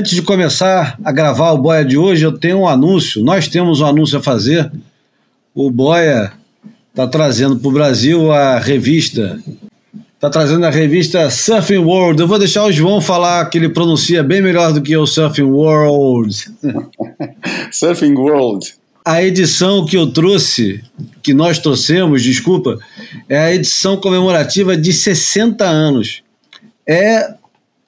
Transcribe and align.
Antes 0.00 0.12
de 0.12 0.22
começar 0.22 0.98
a 1.04 1.12
gravar 1.12 1.52
o 1.52 1.58
Boia 1.58 1.84
de 1.84 1.98
hoje, 1.98 2.24
eu 2.24 2.32
tenho 2.32 2.60
um 2.60 2.66
anúncio. 2.66 3.22
Nós 3.22 3.48
temos 3.48 3.82
um 3.82 3.84
anúncio 3.84 4.18
a 4.18 4.22
fazer. 4.22 4.72
O 5.54 5.70
Boia 5.70 6.32
está 6.88 7.06
trazendo 7.06 7.58
para 7.58 7.68
o 7.68 7.72
Brasil 7.72 8.32
a 8.32 8.58
revista. 8.58 9.38
Está 10.14 10.30
trazendo 10.30 10.64
a 10.64 10.70
revista 10.70 11.28
Surfing 11.28 11.84
World. 11.84 12.18
Eu 12.18 12.26
vou 12.26 12.38
deixar 12.38 12.64
o 12.64 12.72
João 12.72 12.98
falar 13.02 13.44
que 13.50 13.58
ele 13.58 13.68
pronuncia 13.68 14.22
bem 14.22 14.40
melhor 14.40 14.72
do 14.72 14.80
que 14.80 14.96
o 14.96 15.06
Surfing 15.06 15.42
World. 15.42 16.50
Surfing 17.70 18.14
World. 18.14 18.72
A 19.04 19.22
edição 19.22 19.84
que 19.84 19.98
eu 19.98 20.06
trouxe, 20.06 20.82
que 21.22 21.34
nós 21.34 21.58
trouxemos, 21.58 22.22
desculpa, 22.22 22.78
é 23.28 23.36
a 23.36 23.54
edição 23.54 23.98
comemorativa 23.98 24.78
de 24.78 24.94
60 24.94 25.62
anos. 25.62 26.22
É 26.88 27.34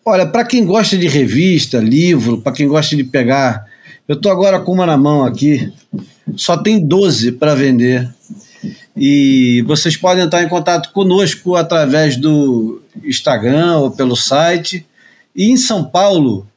Olha, 0.05 0.27
para 0.27 0.45
quem 0.45 0.65
gosta 0.65 0.99
de 0.99 1.07
revista, 1.07 1.79
livro, 1.79 2.41
para 2.41 2.51
quem 2.51 2.67
gosta 2.67 2.97
de 2.97 3.05
pegar, 3.05 3.67
eu 4.09 4.17
estou 4.17 4.33
agora 4.33 4.59
com 4.59 4.73
uma 4.73 4.85
na 4.85 4.97
mão 4.97 5.25
aqui, 5.25 5.73
só 6.35 6.57
tem 6.57 6.85
12 6.85 7.33
para 7.33 7.55
vender. 7.55 8.13
E 8.97 9.63
vocês 9.65 9.97
podem 9.97 10.25
entrar 10.25 10.43
em 10.43 10.49
contato 10.49 10.93
conosco 10.93 11.55
através 11.55 12.17
do 12.17 12.83
Instagram 13.05 13.79
ou 13.79 13.91
pelo 13.93 14.17
site. 14.17 14.85
E 15.37 15.51
em 15.51 15.57
São 15.57 15.85
Paulo, 15.85 16.49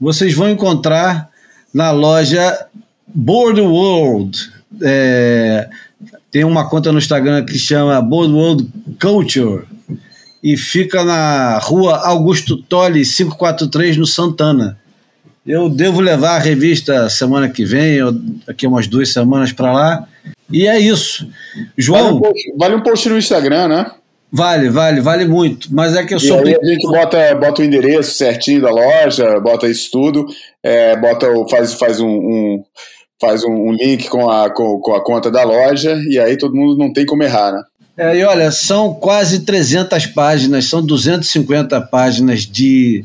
vocês 0.00 0.32
vão 0.32 0.48
encontrar 0.48 1.28
na 1.74 1.90
loja 1.90 2.66
Board 3.06 3.60
World. 3.60 4.50
É, 4.82 5.68
tem 6.30 6.42
uma 6.42 6.68
conta 6.70 6.90
no 6.90 6.98
Instagram 6.98 7.44
que 7.44 7.58
chama 7.58 8.00
Board 8.00 8.32
World 8.32 8.68
Culture 8.98 9.73
e 10.44 10.58
fica 10.58 11.02
na 11.02 11.58
rua 11.58 12.06
Augusto 12.06 12.58
Tolle, 12.58 13.02
543, 13.02 13.96
no 13.96 14.06
Santana. 14.06 14.78
Eu 15.46 15.70
devo 15.70 16.02
levar 16.02 16.36
a 16.36 16.38
revista 16.38 17.08
semana 17.08 17.48
que 17.48 17.64
vem, 17.64 18.02
ou 18.02 18.12
daqui 18.46 18.66
umas 18.66 18.86
duas 18.86 19.10
semanas 19.10 19.52
para 19.52 19.72
lá. 19.72 20.06
E 20.50 20.66
é 20.66 20.78
isso. 20.78 21.26
João. 21.78 22.02
Vale 22.02 22.14
um, 22.16 22.20
post, 22.20 22.54
vale 22.58 22.74
um 22.74 22.82
post 22.82 23.08
no 23.08 23.16
Instagram, 23.16 23.68
né? 23.68 23.90
Vale, 24.30 24.68
vale, 24.68 25.00
vale 25.00 25.24
muito. 25.24 25.68
Mas 25.72 25.96
é 25.96 26.04
que 26.04 26.12
eu 26.12 26.20
sou. 26.20 26.46
E 26.46 26.50
aí 26.50 26.58
a 26.60 26.66
gente 26.66 26.86
bota, 26.88 27.34
bota 27.36 27.62
o 27.62 27.64
endereço 27.64 28.14
certinho 28.14 28.60
da 28.60 28.70
loja, 28.70 29.40
bota 29.40 29.66
isso 29.66 29.90
tudo, 29.90 30.26
é, 30.62 30.94
bota, 30.96 31.26
faz, 31.48 31.72
faz 31.74 32.00
um, 32.00 32.08
um 32.08 32.64
faz 33.18 33.44
um, 33.44 33.52
um, 33.52 33.72
link 33.72 34.08
com 34.08 34.28
a, 34.28 34.50
com, 34.50 34.78
com 34.80 34.94
a 34.94 35.02
conta 35.02 35.30
da 35.30 35.42
loja, 35.42 35.98
e 36.10 36.18
aí 36.18 36.36
todo 36.36 36.54
mundo 36.54 36.76
não 36.76 36.92
tem 36.92 37.06
como 37.06 37.22
errar, 37.22 37.52
né? 37.52 37.62
É, 37.96 38.18
e 38.18 38.24
olha, 38.24 38.50
são 38.50 38.94
quase 38.94 39.40
300 39.40 40.06
páginas, 40.06 40.64
são 40.66 40.84
250 40.84 41.80
páginas 41.82 42.40
de 42.42 43.04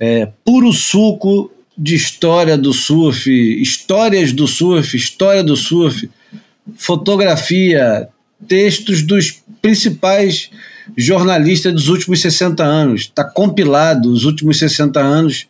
é, 0.00 0.28
puro 0.44 0.72
suco 0.72 1.50
de 1.76 1.94
história 1.94 2.56
do 2.56 2.72
surf, 2.72 3.30
histórias 3.60 4.32
do 4.32 4.46
surf, 4.46 4.96
história 4.96 5.44
do 5.44 5.54
surf, 5.54 6.08
fotografia, 6.76 8.08
textos 8.48 9.02
dos 9.02 9.42
principais 9.60 10.50
jornalistas 10.96 11.72
dos 11.72 11.88
últimos 11.88 12.20
60 12.20 12.64
anos. 12.64 13.02
Está 13.02 13.24
compilado 13.24 14.10
os 14.10 14.24
últimos 14.24 14.58
60 14.58 14.98
anos 14.98 15.46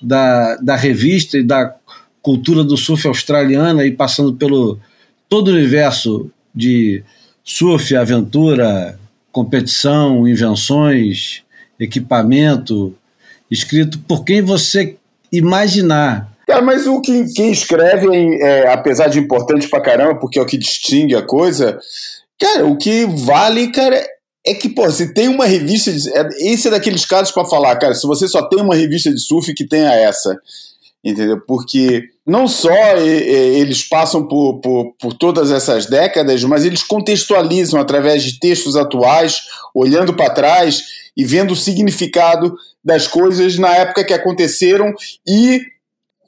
da, 0.00 0.56
da 0.56 0.76
revista 0.76 1.36
e 1.36 1.42
da 1.42 1.74
cultura 2.22 2.64
do 2.64 2.76
surf 2.76 3.06
australiana 3.06 3.84
e 3.84 3.92
passando 3.92 4.34
pelo 4.34 4.78
todo 5.28 5.48
o 5.48 5.54
universo 5.54 6.30
de 6.54 7.04
surf, 7.46 7.96
aventura, 7.96 8.98
competição, 9.30 10.26
invenções, 10.28 11.42
equipamento, 11.78 12.94
escrito 13.50 13.98
por 14.00 14.24
quem 14.24 14.42
você 14.42 14.96
imaginar. 15.32 16.30
Cara, 16.46 16.60
mas 16.60 16.86
o 16.86 17.00
que 17.00 17.32
quem 17.32 17.50
escreve, 17.50 18.08
é, 18.42 18.68
apesar 18.68 19.08
de 19.08 19.18
importante 19.18 19.68
pra 19.68 19.80
caramba, 19.80 20.16
porque 20.16 20.38
é 20.38 20.42
o 20.42 20.46
que 20.46 20.58
distingue 20.58 21.14
a 21.14 21.22
coisa, 21.22 21.78
cara, 22.38 22.66
o 22.66 22.76
que 22.76 23.06
vale, 23.06 23.70
cara, 23.70 24.04
é 24.44 24.54
que, 24.54 24.68
pô, 24.68 24.90
se 24.90 25.14
tem 25.14 25.28
uma 25.28 25.46
revista. 25.46 25.92
De, 25.92 26.08
é, 26.16 26.28
esse 26.52 26.68
é 26.68 26.70
daqueles 26.70 27.04
casos 27.04 27.32
para 27.32 27.44
falar, 27.46 27.76
cara, 27.76 27.94
se 27.94 28.06
você 28.06 28.28
só 28.28 28.42
tem 28.48 28.60
uma 28.60 28.74
revista 28.74 29.10
de 29.10 29.20
surf 29.20 29.52
que 29.54 29.66
tenha 29.66 29.92
essa 29.92 30.36
entendeu? 31.10 31.40
Porque 31.40 32.10
não 32.26 32.48
só 32.48 32.96
eles 32.96 33.84
passam 33.84 34.26
por, 34.26 34.58
por, 34.60 34.92
por, 34.98 35.14
todas 35.14 35.52
essas 35.52 35.86
décadas, 35.86 36.42
mas 36.42 36.64
eles 36.64 36.82
contextualizam 36.82 37.80
através 37.80 38.24
de 38.24 38.40
textos 38.40 38.74
atuais, 38.74 39.42
olhando 39.72 40.12
para 40.12 40.34
trás 40.34 40.82
e 41.16 41.24
vendo 41.24 41.52
o 41.52 41.56
significado 41.56 42.56
das 42.84 43.06
coisas 43.06 43.56
na 43.58 43.72
época 43.76 44.04
que 44.04 44.12
aconteceram 44.12 44.92
e 45.26 45.60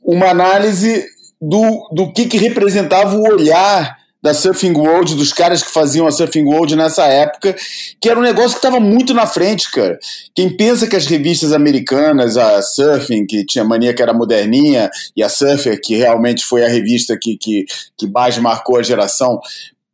uma 0.02 0.28
análise 0.28 1.04
do, 1.40 1.88
do 1.92 2.12
que, 2.12 2.26
que 2.26 2.38
representava 2.38 3.16
o 3.16 3.26
olhar 3.26 3.97
da 4.20 4.34
Surfing 4.34 4.72
World, 4.72 5.14
dos 5.14 5.32
caras 5.32 5.62
que 5.62 5.70
faziam 5.70 6.06
a 6.06 6.10
Surfing 6.10 6.44
World 6.44 6.74
nessa 6.74 7.04
época, 7.06 7.54
que 8.00 8.08
era 8.08 8.18
um 8.18 8.22
negócio 8.22 8.50
que 8.50 8.56
estava 8.56 8.80
muito 8.80 9.14
na 9.14 9.26
frente, 9.26 9.70
cara. 9.70 9.98
Quem 10.34 10.56
pensa 10.56 10.86
que 10.88 10.96
as 10.96 11.06
revistas 11.06 11.52
americanas, 11.52 12.36
a 12.36 12.60
Surfing, 12.60 13.26
que 13.26 13.46
tinha 13.46 13.64
mania 13.64 13.94
que 13.94 14.02
era 14.02 14.12
moderninha, 14.12 14.90
e 15.16 15.22
a 15.22 15.28
Surfer, 15.28 15.80
que 15.80 15.96
realmente 15.96 16.44
foi 16.44 16.64
a 16.64 16.68
revista 16.68 17.16
que, 17.20 17.36
que, 17.36 17.64
que 17.96 18.08
mais 18.08 18.36
marcou 18.38 18.76
a 18.76 18.82
geração, 18.82 19.40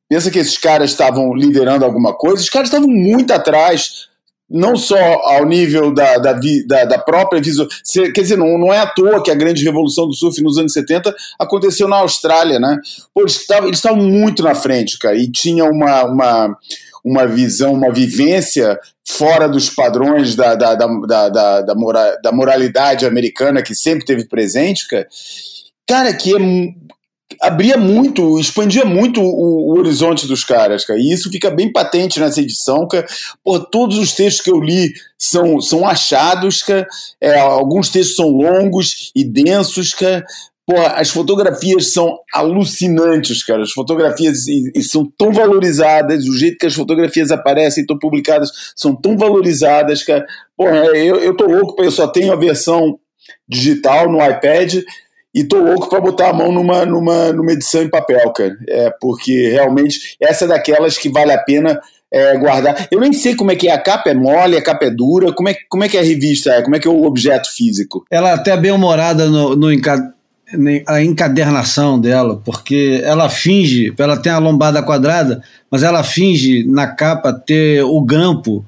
pensa 0.08 0.30
que 0.30 0.38
esses 0.38 0.56
caras 0.56 0.90
estavam 0.90 1.34
liderando 1.34 1.84
alguma 1.84 2.14
coisa, 2.14 2.42
os 2.42 2.50
caras 2.50 2.68
estavam 2.68 2.88
muito 2.88 3.32
atrás 3.32 4.08
não 4.54 4.76
só 4.76 4.96
ao 4.96 5.44
nível 5.44 5.92
da, 5.92 6.16
da, 6.16 6.38
da, 6.66 6.84
da 6.84 6.98
própria 6.98 7.42
visão. 7.42 7.66
Quer 7.92 8.20
dizer, 8.20 8.36
não, 8.36 8.56
não 8.56 8.72
é 8.72 8.78
à 8.78 8.86
toa 8.86 9.20
que 9.20 9.30
a 9.30 9.34
grande 9.34 9.64
revolução 9.64 10.06
do 10.06 10.14
surf 10.14 10.40
nos 10.40 10.56
anos 10.56 10.72
70 10.72 11.12
aconteceu 11.40 11.88
na 11.88 11.96
Austrália, 11.96 12.60
né? 12.60 12.78
Pô, 13.12 13.22
eles 13.22 13.34
estavam, 13.34 13.68
eles 13.68 13.82
muito 13.96 14.44
na 14.44 14.54
frente, 14.54 14.96
cara, 14.96 15.16
e 15.16 15.28
tinha 15.28 15.64
uma, 15.64 16.04
uma, 16.04 16.56
uma 17.04 17.26
visão, 17.26 17.72
uma 17.72 17.92
vivência 17.92 18.78
fora 19.04 19.48
dos 19.48 19.68
padrões 19.68 20.36
da, 20.36 20.54
da, 20.54 20.76
da, 20.76 21.28
da, 21.28 21.60
da, 21.62 21.74
mora, 21.74 22.16
da 22.22 22.30
moralidade 22.30 23.04
americana 23.04 23.60
que 23.60 23.74
sempre 23.74 24.04
teve 24.04 24.24
presente, 24.26 24.86
cara. 24.86 25.08
Cara, 25.86 26.14
que 26.14 26.32
é 26.32 26.38
abria 27.40 27.76
muito, 27.76 28.38
expandia 28.38 28.84
muito 28.84 29.20
o, 29.20 29.72
o, 29.72 29.78
horizonte 29.78 30.26
dos 30.26 30.44
caras, 30.44 30.84
cara. 30.84 30.98
E 30.98 31.12
isso 31.12 31.30
fica 31.30 31.50
bem 31.50 31.72
patente 31.72 32.20
nessa 32.20 32.40
edição, 32.40 32.86
cara. 32.86 33.06
Pô, 33.42 33.58
todos 33.60 33.98
os 33.98 34.12
textos 34.12 34.42
que 34.42 34.50
eu 34.50 34.60
li 34.60 34.92
são, 35.18 35.60
são 35.60 35.86
achados, 35.86 36.62
cara. 36.62 36.86
É, 37.20 37.38
alguns 37.38 37.88
textos 37.88 38.16
são 38.16 38.28
longos 38.28 39.10
e 39.14 39.24
densos, 39.24 39.92
cara. 39.94 40.24
Pô, 40.66 40.78
as 40.78 41.10
fotografias 41.10 41.92
são 41.92 42.18
alucinantes, 42.32 43.42
cara. 43.42 43.62
As 43.62 43.72
fotografias 43.72 44.46
e, 44.46 44.72
e 44.74 44.82
são 44.82 45.10
tão 45.18 45.30
valorizadas, 45.30 46.26
o 46.26 46.36
jeito 46.36 46.56
que 46.58 46.66
as 46.66 46.74
fotografias 46.74 47.30
aparecem, 47.30 47.82
estão 47.82 47.98
publicadas, 47.98 48.50
são 48.74 48.94
tão 48.94 49.16
valorizadas, 49.16 50.02
cara. 50.02 50.24
Pô, 50.56 50.68
eu, 50.68 51.16
eu 51.16 51.36
tô 51.36 51.46
louco, 51.46 51.82
eu 51.82 51.90
só 51.90 52.06
tenho 52.06 52.32
a 52.32 52.36
versão 52.36 52.98
digital 53.48 54.10
no 54.10 54.24
iPad 54.24 54.82
e 55.34 55.42
tô 55.42 55.58
louco 55.58 55.88
para 55.88 56.00
botar 56.00 56.30
a 56.30 56.32
mão 56.32 56.52
numa, 56.52 56.86
numa, 56.86 57.32
numa 57.32 57.52
edição 57.52 57.82
em 57.82 57.90
papel, 57.90 58.30
cara. 58.32 58.56
É, 58.68 58.90
porque 59.00 59.48
realmente 59.50 60.16
essa 60.20 60.44
é 60.44 60.48
daquelas 60.48 60.96
que 60.96 61.08
vale 61.08 61.32
a 61.32 61.38
pena 61.38 61.80
é, 62.12 62.36
guardar. 62.38 62.86
Eu 62.90 63.00
nem 63.00 63.12
sei 63.12 63.34
como 63.34 63.50
é 63.50 63.56
que 63.56 63.68
é, 63.68 63.72
a 63.72 63.78
capa 63.78 64.10
é 64.10 64.14
mole, 64.14 64.56
a 64.56 64.62
capa 64.62 64.84
é 64.84 64.90
dura, 64.90 65.32
como 65.32 65.48
é, 65.48 65.56
como 65.68 65.82
é 65.82 65.88
que 65.88 65.96
é 65.96 66.00
a 66.00 66.04
revista, 66.04 66.62
como 66.62 66.76
é 66.76 66.78
que 66.78 66.86
é 66.86 66.90
o 66.90 67.04
objeto 67.04 67.52
físico? 67.52 68.04
Ela 68.08 68.30
é 68.30 68.32
até 68.34 68.56
bem 68.56 68.70
humorada 68.70 69.28
no, 69.28 69.56
no 69.56 69.68
a 70.86 71.02
encadernação 71.02 72.00
dela, 72.00 72.40
porque 72.44 73.00
ela 73.02 73.28
finge, 73.28 73.92
ela 73.98 74.16
tem 74.16 74.30
a 74.30 74.38
lombada 74.38 74.82
quadrada, 74.82 75.42
mas 75.68 75.82
ela 75.82 76.04
finge 76.04 76.64
na 76.68 76.86
capa 76.86 77.32
ter 77.32 77.82
o 77.82 78.00
grampo 78.00 78.64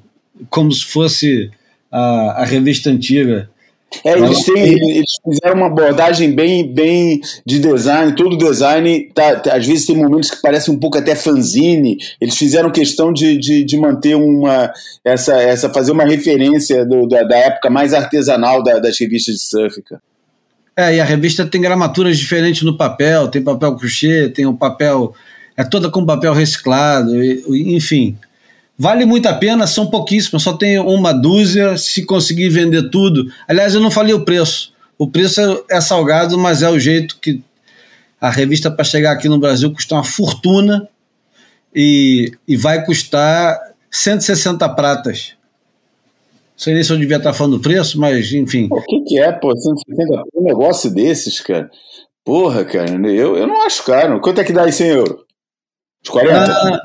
como 0.49 0.71
se 0.71 0.83
fosse 0.83 1.49
a, 1.91 2.41
a 2.41 2.45
revista 2.45 2.89
antiga. 2.89 3.49
É, 4.03 4.11
eles, 4.11 4.43
têm, 4.43 4.97
eles 4.97 5.11
fizeram 5.23 5.55
uma 5.55 5.67
abordagem 5.67 6.33
bem, 6.33 6.71
bem 6.73 7.21
de 7.45 7.57
design, 7.57 8.13
todo 8.15 8.37
design, 8.37 9.09
tá, 9.13 9.37
tá, 9.37 9.55
às 9.55 9.65
vezes 9.65 9.85
tem 9.85 9.95
momentos 9.95 10.29
que 10.29 10.41
parecem 10.41 10.73
um 10.73 10.77
pouco 10.77 10.97
até 10.97 11.15
fanzine, 11.15 11.97
eles 12.19 12.35
fizeram 12.37 12.69
questão 12.69 13.13
de, 13.13 13.37
de, 13.37 13.63
de 13.63 13.77
manter 13.77 14.15
uma, 14.15 14.71
essa, 15.05 15.41
essa, 15.41 15.69
fazer 15.69 15.93
uma 15.93 16.03
referência 16.03 16.85
do, 16.85 17.07
da, 17.07 17.23
da, 17.23 17.37
época 17.37 17.69
mais 17.69 17.93
artesanal 17.93 18.61
da, 18.61 18.77
das 18.79 18.99
revistas 18.99 19.35
de 19.35 19.41
surf. 19.41 19.81
É, 20.75 20.95
e 20.95 20.99
a 20.99 21.05
revista 21.05 21.45
tem 21.45 21.61
gramaturas 21.61 22.17
diferentes 22.17 22.63
no 22.63 22.77
papel, 22.77 23.29
tem 23.29 23.41
papel 23.41 23.75
crochê, 23.77 24.29
tem 24.29 24.45
o 24.45 24.51
um 24.51 24.55
papel, 24.55 25.13
é 25.55 25.63
toda 25.63 25.89
com 25.89 26.05
papel 26.05 26.33
reciclado, 26.33 27.11
enfim, 27.49 28.17
Vale 28.77 29.05
muito 29.05 29.27
a 29.27 29.33
pena, 29.33 29.65
são 29.65 29.87
pouquíssimas, 29.87 30.43
só 30.43 30.53
tem 30.53 30.77
uma 30.79 31.11
dúzia. 31.11 31.77
Se 31.77 32.05
conseguir 32.05 32.49
vender 32.49 32.89
tudo. 32.89 33.31
Aliás, 33.47 33.73
eu 33.73 33.81
não 33.81 33.89
falei 33.89 34.13
o 34.13 34.23
preço. 34.23 34.71
O 34.97 35.07
preço 35.07 35.41
é, 35.41 35.77
é 35.77 35.81
salgado, 35.81 36.37
mas 36.37 36.61
é 36.61 36.69
o 36.69 36.79
jeito 36.79 37.17
que 37.19 37.41
a 38.19 38.29
revista 38.29 38.69
para 38.69 38.83
chegar 38.83 39.11
aqui 39.11 39.27
no 39.27 39.39
Brasil 39.39 39.71
custa 39.71 39.95
uma 39.95 40.03
fortuna 40.03 40.87
e, 41.73 42.31
e 42.47 42.55
vai 42.55 42.83
custar 42.85 43.59
160 43.89 44.67
pratas. 44.69 45.33
sei 46.55 46.73
nem 46.73 46.83
se 46.83 46.91
eu 46.91 46.97
devia 46.97 47.17
estar 47.17 47.33
falando 47.33 47.57
do 47.57 47.61
preço, 47.63 47.99
mas 47.99 48.31
enfim. 48.31 48.67
O 48.71 48.81
que, 48.81 49.01
que 49.01 49.19
é, 49.19 49.31
pô? 49.31 49.55
160 49.55 50.23
um 50.35 50.43
negócio 50.43 50.89
desses, 50.93 51.39
cara? 51.39 51.69
Porra, 52.23 52.65
cara, 52.65 52.91
eu, 53.09 53.37
eu 53.37 53.47
não 53.47 53.63
acho 53.63 53.83
caro. 53.83 54.19
Quanto 54.19 54.41
é 54.41 54.43
que 54.43 54.53
dá 54.53 54.63
aí 54.63 54.71
100 54.71 54.87
euros? 54.87 55.21
Os 56.03 56.09
40? 56.09 56.51
Ah, 56.51 56.81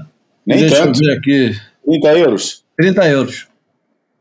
Nem 0.47 0.59
deixa 0.59 0.77
tanto. 0.77 1.03
Eu 1.03 1.07
ver 1.07 1.19
aqui. 1.19 1.72
30 1.85 2.19
euros? 2.19 2.65
30 2.77 3.09
euros. 3.09 3.47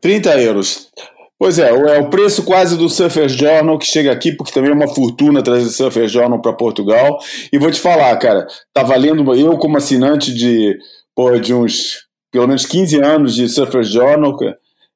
30 0.00 0.40
euros. 0.40 0.90
Pois 1.38 1.58
é, 1.58 1.70
é 1.70 1.98
o 1.98 2.08
preço 2.08 2.44
quase 2.44 2.76
do 2.76 2.88
Surfer 2.88 3.28
Journal 3.28 3.76
que 3.76 3.86
chega 3.86 4.12
aqui, 4.12 4.30
porque 4.30 4.52
também 4.52 4.70
é 4.70 4.74
uma 4.74 4.86
fortuna 4.86 5.42
trazer 5.42 5.68
Surfer 5.70 6.06
Journal 6.06 6.40
para 6.40 6.52
Portugal. 6.52 7.18
E 7.52 7.58
vou 7.58 7.70
te 7.70 7.80
falar, 7.80 8.16
cara, 8.18 8.46
tá 8.72 8.84
valendo, 8.84 9.34
eu 9.34 9.58
como 9.58 9.76
assinante 9.76 10.32
de, 10.32 10.78
pô, 11.14 11.36
de 11.38 11.52
uns 11.52 12.06
pelo 12.30 12.46
menos 12.46 12.64
15 12.64 13.02
anos 13.02 13.34
de 13.34 13.48
Surfer 13.48 13.82
Journal, 13.84 14.36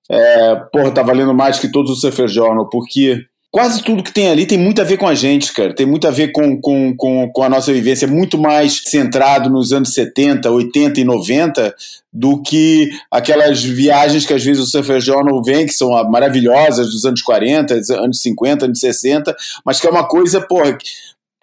é, 0.08 0.54
porra, 0.72 0.92
tá 0.92 1.02
valendo 1.02 1.34
mais 1.34 1.58
que 1.58 1.70
todos 1.70 1.90
os 1.90 2.00
Surfer 2.00 2.28
Journal, 2.28 2.68
porque 2.68 3.26
quase 3.56 3.82
tudo 3.82 4.02
que 4.02 4.12
tem 4.12 4.28
ali 4.28 4.44
tem 4.44 4.58
muito 4.58 4.82
a 4.82 4.84
ver 4.84 4.98
com 4.98 5.08
a 5.08 5.14
gente, 5.14 5.50
cara. 5.50 5.74
Tem 5.74 5.86
muito 5.86 6.06
a 6.06 6.10
ver 6.10 6.30
com, 6.30 6.60
com, 6.60 6.94
com, 6.94 7.32
com, 7.32 7.42
a 7.42 7.48
nossa 7.48 7.72
vivência. 7.72 8.04
É 8.04 8.06
muito 8.06 8.36
mais 8.36 8.82
centrado 8.84 9.48
nos 9.48 9.72
anos 9.72 9.94
70, 9.94 10.50
80 10.50 11.00
e 11.00 11.04
90 11.04 11.74
do 12.12 12.42
que 12.42 12.90
aquelas 13.10 13.64
viagens 13.64 14.26
que 14.26 14.34
às 14.34 14.44
vezes 14.44 14.62
o 14.62 14.66
Surfer 14.66 15.00
Journal 15.00 15.42
vem, 15.42 15.64
que 15.64 15.72
são 15.72 15.88
maravilhosas, 16.10 16.90
dos 16.90 17.06
anos 17.06 17.22
40, 17.22 17.80
anos 17.94 18.20
50, 18.20 18.66
anos 18.66 18.78
60, 18.78 19.34
mas 19.64 19.80
que 19.80 19.86
é 19.86 19.90
uma 19.90 20.06
coisa, 20.06 20.38
porra 20.42 20.76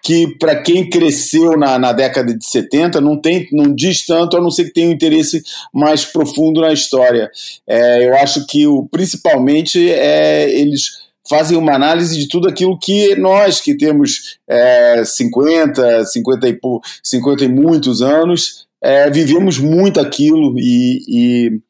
que 0.04 0.38
para 0.38 0.62
quem 0.62 0.88
cresceu 0.88 1.58
na, 1.58 1.80
na 1.80 1.94
década 1.94 2.38
de 2.38 2.46
70 2.46 3.00
não 3.00 3.20
tem 3.20 3.48
não 3.54 3.74
diz 3.74 4.06
tanto 4.06 4.36
a 4.36 4.42
não 4.42 4.52
ser 4.52 4.66
que 4.66 4.74
tenha 4.74 4.90
um 4.90 4.92
interesse 4.92 5.42
mais 5.74 6.04
profundo 6.04 6.60
na 6.60 6.74
história 6.74 7.32
é, 7.66 8.06
eu 8.06 8.14
acho 8.18 8.46
que 8.46 8.68
o 8.68 8.86
principalmente 8.92 9.90
é, 9.90 10.52
eles 10.52 11.03
fazem 11.28 11.58
uma 11.58 11.74
análise 11.74 12.18
de 12.18 12.28
tudo 12.28 12.48
aquilo 12.48 12.78
que 12.78 13.16
nós, 13.16 13.62
que 13.62 13.76
temos 13.76 14.38
é, 14.48 15.04
50, 15.06 16.06
50 16.06 16.50
e, 16.50 16.60
50 17.04 17.46
e 17.46 17.48
muitos 17.48 18.02
anos, 18.02 18.68
é, 18.82 19.10
vivemos 19.10 19.58
muito 19.58 20.00
aquilo 20.00 20.56
e, 20.58 21.00
e 21.08 21.62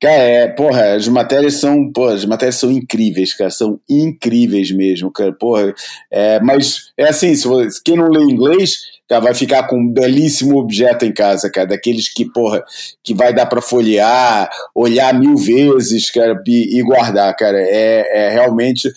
Cara, 0.00 0.14
é, 0.14 0.48
porra, 0.48 0.94
as 0.94 1.06
matérias 1.08 1.54
são, 1.60 1.92
porra, 1.92 2.14
as 2.14 2.24
matérias 2.24 2.56
são 2.56 2.70
incríveis, 2.70 3.34
cara, 3.34 3.50
são 3.50 3.78
incríveis 3.86 4.70
mesmo, 4.70 5.10
cara, 5.12 5.30
porra. 5.30 5.74
É, 6.10 6.40
mas 6.40 6.90
é 6.96 7.06
assim, 7.10 7.34
se 7.34 7.46
quem 7.84 7.96
não 7.96 8.08
lê 8.08 8.22
inglês, 8.22 8.78
cara, 9.10 9.20
vai 9.20 9.34
ficar 9.34 9.64
com 9.64 9.76
um 9.76 9.88
belíssimo 9.88 10.56
objeto 10.56 11.04
em 11.04 11.12
casa, 11.12 11.50
cara, 11.50 11.66
daqueles 11.66 12.08
que, 12.08 12.24
porra, 12.24 12.62
que 13.02 13.12
vai 13.12 13.34
dar 13.34 13.46
para 13.46 13.60
folhear, 13.60 14.48
olhar 14.72 15.12
mil 15.12 15.36
vezes, 15.36 16.08
cara, 16.08 16.40
e, 16.46 16.78
e 16.78 16.82
guardar, 16.82 17.34
cara. 17.34 17.60
É, 17.60 18.26
é, 18.26 18.30
realmente 18.30 18.88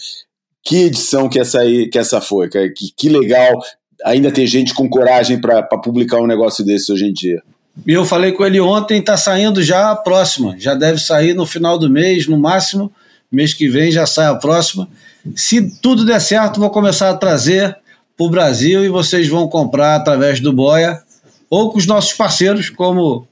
que 0.64 0.84
edição 0.84 1.28
que 1.28 1.40
essa 1.40 1.60
que 1.92 1.98
essa 1.98 2.22
foi, 2.22 2.48
cara, 2.48 2.70
que, 2.70 2.94
que 2.96 3.10
legal. 3.10 3.60
Ainda 4.06 4.32
tem 4.32 4.46
gente 4.46 4.74
com 4.74 4.88
coragem 4.88 5.40
para 5.40 5.64
publicar 5.64 6.20
um 6.20 6.28
negócio 6.28 6.64
desse 6.64 6.92
hoje 6.92 7.06
em 7.06 7.14
dia. 7.14 7.42
E 7.88 7.94
eu 7.94 8.06
falei 8.06 8.34
com 8.34 8.46
ele 8.46 8.60
ontem, 8.60 9.00
está 9.00 9.18
saindo 9.18 9.64
já 9.64 9.92
a 9.92 9.96
próxima. 9.96 10.56
Já 10.60 10.76
deve 10.76 11.00
sair 11.00 11.34
no 11.34 11.46
final 11.46 11.80
do 11.80 11.90
mês, 11.90 12.28
no 12.28 12.38
máximo. 12.38 12.92
Mês 13.32 13.54
que 13.54 13.68
vem 13.68 13.92
já 13.92 14.06
sai 14.06 14.28
a 14.28 14.36
próxima. 14.36 14.88
Se 15.36 15.72
tudo 15.80 16.06
der 16.06 16.20
certo, 16.20 16.60
vou 16.60 16.70
começar 16.70 17.10
a 17.10 17.18
trazer 17.18 17.76
para 18.18 18.26
o 18.26 18.30
Brasil 18.30 18.84
e 18.86 18.90
vocês 18.90 19.28
vão 19.28 19.48
comprar 19.48 19.96
através 19.96 20.40
do 20.40 20.54
Boia 20.54 21.02
ou 21.50 21.72
com 21.72 21.78
os 21.78 21.86
nossos 21.86 22.14
parceiros, 22.14 22.70
como 22.70 23.28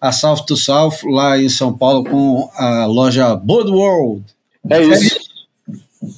a 0.00 0.12
South 0.12 0.44
to 0.46 0.56
South, 0.56 0.98
lá 1.04 1.38
em 1.38 1.48
São 1.48 1.72
Paulo, 1.76 2.04
com 2.04 2.50
a 2.54 2.84
loja 2.84 3.34
Board 3.34 3.70
World. 3.70 4.24
É 4.68 4.82
isso. 4.82 5.18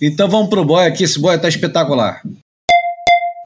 Então 0.03 0.29
vamos 0.29 0.49
para 0.49 0.61
o 0.61 0.65
Boia 0.65 0.89
aqui, 0.89 1.05
esse 1.05 1.19
Boia 1.19 1.37
está 1.37 1.49
espetacular. 1.49 2.21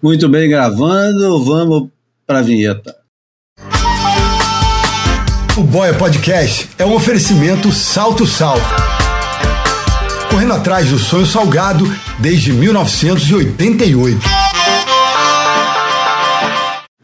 Muito 0.02 0.28
bem, 0.28 0.48
gravando, 0.48 1.44
vamos 1.44 1.90
para 2.26 2.38
a 2.38 2.42
vinheta. 2.42 2.96
O 5.56 5.62
Boia 5.62 5.92
Podcast 5.92 6.70
é 6.78 6.86
um 6.86 6.94
oferecimento 6.94 7.70
Salto 7.70 8.26
Sal. 8.26 8.56
Correndo 10.30 10.54
atrás 10.54 10.88
do 10.88 10.98
sonho 10.98 11.26
salgado 11.26 11.84
desde 12.18 12.52
1988. 12.52 14.39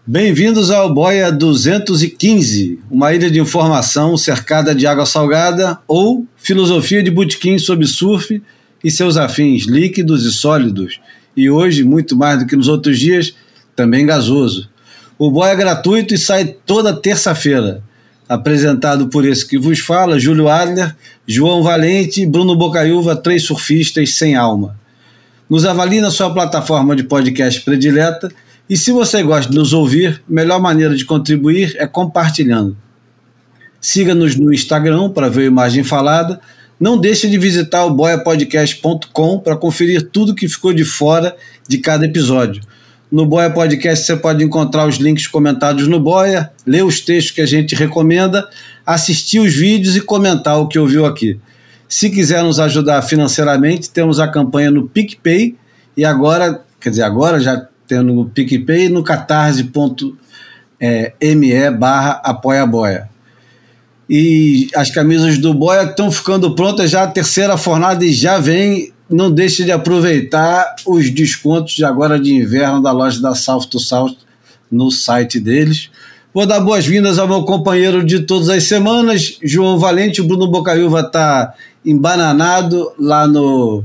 Bem-vindos 0.09 0.71
ao 0.71 0.95
Boia 0.95 1.33
215, 1.33 2.79
uma 2.89 3.13
ilha 3.13 3.29
de 3.29 3.41
informação 3.41 4.17
cercada 4.17 4.73
de 4.73 4.87
água 4.87 5.05
salgada 5.05 5.81
ou 5.89 6.25
filosofia 6.37 7.03
de 7.03 7.11
butiquim 7.11 7.59
sobre 7.59 7.89
surf 7.89 8.41
e 8.85 8.89
seus 8.89 9.17
afins 9.17 9.65
líquidos 9.65 10.25
e 10.25 10.31
sólidos. 10.31 11.01
E 11.37 11.51
hoje, 11.51 11.83
muito 11.83 12.17
mais 12.17 12.39
do 12.39 12.47
que 12.47 12.55
nos 12.55 12.69
outros 12.69 13.01
dias, 13.01 13.35
também 13.75 14.07
gasoso. 14.07 14.69
O 15.19 15.29
Boia 15.29 15.51
é 15.51 15.57
gratuito 15.57 16.15
e 16.15 16.19
sai 16.19 16.55
toda 16.65 16.95
terça-feira 16.95 17.83
apresentado 18.29 19.09
por 19.09 19.27
esse 19.27 19.45
que 19.45 19.59
vos 19.59 19.81
fala, 19.81 20.21
Júlio 20.21 20.49
Adler, 20.49 20.95
João 21.27 21.65
Valente, 21.65 22.25
Bruno 22.25 22.55
Bocaiúva, 22.55 23.17
três 23.17 23.43
surfistas 23.43 24.15
sem 24.15 24.37
alma. 24.37 24.79
Nos 25.51 25.65
avalie 25.65 26.01
na 26.01 26.13
sua 26.13 26.33
plataforma 26.33 26.95
de 26.95 27.03
podcast 27.03 27.61
predileta 27.63 28.31
e 28.69 28.77
se 28.77 28.91
você 28.91 29.23
gosta 29.23 29.51
de 29.51 29.57
nos 29.57 29.73
ouvir, 29.73 30.23
a 30.29 30.33
melhor 30.33 30.61
maneira 30.61 30.95
de 30.95 31.05
contribuir 31.05 31.77
é 31.79 31.87
compartilhando. 31.87 32.77
Siga-nos 33.81 34.35
no 34.35 34.53
Instagram 34.53 35.11
para 35.11 35.29
ver 35.29 35.43
a 35.43 35.47
imagem 35.47 35.85
falada. 35.85 36.41
Não 36.79 36.99
deixe 36.99 37.29
de 37.29 37.39
visitar 37.39 37.85
o 37.85 37.95
boiapodcast.com 37.95 39.39
para 39.39 39.57
conferir 39.57 40.11
tudo 40.11 40.35
que 40.35 40.49
ficou 40.49 40.73
de 40.73 40.85
fora 40.85 41.37
de 41.69 41.79
cada 41.79 42.05
episódio. 42.05 42.63
No 43.11 43.25
Boia 43.25 43.49
Podcast 43.49 44.05
você 44.05 44.17
pode 44.17 44.43
encontrar 44.43 44.89
os 44.89 44.97
links 44.97 45.29
comentados 45.29 45.87
no 45.87 46.01
Boia, 46.01 46.51
ler 46.67 46.85
os 46.85 47.01
textos 47.01 47.33
que 47.33 47.41
a 47.41 47.47
gente 47.47 47.77
recomenda, 47.77 48.49
assistir 48.85 49.39
os 49.39 49.55
vídeos 49.55 49.95
e 49.95 50.01
comentar 50.01 50.59
o 50.59 50.67
que 50.67 50.77
ouviu 50.77 51.07
aqui. 51.07 51.39
Se 51.89 52.11
quiser 52.11 52.43
nos 52.43 52.59
ajudar 52.59 53.01
financeiramente, 53.03 53.91
temos 53.91 54.19
a 54.19 54.27
campanha 54.27 54.73
no 54.73 54.89
PicPay 54.89 55.55
e 55.97 56.05
agora, 56.05 56.65
quer 56.81 56.91
dizer, 56.91 57.05
agora 57.05 57.39
já 57.39 57.69
tendo 57.87 58.13
no 58.13 58.27
PicPay 58.27 58.89
no 58.89 59.03
catarse.me 59.03 60.21
barra 61.79 62.21
apoia 62.25 62.67
boia. 62.67 63.09
E 64.09 64.69
as 64.75 64.91
camisas 64.91 65.39
do 65.39 65.53
Boia 65.53 65.83
estão 65.83 66.13
ficando 66.13 66.55
prontas 66.55 66.91
já 66.91 67.03
a 67.03 67.09
terceira 67.09 67.57
fornada 67.57 68.05
e 68.05 68.13
já 68.13 68.39
vem 68.39 68.93
não 69.09 69.31
deixe 69.31 69.65
de 69.65 69.73
aproveitar 69.73 70.77
os 70.87 71.11
descontos 71.11 71.75
de 71.75 71.85
agora 71.85 72.19
de 72.19 72.33
inverno 72.33 72.83
da 72.83 72.91
loja 72.91 73.21
da 73.21 73.35
South 73.35 73.67
to 73.67 73.79
South 73.79 74.17
no 74.71 74.91
site 74.91 75.39
deles. 75.39 75.91
Vou 76.35 76.45
dar 76.45 76.61
boas-vindas 76.61 77.19
ao 77.19 77.29
meu 77.29 77.45
companheiro 77.45 78.05
de 78.05 78.21
todas 78.21 78.49
as 78.49 78.65
semanas, 78.65 79.39
João 79.43 79.79
Valente. 79.79 80.21
O 80.21 80.27
Bruno 80.27 80.49
Bocaiúva 80.49 81.01
está 81.01 81.55
embananado 81.85 82.93
lá 82.99 83.27
no. 83.27 83.85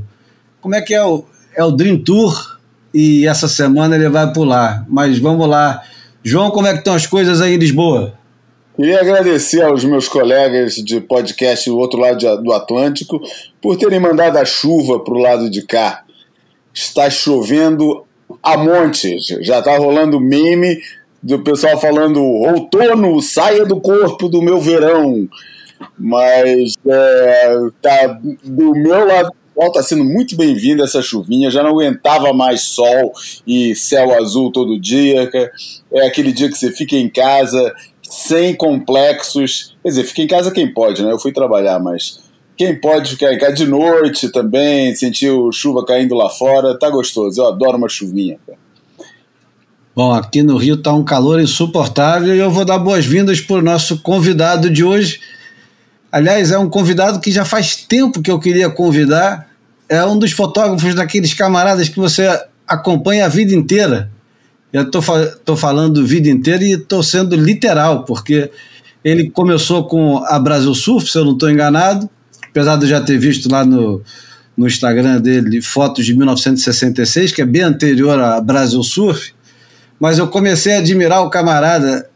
Como 0.60 0.74
é 0.74 0.82
que 0.82 0.92
é 0.92 1.02
o, 1.02 1.24
é 1.56 1.64
o 1.64 1.70
Dream 1.70 1.98
Tour? 1.98 2.51
E 2.94 3.26
essa 3.26 3.48
semana 3.48 3.94
ele 3.94 4.08
vai 4.08 4.32
pular. 4.32 4.84
Mas 4.88 5.18
vamos 5.18 5.48
lá. 5.48 5.82
João, 6.22 6.50
como 6.50 6.66
é 6.66 6.72
que 6.72 6.78
estão 6.78 6.94
as 6.94 7.06
coisas 7.06 7.40
aí 7.40 7.54
em 7.54 7.58
Lisboa? 7.58 8.14
Queria 8.76 9.00
agradecer 9.00 9.62
aos 9.62 9.84
meus 9.84 10.08
colegas 10.08 10.76
de 10.76 11.00
podcast 11.00 11.68
do 11.68 11.78
outro 11.78 12.00
lado 12.00 12.42
do 12.42 12.52
Atlântico 12.52 13.20
por 13.60 13.76
terem 13.76 14.00
mandado 14.00 14.38
a 14.38 14.44
chuva 14.44 15.00
para 15.00 15.14
o 15.14 15.18
lado 15.18 15.50
de 15.50 15.62
cá. 15.62 16.04
Está 16.72 17.10
chovendo 17.10 18.04
a 18.42 18.56
monte, 18.56 19.18
já 19.42 19.58
está 19.58 19.76
rolando 19.76 20.18
meme 20.18 20.78
do 21.22 21.40
pessoal 21.40 21.78
falando 21.78 22.22
outono, 22.22 23.20
saia 23.20 23.66
do 23.66 23.80
corpo 23.80 24.28
do 24.28 24.40
meu 24.40 24.58
verão. 24.58 25.28
Mas 25.98 26.74
é, 26.86 27.58
tá 27.80 28.18
do 28.42 28.72
meu 28.72 29.06
lado 29.06 29.32
está 29.58 29.82
sendo 29.82 30.04
muito 30.04 30.36
bem-vinda 30.36 30.84
essa 30.84 31.02
chuvinha, 31.02 31.50
já 31.50 31.62
não 31.62 31.70
aguentava 31.70 32.32
mais 32.32 32.62
sol 32.62 33.12
e 33.46 33.74
céu 33.74 34.14
azul 34.14 34.50
todo 34.50 34.80
dia. 34.80 35.30
É 35.92 36.06
aquele 36.06 36.32
dia 36.32 36.48
que 36.48 36.56
você 36.56 36.70
fica 36.70 36.96
em 36.96 37.08
casa 37.08 37.72
sem 38.02 38.54
complexos. 38.54 39.76
Quer 39.82 39.88
dizer, 39.88 40.04
fica 40.04 40.22
em 40.22 40.26
casa 40.26 40.50
quem 40.50 40.72
pode, 40.72 41.02
né? 41.02 41.12
Eu 41.12 41.18
fui 41.18 41.32
trabalhar, 41.32 41.78
mas 41.78 42.20
quem 42.56 42.78
pode 42.78 43.10
ficar 43.10 43.32
em 43.32 43.38
casa 43.38 43.54
de 43.54 43.66
noite 43.66 44.30
também, 44.30 44.94
sentir 44.94 45.30
chuva 45.52 45.84
caindo 45.84 46.14
lá 46.14 46.28
fora, 46.28 46.78
tá 46.78 46.88
gostoso. 46.90 47.40
Eu 47.40 47.48
adoro 47.48 47.76
uma 47.76 47.88
chuvinha. 47.88 48.38
Bom, 49.94 50.12
aqui 50.12 50.42
no 50.42 50.56
Rio 50.56 50.78
tá 50.78 50.92
um 50.92 51.04
calor 51.04 51.38
insuportável 51.40 52.34
e 52.34 52.38
eu 52.38 52.50
vou 52.50 52.64
dar 52.64 52.78
boas-vindas 52.78 53.42
para 53.42 53.56
o 53.56 53.62
nosso 53.62 54.00
convidado 54.00 54.70
de 54.70 54.82
hoje. 54.82 55.20
Aliás, 56.12 56.50
é 56.50 56.58
um 56.58 56.68
convidado 56.68 57.18
que 57.20 57.32
já 57.32 57.42
faz 57.42 57.74
tempo 57.74 58.20
que 58.20 58.30
eu 58.30 58.38
queria 58.38 58.68
convidar. 58.68 59.48
É 59.88 60.04
um 60.04 60.18
dos 60.18 60.32
fotógrafos 60.32 60.94
daqueles 60.94 61.32
camaradas 61.32 61.88
que 61.88 61.98
você 61.98 62.28
acompanha 62.68 63.24
a 63.24 63.28
vida 63.28 63.54
inteira. 63.54 64.10
Eu 64.70 64.82
estou 64.82 65.02
tô 65.42 65.56
falando 65.56 66.04
vida 66.06 66.28
inteira 66.28 66.62
e 66.62 66.72
estou 66.72 67.02
sendo 67.02 67.34
literal, 67.34 68.04
porque 68.04 68.50
ele 69.02 69.30
começou 69.30 69.86
com 69.86 70.18
a 70.26 70.38
Brasil 70.38 70.74
Surf, 70.74 71.10
se 71.10 71.16
eu 71.16 71.24
não 71.24 71.32
estou 71.32 71.50
enganado, 71.50 72.08
apesar 72.48 72.76
de 72.76 72.84
eu 72.84 72.90
já 72.90 73.00
ter 73.00 73.18
visto 73.18 73.50
lá 73.50 73.64
no, 73.64 74.02
no 74.56 74.66
Instagram 74.66 75.20
dele 75.20 75.60
fotos 75.62 76.04
de 76.04 76.14
1966, 76.14 77.32
que 77.32 77.42
é 77.42 77.46
bem 77.46 77.62
anterior 77.62 78.18
a 78.18 78.40
Brasil 78.40 78.82
Surf, 78.82 79.32
mas 79.98 80.18
eu 80.18 80.28
comecei 80.28 80.74
a 80.74 80.78
admirar 80.78 81.22
o 81.22 81.30
camarada 81.30 82.08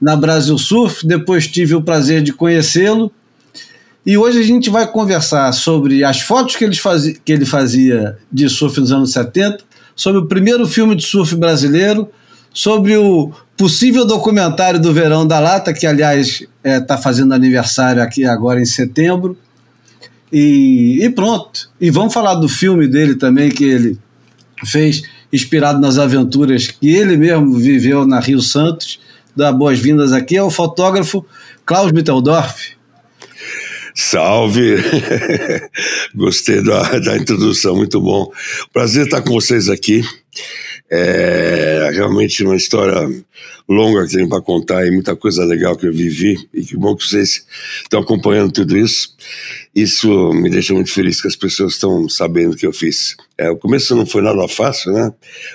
na 0.00 0.16
Brasil 0.16 0.56
Surf, 0.56 1.06
depois 1.06 1.46
tive 1.46 1.74
o 1.74 1.82
prazer 1.82 2.22
de 2.22 2.32
conhecê-lo, 2.32 3.12
e 4.04 4.16
hoje 4.16 4.38
a 4.38 4.42
gente 4.42 4.70
vai 4.70 4.86
conversar 4.86 5.52
sobre 5.52 6.02
as 6.02 6.20
fotos 6.20 6.56
que 6.56 6.64
ele, 6.64 6.74
fazia, 6.74 7.16
que 7.24 7.32
ele 7.32 7.44
fazia 7.44 8.16
de 8.32 8.48
surf 8.48 8.80
nos 8.80 8.92
anos 8.92 9.12
70, 9.12 9.58
sobre 9.94 10.20
o 10.20 10.26
primeiro 10.26 10.66
filme 10.66 10.94
de 10.94 11.04
surf 11.04 11.34
brasileiro, 11.36 12.08
sobre 12.52 12.96
o 12.96 13.30
possível 13.56 14.06
documentário 14.06 14.80
do 14.80 14.92
Verão 14.92 15.26
da 15.26 15.38
Lata, 15.38 15.74
que 15.74 15.86
aliás 15.86 16.40
está 16.40 16.48
é, 16.64 16.80
tá 16.80 16.96
fazendo 16.96 17.34
aniversário 17.34 18.02
aqui 18.02 18.24
agora 18.24 18.60
em 18.60 18.64
setembro. 18.64 19.36
E, 20.32 20.98
e, 21.02 21.10
pronto. 21.10 21.70
E 21.80 21.90
vamos 21.90 22.14
falar 22.14 22.36
do 22.36 22.48
filme 22.48 22.88
dele 22.88 23.16
também, 23.16 23.50
que 23.50 23.64
ele 23.64 23.98
fez, 24.64 25.02
inspirado 25.30 25.78
nas 25.78 25.98
aventuras 25.98 26.68
que 26.68 26.88
ele 26.88 27.16
mesmo 27.16 27.58
viveu 27.58 28.06
na 28.06 28.18
Rio 28.18 28.40
Santos. 28.40 28.98
Dá 29.36 29.52
boas-vindas 29.52 30.12
aqui 30.12 30.38
ao 30.38 30.50
fotógrafo 30.50 31.24
Klaus 31.66 31.92
Mitteldorf. 31.92 32.79
Salve! 33.94 34.76
Gostei 36.14 36.62
da, 36.62 36.98
da 36.98 37.16
introdução, 37.16 37.76
muito 37.76 38.00
bom. 38.00 38.30
Prazer 38.72 39.04
estar 39.04 39.22
com 39.22 39.32
vocês 39.32 39.68
aqui. 39.68 40.02
É 40.90 41.90
realmente 41.92 42.42
uma 42.42 42.56
história 42.56 43.08
longa 43.68 44.04
que 44.04 44.14
tenho 44.14 44.28
para 44.28 44.42
contar 44.42 44.84
e 44.84 44.90
muita 44.90 45.14
coisa 45.14 45.44
legal 45.44 45.76
que 45.76 45.86
eu 45.86 45.92
vivi. 45.92 46.36
E 46.52 46.64
que 46.64 46.76
bom 46.76 46.96
que 46.96 47.06
vocês 47.06 47.46
estão 47.82 48.00
acompanhando 48.00 48.50
tudo 48.50 48.76
isso. 48.76 49.14
Isso 49.72 50.32
me 50.32 50.50
deixa 50.50 50.74
muito 50.74 50.92
feliz 50.92 51.22
que 51.22 51.28
as 51.28 51.36
pessoas 51.36 51.74
estão 51.74 52.08
sabendo 52.08 52.54
o 52.54 52.56
que 52.56 52.66
eu 52.66 52.72
fiz. 52.72 53.16
É, 53.38 53.48
o 53.48 53.56
começo 53.56 53.94
não 53.94 54.04
foi 54.04 54.20
nada 54.20 54.46
fácil, 54.48 54.92
né? 54.92 55.12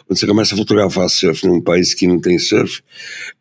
Quando 0.07 0.17
você 0.17 0.25
começa 0.25 0.55
a 0.55 0.57
fotografar 0.57 1.09
surf 1.09 1.45
num 1.45 1.61
país 1.61 1.93
que 1.93 2.07
não 2.07 2.19
tem 2.19 2.39
surf, 2.39 2.81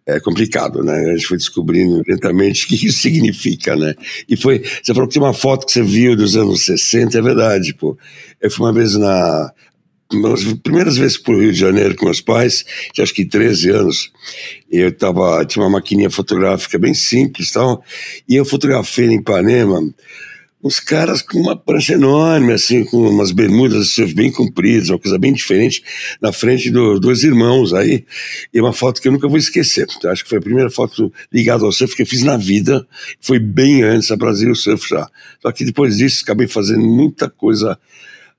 é 0.04 0.18
complicado, 0.18 0.82
né? 0.82 1.10
A 1.10 1.12
gente 1.12 1.26
foi 1.26 1.38
descobrindo 1.38 2.02
lentamente 2.06 2.64
o 2.64 2.68
que 2.68 2.86
isso 2.86 2.98
significa, 3.00 3.76
né? 3.76 3.94
E 4.28 4.36
foi. 4.36 4.58
Você 4.82 4.92
falou 4.92 5.08
que 5.08 5.14
tem 5.14 5.22
uma 5.22 5.32
foto 5.32 5.64
que 5.64 5.72
você 5.72 5.82
viu 5.82 6.16
dos 6.16 6.36
anos 6.36 6.64
60, 6.64 7.16
é 7.16 7.22
verdade, 7.22 7.72
pô. 7.74 7.96
Eu 8.40 8.50
fui 8.50 8.66
uma 8.66 8.72
vez 8.72 8.96
na 8.96 9.52
as 10.32 10.44
primeiras 10.62 10.96
vezes 10.96 11.18
para 11.18 11.34
o 11.34 11.40
Rio 11.40 11.52
de 11.52 11.58
Janeiro 11.58 11.96
com 11.96 12.04
meus 12.04 12.20
pais, 12.20 12.64
tinha 12.92 13.02
acho 13.02 13.14
que 13.14 13.24
13 13.24 13.70
anos, 13.70 14.12
eu 14.70 14.92
tava, 14.92 15.44
tinha 15.44 15.64
uma 15.64 15.70
maquininha 15.70 16.10
fotográfica 16.10 16.78
bem 16.78 16.94
simples 16.94 17.50
tal, 17.50 17.82
e 18.28 18.36
eu 18.36 18.44
fotografei 18.44 19.06
em 19.06 19.16
Ipanema 19.16 19.80
uns 20.64 20.80
caras 20.80 21.20
com 21.20 21.38
uma 21.38 21.54
prancha 21.54 21.92
enorme, 21.92 22.54
assim, 22.54 22.84
com 22.84 23.06
umas 23.06 23.30
bermudas 23.30 23.82
assim, 23.82 24.14
bem 24.14 24.32
compridas, 24.32 24.88
uma 24.88 24.98
coisa 24.98 25.18
bem 25.18 25.30
diferente, 25.30 25.84
na 26.22 26.32
frente 26.32 26.70
dos 26.70 26.98
dois 26.98 27.22
irmãos 27.22 27.74
aí, 27.74 28.06
e 28.52 28.58
uma 28.58 28.72
foto 28.72 29.02
que 29.02 29.06
eu 29.06 29.12
nunca 29.12 29.28
vou 29.28 29.36
esquecer. 29.36 29.86
Acho 30.06 30.22
que 30.22 30.30
foi 30.30 30.38
a 30.38 30.40
primeira 30.40 30.70
foto 30.70 31.12
ligada 31.30 31.66
ao 31.66 31.70
surf 31.70 31.94
que 31.94 32.00
eu 32.00 32.06
fiz 32.06 32.22
na 32.22 32.38
vida, 32.38 32.86
foi 33.20 33.38
bem 33.38 33.82
antes 33.82 34.08
da 34.08 34.16
Brasil 34.16 34.54
Surf 34.54 34.88
já. 34.88 35.06
Só 35.42 35.52
que 35.52 35.66
depois 35.66 35.98
disso 35.98 36.22
acabei 36.22 36.48
fazendo 36.48 36.80
muita 36.80 37.28
coisa 37.28 37.78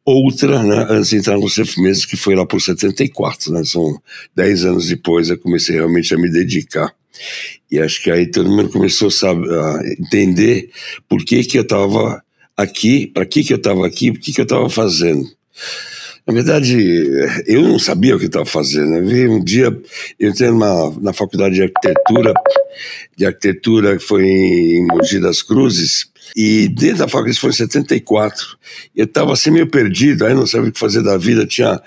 outra, 0.06 0.62
né, 0.64 0.86
antes 0.90 1.10
de 1.10 1.18
entrar 1.18 1.38
no 1.38 1.48
mesmo, 1.78 2.08
que 2.08 2.16
foi 2.16 2.36
lá 2.36 2.46
por 2.46 2.62
74, 2.62 3.52
né, 3.52 3.64
são 3.64 4.00
10 4.36 4.66
anos 4.66 4.88
depois 4.88 5.30
eu 5.30 5.38
comecei 5.38 5.76
realmente 5.76 6.14
a 6.14 6.18
me 6.18 6.30
dedicar. 6.30 6.94
E 7.72 7.80
acho 7.80 8.04
que 8.04 8.12
aí 8.12 8.30
todo 8.30 8.50
mundo 8.50 8.70
começou 8.70 9.10
sabe, 9.10 9.48
a 9.50 9.80
entender 10.00 10.70
por 11.10 11.24
que 11.26 11.44
que 11.44 11.58
eu 11.58 11.64
estava 11.64 12.22
aqui, 12.56 13.08
para 13.08 13.26
que 13.26 13.44
que 13.44 13.54
eu 13.54 13.58
estava 13.58 13.88
aqui, 13.88 14.12
o 14.12 14.20
que 14.20 14.32
que 14.32 14.42
eu 14.42 14.44
estava 14.44 14.70
fazendo. 14.70 15.26
Na 16.28 16.34
verdade, 16.34 16.76
eu 17.46 17.62
não 17.62 17.78
sabia 17.78 18.16
o 18.16 18.20
que 18.20 18.26
estava 18.26 18.46
fazendo. 18.46 18.96
Eu 18.96 19.06
vi 19.06 19.28
um 19.28 19.44
dia, 19.44 19.66
eu 20.20 20.30
entrei 20.30 20.50
numa, 20.50 20.90
na 21.00 21.14
faculdade 21.14 21.56
de 21.56 21.62
arquitetura, 21.62 22.34
de 23.16 23.26
arquitetura 23.26 23.96
que 23.96 24.04
foi 24.04 24.26
em 24.26 24.88
Mogi 24.88 25.20
das 25.20 25.44
Cruzes, 25.44 26.08
e 26.36 26.68
dentro 26.68 27.00
da 27.00 27.08
faculdade, 27.08 27.32
isso 27.32 27.42
foi 27.42 27.50
em 27.50 27.54
74, 27.54 28.58
eu 28.96 29.06
estava 29.06 29.34
assim 29.34 29.52
meio 29.52 29.68
perdido, 29.68 30.26
aí 30.26 30.34
não 30.34 30.48
sabia 30.48 30.70
o 30.70 30.72
que 30.72 30.80
fazer 30.80 31.02
da 31.02 31.18
vida, 31.18 31.46
tinha 31.46 31.82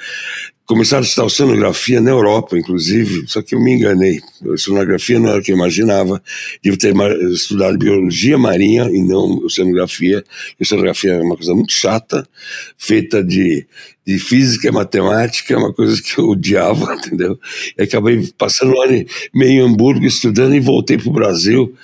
começado 0.68 1.00
a 1.00 1.06
estudar 1.06 1.26
oceanografia 1.26 1.98
na 1.98 2.10
Europa, 2.10 2.58
inclusive, 2.58 3.26
só 3.26 3.40
que 3.40 3.54
eu 3.54 3.60
me 3.60 3.72
enganei. 3.72 4.20
Oceanografia 4.44 5.18
não 5.18 5.30
era 5.30 5.38
o 5.38 5.42
que 5.42 5.50
eu 5.50 5.56
imaginava. 5.56 6.22
Devo 6.62 6.76
ter 6.76 6.94
estudado 7.32 7.78
biologia 7.78 8.36
marinha 8.36 8.84
e 8.92 9.02
não 9.02 9.38
oceanografia. 9.38 10.22
Oceanografia 10.60 11.14
é 11.14 11.22
uma 11.22 11.38
coisa 11.38 11.54
muito 11.54 11.72
chata, 11.72 12.28
feita 12.76 13.24
de, 13.24 13.66
de 14.06 14.18
física 14.18 14.68
e 14.68 14.70
matemática, 14.70 15.54
é 15.54 15.56
uma 15.56 15.72
coisa 15.72 16.02
que 16.02 16.18
eu 16.18 16.28
odiava, 16.28 16.92
entendeu? 17.00 17.40
E 17.78 17.82
acabei 17.84 18.28
passando 18.36 18.74
um 18.74 18.82
ano 18.82 19.06
meio 19.34 19.62
em 19.62 19.72
Hamburgo 19.72 20.04
estudando 20.04 20.54
e 20.54 20.60
voltei 20.60 20.98
para 20.98 21.08
o 21.08 21.14
Brasil, 21.14 21.74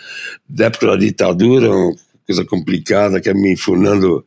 da 0.46 0.66
época 0.66 0.88
da 0.88 0.96
ditadura, 0.96 1.70
coisa 2.26 2.45
complicada, 2.45 3.21
que 3.21 3.28
é 3.28 3.35
me 3.35 3.52
enfurnando 3.52 4.25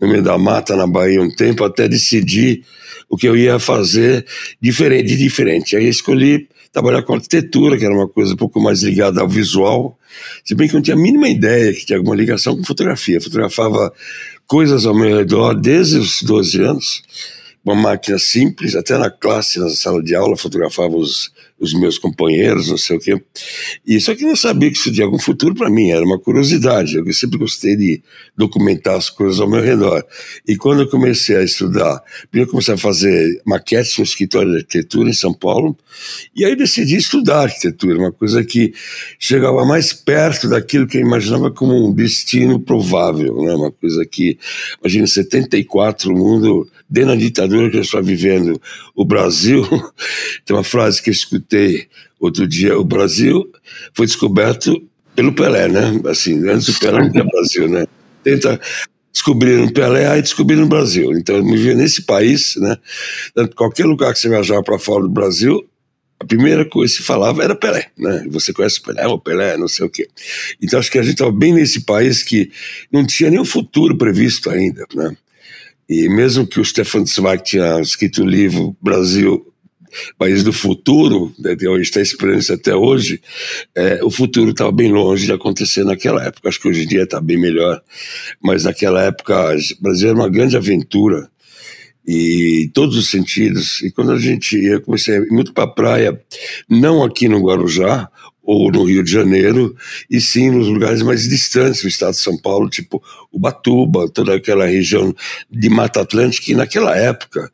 no 0.00 0.08
meio 0.08 0.22
da 0.22 0.36
mata 0.36 0.76
na 0.76 0.86
Bahia 0.86 1.20
um 1.20 1.30
tempo, 1.30 1.64
até 1.64 1.88
decidir 1.88 2.62
o 3.08 3.16
que 3.16 3.26
eu 3.26 3.36
ia 3.36 3.58
fazer 3.58 4.26
diferente, 4.60 5.08
de 5.08 5.16
diferente. 5.16 5.76
Aí 5.76 5.88
escolhi 5.88 6.48
trabalhar 6.72 7.02
com 7.02 7.14
arquitetura, 7.14 7.78
que 7.78 7.84
era 7.84 7.94
uma 7.94 8.08
coisa 8.08 8.34
um 8.34 8.36
pouco 8.36 8.60
mais 8.60 8.82
ligada 8.82 9.20
ao 9.20 9.28
visual, 9.28 9.98
se 10.44 10.54
bem 10.54 10.68
que 10.68 10.74
eu 10.74 10.78
não 10.78 10.82
tinha 10.82 10.96
a 10.96 11.00
mínima 11.00 11.28
ideia 11.28 11.72
que 11.72 11.86
tinha 11.86 11.98
alguma 11.98 12.14
ligação 12.14 12.56
com 12.56 12.64
fotografia. 12.64 13.20
Fotografava 13.20 13.92
coisas 14.46 14.84
ao 14.84 14.94
meu 14.94 15.16
redor 15.16 15.54
desde 15.54 15.98
os 15.98 16.22
12 16.22 16.62
anos, 16.62 17.02
uma 17.64 17.74
máquina 17.74 18.18
simples, 18.18 18.74
até 18.74 18.96
na 18.98 19.10
classe, 19.10 19.58
na 19.58 19.68
sala 19.70 20.02
de 20.02 20.14
aula, 20.14 20.36
fotografava 20.36 20.96
os, 20.96 21.32
os 21.60 21.74
meus 21.74 21.98
companheiros, 21.98 22.68
não 22.68 22.78
sei 22.78 22.96
o 22.96 23.00
quê. 23.00 23.20
E 23.86 24.00
só 24.00 24.14
que 24.14 24.24
não 24.24 24.36
sabia 24.36 24.70
que 24.70 24.76
isso 24.76 24.92
tinha 24.92 25.04
algum 25.04 25.18
futuro 25.18 25.54
para 25.54 25.68
mim, 25.68 25.90
era 25.90 26.04
uma 26.04 26.18
curiosidade. 26.18 26.96
Eu 26.96 27.12
sempre 27.12 27.38
gostei 27.38 27.76
de 27.76 28.02
documentar 28.36 28.96
as 28.96 29.10
coisas 29.10 29.40
ao 29.40 29.48
meu 29.48 29.62
redor. 29.62 30.04
E 30.46 30.56
quando 30.56 30.82
eu 30.82 30.88
comecei 30.88 31.36
a 31.36 31.42
estudar, 31.42 32.02
primeiro 32.30 32.50
comecei 32.50 32.74
a 32.74 32.78
fazer 32.78 33.42
maquetes 33.44 33.96
no 33.98 34.04
escritório 34.04 34.50
de 34.50 34.58
arquitetura 34.58 35.10
em 35.10 35.14
São 35.14 35.34
Paulo, 35.34 35.76
e 36.34 36.44
aí 36.44 36.54
decidi 36.54 36.96
estudar 36.96 37.42
arquitetura, 37.42 37.98
uma 37.98 38.12
coisa 38.12 38.44
que 38.44 38.72
chegava 39.18 39.64
mais 39.64 39.92
perto 39.92 40.48
daquilo 40.48 40.86
que 40.86 40.98
eu 40.98 41.02
imaginava 41.02 41.50
como 41.50 41.88
um 41.88 41.92
destino 41.92 42.60
provável, 42.60 43.42
né? 43.42 43.54
uma 43.54 43.72
coisa 43.72 44.04
que, 44.06 44.38
imagina, 44.80 45.06
74, 45.06 46.12
o 46.12 46.16
mundo, 46.16 46.68
dentro 46.88 47.10
da 47.10 47.16
ditadura 47.16 47.70
que 47.70 47.76
eu 47.76 47.82
estou 47.82 48.02
vivendo, 48.02 48.60
o 48.94 49.04
Brasil, 49.04 49.66
tem 50.44 50.56
uma 50.56 50.64
frase 50.64 51.02
que 51.02 51.10
eu 51.10 51.14
escutei 51.14 51.47
outro 52.18 52.46
dia, 52.46 52.78
o 52.78 52.84
Brasil 52.84 53.50
foi 53.94 54.06
descoberto 54.06 54.82
pelo 55.14 55.32
Pelé, 55.32 55.68
né? 55.68 56.00
Assim, 56.06 56.48
antes 56.48 56.66
do 56.66 56.78
Pelé 56.78 57.00
não 57.00 57.10
tinha 57.10 57.24
Brasil, 57.24 57.68
né? 57.68 57.86
Tenta 58.22 58.60
descobrir 59.12 59.56
no 59.58 59.72
Pelé, 59.72 60.06
aí 60.06 60.22
descobrir 60.22 60.56
no 60.56 60.68
Brasil. 60.68 61.12
Então 61.12 61.36
eu 61.36 61.44
me 61.44 61.56
vi 61.56 61.74
nesse 61.74 62.02
país, 62.02 62.54
né? 62.56 62.76
Qualquer 63.56 63.84
lugar 63.84 64.12
que 64.12 64.20
você 64.20 64.28
viajava 64.28 64.62
para 64.62 64.78
fora 64.78 65.02
do 65.02 65.08
Brasil, 65.08 65.68
a 66.20 66.24
primeira 66.24 66.64
coisa 66.64 66.92
que 66.92 67.00
se 67.00 67.06
falava 67.06 67.42
era 67.42 67.54
Pelé, 67.54 67.90
né? 67.96 68.24
Você 68.30 68.52
conhece 68.52 68.78
o 68.78 68.82
Pelé, 68.82 69.06
o 69.06 69.18
Pelé, 69.18 69.56
não 69.56 69.68
sei 69.68 69.86
o 69.86 69.90
quê. 69.90 70.08
Então 70.62 70.78
acho 70.78 70.90
que 70.90 70.98
a 70.98 71.02
gente 71.02 71.14
estava 71.14 71.32
bem 71.32 71.52
nesse 71.52 71.80
país 71.80 72.22
que 72.22 72.50
não 72.92 73.06
tinha 73.06 73.30
nenhum 73.30 73.44
futuro 73.44 73.96
previsto 73.96 74.50
ainda, 74.50 74.84
né? 74.94 75.16
E 75.88 76.08
mesmo 76.08 76.46
que 76.46 76.60
o 76.60 76.64
Stefan 76.64 77.06
Zweig 77.06 77.42
tinha 77.42 77.80
escrito 77.80 78.22
o 78.22 78.26
livro 78.26 78.76
Brasil 78.80 79.47
país 80.18 80.42
do 80.42 80.52
futuro, 80.52 81.32
né, 81.38 81.52
a 81.52 81.76
gente 81.76 81.82
está 81.82 82.00
esperando 82.00 82.40
isso 82.40 82.52
até 82.52 82.74
hoje, 82.74 83.20
é, 83.74 84.00
o 84.02 84.10
futuro 84.10 84.50
estava 84.50 84.72
bem 84.72 84.92
longe 84.92 85.26
de 85.26 85.32
acontecer 85.32 85.84
naquela 85.84 86.24
época. 86.24 86.48
Acho 86.48 86.60
que 86.60 86.68
hoje 86.68 86.84
em 86.84 86.86
dia 86.86 87.02
está 87.02 87.20
bem 87.20 87.38
melhor, 87.38 87.82
mas 88.42 88.64
naquela 88.64 89.02
época 89.02 89.54
o 89.54 89.82
Brasil 89.82 90.10
era 90.10 90.18
uma 90.18 90.28
grande 90.28 90.56
aventura 90.56 91.28
e 92.08 92.64
em 92.64 92.68
todos 92.70 92.96
os 92.96 93.10
sentidos. 93.10 93.82
E 93.82 93.90
quando 93.90 94.12
a 94.12 94.18
gente 94.18 94.58
ia, 94.58 94.80
comecei 94.80 95.16
a 95.16 95.18
ir 95.18 95.28
muito 95.30 95.52
para 95.52 95.64
a 95.64 95.68
praia, 95.68 96.18
não 96.68 97.04
aqui 97.04 97.28
no 97.28 97.44
Guarujá 97.44 98.08
ou 98.42 98.72
no 98.72 98.84
Rio 98.84 99.04
de 99.04 99.12
Janeiro, 99.12 99.76
e 100.10 100.22
sim 100.22 100.50
nos 100.50 100.68
lugares 100.68 101.02
mais 101.02 101.28
distantes 101.28 101.82
do 101.82 101.88
estado 101.88 102.12
de 102.12 102.20
São 102.20 102.38
Paulo, 102.38 102.70
tipo 102.70 103.02
Ubatuba, 103.30 104.08
toda 104.08 104.34
aquela 104.34 104.64
região 104.64 105.14
de 105.50 105.68
Mata 105.68 106.00
Atlântica, 106.00 106.46
que 106.46 106.54
naquela 106.54 106.96
época 106.96 107.52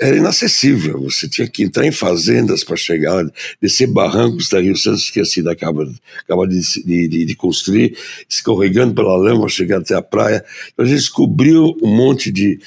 era 0.00 0.16
inacessível. 0.16 1.00
Você 1.02 1.28
tinha 1.28 1.48
que 1.48 1.62
entrar 1.62 1.86
em 1.86 1.92
fazendas 1.92 2.64
para 2.64 2.76
chegar, 2.76 3.24
descer 3.60 3.86
barrancos 3.86 4.48
da 4.48 4.60
Rio 4.60 4.76
Santos, 4.76 5.10
que 5.10 5.20
a 5.20 5.50
acaba, 5.50 5.90
acaba 6.24 6.46
de, 6.46 6.60
de, 6.84 7.24
de, 7.24 7.34
construir, 7.34 7.96
escorregando 8.28 8.94
pela 8.94 9.16
lama, 9.16 9.48
chegar 9.48 9.78
até 9.78 9.94
a 9.94 10.02
praia. 10.02 10.44
Então 10.72 10.84
a 10.84 10.88
gente 10.88 10.98
descobriu 10.98 11.76
um 11.82 11.88
monte 11.88 12.30
de 12.30 12.58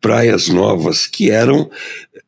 praias 0.00 0.48
novas 0.48 1.06
que 1.06 1.30
eram 1.30 1.70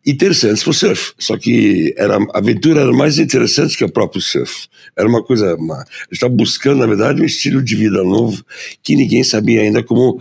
interessantes 0.05 0.63
para 0.63 0.71
o 0.71 0.75
surf. 0.75 1.13
Só 1.19 1.37
que 1.39 1.95
era, 1.97 2.17
a 2.17 2.39
aventura 2.39 2.83
era 2.83 2.93
mais 2.93 3.19
interessante 3.19 3.77
que 3.77 3.85
o 3.85 3.91
próprio 3.91 4.21
surf. 4.21 4.69
Era 4.97 5.09
uma 5.09 5.23
coisa. 5.23 5.55
Uma, 5.57 5.77
a 5.77 5.79
gente 5.79 6.13
estava 6.13 6.35
buscando, 6.35 6.81
na 6.81 6.87
verdade, 6.87 7.23
um 7.23 7.25
estilo 7.25 7.63
de 7.63 7.75
vida 7.75 8.03
novo 8.03 8.45
que 8.83 8.95
ninguém 8.95 9.25
sabia 9.25 9.63
ainda 9.63 9.83
como 9.83 10.21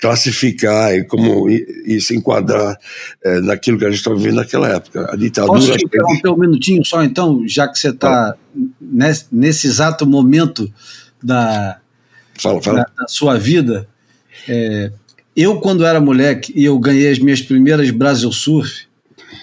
classificar 0.00 0.94
e 0.94 1.04
como 1.04 1.48
e, 1.48 2.00
se 2.00 2.16
enquadrar 2.16 2.78
é, 3.22 3.40
naquilo 3.40 3.78
que 3.78 3.84
a 3.84 3.90
gente 3.90 3.98
estava 3.98 4.16
vivendo 4.16 4.36
naquela 4.36 4.68
época. 4.68 5.12
A 5.12 5.16
ditadura. 5.16 5.58
Posso 5.58 5.76
te 5.76 5.84
interromper 5.84 6.28
um 6.30 6.38
minutinho 6.38 6.84
só, 6.84 7.02
então, 7.04 7.46
já 7.46 7.68
que 7.68 7.78
você 7.78 7.90
está 7.90 8.34
nesse, 8.80 9.26
nesse, 9.30 9.66
exato 9.66 10.06
momento 10.06 10.72
da, 11.22 11.78
fala, 12.38 12.62
fala. 12.62 12.78
da, 12.78 13.02
da 13.02 13.08
sua 13.08 13.38
vida? 13.38 13.86
É, 14.48 14.90
eu, 15.36 15.60
quando 15.60 15.84
era 15.84 16.00
moleque 16.00 16.52
e 16.56 16.64
eu 16.64 16.78
ganhei 16.78 17.10
as 17.10 17.18
minhas 17.18 17.42
primeiras 17.42 17.90
Brasil 17.90 18.32
Surf, 18.32 18.86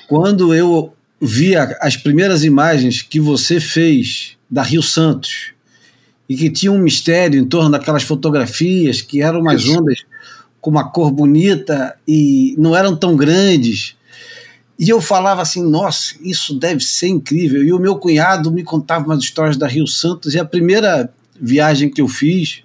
quando 0.08 0.54
eu 0.54 0.94
via 1.22 1.78
as 1.82 1.96
primeiras 1.96 2.44
imagens 2.44 3.02
que 3.02 3.20
você 3.20 3.60
fez 3.60 4.38
da 4.50 4.64
Rio 4.64 4.82
Santos 4.82 5.52
e 6.28 6.36
que 6.36 6.50
tinha 6.50 6.72
um 6.72 6.80
mistério 6.80 7.40
em 7.40 7.46
torno 7.46 7.70
daquelas 7.70 8.04
fotografias 8.04 9.02
que 9.02 9.22
eram 9.22 9.42
umas 9.42 9.68
ondas 9.68 10.04
com 10.62 10.70
uma 10.70 10.90
cor 10.90 11.12
bonita 11.12 11.96
e 12.08 12.56
não 12.58 12.76
eram 12.76 12.96
tão 12.96 13.16
grandes. 13.16 13.96
E 14.80 14.90
eu 14.90 15.02
falava 15.02 15.42
assim, 15.42 15.64
nossa, 15.68 16.16
isso 16.22 16.58
deve 16.58 16.84
ser 16.84 17.08
incrível. 17.08 17.64
E 17.64 17.74
o 17.74 17.80
meu 17.80 17.96
cunhado 17.96 18.52
me 18.52 18.64
contava 18.64 19.06
umas 19.06 19.20
histórias 19.20 19.58
da 19.58 19.68
Rio 19.68 19.88
Santos 19.88 20.34
e 20.34 20.40
a 20.40 20.46
primeira 20.46 21.12
viagem 21.40 21.90
que 21.90 22.02
eu 22.02 22.08
fiz 22.08 22.64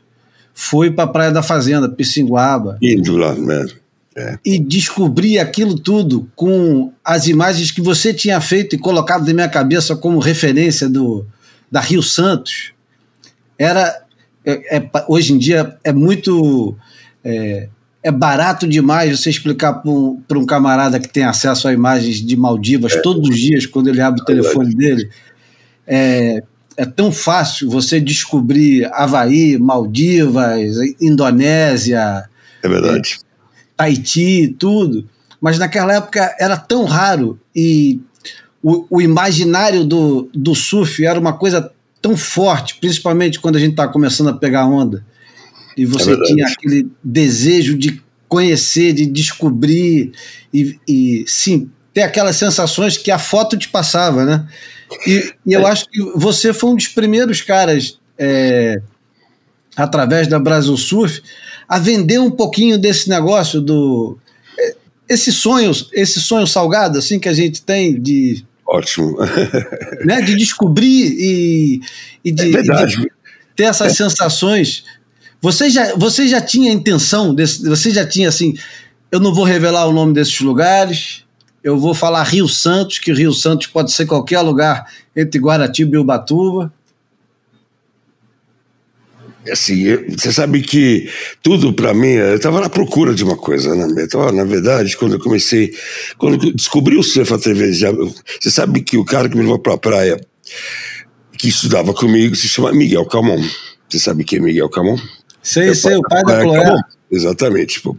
foi 0.54 0.90
para 0.90 1.04
a 1.04 1.08
Praia 1.08 1.32
da 1.32 1.42
Fazenda, 1.42 1.88
Pissinguaba. 1.88 2.78
Indo 2.82 3.16
lá 3.16 3.34
mesmo. 3.34 3.80
É. 4.14 4.38
E 4.44 4.58
descobri 4.58 5.38
aquilo 5.38 5.78
tudo 5.78 6.30
com 6.36 6.92
as 7.02 7.28
imagens 7.28 7.70
que 7.70 7.80
você 7.80 8.12
tinha 8.12 8.40
feito 8.42 8.76
e 8.76 8.78
colocado 8.78 9.26
na 9.26 9.32
minha 9.32 9.48
cabeça 9.48 9.96
como 9.96 10.18
referência 10.18 10.86
do, 10.86 11.24
da 11.70 11.80
Rio 11.80 12.02
Santos. 12.02 12.72
Era 13.58 14.02
é, 14.44 14.76
é, 14.76 14.90
hoje 15.08 15.32
em 15.32 15.38
dia 15.38 15.78
é 15.82 15.92
muito 15.92 16.76
é, 18.02 18.08
é 18.08 18.10
barato 18.10 18.66
demais 18.66 19.18
você 19.18 19.30
explicar 19.30 19.74
para 19.74 20.38
um, 20.38 20.46
camarada 20.46 20.98
que 20.98 21.08
tem 21.08 21.24
acesso 21.24 21.68
a 21.68 21.72
imagens 21.72 22.16
de 22.16 22.36
Maldivas 22.36 22.92
é. 22.92 23.00
todos 23.00 23.28
os 23.28 23.38
dias 23.38 23.66
quando 23.66 23.88
ele 23.88 24.00
abre 24.00 24.20
o 24.20 24.24
telefone 24.24 24.74
dele. 24.74 25.10
É, 25.86 26.42
é 26.76 26.84
tão 26.84 27.12
fácil 27.12 27.70
você 27.70 28.00
descobrir 28.00 28.84
Havaí, 28.92 29.58
Maldivas, 29.58 30.76
Indonésia. 31.00 32.24
É 32.62 32.68
verdade. 32.68 33.18
É, 33.78 33.82
Haiti, 33.82 34.54
tudo. 34.58 35.08
Mas 35.40 35.58
naquela 35.58 35.94
época 35.94 36.34
era 36.38 36.56
tão 36.56 36.84
raro 36.84 37.38
e 37.54 38.00
o, 38.62 38.86
o 38.88 39.02
imaginário 39.02 39.84
do, 39.84 40.30
do 40.32 40.54
surf 40.54 41.04
era 41.04 41.18
uma 41.18 41.32
coisa 41.32 41.72
tão 42.00 42.16
forte, 42.16 42.76
principalmente 42.80 43.40
quando 43.40 43.56
a 43.56 43.60
gente 43.60 43.72
estava 43.72 43.92
começando 43.92 44.28
a 44.28 44.34
pegar 44.34 44.66
onda. 44.66 45.04
E 45.76 45.86
você 45.86 46.12
é 46.12 46.22
tinha 46.22 46.46
aquele 46.46 46.88
desejo 47.02 47.76
de 47.76 48.02
conhecer, 48.28 48.92
de 48.92 49.06
descobrir 49.06 50.12
e, 50.52 50.78
e, 50.88 51.24
sim, 51.26 51.70
ter 51.92 52.02
aquelas 52.02 52.36
sensações 52.36 52.96
que 52.96 53.10
a 53.10 53.18
foto 53.18 53.56
te 53.56 53.68
passava, 53.68 54.24
né? 54.24 54.46
E, 55.06 55.32
e 55.46 55.52
eu 55.52 55.66
é. 55.66 55.70
acho 55.70 55.88
que 55.88 56.00
você 56.14 56.52
foi 56.52 56.70
um 56.70 56.76
dos 56.76 56.88
primeiros 56.88 57.40
caras, 57.42 57.98
é, 58.18 58.80
através 59.76 60.26
da 60.26 60.38
Brasil 60.38 60.76
Surf, 60.76 61.22
a 61.68 61.78
vender 61.78 62.18
um 62.18 62.30
pouquinho 62.30 62.78
desse 62.78 63.08
negócio 63.08 63.60
do 63.60 64.18
é, 64.58 64.74
esse 65.08 65.32
sonho, 65.32 65.70
esse 65.92 66.20
sonho 66.20 66.46
salgado 66.46 66.98
assim 66.98 67.18
que 67.18 67.28
a 67.28 67.34
gente 67.34 67.62
tem 67.62 68.00
de 68.00 68.44
ótimo, 68.66 69.18
né, 70.04 70.22
de 70.22 70.34
descobrir 70.36 71.14
e, 71.18 71.80
e 72.24 72.32
de, 72.32 72.56
é 72.56 72.62
de, 72.62 73.12
ter 73.54 73.64
essas 73.64 73.92
é. 73.92 73.94
sensações. 73.94 74.84
Você 75.42 75.68
já, 75.68 75.94
você 75.96 76.26
já 76.26 76.40
tinha 76.40 76.72
intenção 76.72 77.34
desse, 77.34 77.68
você 77.68 77.90
já 77.90 78.06
tinha 78.06 78.28
assim, 78.28 78.54
eu 79.10 79.20
não 79.20 79.34
vou 79.34 79.44
revelar 79.44 79.86
o 79.86 79.92
nome 79.92 80.14
desses 80.14 80.40
lugares, 80.40 81.24
eu 81.62 81.78
vou 81.78 81.92
falar 81.92 82.22
Rio 82.22 82.48
Santos, 82.48 82.98
que 82.98 83.12
Rio 83.12 83.34
Santos 83.34 83.66
pode 83.66 83.92
ser 83.92 84.06
qualquer 84.06 84.40
lugar 84.40 84.86
entre 85.14 85.40
Guaratiba 85.40 85.96
e 85.96 85.98
Ubatuba 85.98 86.72
assim, 89.50 89.84
você 90.08 90.32
sabe 90.32 90.62
que 90.62 91.08
tudo 91.42 91.72
para 91.72 91.94
mim, 91.94 92.12
eu 92.12 92.36
estava 92.36 92.60
na 92.60 92.68
procura 92.68 93.14
de 93.14 93.24
uma 93.24 93.36
coisa, 93.36 93.74
né? 93.74 94.04
Então, 94.04 94.30
na 94.30 94.44
verdade, 94.44 94.96
quando 94.96 95.14
eu 95.14 95.20
comecei, 95.20 95.74
quando 96.18 96.46
eu 96.46 96.54
descobri 96.54 96.96
o 96.96 97.02
surf 97.02 97.32
através 97.32 97.78
de, 97.78 97.86
você 98.40 98.50
sabe 98.50 98.82
que 98.82 98.96
o 98.96 99.04
cara 99.04 99.28
que 99.28 99.36
me 99.36 99.42
levou 99.42 99.58
para 99.58 99.74
a 99.74 99.78
praia, 99.78 100.20
que 101.36 101.48
estudava 101.48 101.92
comigo, 101.92 102.36
se 102.36 102.48
chama 102.48 102.72
Miguel 102.72 103.06
Camon. 103.06 103.42
Você 103.88 103.98
sabe 103.98 104.24
quem 104.24 104.38
é 104.38 104.42
Miguel 104.42 104.68
Camon? 104.68 104.96
Sei, 105.42 105.70
é 105.70 105.74
sei, 105.74 105.96
o 105.96 106.02
pai 106.02 106.22
da 106.22 106.40
Chloé. 106.40 106.74
Exatamente. 107.10 107.74
Tipo. 107.74 107.96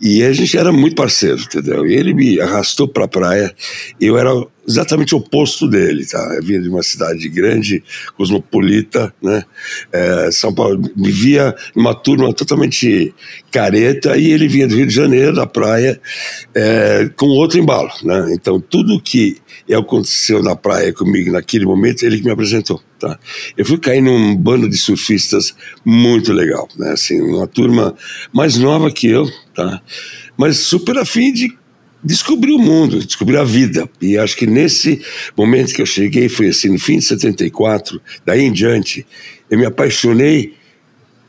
E 0.00 0.22
a 0.22 0.32
gente 0.32 0.56
era 0.58 0.70
muito 0.70 0.96
parceiro, 0.96 1.40
entendeu? 1.40 1.86
E 1.86 1.94
ele 1.94 2.12
me 2.12 2.40
arrastou 2.40 2.86
para 2.86 3.04
a 3.04 3.08
praia. 3.08 3.54
Eu 4.00 4.18
era 4.18 4.30
exatamente 4.66 5.14
o 5.14 5.18
oposto 5.18 5.68
dele, 5.68 6.06
tá? 6.06 6.34
Eu 6.36 6.42
vinha 6.42 6.60
de 6.60 6.68
uma 6.68 6.82
cidade 6.82 7.28
grande, 7.28 7.82
cosmopolita, 8.16 9.14
né? 9.22 9.44
É, 9.92 10.30
São 10.32 10.54
Paulo 10.54 10.80
me 10.96 11.10
via 11.10 11.54
uma 11.74 11.94
turma 11.94 12.32
totalmente 12.32 13.14
careta 13.50 14.16
e 14.16 14.30
ele 14.30 14.48
vinha 14.48 14.66
do 14.66 14.76
Rio 14.76 14.86
de 14.86 14.94
Janeiro, 14.94 15.34
da 15.34 15.46
praia, 15.46 16.00
é, 16.54 17.10
com 17.16 17.26
outro 17.26 17.58
embalo, 17.58 17.90
né? 18.02 18.32
Então 18.32 18.60
tudo 18.60 19.00
que 19.00 19.36
aconteceu 19.72 20.42
na 20.42 20.56
praia 20.56 20.92
comigo 20.92 21.30
naquele 21.30 21.64
momento, 21.64 22.02
ele 22.02 22.18
que 22.18 22.24
me 22.24 22.32
apresentou, 22.32 22.80
tá? 22.98 23.18
Eu 23.56 23.64
fui 23.64 23.78
cair 23.78 24.00
num 24.00 24.36
bando 24.36 24.68
de 24.68 24.76
surfistas 24.76 25.54
muito 25.84 26.32
legal, 26.32 26.68
né? 26.76 26.92
Assim, 26.92 27.20
uma 27.20 27.46
turma 27.46 27.94
mais 28.32 28.56
nova 28.56 28.90
que 28.90 29.08
eu, 29.08 29.28
tá? 29.54 29.80
Mas 30.36 30.58
super 30.58 30.98
afim 30.98 31.32
de 31.32 31.56
descobrir 32.04 32.52
o 32.52 32.58
mundo, 32.58 32.98
descobrir 32.98 33.38
a 33.38 33.44
vida. 33.44 33.88
E 34.00 34.18
acho 34.18 34.36
que 34.36 34.46
nesse 34.46 35.00
momento 35.36 35.72
que 35.72 35.80
eu 35.80 35.86
cheguei, 35.86 36.28
foi 36.28 36.48
assim, 36.48 36.68
no 36.68 36.78
fim 36.78 36.98
de 36.98 37.04
74, 37.04 38.00
daí 38.24 38.42
em 38.42 38.52
diante, 38.52 39.06
eu 39.50 39.58
me 39.58 39.64
apaixonei 39.64 40.54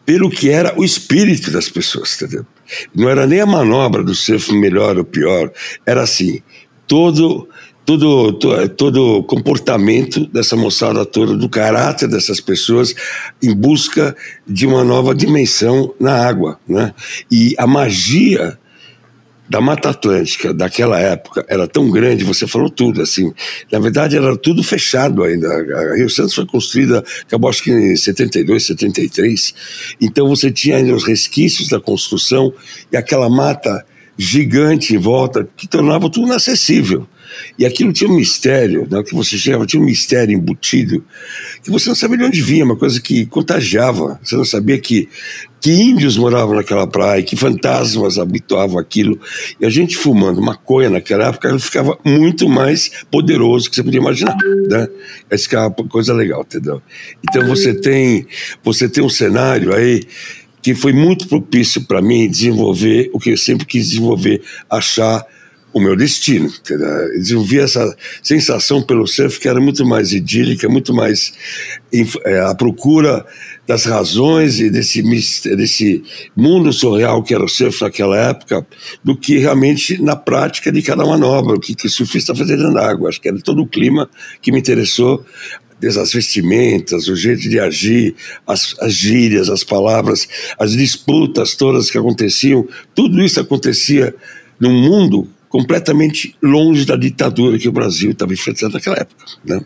pelo 0.06 0.30
que 0.30 0.50
era 0.50 0.78
o 0.78 0.84
espírito 0.84 1.50
das 1.50 1.70
pessoas, 1.70 2.16
entendeu? 2.22 2.46
Não 2.94 3.10
era 3.10 3.26
nem 3.26 3.40
a 3.40 3.46
manobra 3.46 4.04
do 4.04 4.14
surf 4.14 4.54
melhor 4.54 4.98
ou 4.98 5.04
pior, 5.04 5.52
era 5.86 6.04
assim, 6.04 6.42
todo 6.88 7.48
todo, 7.86 8.34
todo, 8.34 8.70
todo 8.70 9.24
comportamento 9.24 10.26
dessa 10.26 10.56
moçada 10.56 11.06
toda, 11.06 11.38
do 11.38 11.48
caráter 11.48 12.10
dessas 12.10 12.42
pessoas 12.42 12.96
em 13.42 13.54
busca 13.54 14.16
de 14.48 14.66
uma 14.66 14.84
nova 14.84 15.14
dimensão 15.14 15.94
na 16.00 16.28
água, 16.28 16.60
né? 16.68 16.94
E 17.32 17.54
a 17.58 17.68
magia 17.68 18.58
da 19.48 19.62
Mata 19.62 19.90
Atlântica 19.90 20.54
daquela 20.54 21.00
época 21.00 21.46
era 21.48 21.68
tão 21.68 21.90
grande, 21.92 22.24
você 22.24 22.48
falou 22.48 22.70
tudo, 22.70 23.02
assim, 23.02 23.34
na 23.72 23.80
verdade 23.80 24.18
era 24.18 24.36
tudo 24.36 24.64
fechado 24.64 25.24
ainda, 25.24 25.48
a 25.48 25.96
Rio 25.96 26.10
Santos 26.10 26.34
foi 26.34 26.46
construída, 26.46 27.04
acabou 27.22 27.50
acho 27.50 27.64
que 27.64 27.72
em 27.72 27.96
72, 27.96 28.66
73, 28.66 29.54
então 30.02 30.28
você 30.28 30.52
tinha 30.52 30.78
ainda 30.78 30.94
os 30.94 31.06
resquícios 31.06 31.70
da 31.70 31.80
construção 31.80 32.54
e 32.92 32.98
aquela 32.98 33.30
mata 33.30 33.86
gigante 34.18 34.96
em 34.96 34.98
volta 34.98 35.48
que 35.56 35.68
tornava 35.68 36.10
tudo 36.10 36.28
inacessível. 36.28 37.08
E 37.58 37.66
aquilo 37.66 37.92
tinha 37.92 38.10
um 38.10 38.16
mistério, 38.16 38.88
né? 38.90 39.04
que 39.04 39.14
você 39.14 39.38
chegava, 39.38 39.66
tinha 39.66 39.82
um 39.82 39.86
mistério 39.86 40.34
embutido, 40.34 41.04
que 41.64 41.72
você 41.72 41.90
não 41.90 41.96
sabia 41.96 42.18
de 42.18 42.24
onde 42.24 42.42
vinha, 42.42 42.66
uma 42.66 42.76
coisa 42.76 43.02
que 43.02 43.26
contagiava. 43.26 44.20
Você 44.24 44.36
não 44.36 44.46
sabia 44.46 44.78
que, 44.80 45.10
que 45.60 45.72
índios 45.72 46.18
moravam 46.18 46.56
naquela 46.56 46.88
praia, 46.88 47.24
que 47.24 47.36
fantasmas 47.36 48.18
habitavam 48.18 48.78
aquilo. 48.78 49.20
E 49.60 49.66
a 49.66 49.70
gente 49.70 49.98
fumando 49.98 50.42
maconha 50.42 50.90
naquela 50.90 51.28
época, 51.28 51.50
ele 51.50 51.60
ficava 51.60 51.98
muito 52.06 52.48
mais 52.48 52.92
poderoso 53.12 53.70
que 53.70 53.76
você 53.76 53.84
podia 53.84 54.00
imaginar. 54.00 54.38
Né? 54.70 54.88
Essa 55.30 55.56
é 55.56 55.60
uma 55.60 55.90
coisa 55.90 56.14
legal, 56.14 56.42
entendeu? 56.42 56.82
Então 57.28 57.46
você 57.48 57.74
tem, 57.74 58.26
você 58.64 58.88
tem 58.88 59.04
um 59.04 59.10
cenário 59.10 59.74
aí 59.74 60.02
que 60.66 60.74
foi 60.74 60.92
muito 60.92 61.28
propício 61.28 61.86
para 61.86 62.02
mim 62.02 62.28
desenvolver 62.28 63.12
o 63.14 63.20
que 63.20 63.30
eu 63.30 63.38
sempre 63.38 63.68
quis 63.68 63.90
desenvolver, 63.90 64.42
achar 64.68 65.24
o 65.72 65.80
meu 65.80 65.96
destino. 65.96 66.52
Eu 66.68 67.20
desenvolvi 67.20 67.60
essa 67.60 67.96
sensação 68.24 68.82
pelo 68.82 69.06
surf 69.06 69.40
que 69.40 69.48
era 69.48 69.62
muito 69.62 69.86
mais 69.86 70.12
idílica, 70.12 70.68
muito 70.68 70.92
mais 70.92 71.34
é, 72.26 72.40
à 72.40 72.56
procura 72.56 73.24
das 73.68 73.86
razões 73.86 74.60
e 74.60 74.72
desse, 74.72 75.04
desse 75.56 76.02
mundo 76.36 76.74
surreal 76.74 77.22
que 77.22 77.36
era 77.36 77.46
o 77.46 77.48
surf 77.48 77.84
naquela 77.84 78.18
época, 78.18 78.66
do 79.04 79.16
que 79.16 79.38
realmente 79.38 80.02
na 80.02 80.16
prática 80.16 80.72
de 80.72 80.82
cada 80.82 81.06
manobra, 81.06 81.58
o 81.58 81.60
que, 81.60 81.76
que 81.76 81.86
o 81.86 81.92
surfista 81.92 82.34
fazia 82.34 82.58
dentro 82.58 82.74
da 82.74 82.90
água. 82.90 83.10
Acho 83.10 83.22
que 83.22 83.28
era 83.28 83.38
todo 83.38 83.62
o 83.62 83.68
clima 83.68 84.10
que 84.42 84.52
me 84.52 84.58
interessou 84.58 85.24
desde 85.86 86.00
as 86.00 86.12
vestimentas, 86.12 87.08
o 87.08 87.16
jeito 87.16 87.48
de 87.48 87.60
agir, 87.60 88.16
as, 88.48 88.76
as 88.80 88.92
gírias, 88.92 89.52
as 89.52 89.64
palavras, 89.64 90.28
as 90.58 90.72
disputas 90.72 91.54
todas 91.54 91.92
que 91.92 91.98
aconteciam, 91.98 92.68
tudo 92.96 93.22
isso 93.22 93.40
acontecia 93.40 94.16
num 94.60 94.74
mundo 94.74 95.30
completamente 95.48 96.36
longe 96.42 96.86
da 96.86 96.96
ditadura 96.96 97.60
que 97.60 97.70
o 97.70 97.72
Brasil 97.72 98.12
estava 98.12 98.34
enfrentando 98.34 98.74
naquela 98.74 98.98
época. 98.98 99.26
Né? 99.46 99.62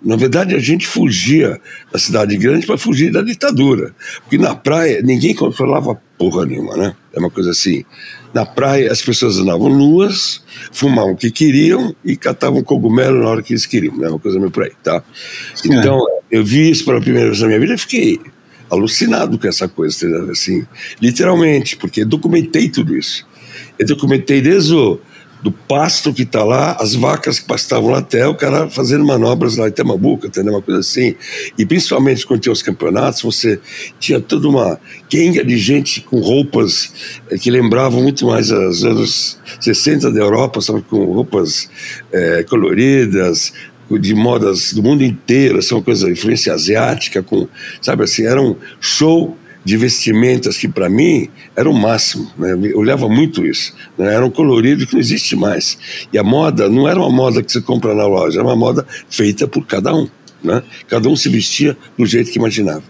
Na 0.00 0.14
verdade, 0.14 0.54
a 0.54 0.60
gente 0.60 0.86
fugia 0.86 1.60
da 1.92 1.98
cidade 1.98 2.36
grande 2.36 2.64
para 2.64 2.78
fugir 2.78 3.10
da 3.10 3.20
ditadura, 3.20 3.92
porque 4.22 4.38
na 4.38 4.54
praia 4.54 5.02
ninguém 5.02 5.34
controlava 5.34 6.00
porra 6.16 6.46
nenhuma, 6.46 6.76
né? 6.76 6.94
É 7.12 7.18
uma 7.18 7.28
coisa 7.28 7.50
assim. 7.50 7.84
Na 8.36 8.44
praia 8.44 8.92
as 8.92 9.00
pessoas 9.00 9.38
andavam 9.38 9.70
nuas, 9.70 10.42
fumavam 10.70 11.12
o 11.12 11.16
que 11.16 11.30
queriam 11.30 11.96
e 12.04 12.18
catavam 12.18 12.62
cogumelo 12.62 13.22
na 13.22 13.30
hora 13.30 13.42
que 13.42 13.54
eles 13.54 13.64
queriam, 13.64 13.96
né? 13.96 14.10
Uma 14.10 14.18
coisa 14.18 14.38
meio 14.38 14.50
por 14.50 14.64
aí, 14.64 14.72
tá? 14.82 15.02
Então, 15.64 16.04
eu 16.30 16.44
vi 16.44 16.70
isso 16.70 16.84
pela 16.84 17.00
primeira 17.00 17.28
vez 17.28 17.40
na 17.40 17.46
minha 17.46 17.58
vida 17.58 17.72
e 17.72 17.78
fiquei 17.78 18.20
alucinado 18.70 19.38
com 19.38 19.48
essa 19.48 19.66
coisa, 19.66 20.30
assim, 20.30 20.66
literalmente, 21.00 21.78
porque 21.78 22.04
documentei 22.04 22.68
tudo 22.68 22.94
isso. 22.94 23.26
Eu 23.78 23.86
documentei 23.86 24.42
desde 24.42 24.74
o 24.74 25.00
do 25.46 25.52
pasto 25.52 26.12
que 26.12 26.24
está 26.24 26.42
lá, 26.42 26.76
as 26.80 26.96
vacas 26.96 27.38
que 27.38 27.46
pastavam 27.46 27.90
lá 27.90 27.98
até 27.98 28.26
o 28.26 28.34
cara 28.34 28.68
fazendo 28.68 29.04
manobras 29.04 29.56
lá 29.56 29.68
em 29.68 29.70
Tamabuca, 29.70 30.26
entendeu? 30.26 30.52
Uma 30.52 30.60
coisa 30.60 30.80
assim. 30.80 31.14
E 31.56 31.64
principalmente 31.64 32.26
quando 32.26 32.40
tinha 32.40 32.52
os 32.52 32.62
campeonatos, 32.62 33.22
você 33.22 33.60
tinha 34.00 34.18
toda 34.18 34.48
uma 34.48 34.76
quenga 35.08 35.44
de 35.44 35.56
gente 35.56 36.00
com 36.00 36.18
roupas 36.18 36.92
é, 37.30 37.38
que 37.38 37.48
lembravam 37.48 38.02
muito 38.02 38.26
mais 38.26 38.50
os 38.50 38.84
anos 38.84 39.38
60 39.60 40.10
da 40.10 40.18
Europa, 40.18 40.60
sabe? 40.60 40.82
Com 40.82 41.04
roupas 41.04 41.70
é, 42.12 42.42
coloridas, 42.42 43.52
de 44.00 44.16
modas 44.16 44.72
do 44.72 44.82
mundo 44.82 45.04
inteiro, 45.04 45.60
é 45.60 45.74
uma 45.74 45.82
coisa, 45.82 46.10
influência 46.10 46.52
asiática, 46.52 47.22
com, 47.22 47.46
sabe 47.80 48.02
assim, 48.02 48.26
era 48.26 48.42
um 48.42 48.56
show 48.80 49.38
de 49.66 49.76
vestimentas 49.76 50.56
que 50.56 50.68
para 50.68 50.88
mim 50.88 51.28
era 51.56 51.68
o 51.68 51.74
máximo, 51.74 52.30
né? 52.38 52.52
eu 52.52 52.78
olhava 52.78 53.08
muito 53.08 53.44
isso, 53.44 53.74
né? 53.98 54.14
era 54.14 54.24
um 54.24 54.30
colorido 54.30 54.86
que 54.86 54.92
não 54.92 55.00
existe 55.00 55.34
mais. 55.34 55.76
E 56.12 56.16
a 56.16 56.22
moda 56.22 56.68
não 56.68 56.86
era 56.86 57.00
uma 57.00 57.10
moda 57.10 57.42
que 57.42 57.50
você 57.50 57.60
compra 57.60 57.92
na 57.92 58.06
loja, 58.06 58.38
era 58.38 58.46
uma 58.46 58.54
moda 58.54 58.86
feita 59.10 59.48
por 59.48 59.66
cada 59.66 59.92
um. 59.92 60.08
Né? 60.40 60.62
Cada 60.86 61.08
um 61.08 61.16
se 61.16 61.28
vestia 61.28 61.76
do 61.98 62.06
jeito 62.06 62.30
que 62.30 62.38
imaginava. 62.38 62.84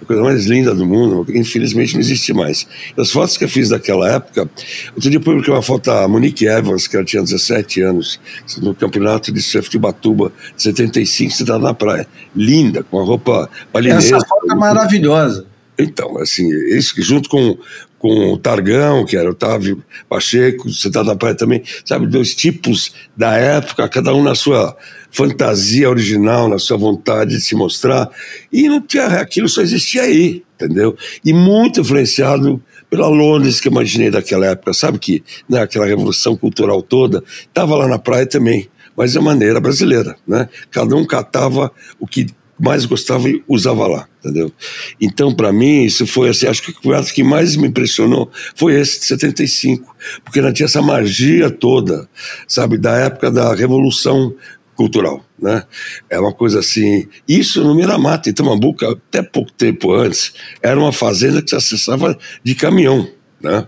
A 0.00 0.06
coisa 0.06 0.22
mais 0.22 0.46
linda 0.46 0.74
do 0.74 0.86
mundo, 0.86 1.26
infelizmente 1.34 1.92
não 1.92 2.00
existe 2.00 2.32
mais. 2.32 2.66
As 2.96 3.10
fotos 3.10 3.36
que 3.36 3.44
eu 3.44 3.48
fiz 3.48 3.68
daquela 3.68 4.10
época, 4.10 4.48
outro 4.94 5.10
dia 5.10 5.18
eu 5.18 5.22
publiquei 5.22 5.52
uma 5.52 5.60
foto 5.60 5.90
da 5.90 6.08
Monique 6.08 6.46
Evans, 6.46 6.86
que 6.86 6.96
ela 6.96 7.04
tinha 7.04 7.22
17 7.22 7.82
anos, 7.82 8.18
no 8.62 8.74
campeonato 8.74 9.30
de 9.30 9.42
surf 9.42 9.68
de 9.68 9.78
Batuba, 9.78 10.32
75, 10.56 11.30
você 11.30 11.42
estava 11.42 11.62
na 11.62 11.74
praia. 11.74 12.08
Linda, 12.34 12.82
com 12.82 12.98
a 12.98 13.04
roupa 13.04 13.50
balinesa. 13.70 14.16
Essa 14.16 14.26
foto 14.26 14.50
é 14.50 14.54
maravilhosa. 14.54 15.51
Então, 15.82 16.18
assim, 16.18 16.48
isso 16.68 16.94
junto 17.02 17.28
com, 17.28 17.58
com 17.98 18.32
o 18.32 18.38
Targão, 18.38 19.04
que 19.04 19.16
era 19.16 19.30
Otávio 19.30 19.82
Pacheco, 20.08 20.70
você 20.70 20.88
está 20.88 21.04
na 21.04 21.14
praia 21.14 21.34
também, 21.34 21.62
sabe, 21.84 22.06
dois 22.06 22.34
tipos 22.34 22.94
da 23.16 23.36
época, 23.36 23.88
cada 23.88 24.14
um 24.14 24.22
na 24.22 24.34
sua 24.34 24.76
fantasia 25.10 25.90
original, 25.90 26.48
na 26.48 26.58
sua 26.58 26.76
vontade 26.76 27.36
de 27.36 27.40
se 27.40 27.54
mostrar, 27.54 28.10
e 28.52 28.68
não 28.68 28.80
tinha, 28.80 29.06
aquilo 29.06 29.48
só 29.48 29.60
existia 29.60 30.02
aí, 30.02 30.42
entendeu? 30.54 30.96
E 31.24 31.32
muito 31.32 31.80
influenciado 31.80 32.62
pela 32.88 33.08
Londres 33.08 33.60
que 33.60 33.68
eu 33.68 33.72
imaginei 33.72 34.10
daquela 34.10 34.46
época, 34.46 34.72
sabe 34.72 34.98
que 34.98 35.22
né, 35.48 35.60
aquela 35.60 35.86
revolução 35.86 36.36
cultural 36.36 36.82
toda, 36.82 37.22
estava 37.40 37.76
lá 37.76 37.86
na 37.86 37.98
praia 37.98 38.26
também, 38.26 38.68
mas 38.96 39.12
de 39.12 39.18
maneira 39.18 39.60
brasileira, 39.60 40.16
né? 40.26 40.48
Cada 40.70 40.94
um 40.94 41.06
catava 41.06 41.72
o 41.98 42.06
que 42.06 42.26
mais 42.62 42.84
gostava 42.84 43.28
e 43.28 43.42
usava 43.48 43.88
lá, 43.88 44.08
entendeu? 44.20 44.52
Então, 45.00 45.34
para 45.34 45.52
mim, 45.52 45.82
isso 45.82 46.06
foi 46.06 46.28
assim, 46.28 46.46
acho 46.46 46.62
que 46.62 46.70
o 46.70 46.74
campeonato 46.74 47.12
que 47.12 47.24
mais 47.24 47.56
me 47.56 47.66
impressionou 47.66 48.30
foi 48.54 48.74
esse 48.80 49.00
de 49.00 49.06
75, 49.06 49.96
porque 50.24 50.40
não 50.40 50.52
tinha 50.52 50.66
essa 50.66 50.80
magia 50.80 51.50
toda, 51.50 52.08
sabe, 52.46 52.78
da 52.78 52.96
época 52.96 53.32
da 53.32 53.52
Revolução 53.52 54.32
Cultural, 54.76 55.24
né? 55.40 55.64
É 56.08 56.20
uma 56.20 56.32
coisa 56.32 56.60
assim, 56.60 57.08
isso 57.26 57.64
no 57.64 57.74
Miramata, 57.74 58.30
em 58.30 58.32
Tamambuca, 58.32 58.92
até 58.92 59.22
pouco 59.22 59.50
tempo 59.52 59.92
antes, 59.92 60.32
era 60.62 60.78
uma 60.78 60.92
fazenda 60.92 61.42
que 61.42 61.50
se 61.50 61.56
acessava 61.56 62.16
de 62.44 62.54
caminhão, 62.54 63.08
né? 63.40 63.66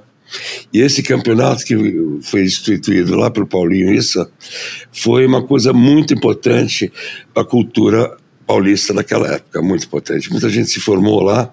E 0.72 0.80
esse 0.80 1.02
campeonato 1.02 1.64
que 1.64 1.76
foi 2.22 2.44
instituído 2.44 3.16
lá 3.16 3.30
pelo 3.30 3.46
Paulinho 3.46 3.92
Issa 3.92 4.28
foi 4.92 5.26
uma 5.26 5.42
coisa 5.42 5.72
muito 5.72 6.14
importante 6.14 6.92
para 7.32 7.42
a 7.42 7.46
cultura 7.46 8.16
paulista 8.46 8.92
daquela 8.92 9.34
época, 9.34 9.62
muito 9.62 9.88
potente. 9.88 10.30
Muita 10.30 10.48
gente 10.48 10.70
se 10.70 10.80
formou 10.80 11.22
lá. 11.22 11.52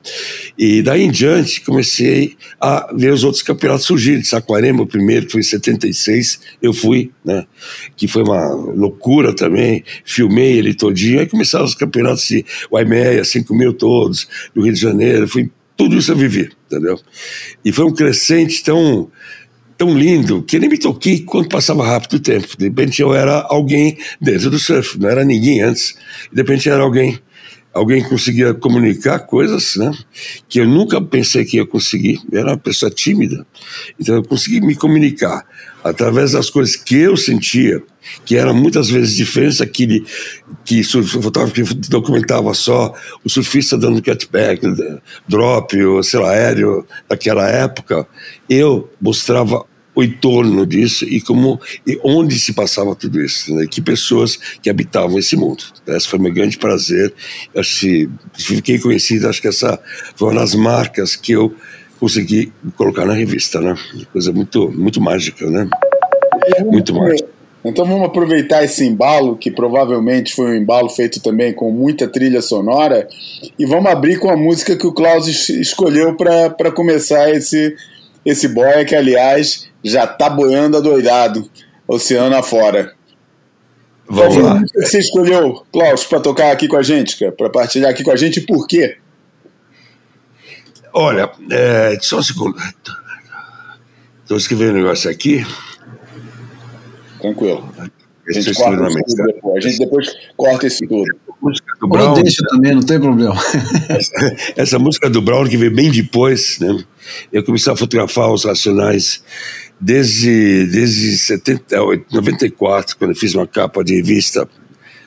E 0.58 0.82
daí 0.82 1.04
em 1.04 1.12
diante 1.12 1.62
comecei 1.62 2.36
a 2.60 2.94
ver 2.96 3.14
os 3.14 3.24
outros 3.24 3.42
campeonatos 3.42 3.86
surgirem. 3.86 4.24
Saquarema, 4.24 4.84
o 4.84 4.88
primeiro, 4.88 5.26
que 5.26 5.32
foi 5.32 5.42
em 5.42 5.44
76, 5.44 6.40
eu 6.62 6.74
fui, 6.74 7.12
né? 7.24 7.46
Que 7.96 8.08
foi 8.08 8.24
uma 8.24 8.50
loucura 8.54 9.34
também. 9.34 9.84
Filmei 10.04 10.58
ele 10.58 10.74
todinho. 10.74 11.20
Aí 11.20 11.28
começaram 11.28 11.66
os 11.66 11.76
campeonatos 11.76 12.28
de 12.28 12.46
Uaimeia, 12.72 13.24
5 13.24 13.54
mil 13.56 13.74
todos, 13.74 14.28
do 14.54 14.64
Rio 14.64 14.74
de 14.74 14.80
Janeiro. 14.80 15.28
Fui, 15.28 15.50
tudo 15.78 15.98
isso 15.98 16.12
eu 16.12 16.16
vivi, 16.16 16.50
entendeu? 16.68 17.00
E 17.64 17.72
foi 17.72 17.86
um 17.86 17.94
crescente 17.94 18.64
tão 18.64 19.10
tão 19.82 19.98
lindo 19.98 20.44
que 20.44 20.60
nem 20.60 20.70
me 20.70 20.78
toquei 20.78 21.22
quando 21.22 21.50
passava 21.50 21.84
rápido 21.84 22.14
o 22.14 22.20
tempo. 22.20 22.56
De 22.56 22.66
repente 22.66 23.02
eu 23.02 23.16
era 23.16 23.42
alguém 23.50 23.98
dentro 24.22 24.52
do 24.52 24.60
surf, 24.60 25.00
não 25.00 25.10
era 25.10 25.26
ninguém 25.26 25.64
antes. 25.64 25.96
De 26.32 26.40
repente 26.40 26.70
era 26.70 26.84
alguém. 26.84 27.18
Alguém 27.74 28.04
conseguia 28.04 28.54
comunicar 28.54 29.18
coisas 29.20 29.78
né, 29.78 29.92
que 30.48 30.60
eu 30.60 30.68
nunca 30.68 31.02
pensei 31.02 31.46
que 31.46 31.58
ia 31.58 31.66
conseguir. 31.66 32.22
Eu 32.32 32.42
era 32.42 32.52
uma 32.52 32.58
pessoa 32.58 32.92
tímida. 32.92 33.44
Então 34.00 34.14
eu 34.14 34.24
consegui 34.24 34.62
me 34.62 34.76
comunicar 34.76 35.44
através 35.84 36.34
das 36.34 36.48
coisas 36.48 36.76
que 36.76 36.98
eu 36.98 37.18
sentia, 37.18 37.82
que 38.24 38.36
eram 38.36 38.54
muitas 38.54 38.88
vezes 38.88 39.16
diferentes 39.16 39.58
daquele 39.58 40.06
que 40.64 40.82
o 40.82 41.04
fotógrafo 41.04 41.74
documentava 41.90 42.54
só 42.54 42.94
o 43.24 43.30
surfista 43.30 43.78
dando 43.80 44.00
catback, 44.00 44.62
drop, 45.28 45.84
ou 45.84 46.04
sei 46.04 46.20
lá, 46.20 46.30
aéreo 46.30 46.86
daquela 47.10 47.48
época. 47.50 48.08
Eu 48.48 48.88
mostrava 49.02 49.66
o 49.94 50.04
entorno 50.04 50.66
disso 50.66 51.06
e 51.06 51.20
como 51.20 51.60
e 51.86 52.00
onde 52.04 52.40
se 52.40 52.54
passava 52.54 52.96
tudo 52.96 53.22
isso, 53.22 53.54
né? 53.54 53.68
que 53.70 53.82
pessoas 53.82 54.38
que 54.62 54.70
habitavam 54.70 55.20
esse 55.20 55.36
mundo. 55.36 55.64
Esse 55.88 56.08
foi 56.08 56.20
meu 56.20 56.34
grande 56.34 56.58
prazer. 56.58 57.14
Acho 57.56 57.80
que 57.80 58.10
fiquei 58.38 58.80
conhecido, 58.80 59.28
acho 59.28 59.42
que 59.42 59.48
essa 59.48 59.80
foi 60.16 60.30
uma 60.30 60.40
das 60.40 60.56
marcas 60.56 61.16
que 61.16 61.34
eu 61.34 61.54
consegui 62.00 62.52
colocar 62.76 63.06
na 63.06 63.14
revista, 63.14 63.60
né? 63.60 63.76
Coisa 64.12 64.32
muito 64.32 64.72
muito 64.72 65.02
mágica, 65.02 65.46
né? 65.50 65.70
Muito 66.66 66.96
mágica. 66.96 67.30
Então 67.64 67.86
vamos 67.86 68.08
aproveitar 68.08 68.64
esse 68.64 68.84
embalo, 68.84 69.38
que 69.38 69.52
provavelmente 69.52 70.34
foi 70.34 70.48
um 70.48 70.56
embalo 70.56 70.90
feito 70.90 71.22
também 71.22 71.54
com 71.54 71.70
muita 71.70 72.08
trilha 72.08 72.42
sonora, 72.42 73.08
e 73.58 73.66
vamos 73.68 73.92
abrir 73.92 74.18
com 74.18 74.32
a 74.32 74.36
música 74.36 74.76
que 74.76 74.88
o 74.88 74.92
Klaus 74.92 75.28
escolheu 75.28 76.16
para 76.16 76.72
começar 76.72 77.30
esse, 77.30 77.76
esse 78.26 78.48
boia, 78.48 78.84
que 78.84 78.96
aliás 78.96 79.71
já 79.84 80.06
tá 80.06 80.30
boiando 80.30 80.78
adoidado, 80.78 81.50
oceano 81.88 82.36
afora. 82.36 82.94
Vamos 84.08 84.38
lá. 84.38 84.62
Você 84.76 85.00
escolheu, 85.00 85.66
Klaus, 85.72 86.04
para 86.04 86.20
tocar 86.20 86.52
aqui 86.52 86.68
com 86.68 86.78
a 86.78 86.84
gente, 86.84 87.18
para 87.32 87.50
partilhar 87.50 87.92
aqui 87.92 88.04
com 88.04 88.12
a 88.12 88.16
gente, 88.16 88.38
e 88.38 88.46
por 88.46 88.68
quê? 88.68 88.98
Olha, 90.94 91.32
é, 91.50 91.98
só 92.02 92.20
um 92.20 92.24
segundo. 92.24 92.58
Estou 94.22 94.38
escrevendo 94.38 94.72
um 94.72 94.82
negócio 94.84 95.10
aqui. 95.10 95.46
Tranquilo. 97.20 97.74
A 98.28 98.34
gente, 98.34 98.54
corta 98.54 98.88
depois. 98.88 99.56
a 99.56 99.60
gente 99.60 99.80
depois 99.80 100.16
corta 100.38 100.68
esse 100.68 100.88
tudo. 100.88 101.06
Música 101.42 101.74
do 101.80 101.88
Brown, 101.88 102.10
Ou 102.10 102.22
deixa 102.22 102.44
também, 102.50 102.76
não 102.76 102.84
tem 102.84 103.00
problema. 103.00 103.36
Essa, 103.90 104.54
essa, 104.56 104.80
música 104.80 105.10
do 105.10 105.22
Brown, 105.22 105.48
que 105.48 105.58
veio 105.58 105.74
bem 105.74 105.90
depois, 105.90 106.60
né? 106.60 106.84
Eu 107.34 107.44
comecei 107.44 107.74
a 107.74 107.76
fotografar 107.76 108.32
os 108.32 108.46
Racionais 108.46 109.24
desde, 109.82 110.68
desde 110.68 111.18
70, 111.18 111.76
94, 112.12 112.98
quando 112.98 113.12
eu 113.12 113.18
fiz 113.18 113.34
uma 113.34 113.48
capa 113.48 113.84
de 113.84 113.96
revista 113.96 114.48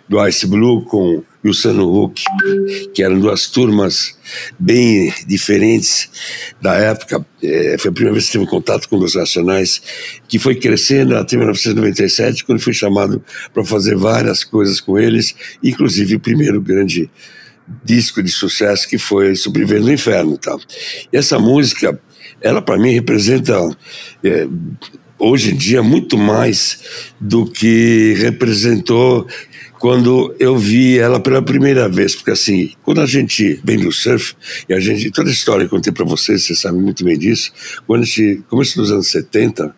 do 0.08 0.26
Ice 0.26 0.46
Blue 0.46 0.84
com 0.84 1.22
Luciano 1.42 1.90
Huck, 1.94 2.22
que 2.92 3.02
eram 3.02 3.18
duas 3.18 3.46
turmas 3.46 4.16
bem 4.58 5.12
diferentes 5.26 6.10
da 6.60 6.74
época. 6.74 7.24
É, 7.42 7.76
foi 7.78 7.90
a 7.90 7.92
primeira 7.92 8.14
vez 8.14 8.26
que 8.26 8.32
tive 8.32 8.46
contato 8.46 8.88
com 8.88 8.96
os 8.96 9.14
Nacionais, 9.14 9.80
que 10.26 10.38
foi 10.38 10.56
crescendo 10.56 11.16
até 11.16 11.36
1997, 11.36 12.44
quando 12.44 12.60
fui 12.60 12.72
chamado 12.72 13.22
para 13.52 13.64
fazer 13.64 13.96
várias 13.96 14.42
coisas 14.42 14.80
com 14.80 14.98
eles, 14.98 15.34
inclusive 15.62 16.16
o 16.16 16.20
primeiro 16.20 16.60
grande 16.60 17.10
disco 17.82 18.22
de 18.22 18.30
sucesso 18.30 18.88
que 18.88 18.98
foi 18.98 19.34
Sobrevivendo 19.36 19.86
no 19.86 19.92
Inferno. 19.92 20.36
Tá? 20.36 20.56
E 21.12 21.16
essa 21.16 21.38
música, 21.38 21.98
ela 22.40 22.62
para 22.62 22.78
mim 22.78 22.90
representa. 22.90 23.54
É, 24.22 24.46
hoje 25.18 25.52
em 25.52 25.56
dia, 25.56 25.82
muito 25.82 26.18
mais 26.18 27.10
do 27.20 27.46
que 27.46 28.14
representou 28.18 29.26
quando 29.84 30.34
eu 30.38 30.56
vi 30.56 30.98
ela 30.98 31.20
pela 31.20 31.42
primeira 31.42 31.86
vez, 31.90 32.14
porque 32.14 32.30
assim, 32.30 32.72
quando 32.82 33.02
a 33.02 33.06
gente 33.06 33.60
vem 33.62 33.78
do 33.78 33.92
surf, 33.92 34.34
e 34.66 34.72
a 34.72 34.80
gente, 34.80 35.10
toda 35.10 35.28
a 35.28 35.32
história 35.32 35.68
que 35.68 35.74
eu 35.74 35.76
contei 35.76 35.92
para 35.92 36.06
vocês, 36.06 36.42
vocês 36.42 36.58
sabem 36.58 36.80
muito 36.80 37.04
bem 37.04 37.18
disso, 37.18 37.52
quando 37.86 38.00
a 38.00 38.04
gente, 38.06 38.42
começo 38.48 38.78
dos 38.78 38.90
anos 38.90 39.08
70 39.08 39.76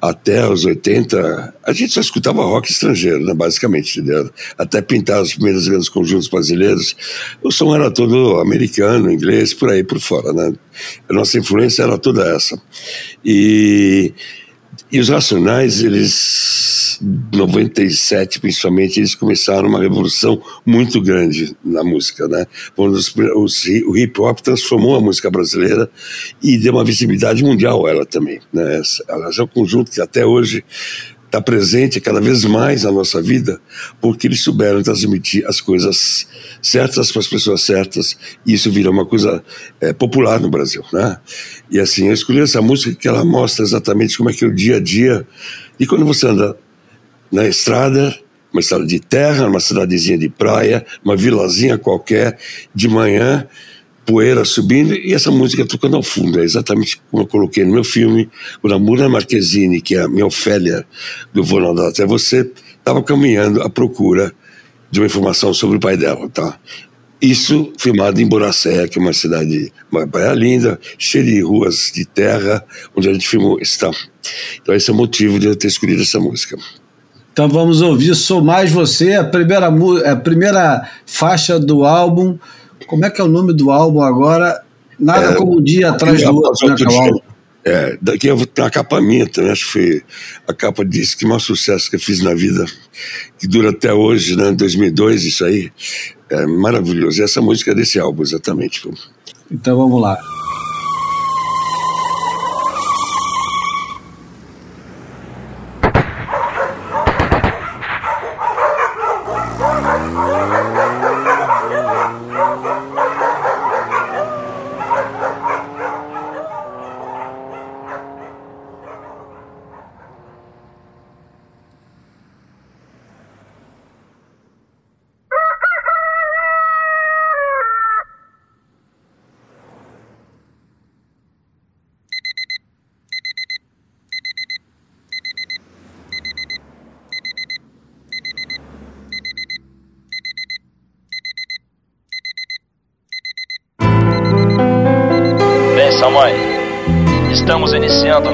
até 0.00 0.48
os 0.48 0.64
80, 0.64 1.54
a 1.66 1.72
gente 1.72 1.92
só 1.92 2.00
escutava 2.00 2.40
rock 2.44 2.70
estrangeiro, 2.70 3.18
né, 3.24 3.34
basicamente, 3.34 3.98
entendeu? 3.98 4.30
até 4.56 4.80
pintar 4.80 5.20
os 5.20 5.34
primeiros 5.34 5.66
grandes 5.66 5.88
conjuntos 5.88 6.28
brasileiros, 6.28 6.94
o 7.42 7.50
som 7.50 7.74
era 7.74 7.90
todo 7.90 8.38
americano, 8.38 9.10
inglês, 9.10 9.52
por 9.52 9.70
aí 9.70 9.82
por 9.82 9.98
fora, 9.98 10.32
né? 10.32 10.52
A 11.08 11.12
nossa 11.12 11.36
influência 11.36 11.82
era 11.82 11.98
toda 11.98 12.22
essa. 12.32 12.62
E 13.24 14.14
e 14.90 14.98
os 15.00 15.10
Racionais, 15.10 15.82
eles, 15.82 16.14
97 17.00 18.40
principalmente, 18.40 18.98
eles 18.98 19.14
começaram 19.14 19.68
uma 19.68 19.80
revolução 19.80 20.40
muito 20.64 21.00
grande 21.00 21.56
na 21.64 21.84
música, 21.84 22.26
né? 22.28 22.46
Os, 22.76 23.14
os, 23.36 23.64
o 23.86 23.96
hip 23.96 24.20
hop 24.20 24.40
transformou 24.40 24.96
a 24.96 25.00
música 25.00 25.30
brasileira 25.30 25.90
e 26.42 26.58
deu 26.58 26.72
uma 26.72 26.84
visibilidade 26.84 27.42
mundial 27.42 27.86
a 27.86 27.90
ela 27.90 28.06
também, 28.06 28.40
né? 28.52 28.80
Ela 29.08 29.30
é 29.36 29.42
um 29.42 29.46
conjunto 29.46 29.90
que 29.90 30.00
até 30.00 30.24
hoje 30.24 30.64
está 31.28 31.40
presente 31.40 32.00
cada 32.00 32.20
vez 32.20 32.44
mais 32.44 32.82
na 32.82 32.90
nossa 32.90 33.22
vida, 33.22 33.60
porque 34.00 34.26
eles 34.26 34.42
souberam 34.42 34.82
transmitir 34.82 35.46
as 35.46 35.60
coisas 35.60 36.26
certas 36.60 37.12
para 37.12 37.20
as 37.20 37.28
pessoas 37.28 37.62
certas, 37.62 38.16
e 38.44 38.54
isso 38.54 38.70
virou 38.70 38.92
uma 38.92 39.06
coisa 39.06 39.42
é, 39.80 39.92
popular 39.92 40.40
no 40.40 40.50
Brasil, 40.50 40.82
né? 40.92 41.18
E 41.70 41.78
assim, 41.78 42.08
eu 42.08 42.14
escolhi 42.14 42.40
essa 42.40 42.62
música 42.62 42.94
que 42.94 43.06
ela 43.06 43.24
mostra 43.24 43.64
exatamente 43.64 44.16
como 44.16 44.30
é 44.30 44.32
que 44.32 44.44
é 44.44 44.48
o 44.48 44.54
dia 44.54 44.76
a 44.76 44.80
dia, 44.80 45.26
e 45.78 45.86
quando 45.86 46.04
você 46.04 46.26
anda 46.26 46.56
na 47.30 47.46
estrada, 47.46 48.16
uma 48.52 48.60
estrada 48.60 48.86
de 48.86 48.98
terra, 48.98 49.46
uma 49.46 49.60
cidadezinha 49.60 50.18
de 50.18 50.28
praia, 50.28 50.84
uma 51.04 51.16
vilazinha 51.16 51.78
qualquer, 51.78 52.38
de 52.74 52.88
manhã, 52.88 53.46
poeira 54.08 54.42
subindo 54.42 54.94
e 54.94 55.12
essa 55.12 55.30
música 55.30 55.66
tocando 55.66 55.96
ao 55.96 56.02
fundo. 56.02 56.40
É 56.40 56.44
exatamente 56.44 57.00
como 57.10 57.22
eu 57.22 57.26
coloquei 57.26 57.64
no 57.64 57.72
meu 57.72 57.84
filme, 57.84 58.28
quando 58.60 58.74
a 58.74 58.78
Mura 58.78 59.08
Marquezine, 59.08 59.82
que 59.82 59.94
é 59.94 60.00
a 60.00 60.08
minha 60.08 60.26
Ofélia 60.26 60.86
do 61.32 61.44
Vou 61.44 61.60
Nadar 61.60 61.90
Até 61.90 62.06
Você, 62.06 62.50
estava 62.78 63.02
caminhando 63.02 63.60
à 63.62 63.68
procura 63.68 64.32
de 64.90 65.00
uma 65.00 65.06
informação 65.06 65.52
sobre 65.52 65.76
o 65.76 65.80
pai 65.80 65.98
dela, 65.98 66.26
tá? 66.30 66.58
Isso 67.20 67.72
filmado 67.76 68.20
em 68.20 68.26
Boracé, 68.26 68.88
que 68.88 68.98
é 68.98 69.02
uma 69.02 69.12
cidade, 69.12 69.72
uma 69.90 70.06
praia 70.06 70.32
linda, 70.32 70.80
cheia 70.96 71.24
de 71.24 71.42
ruas 71.42 71.90
de 71.92 72.06
terra, 72.06 72.64
onde 72.96 73.08
a 73.10 73.12
gente 73.12 73.28
filmou 73.28 73.60
está. 73.60 73.90
Então 74.62 74.74
esse 74.74 74.88
é 74.88 74.92
o 74.92 74.96
motivo 74.96 75.38
de 75.38 75.48
eu 75.48 75.56
ter 75.56 75.66
escolhido 75.66 76.00
essa 76.00 76.18
música. 76.18 76.56
Então 77.38 77.48
vamos 77.48 77.80
ouvir 77.82 78.16
Sou 78.16 78.42
Mais 78.42 78.72
Você, 78.72 79.14
a 79.14 79.22
primeira, 79.22 79.68
a 79.68 80.16
primeira 80.16 80.90
faixa 81.06 81.56
do 81.56 81.84
álbum 81.84 82.36
como 82.88 83.04
é 83.04 83.10
que 83.10 83.20
é 83.20 83.24
o 83.24 83.28
nome 83.28 83.52
do 83.52 83.70
álbum 83.70 84.02
agora? 84.02 84.60
Nada 84.98 85.26
é, 85.26 85.34
como 85.36 85.58
um 85.58 85.62
dia 85.62 85.90
atrás 85.90 86.20
do 86.20 86.34
outro, 86.34 86.68
né, 86.68 87.20
é, 87.64 87.98
daqui 88.02 88.28
tem 88.46 88.64
a 88.64 88.70
capa 88.70 89.00
minha 89.00 89.24
também, 89.28 89.52
acho 89.52 89.66
que 89.66 89.72
foi 89.72 90.02
a 90.48 90.52
capa 90.52 90.84
disse 90.84 91.16
que 91.16 91.24
maior 91.24 91.38
sucesso 91.38 91.88
que 91.88 91.94
eu 91.94 92.00
fiz 92.00 92.20
na 92.20 92.34
vida, 92.34 92.64
que 93.38 93.46
dura 93.46 93.70
até 93.70 93.92
hoje, 93.92 94.34
né, 94.34 94.50
2002, 94.50 95.24
isso 95.24 95.44
aí, 95.44 95.70
é 96.30 96.44
maravilhoso. 96.44 97.20
E 97.20 97.24
essa 97.24 97.40
música 97.40 97.70
é 97.70 97.74
desse 97.76 98.00
álbum, 98.00 98.22
exatamente. 98.22 98.82
Então 99.48 99.76
vamos 99.76 100.00
lá. 100.00 100.18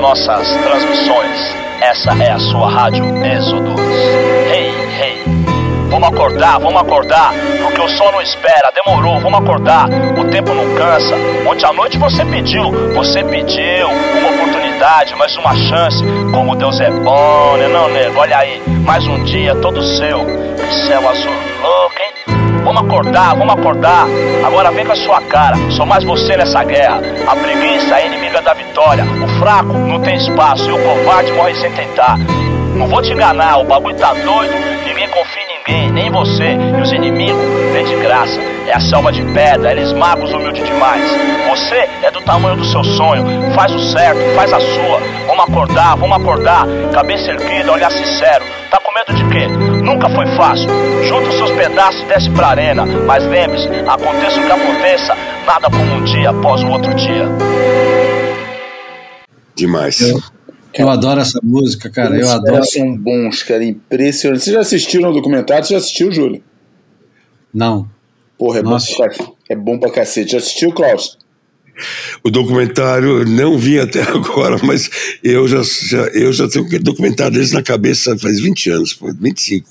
Nossas 0.05 0.47
transmissões. 0.59 1.41
Essa 1.81 2.13
é 2.23 2.31
a 2.31 2.39
sua 2.39 2.69
rádio 2.69 3.07
Êxodos. 3.25 3.81
Hey, 3.81 4.71
hey. 5.01 5.25
Vamos 5.89 6.09
acordar, 6.09 6.59
vamos 6.59 6.79
acordar, 6.79 7.33
porque 7.63 7.81
o 7.81 7.89
sol 7.89 8.13
não 8.13 8.21
espera, 8.21 8.71
demorou, 8.75 9.19
vamos 9.21 9.39
acordar, 9.39 9.89
o 9.89 10.25
tempo 10.27 10.53
não 10.53 10.75
cansa. 10.75 11.15
Ontem 11.49 11.65
à 11.65 11.73
noite 11.73 11.97
você 11.97 12.23
pediu, 12.27 12.71
você 12.93 13.25
pediu 13.25 13.89
uma 13.89 14.31
oportunidade, 14.35 15.17
mais 15.17 15.35
uma 15.39 15.55
chance. 15.55 16.05
Como 16.35 16.55
Deus 16.55 16.79
é 16.81 16.91
bom, 16.91 17.57
né 17.57 17.69
não, 17.69 17.89
nego? 17.89 18.21
Olha 18.21 18.37
aí, 18.37 18.61
mais 18.85 19.07
um 19.07 19.25
dia 19.25 19.55
todo 19.55 19.83
seu, 19.83 20.23
que 20.23 20.87
céu 20.87 21.09
azul 21.09 21.55
louco? 21.63 21.94
Vamos 22.65 22.83
acordar, 22.83 23.37
vamos 23.37 23.55
acordar. 23.55 24.07
Agora 24.45 24.71
vem 24.71 24.87
com 24.87 24.93
a 24.93 24.97
sua 24.97 25.21
cara. 25.21 25.57
Sou 25.73 25.85
mais 25.85 26.03
você 26.03 26.35
nessa 26.35 26.65
guerra. 26.65 26.99
A 27.27 27.37
preguiça 27.37 28.01
é 28.01 28.07
inimiga 28.07 28.41
da 28.41 28.55
vitória. 28.55 29.05
O 29.05 29.29
fraco 29.39 29.75
não 29.75 30.01
tem 30.01 30.17
espaço 30.17 30.69
e 30.69 30.73
o 30.73 30.83
covarde 30.83 31.31
morre 31.33 31.55
sem 31.57 31.71
tentar. 31.73 32.19
Não 32.75 32.89
vou 32.89 33.03
te 33.03 33.13
enganar, 33.13 33.59
o 33.59 33.65
bagulho 33.65 33.95
tá 33.97 34.15
doido. 34.15 34.53
Ninguém 34.87 35.09
confia 35.09 35.43
em 35.43 35.59
ninguém, 35.59 35.93
nem 35.93 36.07
em 36.07 36.11
você. 36.11 36.57
E 36.57 36.81
os 36.81 36.91
inimigos 36.91 37.45
vêm 37.73 37.85
de 37.85 37.97
graça. 37.97 38.41
É 38.67 38.73
a 38.73 38.81
selva 38.81 39.13
de 39.13 39.23
pedra, 39.23 39.71
eles 39.71 39.93
magos 39.93 40.33
humildes 40.33 40.67
demais. 40.67 41.05
Você 41.51 41.87
é 42.03 42.11
do 42.11 42.23
tamanho 42.23 42.57
do 42.57 42.65
seu 42.65 42.83
sonho. 42.83 43.25
Faz 43.55 43.73
o 43.73 43.93
certo, 43.93 44.35
faz 44.35 44.53
a 44.53 44.59
sua. 44.59 45.01
Vamos 45.27 45.45
acordar, 45.45 45.97
vamos 45.97 46.17
acordar. 46.17 46.67
Cabeça 46.93 47.31
erguida, 47.31 47.71
olhar 47.71 47.93
sincero. 47.93 48.45
Tá 48.71 48.81
com 48.81 48.93
medo 48.93 49.15
de 49.15 49.25
quê? 49.29 49.74
Nunca 49.85 50.09
foi 50.09 50.27
fácil. 50.35 50.67
Junta 51.07 51.29
os 51.29 51.35
seus 51.37 51.51
pedaços 51.51 52.01
e 52.01 52.07
desce 52.07 52.31
pra 52.31 52.49
arena. 52.49 52.87
Mas 52.87 53.23
lembre-se, 53.27 53.69
aconteça 53.87 54.41
o 54.41 54.47
que 54.47 54.51
aconteça, 54.51 55.15
nada 55.45 55.69
como 55.69 55.93
um 55.93 56.05
dia 56.05 56.31
após 56.31 56.63
o 56.63 56.69
outro 56.69 56.95
dia. 56.95 57.29
Demais. 59.55 60.01
Eu, 60.01 60.19
eu 60.73 60.89
adoro 60.89 61.21
essa 61.21 61.39
música, 61.43 61.91
cara. 61.91 62.17
eu 62.19 62.31
adoro. 62.31 62.65
são 62.65 62.97
bons, 62.97 63.43
cara. 63.43 63.63
Impressionante. 63.63 64.45
Vocês 64.45 64.55
já 64.55 64.61
assistiram 64.61 65.11
o 65.11 65.13
documentário? 65.13 65.67
Você 65.67 65.75
já 65.75 65.79
assistiu, 65.79 66.11
Júlio? 66.11 66.43
Não. 67.53 67.87
Porra, 68.39 68.61
é 68.61 68.63
Nossa. 68.63 68.91
bom, 68.91 68.97
pra, 68.97 69.27
é 69.51 69.55
bom 69.55 69.79
pra 69.79 69.91
cacete. 69.91 70.33
Já 70.33 70.39
assistiu, 70.39 70.73
Klaus? 70.73 71.19
O 72.23 72.31
documentário 72.31 73.25
não 73.25 73.59
vi 73.59 73.79
até 73.79 74.03
agora, 74.09 74.59
mas 74.63 74.89
eu 75.23 75.47
já, 75.49 75.63
já, 75.63 76.03
eu 76.09 76.33
já 76.33 76.49
tenho 76.49 76.65
aquele 76.65 76.83
documentário 76.83 77.35
deles 77.35 77.53
na 77.53 77.63
cabeça 77.63 78.17
faz 78.19 78.41
20 78.41 78.71
anos, 78.71 78.99
25. 79.21 79.69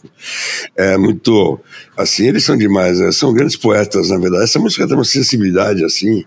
É 0.76 0.98
muito. 0.98 1.60
Assim, 1.98 2.28
eles 2.28 2.44
são 2.44 2.58
demais, 2.58 3.00
né? 3.00 3.12
são 3.12 3.34
grandes 3.34 3.56
poetas, 3.56 4.10
na 4.10 4.18
verdade. 4.18 4.44
Essa 4.44 4.60
música 4.60 4.88
tem 4.88 4.96
uma 4.96 5.06
sensibilidade, 5.06 5.84
assim, 5.84 6.26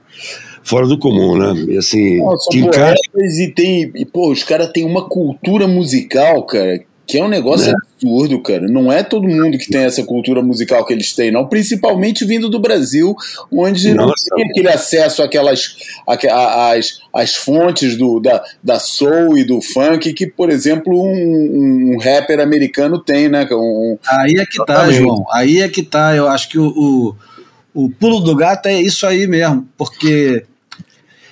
fora 0.62 0.86
do 0.86 0.98
comum, 0.98 1.36
né? 1.36 1.52
E 1.68 1.76
assim. 1.76 2.18
Não, 2.18 2.36
são 2.36 2.70
poetas 2.70 3.38
e 3.38 3.48
tem. 3.48 3.92
E, 3.94 4.04
pô, 4.04 4.30
os 4.30 4.42
caras 4.42 4.70
têm 4.72 4.84
uma 4.84 5.08
cultura 5.08 5.66
musical, 5.68 6.44
cara, 6.46 6.80
que 7.06 7.18
é 7.18 7.24
um 7.24 7.28
negócio 7.28 7.70
é. 7.70 7.74
Absurdo, 7.96 8.40
cara. 8.40 8.68
Não 8.68 8.92
é 8.92 9.02
todo 9.02 9.26
mundo 9.26 9.58
que 9.58 9.68
tem 9.68 9.82
essa 9.82 10.02
cultura 10.04 10.42
musical 10.42 10.84
que 10.84 10.92
eles 10.92 11.12
têm, 11.12 11.30
não. 11.30 11.46
Principalmente 11.46 12.24
vindo 12.24 12.48
do 12.48 12.58
Brasil, 12.58 13.16
onde 13.50 13.94
Nossa. 13.94 14.28
não 14.30 14.36
tem 14.36 14.50
aquele 14.50 14.68
acesso 14.68 15.22
àquelas 15.22 15.76
às, 16.06 17.00
às 17.12 17.34
fontes 17.34 17.96
do, 17.96 18.20
da, 18.20 18.44
da 18.62 18.78
soul 18.78 19.38
e 19.38 19.44
do 19.44 19.60
funk 19.60 20.12
que, 20.12 20.26
por 20.26 20.50
exemplo, 20.50 20.92
um, 21.02 21.94
um 21.94 21.98
rapper 21.98 22.40
americano 22.40 22.98
tem, 22.98 23.28
né? 23.28 23.46
Um, 23.50 23.98
aí 24.06 24.34
é 24.38 24.46
que 24.46 24.64
tá, 24.64 24.90
João. 24.90 25.24
Aí 25.32 25.60
é 25.60 25.68
que 25.68 25.82
tá. 25.82 26.14
Eu 26.14 26.28
acho 26.28 26.48
que 26.48 26.58
o, 26.58 26.68
o, 27.74 27.84
o 27.86 27.90
pulo 27.90 28.20
do 28.20 28.36
gato 28.36 28.66
é 28.66 28.80
isso 28.80 29.06
aí 29.06 29.26
mesmo, 29.26 29.66
porque, 29.76 30.44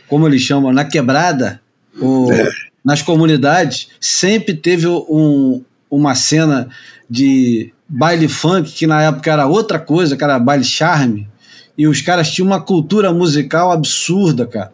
como 0.08 0.26
eles 0.26 0.42
chamam, 0.42 0.72
na 0.72 0.84
quebrada, 0.84 1.60
o. 2.00 2.32
É 2.32 2.48
nas 2.84 3.00
comunidades 3.00 3.88
sempre 3.98 4.52
teve 4.52 4.86
um, 4.86 5.64
uma 5.96 6.14
cena 6.14 6.68
de 7.08 7.72
baile 7.88 8.28
funk, 8.28 8.72
que 8.72 8.86
na 8.86 9.02
época 9.02 9.30
era 9.30 9.46
outra 9.46 9.78
coisa, 9.78 10.16
que 10.16 10.24
era 10.24 10.38
baile 10.38 10.64
charme, 10.64 11.28
e 11.76 11.86
os 11.86 12.00
caras 12.00 12.30
tinham 12.30 12.46
uma 12.46 12.60
cultura 12.60 13.12
musical 13.12 13.70
absurda, 13.70 14.46
cara. 14.46 14.72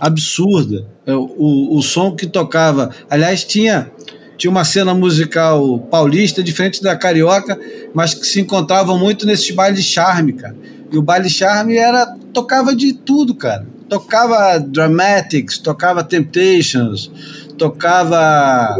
Absurda. 0.00 0.86
É, 1.06 1.14
o, 1.14 1.76
o 1.76 1.82
som 1.82 2.14
que 2.14 2.26
tocava. 2.26 2.90
Aliás, 3.08 3.44
tinha, 3.44 3.90
tinha 4.36 4.50
uma 4.50 4.64
cena 4.64 4.94
musical 4.94 5.78
paulista 5.90 6.42
diferente 6.42 6.82
da 6.82 6.96
carioca, 6.96 7.58
mas 7.94 8.14
que 8.14 8.26
se 8.26 8.40
encontravam 8.40 8.98
muito 8.98 9.26
nesses 9.26 9.50
bailes 9.50 9.84
charme, 9.84 10.34
cara. 10.34 10.56
E 10.90 10.98
o 10.98 11.02
baile 11.02 11.30
charme 11.30 11.76
era 11.76 12.06
tocava 12.32 12.74
de 12.76 12.92
tudo, 12.92 13.34
cara. 13.34 13.66
Tocava 13.88 14.58
Dramatics, 14.58 15.58
tocava 15.58 16.04
Temptations, 16.04 17.10
tocava 17.58 18.76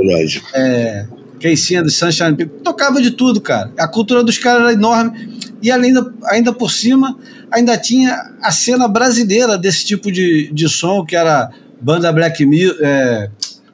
é, 0.55 1.07
Casey 1.42 1.76
and 1.76 1.85
the 1.85 1.90
Sunshine 1.90 2.37
People, 2.37 2.61
tocava 2.61 3.02
de 3.02 3.11
tudo, 3.11 3.40
cara. 3.40 3.72
A 3.76 3.88
cultura 3.88 4.22
dos 4.22 4.38
caras 4.38 4.62
era 4.62 4.72
enorme 4.72 5.28
e 5.61 5.70
ainda, 5.70 6.14
ainda 6.26 6.52
por 6.52 6.70
cima 6.70 7.18
ainda 7.50 7.76
tinha 7.76 8.33
a 8.40 8.52
cena 8.52 8.87
brasileira 8.88 9.59
desse 9.59 9.85
tipo 9.85 10.11
de, 10.11 10.50
de 10.52 10.68
som 10.68 11.05
que 11.05 11.16
era 11.16 11.50
banda 11.81 12.12
Black 12.12 12.46
Mil, 12.46 12.74
é, 12.81 13.28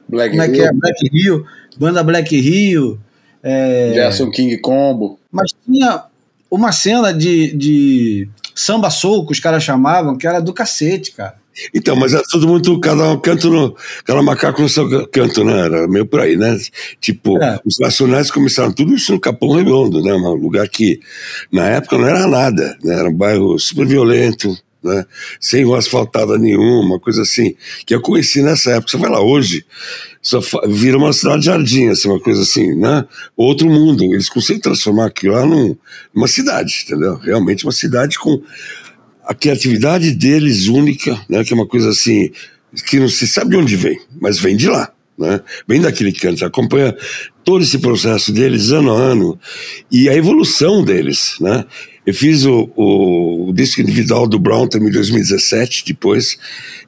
Black 0.07 0.31
como 0.31 0.41
é 0.41 0.49
que 0.49 0.61
é 0.61 0.71
Black 0.73 1.09
Rio, 1.09 1.45
banda 1.77 2.03
Black 2.03 2.35
Rio, 2.39 2.99
é, 3.43 3.91
Gerson 3.93 4.31
King 4.31 4.57
Combo. 4.57 5.19
mas 5.31 5.51
tinha 5.65 6.03
uma 6.51 6.71
cena 6.71 7.13
de, 7.13 7.55
de 7.55 8.29
samba 8.55 8.89
soul 8.89 9.25
que 9.25 9.31
os 9.31 9.39
caras 9.39 9.63
chamavam 9.63 10.17
que 10.17 10.27
era 10.27 10.41
do 10.41 10.51
cacete, 10.51 11.11
cara. 11.11 11.38
Então, 11.73 11.95
mas 11.95 12.13
é 12.13 12.21
tudo 12.29 12.47
muito, 12.47 12.79
cada 12.79 13.09
um 13.09 13.19
canto 13.19 13.49
no, 13.49 13.75
cada 14.05 14.21
macaco 14.21 14.61
no 14.61 14.69
seu 14.69 15.07
canto, 15.07 15.43
né? 15.43 15.65
Era 15.65 15.87
meio 15.87 16.05
por 16.05 16.19
aí, 16.19 16.35
né? 16.35 16.57
Tipo, 16.99 17.41
É. 17.41 17.59
os 17.65 17.77
nacionais 17.79 18.31
começaram 18.31 18.71
tudo 18.71 18.93
isso 18.93 19.11
no 19.11 19.19
Capão 19.19 19.51
Redondo, 19.51 20.01
né? 20.01 20.13
Um 20.13 20.33
lugar 20.35 20.67
que 20.69 20.99
na 21.51 21.67
época 21.67 21.97
não 21.97 22.07
era 22.07 22.27
nada, 22.27 22.77
né? 22.83 22.99
Era 22.99 23.09
um 23.09 23.13
bairro 23.13 23.57
super 23.59 23.85
violento, 23.85 24.55
né? 24.83 25.05
Sem 25.39 25.65
rua 25.65 25.77
asfaltada 25.79 26.37
nenhuma, 26.37 26.85
uma 26.85 26.99
coisa 26.99 27.21
assim, 27.21 27.55
que 27.85 27.93
eu 27.93 28.01
conheci 28.01 28.41
nessa 28.41 28.71
época. 28.71 28.91
Você 28.91 28.97
vai 28.97 29.09
lá 29.09 29.21
hoje, 29.21 29.65
só 30.21 30.39
vira 30.67 30.97
uma 30.97 31.11
cidade 31.13 31.45
jardim, 31.45 31.89
assim, 31.89 32.07
uma 32.09 32.19
coisa 32.19 32.41
assim, 32.41 32.73
né? 32.75 33.05
Outro 33.35 33.67
mundo. 33.67 34.03
Eles 34.03 34.29
conseguem 34.29 34.61
transformar 34.61 35.07
aquilo 35.07 35.33
lá 35.33 35.45
num, 35.45 35.75
numa 36.13 36.27
cidade, 36.27 36.83
entendeu? 36.85 37.15
Realmente 37.15 37.65
uma 37.65 37.71
cidade 37.73 38.17
com 38.17 38.41
a 39.29 39.33
criatividade 39.35 40.11
deles 40.11 40.65
única, 40.65 41.23
né, 41.29 41.43
que 41.43 41.53
é 41.53 41.55
uma 41.55 41.67
coisa 41.67 41.89
assim, 41.89 42.31
que 42.87 42.99
não 42.99 43.07
se 43.07 43.27
sabe 43.27 43.51
de 43.51 43.57
onde 43.57 43.75
vem, 43.75 44.01
mas 44.19 44.39
vem 44.39 44.57
de 44.57 44.67
lá. 44.67 44.91
Né? 45.15 45.39
Vem 45.67 45.79
daquele 45.79 46.11
canto, 46.11 46.43
acompanha 46.43 46.97
todo 47.43 47.61
esse 47.61 47.77
processo 47.77 48.31
deles 48.31 48.71
ano 48.71 48.91
a 48.91 48.97
ano 48.97 49.39
e 49.91 50.09
a 50.09 50.15
evolução 50.15 50.83
deles. 50.83 51.35
Né? 51.39 51.63
Eu 52.07 52.13
fiz 52.15 52.43
o, 52.43 52.71
o, 52.75 53.49
o 53.49 53.53
disco 53.53 53.81
individual 53.81 54.27
do 54.27 54.39
Brown 54.39 54.67
também 54.67 54.89
em 54.89 54.93
2017, 54.93 55.83
depois, 55.85 56.39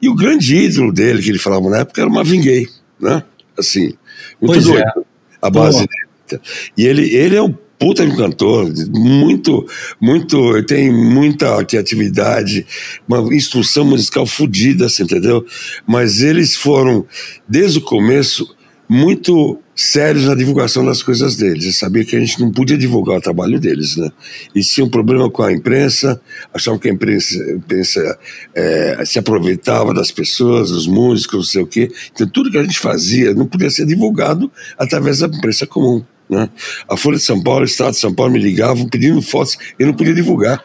e 0.01 0.09
o 0.09 0.15
grande 0.15 0.55
ídolo 0.55 0.91
dele, 0.91 1.21
que 1.21 1.29
ele 1.29 1.37
falava 1.37 1.69
na 1.69 1.81
época, 1.81 2.01
era 2.01 2.09
o 2.09 2.13
Marvin 2.13 2.41
Gaye. 2.41 2.67
Né? 2.99 3.21
Assim, 3.55 3.93
muito 4.41 4.53
Pois 4.53 4.65
é. 4.67 4.71
doido, 4.71 5.05
a 5.39 5.49
base 5.51 5.87
dele. 6.27 6.41
E 6.75 6.87
ele, 6.87 7.13
ele 7.13 7.35
é 7.35 7.41
um 7.43 7.55
puta 7.81 8.05
de 8.05 8.11
um 8.11 8.15
cantor, 8.15 8.71
muito, 8.91 9.67
muito, 9.99 10.63
tem 10.65 10.91
muita 10.91 11.65
criatividade, 11.65 12.63
uma 13.07 13.35
instrução 13.35 13.83
musical 13.83 14.27
fodida, 14.27 14.87
você 14.87 15.01
entendeu? 15.01 15.43
Mas 15.87 16.21
eles 16.21 16.55
foram, 16.55 17.03
desde 17.49 17.79
o 17.79 17.81
começo, 17.81 18.55
muito 18.87 19.57
sérios 19.73 20.25
na 20.25 20.35
divulgação 20.35 20.85
das 20.85 21.01
coisas 21.01 21.35
deles. 21.37 21.65
Eu 21.65 21.71
sabia 21.71 22.05
que 22.05 22.15
a 22.15 22.19
gente 22.19 22.39
não 22.39 22.51
podia 22.51 22.77
divulgar 22.77 23.17
o 23.17 23.21
trabalho 23.21 23.59
deles, 23.59 23.95
né? 23.95 24.11
E 24.53 24.61
tinha 24.61 24.85
um 24.85 24.89
problema 24.89 25.27
com 25.31 25.41
a 25.41 25.51
imprensa, 25.51 26.21
achavam 26.53 26.77
que 26.77 26.87
a 26.87 26.93
imprensa, 26.93 27.41
a 27.41 27.51
imprensa 27.53 28.19
eh, 28.53 29.03
se 29.05 29.17
aproveitava 29.17 29.91
das 29.91 30.11
pessoas, 30.11 30.69
dos 30.69 30.85
músicos, 30.85 31.35
não 31.35 31.43
sei 31.43 31.63
o 31.63 31.67
quê. 31.67 31.89
Então 32.13 32.27
tudo 32.27 32.51
que 32.51 32.57
a 32.59 32.63
gente 32.63 32.77
fazia 32.77 33.33
não 33.33 33.47
podia 33.47 33.71
ser 33.71 33.87
divulgado 33.87 34.51
através 34.77 35.17
da 35.19 35.27
imprensa 35.27 35.65
comum. 35.65 36.03
Né? 36.31 36.49
A 36.89 36.95
Folha 36.95 37.17
de 37.17 37.23
São 37.23 37.43
Paulo, 37.43 37.61
o 37.61 37.65
Estado 37.65 37.91
de 37.91 37.99
São 37.99 38.13
Paulo 38.13 38.31
me 38.31 38.39
ligavam 38.39 38.87
pedindo 38.87 39.21
fotos, 39.21 39.57
eu 39.77 39.85
não 39.85 39.93
podia 39.93 40.13
divulgar. 40.13 40.63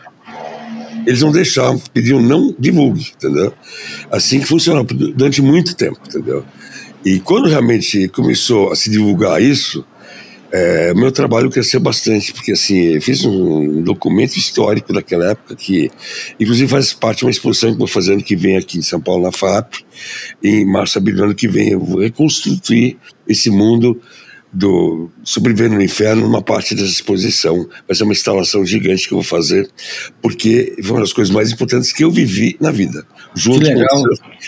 Eles 1.05 1.21
não 1.21 1.33
deixavam, 1.33 1.81
pediam 1.93 2.23
não 2.23 2.55
divulgue, 2.57 3.13
entendeu? 3.17 3.53
Assim 4.11 4.41
que 4.41 4.47
funcionou 4.47 4.85
durante 4.85 5.43
muito 5.43 5.75
tempo, 5.75 5.99
entendeu? 6.07 6.45
E 7.05 7.21
quando 7.21 7.49
realmente 7.49 8.09
começou 8.09 8.73
a 8.73 8.77
se 8.77 8.91
divulgar 8.91 9.43
isso, 9.43 9.85
é, 10.53 10.95
meu 10.95 11.11
trabalho 11.11 11.51
cresceu 11.51 11.81
bastante, 11.81 12.33
porque 12.33 12.53
assim, 12.53 13.01
fiz 13.01 13.25
um 13.25 13.83
documento 13.83 14.37
histórico 14.37 14.93
daquela 14.93 15.33
época 15.33 15.55
que, 15.57 15.91
inclusive, 16.39 16.69
faz 16.69 16.93
parte 16.93 17.19
de 17.19 17.25
uma 17.25 17.31
exposição 17.31 17.73
que 17.73 17.79
vou 17.79 17.87
fazer 17.87 18.15
ano 18.15 18.23
que 18.23 18.37
vem 18.37 18.57
aqui 18.57 18.79
em 18.79 18.83
São 18.83 19.01
Paulo, 19.01 19.25
na 19.25 19.33
FAP. 19.33 19.85
Em 20.43 20.65
março, 20.65 20.99
abril 20.99 21.17
do 21.17 21.25
ano 21.25 21.35
que 21.35 21.49
vem, 21.49 21.71
eu 21.71 21.81
vou 21.81 22.01
reconstruir 22.01 22.97
esse 23.29 23.51
mundo 23.51 24.01
do 24.57 25.11
Sobrevivendo 25.23 25.75
no 25.75 25.83
Inferno 25.83 26.23
numa 26.23 26.41
parte 26.41 26.75
dessa 26.75 26.91
exposição. 26.91 27.69
Vai 27.87 27.95
ser 27.95 28.05
uma 28.05 28.13
instalação 28.13 28.65
gigante 28.65 29.07
que 29.07 29.13
eu 29.13 29.19
vou 29.19 29.25
fazer, 29.25 29.69
porque 30.23 30.75
foi 30.83 30.93
uma 30.93 31.01
das 31.01 31.13
coisas 31.13 31.33
mais 31.33 31.53
importantes 31.53 31.93
que 31.93 32.03
eu 32.03 32.11
vivi 32.11 32.57
na 32.59 32.71
vida. 32.71 33.07
Junto 33.35 33.67
com 33.71 34.05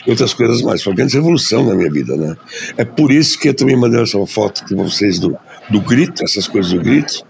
outras, 0.06 0.32
coisas 0.32 0.62
mais. 0.62 0.82
Foi 0.82 0.92
uma 0.92 0.96
grande 0.96 1.14
revolução 1.14 1.66
na 1.66 1.74
minha 1.74 1.90
vida, 1.90 2.16
né? 2.16 2.34
É 2.78 2.84
por 2.86 3.12
isso 3.12 3.38
que 3.38 3.50
eu 3.50 3.54
também 3.54 3.76
mandei 3.76 4.00
essa 4.00 4.24
foto 4.26 4.64
com 4.66 4.82
vocês 4.82 5.18
do, 5.18 5.36
do 5.68 5.80
grito, 5.80 6.24
essas 6.24 6.48
coisas 6.48 6.72
do 6.72 6.80
grito. 6.80 7.22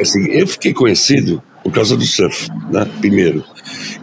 Assim, 0.00 0.24
eu 0.30 0.46
fiquei 0.46 0.72
conhecido 0.72 1.42
por 1.64 1.72
causa 1.72 1.96
do 1.96 2.04
surf, 2.04 2.48
né? 2.70 2.88
Primeiro. 3.00 3.44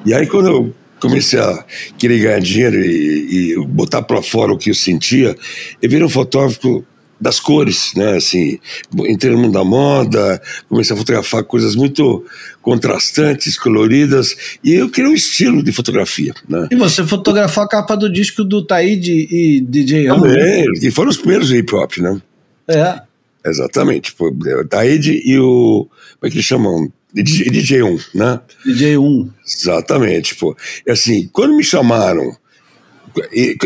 E 0.05 0.13
aí, 0.13 0.27
quando 0.27 0.49
eu 0.49 0.75
comecei 0.99 1.39
a 1.39 1.63
querer 1.97 2.19
ganhar 2.19 2.39
dinheiro 2.39 2.81
e, 2.81 3.53
e 3.53 3.65
botar 3.65 4.01
para 4.01 4.21
fora 4.21 4.51
o 4.51 4.57
que 4.57 4.71
eu 4.71 4.75
sentia, 4.75 5.37
eu 5.81 5.89
virei 5.89 6.05
um 6.05 6.09
fotógrafo 6.09 6.83
das 7.19 7.39
cores, 7.39 7.93
né? 7.95 8.15
Assim, 8.15 8.59
entrei 9.07 9.33
no 9.33 9.41
mundo 9.41 9.53
da 9.53 9.63
moda, 9.63 10.41
comecei 10.67 10.95
a 10.95 10.97
fotografar 10.97 11.43
coisas 11.43 11.75
muito 11.75 12.25
contrastantes, 12.61 13.57
coloridas, 13.57 14.35
e 14.63 14.73
eu 14.73 14.89
criei 14.89 15.09
um 15.09 15.13
estilo 15.15 15.61
de 15.63 15.71
fotografia, 15.71 16.33
né? 16.47 16.67
E 16.71 16.75
você 16.75 17.05
fotografou 17.05 17.63
a 17.63 17.67
capa 17.67 17.95
do 17.95 18.11
disco 18.11 18.43
do 18.43 18.65
Taíde 18.65 19.27
e 19.29 19.61
DJ 19.61 20.07
Amo. 20.07 20.25
né? 20.25 20.33
Também, 20.33 20.65
e 20.81 20.91
foram 20.91 21.09
os 21.09 21.17
primeiros 21.17 21.51
hip 21.51 21.73
hop, 21.75 21.97
né? 21.97 22.21
É. 22.67 23.01
Exatamente. 23.45 24.13
Pô, 24.13 24.27
o 24.29 24.67
Taíde 24.67 25.21
e 25.25 25.39
o. 25.39 25.87
Como 26.19 26.27
é 26.27 26.29
que 26.29 26.35
eles 26.35 26.45
chamam? 26.45 26.91
DJ, 27.11 27.47
DJ1, 27.49 28.05
né? 28.13 28.39
DJ 28.63 28.97
1. 28.97 29.29
Exatamente, 29.45 30.35
pô. 30.35 30.55
E 30.85 30.91
assim, 30.91 31.27
quando 31.33 31.55
me 31.55 31.63
chamaram, 31.63 32.35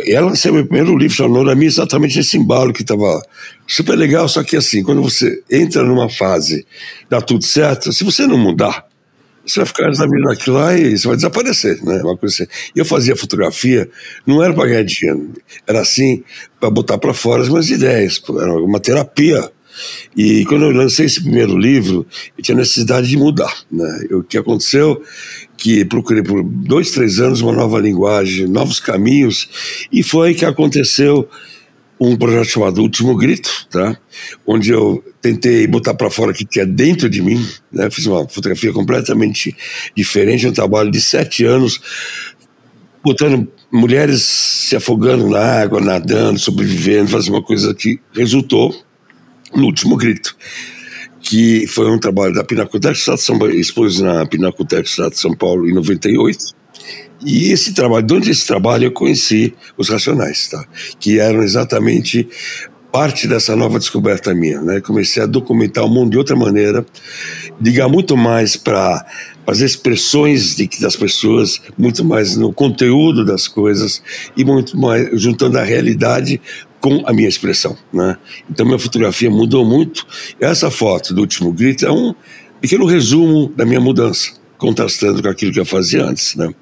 ela 0.07 0.27
lancei 0.27 0.51
meu 0.51 0.65
primeiro 0.65 0.97
livro, 0.97 1.15
chamou 1.15 1.49
a 1.49 1.55
mim 1.55 1.65
exatamente 1.65 2.17
nesse 2.17 2.37
embalo 2.37 2.73
que 2.73 2.81
estava 2.81 3.21
super 3.67 3.95
legal, 3.95 4.27
só 4.27 4.43
que 4.43 4.55
assim, 4.55 4.83
quando 4.83 5.01
você 5.01 5.41
entra 5.49 5.83
numa 5.83 6.09
fase, 6.09 6.65
dá 7.09 7.21
tudo 7.21 7.43
certo, 7.43 7.91
se 7.91 8.03
você 8.03 8.27
não 8.27 8.37
mudar, 8.37 8.85
você 9.45 9.59
vai 9.59 9.65
ficar 9.65 9.91
na 9.91 10.05
vida 10.05 10.21
naquilo 10.21 10.55
lá 10.55 10.75
e 10.77 10.97
você 10.97 11.07
vai 11.07 11.17
desaparecer, 11.17 11.83
né? 11.83 12.01
Uma 12.01 12.17
coisa 12.17 12.43
assim. 12.43 12.51
Eu 12.75 12.85
fazia 12.85 13.15
fotografia, 13.15 13.89
não 14.25 14.41
era 14.41 14.53
para 14.53 14.67
ganhar 14.67 14.83
dinheiro, 14.83 15.33
era 15.67 15.81
assim, 15.81 16.23
para 16.59 16.69
botar 16.69 16.97
para 16.97 17.13
fora 17.13 17.41
as 17.41 17.49
minhas 17.49 17.69
ideias, 17.69 18.21
era 18.29 18.53
uma 18.53 18.79
terapia. 18.79 19.51
E 20.15 20.45
quando 20.45 20.65
eu 20.65 20.71
lancei 20.71 21.05
esse 21.05 21.21
primeiro 21.21 21.57
livro, 21.57 22.05
eu 22.37 22.43
tinha 22.43 22.57
necessidade 22.57 23.07
de 23.07 23.17
mudar. 23.17 23.53
Né? 23.71 24.07
O 24.11 24.23
que 24.23 24.37
aconteceu 24.37 25.01
que 25.57 25.85
procurei 25.85 26.23
por 26.23 26.43
dois, 26.43 26.91
três 26.91 27.19
anos 27.19 27.41
uma 27.41 27.53
nova 27.53 27.79
linguagem, 27.79 28.47
novos 28.47 28.79
caminhos, 28.79 29.87
e 29.91 30.03
foi 30.03 30.33
que 30.33 30.45
aconteceu 30.45 31.27
um 31.99 32.17
projeto 32.17 32.49
chamado 32.49 32.81
Último 32.81 33.15
Grito, 33.15 33.49
tá? 33.69 33.97
onde 34.45 34.71
eu 34.71 35.03
tentei 35.21 35.65
botar 35.67 35.93
para 35.93 36.09
fora 36.09 36.31
o 36.31 36.33
que 36.33 36.43
tinha 36.43 36.65
dentro 36.65 37.09
de 37.09 37.21
mim, 37.21 37.45
né? 37.71 37.89
fiz 37.89 38.05
uma 38.05 38.27
fotografia 38.27 38.73
completamente 38.73 39.55
diferente, 39.95 40.47
um 40.47 40.51
trabalho 40.51 40.91
de 40.91 40.99
sete 40.99 41.45
anos, 41.45 41.79
botando 43.03 43.47
mulheres 43.71 44.21
se 44.21 44.75
afogando 44.75 45.29
na 45.29 45.39
água, 45.39 45.79
nadando, 45.79 46.39
sobrevivendo, 46.39 47.09
fazendo 47.09 47.35
uma 47.35 47.43
coisa 47.43 47.73
que 47.73 47.99
resultou 48.13 48.73
no 49.55 49.65
último 49.65 49.95
grito, 49.95 50.35
que 51.21 51.65
foi 51.67 51.89
um 51.89 51.99
trabalho 51.99 52.33
da 52.33 52.43
Pinacoteca 52.43 52.93
Estado 52.93 53.17
de 53.17 53.23
São 53.23 53.39
Paulo, 53.39 53.53
expôs 53.53 53.99
na 53.99 54.25
Pinacoteca 54.25 54.83
Estado 54.83 55.11
de 55.11 55.19
São 55.19 55.33
Paulo 55.33 55.67
em 55.67 55.73
98. 55.73 56.63
E 57.25 57.51
esse 57.51 57.73
trabalho, 57.73 58.05
durante 58.05 58.29
esse 58.29 58.45
trabalho 58.45 58.85
eu 58.85 58.91
conheci 58.91 59.53
os 59.77 59.89
Racionais, 59.89 60.49
tá? 60.49 60.63
que 60.99 61.19
eram 61.19 61.41
exatamente 61.41 62.27
parte 62.91 63.27
dessa 63.27 63.55
nova 63.55 63.79
descoberta 63.79 64.35
minha. 64.35 64.61
Né? 64.61 64.81
Comecei 64.81 65.23
a 65.23 65.25
documentar 65.25 65.83
o 65.83 65.89
mundo 65.89 66.11
de 66.11 66.17
outra 66.17 66.35
maneira, 66.35 66.85
ligar 67.59 67.89
muito 67.89 68.15
mais 68.15 68.55
para 68.55 69.03
as 69.47 69.61
expressões 69.61 70.55
de, 70.55 70.69
das 70.79 70.95
pessoas, 70.95 71.59
muito 71.77 72.05
mais 72.05 72.37
no 72.37 72.53
conteúdo 72.53 73.25
das 73.25 73.47
coisas 73.47 74.03
e 74.37 74.45
muito 74.45 74.77
mais 74.77 75.19
juntando 75.19 75.57
a 75.57 75.63
realidade 75.63 76.39
com 76.83 77.01
a 77.05 77.13
minha 77.13 77.29
expressão, 77.29 77.77
né? 77.93 78.17
Então 78.51 78.65
minha 78.65 78.77
fotografia 78.77 79.29
mudou 79.29 79.65
muito. 79.65 80.05
Essa 80.37 80.69
foto 80.69 81.13
do 81.13 81.21
último 81.21 81.53
grito 81.53 81.85
é 81.85 81.89
um 81.89 82.13
pequeno 82.59 82.85
resumo 82.85 83.47
da 83.55 83.65
minha 83.65 83.79
mudança 83.79 84.33
contrastando 84.57 85.21
com 85.21 85.29
aquilo 85.29 85.51
que 85.51 85.59
eu 85.59 85.65
fazia 85.65 86.03
antes, 86.03 86.35
né? 86.35 86.53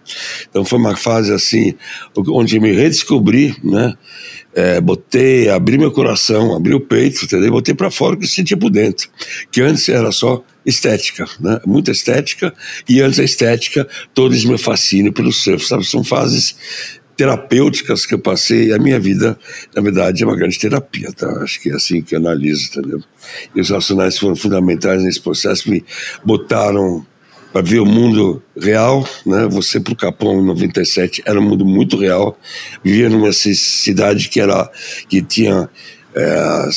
Então 0.47 0.63
foi 0.63 0.78
uma 0.78 0.95
fase 0.95 1.34
assim, 1.34 1.74
onde 2.15 2.59
me 2.59 2.72
redescobri, 2.72 3.55
né? 3.63 3.95
É, 4.53 4.82
botei, 4.82 5.49
abri 5.49 5.78
meu 5.78 5.91
coração, 5.91 6.55
abri 6.55 6.74
o 6.74 6.80
peito, 6.80 7.26
entendeu? 7.26 7.51
Botei 7.51 7.74
para 7.74 7.89
fora 7.89 8.15
o 8.15 8.19
que 8.19 8.28
sentia 8.28 8.57
por 8.57 8.69
dentro, 8.69 9.09
que 9.51 9.61
antes 9.61 9.88
era 9.89 10.11
só 10.11 10.43
estética, 10.63 11.26
né? 11.39 11.59
Muita 11.65 11.91
estética 11.91 12.53
e 12.88 13.01
antes 13.01 13.19
a 13.19 13.24
estética, 13.24 13.88
todos 14.13 14.43
me 14.45 14.57
fascínio 14.57 15.13
pelo 15.13 15.32
surf, 15.32 15.65
sabe? 15.65 15.84
São 15.84 16.03
fases 16.03 16.55
terapêuticas 17.22 18.03
que 18.03 18.15
eu 18.15 18.19
passei, 18.19 18.74
a 18.74 18.80
minha 18.80 18.99
vida, 18.99 19.38
na 19.76 19.82
verdade, 19.84 20.24
é 20.24 20.26
uma 20.26 20.36
grande 20.36 20.57
terapia, 20.57 21.11
tá? 21.11 21.30
Acho 21.43 21.61
que 21.61 21.69
é 21.69 21.76
assim 21.76 22.01
que 22.01 22.15
eu 22.15 22.19
analiso, 22.19 22.67
entendeu? 22.72 22.99
E 23.53 23.61
os 23.61 23.69
racionais 23.69 24.17
foram 24.17 24.36
fundamentais 24.36 25.03
nesse 25.03 25.22
processo, 25.22 25.69
me 25.69 25.86
botaram 26.26 27.05
para 27.53 27.61
ver 27.61 27.80
o 27.80 27.86
mundo 27.86 28.41
real, 28.59 29.07
né? 29.24 29.47
Você 29.51 29.80
para 29.80 29.93
o 29.93 29.95
Capão 29.95 30.41
em 30.41 30.45
97 30.47 31.22
era 31.24 31.39
um 31.39 31.43
mundo 31.43 31.63
muito 31.63 31.95
real. 31.95 32.39
Vivia 32.84 33.07
numa 33.07 33.32
cidade 33.32 34.28
que 34.28 34.39
era 34.39 34.67
que 35.07 35.22
tinha 35.22 35.69
é, 36.15 36.67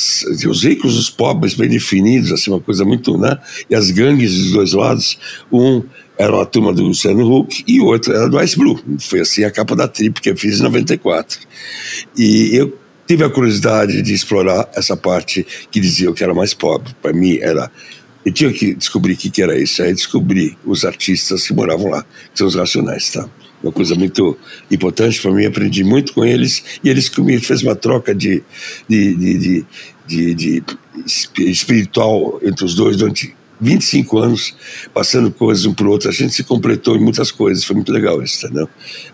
os 0.47 0.63
ricos, 0.63 0.95
os 0.95 1.09
pobres 1.09 1.55
bem 1.55 1.69
definidos, 1.69 2.31
assim 2.31 2.51
uma 2.51 2.61
coisa 2.61 2.85
muito, 2.85 3.17
né? 3.17 3.35
E 3.67 3.73
as 3.73 3.89
gangues 3.89 4.37
dos 4.37 4.51
dois 4.51 4.73
lados, 4.73 5.17
um 5.51 5.81
era 6.17 6.41
a 6.41 6.45
turma 6.45 6.73
do 6.73 6.83
Luciano 6.83 7.29
Huck 7.29 7.63
e 7.67 7.79
o 7.79 7.85
outro 7.85 8.13
era 8.13 8.29
do 8.29 8.41
Ice 8.41 8.57
Blue. 8.57 8.79
Foi 8.99 9.19
assim 9.19 9.43
a 9.43 9.51
capa 9.51 9.75
da 9.75 9.87
trip 9.87 10.21
que 10.21 10.29
eu 10.29 10.37
fiz 10.37 10.59
em 10.59 10.63
94. 10.63 11.39
E 12.17 12.55
eu 12.55 12.77
tive 13.07 13.23
a 13.23 13.29
curiosidade 13.29 14.01
de 14.01 14.13
explorar 14.13 14.69
essa 14.73 14.95
parte 14.95 15.45
que 15.69 15.79
dizia 15.79 16.11
que 16.13 16.23
era 16.23 16.33
mais 16.33 16.53
pobre. 16.53 16.95
Para 17.01 17.13
mim 17.13 17.37
era 17.37 17.71
eu 18.25 18.31
tinha 18.31 18.51
que 18.51 18.73
descobrir 18.73 19.13
o 19.13 19.17
que, 19.17 19.29
que 19.29 19.41
era 19.41 19.57
isso. 19.57 19.83
Aí 19.83 19.93
descobri 19.93 20.57
os 20.65 20.83
artistas 20.83 21.45
que 21.45 21.53
moravam 21.53 21.91
lá, 21.91 22.01
que 22.03 22.39
são 22.39 22.47
os 22.47 22.55
Racionais, 22.55 23.11
tá? 23.11 23.29
Uma 23.61 23.71
coisa 23.71 23.93
muito 23.95 24.37
importante 24.69 25.21
para 25.21 25.31
mim, 25.31 25.45
aprendi 25.45 25.83
muito 25.83 26.13
com 26.13 26.25
eles 26.25 26.63
e 26.83 26.89
eles 26.89 27.07
comigo 27.07 27.43
fez 27.43 27.61
uma 27.61 27.75
troca 27.75 28.13
de, 28.13 28.43
de, 28.87 29.15
de, 29.15 29.65
de, 30.07 30.33
de 30.33 30.63
espiritual 31.37 32.39
entre 32.43 32.65
os 32.65 32.75
dois 32.75 32.97
durante 32.97 33.35
25 33.59 34.17
anos 34.17 34.55
passando 34.93 35.31
coisas 35.31 35.65
um 35.65 35.73
para 35.73 35.87
outro. 35.87 36.09
A 36.09 36.11
gente 36.11 36.33
se 36.33 36.43
completou 36.43 36.95
em 36.95 36.99
muitas 36.99 37.31
coisas, 37.31 37.63
foi 37.63 37.75
muito 37.75 37.91
legal 37.91 38.21
isso, 38.21 38.45
entendeu? 38.45 38.69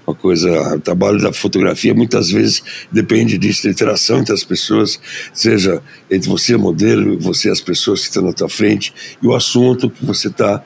Uma 0.06 0.16
coisa, 0.16 0.76
o 0.76 0.80
trabalho 0.80 1.22
da 1.22 1.32
fotografia 1.32 1.94
muitas 1.94 2.30
vezes 2.30 2.64
depende 2.92 3.38
disso, 3.38 3.64
da 3.64 3.70
interação 3.70 4.20
entre 4.20 4.34
as 4.34 4.44
pessoas, 4.44 5.00
seja 5.34 5.82
entre 6.10 6.30
você, 6.30 6.58
modelo, 6.58 7.20
você, 7.20 7.50
as 7.50 7.62
pessoas 7.62 8.02
que 8.02 8.08
estão 8.08 8.24
na 8.24 8.34
tua 8.34 8.50
frente, 8.50 8.94
e 9.22 9.28
o 9.28 9.36
assunto 9.36 9.90
que 9.90 10.06
você 10.06 10.28
está 10.28 10.64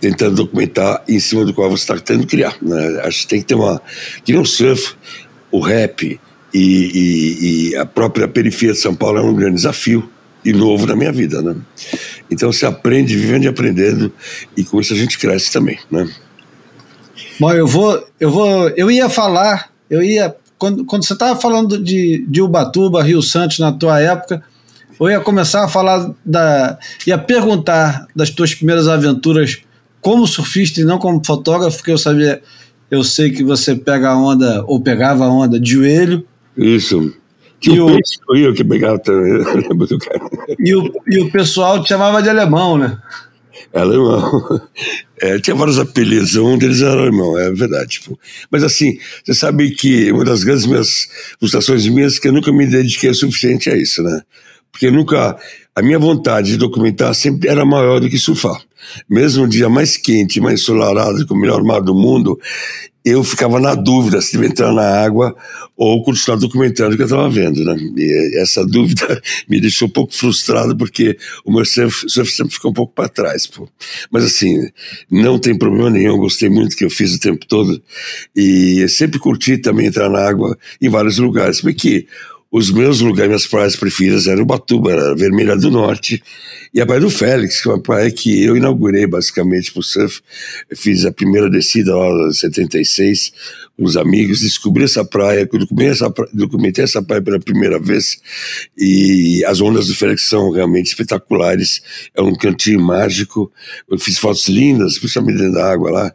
tentando 0.00 0.36
documentar 0.36 1.02
em 1.08 1.18
cima 1.18 1.44
do 1.44 1.54
qual 1.54 1.70
você 1.70 1.84
está 1.84 1.94
tentando 1.94 2.26
criar. 2.26 2.56
Né? 2.60 3.00
Acho 3.04 3.22
que 3.22 3.28
tem 3.28 3.40
que 3.40 3.46
ter 3.46 3.54
uma. 3.54 3.80
Que 4.24 4.32
não 4.34 4.44
surf, 4.44 4.94
o 5.50 5.60
rap 5.60 6.20
e, 6.52 6.60
e, 6.60 7.70
e 7.70 7.76
a 7.76 7.86
própria 7.86 8.28
periferia 8.28 8.74
de 8.74 8.80
São 8.80 8.94
Paulo 8.94 9.18
é 9.18 9.22
um 9.22 9.34
grande 9.34 9.56
desafio 9.56 10.08
e 10.44 10.52
novo 10.52 10.86
na 10.86 10.94
minha 10.94 11.10
vida, 11.10 11.40
né? 11.40 11.56
Então 12.30 12.52
você 12.52 12.66
aprende 12.66 13.16
vivendo 13.16 13.44
e 13.44 13.48
aprendendo 13.48 14.12
e 14.56 14.64
com 14.64 14.80
isso 14.80 14.92
a 14.92 14.96
gente 14.96 15.18
cresce 15.18 15.52
também, 15.52 15.78
né? 15.90 16.08
Bom, 17.38 17.52
eu 17.52 17.66
vou, 17.66 18.06
eu 18.18 18.30
vou, 18.30 18.68
eu 18.70 18.90
ia 18.90 19.08
falar, 19.08 19.70
eu 19.90 20.02
ia 20.02 20.34
quando, 20.58 20.84
quando 20.84 21.04
você 21.04 21.12
estava 21.12 21.38
falando 21.38 21.82
de, 21.82 22.24
de 22.28 22.40
Ubatuba, 22.40 23.02
Rio 23.02 23.20
Santos 23.20 23.58
na 23.58 23.72
tua 23.72 24.00
época, 24.00 24.42
eu 24.98 25.10
ia 25.10 25.20
começar 25.20 25.64
a 25.64 25.68
falar 25.68 26.10
da, 26.24 26.78
ia 27.06 27.18
perguntar 27.18 28.06
das 28.14 28.30
tuas 28.30 28.54
primeiras 28.54 28.88
aventuras 28.88 29.58
como 30.00 30.26
surfista 30.26 30.80
e 30.80 30.84
não 30.84 30.98
como 30.98 31.24
fotógrafo, 31.24 31.78
porque 31.78 31.90
eu 31.90 31.98
sabia, 31.98 32.40
eu 32.90 33.02
sei 33.02 33.30
que 33.30 33.42
você 33.42 33.74
pega 33.74 34.10
a 34.10 34.16
onda 34.16 34.64
ou 34.66 34.80
pegava 34.80 35.24
a 35.24 35.28
onda 35.28 35.58
de 35.58 35.72
joelho. 35.72 36.24
Isso. 36.56 37.12
Que 37.64 37.80
o, 37.80 37.86
o 38.28 38.36
eu 38.36 38.52
que 38.52 38.62
pegava 38.62 38.98
também, 38.98 39.32
lembro 39.68 39.86
do 39.86 39.98
cara. 39.98 40.20
E 40.58 40.74
o, 40.74 40.92
e 41.08 41.18
o 41.20 41.30
pessoal 41.30 41.82
te 41.82 41.88
chamava 41.88 42.22
de 42.22 42.28
alemão, 42.28 42.76
né? 42.76 42.98
Alemão. 43.72 44.60
É, 45.22 45.38
tinha 45.38 45.54
vários 45.54 45.78
apelidos, 45.78 46.34
um 46.34 46.58
deles 46.58 46.82
era 46.82 47.00
alemão, 47.00 47.38
é 47.38 47.50
verdade. 47.50 48.00
Tipo. 48.00 48.18
Mas 48.50 48.64
assim, 48.64 48.98
você 49.24 49.32
sabe 49.32 49.70
que 49.70 50.10
uma 50.12 50.24
das 50.24 50.42
grandes 50.42 50.66
minhas 50.66 51.08
frustrações 51.38 51.86
minhas 51.86 52.16
é 52.16 52.20
que 52.20 52.28
eu 52.28 52.32
nunca 52.32 52.52
me 52.52 52.66
dediquei 52.66 53.08
o 53.08 53.14
suficiente 53.14 53.70
a 53.70 53.76
isso, 53.76 54.02
né? 54.02 54.20
Porque 54.70 54.90
nunca. 54.90 55.38
A 55.74 55.80
minha 55.80 55.98
vontade 55.98 56.48
de 56.48 56.56
documentar 56.58 57.14
sempre 57.14 57.48
era 57.48 57.64
maior 57.64 58.00
do 58.00 58.10
que 58.10 58.18
surfar. 58.18 58.60
Mesmo 59.08 59.44
no 59.44 59.48
dia 59.48 59.68
mais 59.68 59.96
quente, 59.96 60.40
mais 60.40 60.60
ensolarado, 60.60 61.26
com 61.26 61.34
o 61.34 61.38
melhor 61.38 61.62
mar 61.62 61.80
do 61.80 61.94
mundo, 61.94 62.38
eu 63.04 63.22
ficava 63.22 63.60
na 63.60 63.74
dúvida 63.74 64.20
se 64.22 64.32
devia 64.32 64.48
entrar 64.48 64.72
na 64.72 65.04
água 65.04 65.36
ou 65.76 66.02
continuar 66.02 66.38
documentando 66.38 66.94
o 66.94 66.96
que 66.96 67.02
eu 67.02 67.06
estava 67.06 67.28
vendo, 67.28 67.62
né? 67.62 67.76
E 67.98 68.40
essa 68.40 68.64
dúvida 68.64 69.20
me 69.46 69.60
deixou 69.60 69.88
um 69.88 69.90
pouco 69.90 70.14
frustrado 70.14 70.74
porque 70.74 71.18
o 71.44 71.52
meu 71.52 71.66
surf, 71.66 72.08
surf 72.08 72.32
sempre 72.32 72.54
ficou 72.54 72.70
um 72.70 72.74
pouco 72.74 72.94
para 72.94 73.08
trás, 73.08 73.46
pô. 73.46 73.68
Mas 74.10 74.24
assim, 74.24 74.68
não 75.10 75.38
tem 75.38 75.56
problema 75.56 75.90
nenhum, 75.90 76.16
gostei 76.16 76.48
muito 76.48 76.74
que 76.74 76.84
eu 76.84 76.90
fiz 76.90 77.14
o 77.14 77.20
tempo 77.20 77.44
todo 77.46 77.82
e 78.34 78.88
sempre 78.88 79.18
curti 79.18 79.58
também 79.58 79.86
entrar 79.86 80.08
na 80.08 80.26
água 80.26 80.56
em 80.80 80.88
vários 80.88 81.18
lugares, 81.18 81.60
porque 81.60 82.06
os 82.56 82.70
meus 82.70 83.00
lugares, 83.00 83.26
minhas 83.26 83.46
praias 83.48 83.74
preferidas 83.74 84.28
eram 84.28 84.44
Ubatuba, 84.44 84.92
era 84.92 85.16
Vermelha 85.16 85.56
do 85.56 85.72
Norte 85.72 86.22
e 86.72 86.80
a 86.80 86.86
Praia 86.86 87.00
do 87.00 87.10
Félix, 87.10 87.60
que 87.60 87.68
é 87.68 87.72
uma 87.72 87.80
praia 87.80 88.08
que 88.12 88.44
eu 88.44 88.56
inaugurei 88.56 89.08
basicamente 89.08 89.72
para 89.72 89.80
o 89.80 89.82
surf. 89.82 90.20
Eu 90.70 90.76
fiz 90.76 91.04
a 91.04 91.10
primeira 91.10 91.50
descida 91.50 91.96
lá 91.96 92.28
em 92.28 92.32
76 92.32 93.32
os 93.78 93.96
amigos, 93.96 94.40
descobri 94.40 94.84
essa 94.84 95.04
praia, 95.04 95.46
praia, 95.46 95.94
documentei 96.32 96.84
essa 96.84 97.02
praia 97.02 97.20
pela 97.20 97.40
primeira 97.40 97.78
vez 97.78 98.20
e 98.78 99.44
as 99.46 99.60
ondas 99.60 99.88
do 99.88 99.94
Félix 99.94 100.28
são 100.28 100.50
realmente 100.50 100.86
espetaculares. 100.86 101.82
É 102.16 102.22
um 102.22 102.34
cantinho 102.34 102.80
mágico. 102.80 103.50
Eu 103.90 103.98
fiz 103.98 104.18
fotos 104.18 104.48
lindas, 104.48 104.98
principalmente 104.98 105.38
dentro 105.38 105.54
da 105.54 105.72
água 105.72 105.90
lá. 105.90 106.14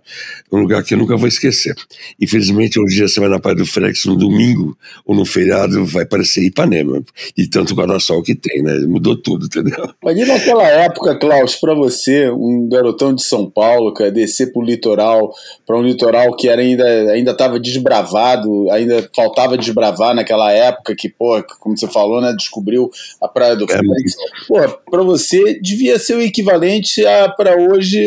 Um 0.51 0.59
lugar 0.61 0.83
que 0.83 0.93
eu 0.93 0.97
nunca 0.97 1.17
vou 1.17 1.27
esquecer. 1.27 1.75
Infelizmente, 2.19 2.79
hoje 2.79 3.01
você 3.01 3.19
vai 3.19 3.29
na 3.29 3.39
Praia 3.39 3.57
do 3.57 3.65
Félix 3.65 4.05
no 4.05 4.15
domingo 4.15 4.77
ou 5.05 5.15
no 5.15 5.25
feriado, 5.25 5.85
vai 5.85 6.05
parecer 6.05 6.43
Ipanema, 6.43 7.03
de 7.37 7.49
tanto 7.49 7.75
guarda-sol 7.75 8.23
que 8.23 8.35
tem, 8.35 8.63
né? 8.63 8.79
Mudou 8.87 9.15
tudo, 9.15 9.45
entendeu? 9.45 9.89
Imagina 10.01 10.33
naquela 10.33 10.67
época, 10.67 11.19
Klaus, 11.19 11.55
para 11.55 11.73
você, 11.73 12.29
um 12.29 12.67
garotão 12.69 13.13
de 13.13 13.23
São 13.23 13.49
Paulo, 13.49 13.93
cara, 13.93 14.11
descer 14.11 14.51
pro 14.51 14.61
litoral, 14.61 15.33
para 15.65 15.77
um 15.77 15.83
litoral 15.83 16.35
que 16.35 16.47
era 16.47 16.61
ainda 16.61 17.11
ainda 17.11 17.33
estava 17.49 17.59
desbravado, 17.59 18.69
ainda 18.71 19.09
faltava 19.15 19.57
desbravar 19.57 20.13
naquela 20.13 20.51
época 20.51 20.95
que, 20.95 21.09
pô, 21.09 21.43
como 21.59 21.77
você 21.77 21.87
falou, 21.87 22.21
né, 22.21 22.33
descobriu 22.37 22.89
a 23.21 23.27
Praia 23.27 23.55
do 23.55 23.65
é 23.65 23.67
Félix. 23.67 24.13
Pô, 24.47 24.55
para 24.89 25.03
você 25.03 25.59
devia 25.59 25.97
ser 25.97 26.15
o 26.15 26.21
equivalente 26.21 27.05
a 27.05 27.29
para 27.29 27.55
hoje 27.57 28.05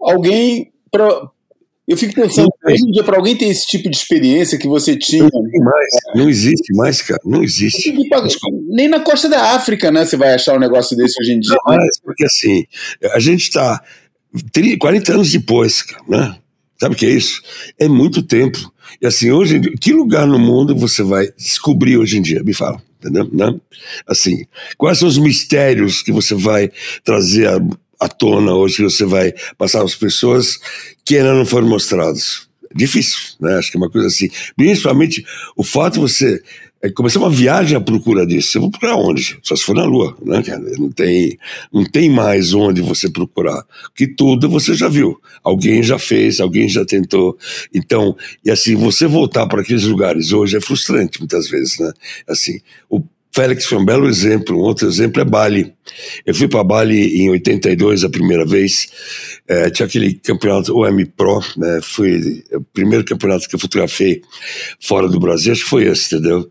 alguém 0.00 0.72
pra, 0.90 1.28
eu 1.86 1.98
fico 1.98 2.14
pensando, 2.14 2.48
hoje 2.66 2.82
em 2.82 2.90
dia, 2.92 3.04
para 3.04 3.18
alguém 3.18 3.36
ter 3.36 3.44
esse 3.46 3.66
tipo 3.66 3.90
de 3.90 3.96
experiência 3.96 4.58
que 4.58 4.66
você 4.66 4.96
tinha. 4.96 5.24
Não, 5.24 5.64
mais, 5.64 5.88
não 6.14 6.30
existe 6.30 6.74
mais, 6.74 7.02
cara. 7.02 7.20
Não 7.24 7.42
existe. 7.42 7.94
Nem 8.68 8.88
na 8.88 9.00
costa 9.00 9.28
da 9.28 9.54
África, 9.54 9.90
né? 9.90 10.06
Você 10.06 10.16
vai 10.16 10.32
achar 10.32 10.56
um 10.56 10.60
negócio 10.60 10.96
desse 10.96 11.14
hoje 11.20 11.34
em 11.34 11.40
dia. 11.40 11.54
Não, 11.54 11.76
mas, 11.76 12.00
porque 12.00 12.24
assim, 12.24 12.64
a 13.12 13.18
gente 13.18 13.42
está 13.42 13.82
40 14.80 15.12
anos 15.12 15.30
depois, 15.30 15.82
cara, 15.82 16.02
né? 16.08 16.36
Sabe 16.84 16.96
o 16.96 16.98
que 16.98 17.06
é 17.06 17.10
isso? 17.10 17.40
É 17.78 17.88
muito 17.88 18.22
tempo. 18.22 18.70
E 19.00 19.06
assim, 19.06 19.30
hoje, 19.30 19.58
que 19.80 19.90
lugar 19.90 20.26
no 20.26 20.38
mundo 20.38 20.76
você 20.76 21.02
vai 21.02 21.32
descobrir 21.34 21.96
hoje 21.96 22.18
em 22.18 22.20
dia? 22.20 22.44
Me 22.44 22.52
fala, 22.52 22.78
entendeu? 23.00 23.26
Né? 23.32 23.58
Assim, 24.06 24.44
quais 24.76 24.98
são 24.98 25.08
os 25.08 25.16
mistérios 25.16 26.02
que 26.02 26.12
você 26.12 26.34
vai 26.34 26.70
trazer 27.02 27.48
à, 27.48 27.58
à 27.98 28.06
tona 28.06 28.52
hoje, 28.52 28.76
que 28.76 28.82
você 28.82 29.06
vai 29.06 29.32
passar 29.56 29.82
às 29.82 29.94
pessoas 29.94 30.58
que 31.06 31.16
ainda 31.16 31.32
não 31.32 31.46
foram 31.46 31.66
mostrados? 31.66 32.50
Difícil, 32.74 33.18
né? 33.40 33.54
Acho 33.54 33.70
que 33.70 33.78
é 33.78 33.80
uma 33.80 33.90
coisa 33.90 34.08
assim. 34.08 34.28
Principalmente 34.54 35.24
o 35.56 35.64
fato 35.64 35.94
de 35.94 36.00
você 36.00 36.42
começar 36.90 37.18
uma 37.18 37.30
viagem 37.30 37.76
à 37.76 37.80
procura 37.80 38.26
disso. 38.26 38.58
Eu 38.58 38.62
vou 38.62 38.70
procurar 38.70 38.96
onde? 38.96 39.38
Só 39.42 39.56
se 39.56 39.62
for 39.62 39.74
na 39.74 39.84
Lua, 39.84 40.16
né? 40.22 40.42
Não 40.78 40.90
tem, 40.90 41.38
não 41.72 41.84
tem 41.84 42.10
mais 42.10 42.52
onde 42.52 42.82
você 42.82 43.10
procurar. 43.10 43.64
Que 43.94 44.06
tudo 44.06 44.48
você 44.48 44.74
já 44.74 44.88
viu. 44.88 45.20
Alguém 45.42 45.82
já 45.82 45.98
fez, 45.98 46.40
alguém 46.40 46.68
já 46.68 46.84
tentou. 46.84 47.38
Então, 47.72 48.16
e 48.44 48.50
assim, 48.50 48.74
você 48.74 49.06
voltar 49.06 49.46
para 49.46 49.62
aqueles 49.62 49.84
lugares 49.84 50.32
hoje 50.32 50.56
é 50.56 50.60
frustrante 50.60 51.18
muitas 51.18 51.48
vezes, 51.48 51.78
né? 51.78 51.92
Assim, 52.28 52.60
o 52.88 53.00
Félix 53.34 53.66
foi 53.66 53.78
um 53.78 53.84
belo 53.84 54.08
exemplo. 54.08 54.56
Um 54.56 54.60
outro 54.60 54.86
exemplo 54.86 55.20
é 55.20 55.24
Bali. 55.24 55.74
Eu 56.24 56.32
fui 56.32 56.46
para 56.46 56.62
Bali 56.62 57.20
em 57.20 57.30
82 57.30 58.04
a 58.04 58.08
primeira 58.08 58.46
vez. 58.46 58.86
É, 59.48 59.68
tinha 59.70 59.86
aquele 59.86 60.14
campeonato 60.14 60.72
OM 60.72 61.04
Pro, 61.16 61.40
né? 61.56 61.80
Foi 61.82 62.44
o 62.52 62.60
primeiro 62.72 63.04
campeonato 63.04 63.48
que 63.48 63.56
eu 63.56 63.58
fotografei 63.58 64.22
fora 64.80 65.08
do 65.08 65.18
Brasil, 65.18 65.52
acho 65.52 65.64
que 65.64 65.70
foi 65.70 65.84
esse, 65.84 66.14
entendeu? 66.14 66.48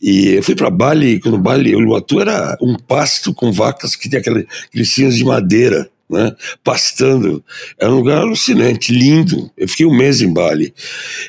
E 0.00 0.30
eu 0.30 0.42
fui 0.42 0.54
para 0.54 0.70
Bali, 0.70 1.20
quando 1.20 1.36
Bali, 1.36 1.76
o 1.76 1.80
Luatu 1.80 2.18
era 2.18 2.56
um 2.62 2.76
pasto 2.76 3.34
com 3.34 3.52
vacas 3.52 3.94
que 3.94 4.08
tinha 4.08 4.20
aquele, 4.20 4.46
aqueles 4.68 4.90
cinhos 4.90 5.14
de 5.14 5.24
madeira 5.24 5.91
né? 6.12 6.34
Pastando. 6.62 7.42
É 7.78 7.88
um 7.88 7.96
lugar 7.96 8.18
alucinante, 8.18 8.92
lindo. 8.92 9.50
Eu 9.56 9.66
fiquei 9.66 9.86
um 9.86 9.96
mês 9.96 10.20
em 10.20 10.32
Bali. 10.32 10.72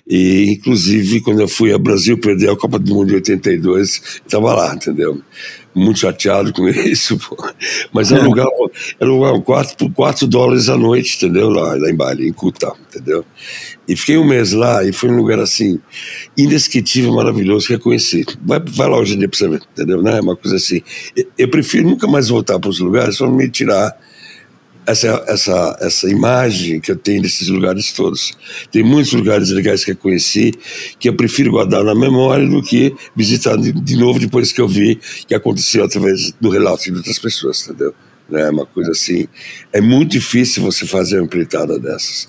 E, 0.08 0.52
inclusive, 0.52 1.22
quando 1.22 1.42
eu 1.42 1.48
fui 1.48 1.72
ao 1.72 1.80
Brasil 1.80 2.18
perder 2.18 2.50
a 2.50 2.58
Copa 2.58 2.78
do 2.78 2.94
Mundo 2.94 3.08
de 3.08 3.16
82, 3.16 4.22
estava 4.26 4.54
lá, 4.54 4.76
entendeu? 4.76 5.22
Muito 5.76 6.00
chateado 6.00 6.54
com 6.54 6.68
isso, 6.70 7.18
pô. 7.18 7.36
Mas 7.92 8.12
era 8.12 8.24
um 8.24 8.28
lugar, 8.28 8.48
era 9.00 9.10
um 9.10 9.18
lugar 9.18 9.42
4 9.42 9.78
por 9.78 9.92
4 9.92 10.28
dólares 10.28 10.70
a 10.70 10.78
noite, 10.78 11.16
entendeu? 11.18 11.50
Lá, 11.50 11.76
lá 11.76 11.90
em 11.90 11.96
Bali, 11.96 12.28
em 12.28 12.34
Kuta, 12.34 12.74
entendeu? 12.90 13.26
E 13.88 13.96
fiquei 13.96 14.18
um 14.18 14.28
mês 14.28 14.52
lá 14.52 14.84
e 14.84 14.94
foi 14.94 15.10
um 15.10 15.16
lugar 15.16 15.40
assim, 15.40 15.80
indescritível, 16.38 17.14
maravilhoso, 17.14 17.68
que 17.68 17.74
eu 17.74 17.80
conheci. 17.80 18.26
Vai, 18.42 18.60
vai 18.60 18.90
lá 18.90 19.00
hoje 19.00 19.16
em 19.16 19.20
dia 19.20 19.30
pra 19.30 19.38
você 19.38 19.48
ver, 19.48 19.62
entendeu? 19.72 20.02
Né? 20.02 20.20
Uma 20.20 20.36
coisa 20.36 20.58
assim. 20.58 20.82
Eu, 21.16 21.26
eu 21.38 21.48
prefiro 21.50 21.90
nunca 21.90 22.08
mais 22.08 22.30
voltar 22.30 22.60
para 22.60 22.70
os 22.70 22.80
lugares, 22.80 23.16
só 23.16 23.28
me 23.28 23.50
tirar 23.50 23.98
essa, 24.86 25.24
essa, 25.28 25.78
essa 25.82 26.10
imagem 26.10 26.80
que 26.80 26.92
eu 26.92 26.96
tenho 26.96 27.22
desses 27.22 27.48
lugares 27.48 27.92
todos. 27.92 28.34
Tem 28.72 28.84
muitos 28.84 29.14
lugares 29.14 29.50
legais 29.50 29.84
que 29.84 29.92
eu 29.92 29.96
conheci 29.96 30.54
que 31.00 31.10
eu 31.10 31.14
prefiro 31.14 31.52
guardar 31.52 31.84
na 31.84 31.96
memória 31.96 32.48
do 32.48 32.62
que 32.62 32.96
visitar 33.16 33.56
de, 33.58 33.96
novo 33.96 34.20
depois 34.20 34.52
que 34.52 34.62
eu 34.62 34.68
vi 34.68 35.00
que 35.28 35.34
aconteceu 35.34 35.84
através 35.84 36.32
do 36.40 36.50
relato 36.50 36.84
de 36.84 36.98
outras 36.98 37.20
pessoas, 37.20 37.68
entendeu? 37.68 37.94
É 38.32 38.50
uma 38.50 38.66
coisa 38.66 38.92
assim. 38.92 39.28
É 39.72 39.82
muito 39.82 40.12
difícil 40.12 40.64
você 40.64 40.86
fazer 40.88 41.18
uma 41.18 41.26
empreitada 41.26 41.78
dessas. 41.78 42.28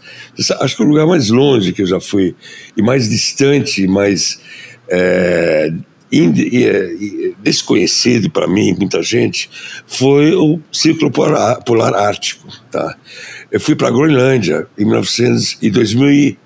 Acho 0.61 0.77
que 0.77 0.83
o 0.83 0.87
lugar 0.87 1.07
mais 1.07 1.31
longe 1.31 1.73
que 1.73 1.83
eu 1.83 1.87
já 1.87 2.01
fui, 2.01 2.35
e 2.77 2.83
mais 2.83 3.09
distante, 3.09 3.87
mais. 3.87 4.41
É, 4.89 5.73
desconhecido 7.43 8.31
para 8.31 8.47
mim, 8.47 8.75
muita 8.79 9.03
gente, 9.03 9.51
foi 9.87 10.35
o 10.35 10.61
Círculo 10.73 11.11
Polar, 11.11 11.63
Polar 11.65 11.95
Ártico. 11.95 12.49
Tá? 12.71 12.97
Eu 13.51 13.61
fui 13.61 13.75
para 13.75 13.89
a 13.89 13.91
Groenlândia 13.91 14.67
em 14.79 14.85
1900 14.85 15.59
e 15.63 15.71
2000, 15.71 16.37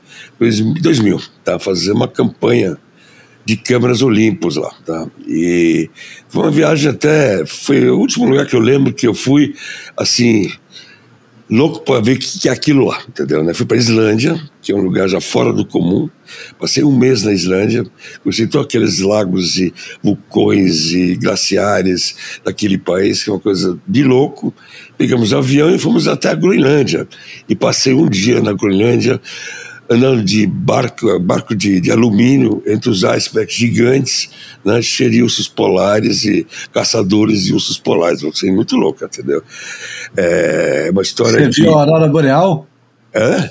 2000 0.81 1.21
tá? 1.45 1.59
fazer 1.59 1.93
uma 1.93 2.09
campanha 2.09 2.79
de 3.49 3.57
câmeras 3.57 4.03
Olimpos 4.03 4.57
lá, 4.57 4.71
tá? 4.85 5.07
E 5.27 5.89
foi 6.29 6.43
uma 6.43 6.51
viagem 6.51 6.91
até, 6.91 7.47
foi 7.47 7.89
o 7.89 7.99
último 7.99 8.27
lugar 8.27 8.45
que 8.45 8.55
eu 8.55 8.61
lembro 8.61 8.93
que 8.93 9.07
eu 9.07 9.14
fui, 9.14 9.55
assim, 9.97 10.53
louco 11.51 11.80
para 11.80 12.01
ver 12.01 12.16
o 12.16 12.18
que, 12.18 12.49
é 12.49 12.53
aquilo 12.53 12.84
lá, 12.84 13.03
entendeu? 13.09 13.42
Né? 13.42 13.55
Fui 13.55 13.64
para 13.64 13.76
Islândia, 13.76 14.40
que 14.61 14.72
é 14.72 14.74
um 14.74 14.80
lugar 14.80 15.09
já 15.09 15.20
fora 15.20 15.53
do 15.53 15.64
comum. 15.64 16.09
Passei 16.59 16.84
um 16.84 16.96
mês 16.96 17.22
na 17.22 17.32
Islândia, 17.32 17.86
conheci 18.22 18.46
todos 18.46 18.66
aqueles 18.66 19.01
lagos 19.01 19.57
e 19.57 19.72
vulcões 20.03 20.92
e 20.92 21.16
glaciares 21.16 22.40
daquele 22.44 22.76
país, 22.76 23.24
que 23.24 23.30
é 23.30 23.32
uma 23.32 23.40
coisa 23.40 23.78
de 23.86 24.05
louco. 24.05 24.53
Pegamos 24.99 25.32
avião 25.32 25.74
e 25.74 25.78
fomos 25.78 26.07
até 26.07 26.28
a 26.28 26.34
Groenlândia. 26.34 27.09
E 27.49 27.55
passei 27.55 27.94
um 27.94 28.09
dia 28.09 28.42
na 28.42 28.53
Groenlândia 28.53 29.20
andando 29.91 30.22
de 30.22 30.47
barco, 30.47 31.18
barco 31.18 31.55
de, 31.55 31.80
de 31.80 31.91
alumínio 31.91 32.62
entre 32.66 32.91
os 32.91 33.05
icebergs 33.05 33.57
gigantes, 33.57 34.30
né, 34.64 34.82
cheios 34.82 35.12
de 35.12 35.22
ursos 35.22 35.49
polares 35.49 36.24
e 36.24 36.47
caçadores 36.72 37.45
de 37.45 37.55
ursos 37.55 37.78
polares. 37.78 38.22
Uma 38.22 38.32
coisa 38.32 38.55
muito 38.55 38.76
louca, 38.76 39.07
entendeu? 39.07 39.43
É 40.16 40.91
uma 40.93 41.03
história 41.03 41.41
Você 41.41 41.49
de... 41.49 41.62
viu 41.62 41.74
a 41.74 41.80
Aurora 41.82 42.09
Boreal? 42.09 42.66
É? 43.14 43.51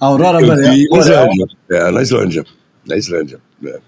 A 0.00 0.06
Aurora 0.06 0.40
Eu 0.40 0.46
Boreal. 0.48 0.72
vi 0.74 0.88
na 0.90 0.98
Islândia. 0.98 1.46
É, 1.70 1.90
na 1.90 2.02
Islândia. 2.02 2.44
Na 2.86 2.96
Islândia. 2.96 3.40
É. 3.64 3.78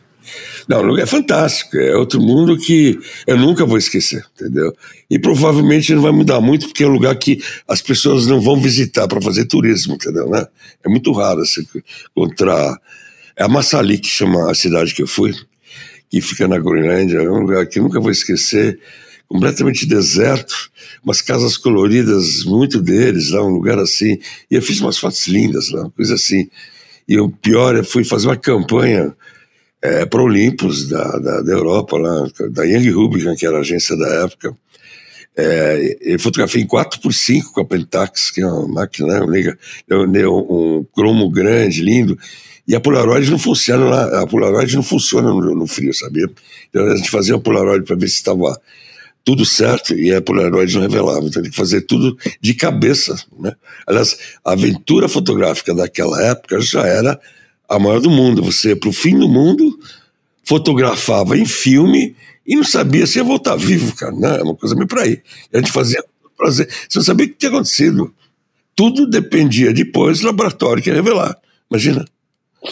Não, 0.69 0.81
o 0.81 0.83
lugar 0.83 1.03
é 1.03 1.07
fantástico. 1.07 1.77
É 1.77 1.97
outro 1.97 2.21
mundo 2.21 2.57
que 2.59 2.99
eu 3.27 3.37
nunca 3.37 3.65
vou 3.65 3.79
esquecer, 3.79 4.25
entendeu? 4.35 4.73
E 5.11 5.19
provavelmente 5.19 5.95
não 5.95 6.03
vai 6.03 6.13
mudar 6.13 6.41
muito, 6.41 6.67
porque 6.67 6.85
é 6.85 6.87
um 6.87 6.93
lugar 6.93 7.17
que 7.17 7.43
as 7.67 7.81
pessoas 7.81 8.27
não 8.27 8.41
vão 8.41 8.61
visitar 8.61 9.09
para 9.09 9.21
fazer 9.21 9.47
turismo, 9.47 9.95
entendeu? 9.95 10.29
Né? 10.29 10.47
É 10.85 10.89
muito 10.89 11.11
raro 11.13 11.45
você 11.45 11.65
encontrar. 12.17 12.79
É 13.37 13.45
a 13.45 13.49
Massali 13.49 13.99
que 13.99 14.09
chama 14.09 14.51
a 14.51 14.55
cidade 14.55 14.95
que 14.95 15.03
eu 15.03 15.07
fui, 15.07 15.35
que 16.11 16.21
fica 16.21 16.47
na 16.47 16.59
Groenlândia. 16.59 17.19
É 17.19 17.31
um 17.31 17.41
lugar 17.41 17.67
que 17.67 17.79
eu 17.79 17.83
nunca 17.83 18.01
vou 18.01 18.11
esquecer. 18.11 18.79
Completamente 19.29 19.85
deserto, 19.85 20.71
umas 21.05 21.21
casas 21.21 21.59
coloridas, 21.59 22.45
muito 22.45 22.81
deles, 22.81 23.31
lá, 23.31 23.45
um 23.45 23.51
lugar 23.51 23.79
assim. 23.79 24.19
E 24.51 24.55
eu 24.55 24.63
fiz 24.63 24.81
umas 24.81 24.97
fotos 24.97 25.27
lindas 25.27 25.71
lá, 25.71 25.91
coisa 25.91 26.15
assim. 26.15 26.49
E 27.07 27.19
o 27.19 27.31
pior, 27.31 27.77
eu 27.77 27.85
fui 27.85 28.05
fazer 28.05 28.27
uma 28.27 28.37
campanha 28.37 29.15
é, 29.83 30.05
para 30.05 30.23
Olympus 30.23 30.89
da, 30.89 31.05
da, 31.19 31.41
da, 31.43 31.53
Europa, 31.53 31.97
lá, 31.97 32.27
da 32.51 32.65
Young 32.65 32.91
Rubicon, 32.91 33.37
que 33.37 33.47
era 33.47 33.59
a 33.59 33.61
agência 33.61 33.97
da 33.97 34.25
época. 34.25 34.57
É, 35.37 35.99
eu 36.01 36.19
fotografei 36.19 36.63
em 36.63 36.67
4x5 36.67 37.53
com 37.53 37.61
a 37.61 37.65
Pentax, 37.65 38.31
que 38.31 38.41
é 38.41 38.47
uma 38.47 38.67
máquina, 38.67 39.25
né, 39.25 40.27
um, 40.27 40.79
um 40.79 40.87
cromo 40.93 41.31
grande, 41.31 41.83
lindo. 41.83 42.19
E 42.67 42.75
a 42.75 42.81
Polaroid 42.81 43.31
não 43.31 43.39
funciona 43.39 43.85
lá, 43.85 44.23
a 44.23 44.27
Polaroid 44.27 44.75
não 44.75 44.83
funciona 44.83 45.29
no, 45.29 45.55
no 45.55 45.67
frio, 45.67 45.95
sabia? 45.95 46.29
Então 46.69 46.85
a 46.87 46.97
gente 46.97 47.09
fazia 47.09 47.37
a 47.37 47.41
Polaroid 47.41 47.85
para 47.85 47.97
ver 47.97 48.09
se 48.09 48.17
estava 48.17 48.61
tudo 49.25 49.45
certo 49.45 49.95
e 49.95 50.13
a 50.13 50.21
Polaroid 50.21 50.75
não 50.75 50.83
revelava. 50.83 51.27
Então 51.27 51.41
tem 51.41 51.51
que 51.51 51.57
fazer 51.57 51.83
tudo 51.83 52.19
de 52.41 52.53
cabeça, 52.53 53.15
né? 53.39 53.55
Aliás, 53.87 54.19
a 54.45 54.53
aventura 54.53 55.09
fotográfica 55.09 55.75
daquela 55.75 56.21
época 56.23 56.61
já 56.61 56.87
era 56.87 57.19
a 57.69 57.79
maior 57.79 58.01
do 58.01 58.11
mundo. 58.11 58.43
Você 58.43 58.71
ia 58.71 58.77
para 58.77 58.89
o 58.89 58.93
fim 58.93 59.19
do 59.19 59.29
mundo, 59.29 59.79
fotografava 60.45 61.37
em 61.37 61.45
filme 61.45 62.17
e 62.47 62.57
não 62.57 62.65
sabia 62.65 63.07
se 63.07 63.19
ia 63.19 63.25
voltar 63.25 63.57
vivo, 63.57 63.95
cara. 63.95 64.13
Não, 64.13 64.35
é 64.35 64.43
uma 64.43 64.55
coisa 64.55 64.75
meio 64.75 64.89
para 64.89 65.03
aí. 65.03 65.21
A 65.53 65.59
gente 65.59 65.71
fazia 65.71 66.03
prazer. 66.39 66.69
Você 66.89 66.99
não 66.99 67.05
sabia 67.05 67.27
o 67.27 67.29
que 67.29 67.35
tinha 67.35 67.51
acontecido. 67.51 68.15
Tudo 68.75 69.07
dependia 69.07 69.75
depois 69.75 70.21
do 70.21 70.27
laboratório 70.27 70.83
que 70.83 70.89
ia 70.89 70.95
revelar. 70.95 71.37
Imagina. 71.69 72.05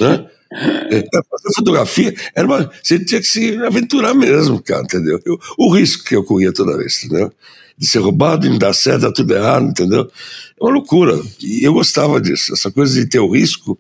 Né? 0.01 0.27
É, 0.53 1.03
fazer 1.29 1.55
fotografia 1.55 2.15
era 2.35 2.47
uma, 2.47 2.71
você 2.81 3.05
tinha 3.05 3.21
que 3.21 3.27
se 3.27 3.57
aventurar 3.59 4.15
mesmo, 4.15 4.63
cara, 4.63 4.83
entendeu? 4.83 5.21
Eu, 5.27 5.39
o 5.59 5.75
risco 5.75 6.05
que 6.05 6.15
eu 6.15 6.23
corria 6.23 6.53
toda 6.53 6.77
vez, 6.77 7.03
entendeu? 7.05 7.33
De 7.77 7.87
ser 7.87 7.99
roubado, 7.99 8.49
não 8.49 8.57
dar 8.57 8.73
certo, 8.73 9.03
dar 9.03 9.13
tudo 9.13 9.35
errado, 9.35 9.67
entendeu? 9.67 10.03
É 10.03 10.65
uma 10.65 10.73
loucura. 10.73 11.21
E 11.43 11.65
eu 11.65 11.73
gostava 11.73 12.21
disso. 12.21 12.55
Essa 12.55 12.71
coisa 12.71 12.95
de 12.95 13.07
ter 13.07 13.19
o 13.19 13.31
risco 13.31 13.79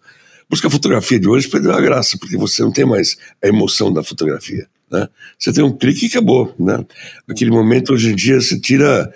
por 0.49 0.55
isso 0.55 0.62
que 0.62 0.68
a 0.68 0.70
fotografia 0.70 1.18
de 1.18 1.28
hoje 1.28 1.49
perdeu 1.49 1.72
a 1.72 1.80
graça, 1.80 2.16
porque 2.18 2.36
você 2.36 2.62
não 2.62 2.70
tem 2.70 2.84
mais 2.84 3.16
a 3.42 3.49
emoção 3.49 3.92
da 3.92 4.03
fotografia. 4.03 4.66
Né? 4.90 5.09
Você 5.38 5.53
tem 5.53 5.64
um 5.64 5.76
clique 5.76 6.07
e 6.07 6.09
acabou. 6.09 6.55
Né? 6.59 6.84
Aquele 7.28 7.51
momento, 7.51 7.92
hoje 7.92 8.12
em 8.12 8.14
dia, 8.14 8.40
você 8.40 8.59
tira 8.59 9.12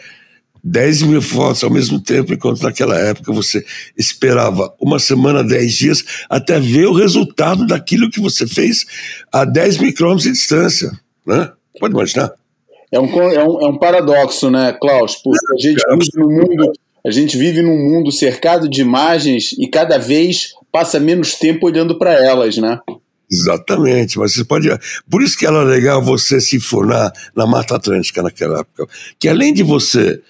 10 0.62 1.02
mil 1.02 1.22
fotos 1.22 1.62
ao 1.62 1.70
mesmo 1.70 2.00
tempo, 2.00 2.32
enquanto 2.32 2.62
naquela 2.62 2.98
época 2.98 3.32
você 3.32 3.64
esperava 3.96 4.74
uma 4.80 4.98
semana, 4.98 5.44
10 5.44 5.72
dias, 5.72 6.04
até 6.28 6.58
ver 6.58 6.86
o 6.86 6.94
resultado 6.94 7.66
daquilo 7.66 8.10
que 8.10 8.20
você 8.20 8.46
fez 8.46 8.84
a 9.32 9.44
10 9.44 9.78
micrômetros 9.78 10.24
de 10.24 10.32
distância. 10.32 10.90
Né? 11.26 11.50
Pode 11.78 11.94
imaginar. 11.94 12.32
É 12.92 12.98
um, 12.98 13.06
é, 13.06 13.44
um, 13.44 13.60
é 13.60 13.68
um 13.68 13.78
paradoxo, 13.78 14.50
né, 14.50 14.76
Klaus? 14.80 15.14
Porque 15.16 15.38
a 15.52 15.56
gente 15.56 15.80
vive 15.88 16.10
num 16.16 16.28
mundo, 16.28 16.72
a 17.06 17.10
gente 17.10 17.36
vive 17.36 17.62
num 17.62 17.78
mundo 17.78 18.10
cercado 18.10 18.68
de 18.68 18.80
imagens 18.80 19.52
e 19.52 19.68
cada 19.68 19.96
vez 19.96 20.54
passa 20.72 21.00
menos 21.00 21.34
tempo 21.34 21.66
olhando 21.66 21.98
para 21.98 22.12
elas, 22.12 22.56
né? 22.56 22.78
Exatamente, 23.30 24.18
mas 24.18 24.34
você 24.34 24.44
pode. 24.44 24.68
Por 25.08 25.22
isso 25.22 25.38
que 25.38 25.46
era 25.46 25.62
legal 25.62 26.02
você 26.02 26.40
se 26.40 26.58
fornar 26.58 27.12
na 27.34 27.46
Mata 27.46 27.76
Atlântica 27.76 28.22
naquela 28.22 28.60
época. 28.60 28.88
Que 29.18 29.28
além 29.28 29.54
de 29.54 29.62
você 29.62 30.20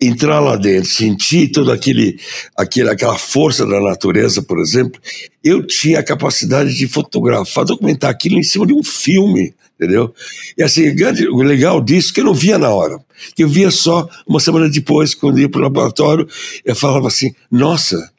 entrar 0.00 0.40
lá 0.40 0.56
dentro, 0.56 0.88
sentir 0.88 1.48
toda 1.48 1.74
aquele, 1.74 2.18
aquele, 2.56 2.88
aquela 2.88 3.18
força 3.18 3.66
da 3.66 3.80
natureza, 3.80 4.42
por 4.42 4.58
exemplo, 4.58 5.00
eu 5.44 5.66
tinha 5.66 6.00
a 6.00 6.02
capacidade 6.02 6.74
de 6.74 6.88
fotografar, 6.88 7.64
documentar 7.64 8.10
aquilo 8.10 8.38
em 8.38 8.42
cima 8.42 8.66
de 8.66 8.72
um 8.72 8.82
filme, 8.82 9.54
entendeu? 9.78 10.14
E 10.56 10.62
assim, 10.62 10.94
o 11.30 11.42
legal 11.42 11.82
disso 11.82 12.10
é 12.10 12.14
que 12.14 12.20
eu 12.20 12.24
não 12.24 12.34
via 12.34 12.58
na 12.58 12.70
hora, 12.70 12.98
que 13.34 13.44
eu 13.44 13.48
via 13.48 13.70
só 13.70 14.08
uma 14.26 14.40
semana 14.40 14.70
depois, 14.70 15.14
quando 15.14 15.38
ia 15.38 15.50
para 15.50 15.60
o 15.60 15.64
laboratório, 15.64 16.26
eu 16.64 16.74
falava 16.74 17.08
assim, 17.08 17.34
nossa, 17.50 18.10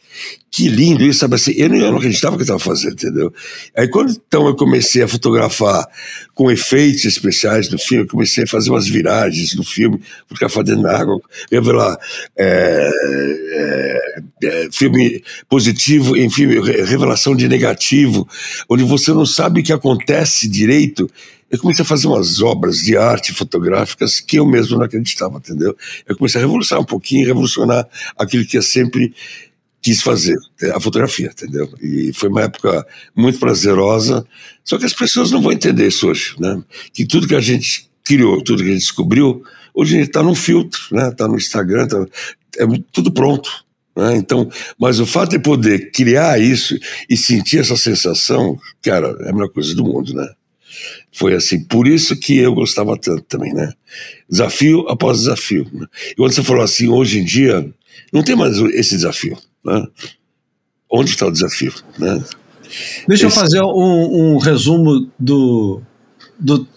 que 0.51 0.67
lindo 0.67 1.03
isso, 1.05 1.19
sabe 1.19 1.35
assim, 1.35 1.53
eu 1.55 1.69
não, 1.69 1.95
acreditava 1.95 2.35
que 2.35 2.41
eu 2.41 2.43
estava 2.43 2.59
fazendo, 2.59 2.93
entendeu? 2.93 3.33
Aí 3.75 3.87
quando 3.87 4.11
então 4.11 4.47
eu 4.47 4.55
comecei 4.55 5.01
a 5.01 5.07
fotografar 5.07 5.87
com 6.33 6.51
efeitos 6.51 7.05
especiais 7.05 7.69
no 7.69 7.79
filme, 7.79 8.05
comecei 8.05 8.43
a 8.43 8.47
fazer 8.47 8.69
umas 8.69 8.85
viragens 8.85 9.55
no 9.55 9.63
filme, 9.63 10.01
fotografar 10.27 10.63
dentro 10.63 10.83
da 10.83 10.99
água, 10.99 11.21
revelar 11.49 11.97
é, 12.37 12.91
é, 13.53 14.23
é, 14.43 14.69
filme 14.71 15.23
positivo 15.49 16.17
em 16.17 16.29
filme, 16.29 16.59
revelação 16.83 17.33
de 17.33 17.47
negativo, 17.47 18.27
onde 18.67 18.83
você 18.83 19.13
não 19.13 19.25
sabe 19.25 19.61
o 19.61 19.63
que 19.63 19.71
acontece 19.71 20.49
direito, 20.49 21.09
eu 21.51 21.59
comecei 21.59 21.83
a 21.83 21.87
fazer 21.87 22.07
umas 22.07 22.41
obras 22.41 22.77
de 22.77 22.95
arte 22.95 23.33
fotográficas 23.33 24.21
que 24.21 24.37
eu 24.37 24.45
mesmo 24.45 24.77
não 24.77 24.85
acreditava, 24.85 25.37
entendeu? 25.37 25.75
Eu 26.07 26.15
comecei 26.15 26.39
a 26.39 26.43
revolucionar 26.45 26.81
um 26.81 26.85
pouquinho, 26.85 27.27
revolucionar 27.27 27.85
aquilo 28.17 28.45
que 28.45 28.57
é 28.57 28.61
sempre 28.61 29.13
quis 29.81 30.01
fazer, 30.01 30.37
a 30.73 30.79
fotografia, 30.79 31.31
entendeu? 31.31 31.67
E 31.81 32.11
foi 32.13 32.29
uma 32.29 32.43
época 32.43 32.85
muito 33.15 33.39
prazerosa, 33.39 34.25
só 34.63 34.77
que 34.77 34.85
as 34.85 34.93
pessoas 34.93 35.31
não 35.31 35.41
vão 35.41 35.51
entender 35.51 35.87
isso 35.87 36.07
hoje, 36.07 36.35
né? 36.39 36.61
Que 36.93 37.05
tudo 37.05 37.27
que 37.27 37.35
a 37.35 37.41
gente 37.41 37.89
criou, 38.03 38.43
tudo 38.43 38.61
que 38.61 38.69
a 38.69 38.73
gente 38.73 38.81
descobriu, 38.81 39.43
hoje 39.73 39.97
está 39.99 40.21
num 40.21 40.35
filtro, 40.35 40.79
né? 40.91 41.09
Está 41.09 41.27
no 41.27 41.35
Instagram, 41.35 41.87
tá, 41.87 42.05
é 42.57 42.65
tudo 42.91 43.11
pronto. 43.11 43.49
Né? 43.95 44.15
Então, 44.17 44.49
mas 44.79 44.99
o 44.99 45.05
fato 45.05 45.31
de 45.31 45.39
poder 45.39 45.91
criar 45.91 46.39
isso 46.39 46.77
e 47.09 47.17
sentir 47.17 47.59
essa 47.59 47.75
sensação, 47.75 48.57
cara, 48.81 49.17
é 49.21 49.29
a 49.29 49.33
melhor 49.33 49.49
coisa 49.49 49.75
do 49.75 49.83
mundo, 49.83 50.13
né? 50.13 50.27
Foi 51.11 51.33
assim, 51.33 51.61
por 51.63 51.87
isso 51.87 52.15
que 52.15 52.37
eu 52.37 52.53
gostava 52.53 52.97
tanto 52.97 53.23
também, 53.23 53.53
né? 53.53 53.73
Desafio 54.29 54.87
após 54.87 55.19
desafio. 55.19 55.67
Né? 55.73 55.85
E 56.11 56.15
quando 56.15 56.31
você 56.31 56.43
falou 56.43 56.63
assim, 56.63 56.87
hoje 56.87 57.19
em 57.19 57.25
dia, 57.25 57.69
não 58.13 58.23
tem 58.23 58.35
mais 58.35 58.57
esse 58.57 58.95
desafio, 58.95 59.37
né? 59.63 59.85
Onde 60.89 61.11
está 61.11 61.25
o 61.25 61.31
desafio, 61.31 61.73
né? 61.97 62.23
Deixa 63.07 63.25
esse... 63.25 63.25
eu 63.25 63.31
fazer 63.31 63.61
um, 63.61 64.33
um 64.33 64.37
resumo 64.37 65.09
do, 65.17 65.81
do, 66.39 66.67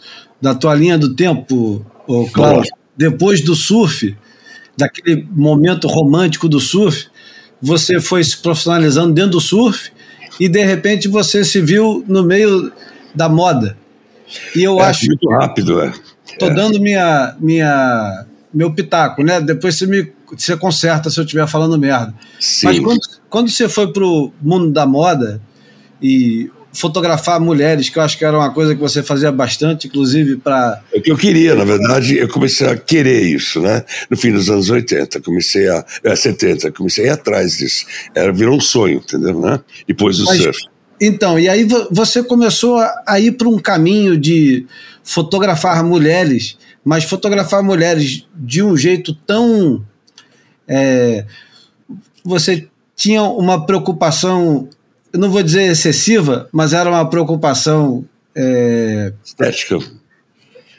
da 0.40 0.54
tua 0.54 0.74
linha 0.74 0.98
do 0.98 1.14
tempo, 1.14 1.84
Cláudio. 2.32 2.72
Depois 2.96 3.40
do 3.40 3.54
surf, 3.54 4.16
daquele 4.76 5.26
momento 5.30 5.86
romântico 5.88 6.48
do 6.48 6.60
surf, 6.60 7.06
você 7.60 8.00
foi 8.00 8.22
se 8.22 8.36
profissionalizando 8.36 9.12
dentro 9.12 9.32
do 9.32 9.40
surf 9.40 9.90
e 10.38 10.48
de 10.48 10.64
repente 10.64 11.08
você 11.08 11.44
se 11.44 11.60
viu 11.60 12.04
no 12.06 12.22
meio 12.22 12.72
da 13.14 13.28
moda. 13.28 13.76
E 14.54 14.62
eu 14.62 14.78
é, 14.80 14.84
acho. 14.84 15.06
Muito 15.06 15.28
rápido, 15.30 15.80
é. 15.80 15.92
Tô 16.38 16.46
é. 16.46 16.54
dando 16.54 16.80
minha, 16.80 17.36
minha, 17.40 18.26
meu 18.52 18.72
pitaco, 18.72 19.22
né? 19.22 19.40
Depois 19.40 19.76
você 19.76 19.86
me 19.86 20.12
você 20.36 20.56
conserta 20.56 21.10
se 21.10 21.18
eu 21.18 21.24
estiver 21.24 21.46
falando 21.46 21.78
merda. 21.78 22.14
Sim. 22.40 22.66
Mas 22.66 22.78
quando, 22.80 23.00
quando 23.28 23.50
você 23.50 23.68
foi 23.68 23.92
pro 23.92 24.32
mundo 24.40 24.70
da 24.70 24.86
moda 24.86 25.40
e 26.02 26.50
fotografar 26.74 27.40
mulheres, 27.40 27.88
que 27.88 27.98
eu 27.98 28.02
acho 28.02 28.18
que 28.18 28.24
era 28.24 28.36
uma 28.36 28.52
coisa 28.52 28.74
que 28.74 28.80
você 28.80 29.02
fazia 29.02 29.30
bastante, 29.30 29.86
inclusive 29.86 30.36
para. 30.36 30.82
É 30.92 31.00
que 31.00 31.10
eu 31.10 31.16
queria, 31.16 31.54
na 31.54 31.64
verdade, 31.64 32.18
eu 32.18 32.28
comecei 32.28 32.66
a 32.66 32.76
querer 32.76 33.22
isso, 33.22 33.60
né? 33.60 33.84
No 34.10 34.16
fim 34.16 34.32
dos 34.32 34.50
anos 34.50 34.68
80, 34.68 35.20
comecei 35.20 35.68
a. 35.68 35.84
É, 36.02 36.14
70, 36.14 36.72
comecei 36.72 37.04
a 37.04 37.08
ir 37.08 37.10
atrás 37.10 37.56
disso. 37.58 37.86
Era, 38.14 38.32
virou 38.32 38.56
um 38.56 38.60
sonho, 38.60 38.96
entendeu? 38.96 39.40
Né? 39.40 39.60
Depois 39.86 40.18
do 40.18 40.24
Mas, 40.24 40.42
surf. 40.42 40.58
Então, 41.00 41.38
e 41.38 41.48
aí 41.48 41.66
você 41.90 42.22
começou 42.22 42.78
a 43.06 43.20
ir 43.20 43.32
para 43.32 43.48
um 43.48 43.58
caminho 43.58 44.16
de 44.16 44.66
fotografar 45.02 45.84
mulheres, 45.84 46.56
mas 46.84 47.04
fotografar 47.04 47.62
mulheres 47.62 48.26
de 48.34 48.62
um 48.62 48.76
jeito 48.76 49.14
tão. 49.26 49.84
É, 50.66 51.24
você 52.24 52.68
tinha 52.96 53.22
uma 53.22 53.66
preocupação 53.66 54.68
eu 55.14 55.20
não 55.20 55.30
vou 55.30 55.44
dizer 55.44 55.70
excessiva, 55.70 56.48
mas 56.50 56.72
era 56.72 56.90
uma 56.90 57.08
preocupação. 57.08 58.04
É, 58.34 59.12
Estética. 59.24 59.78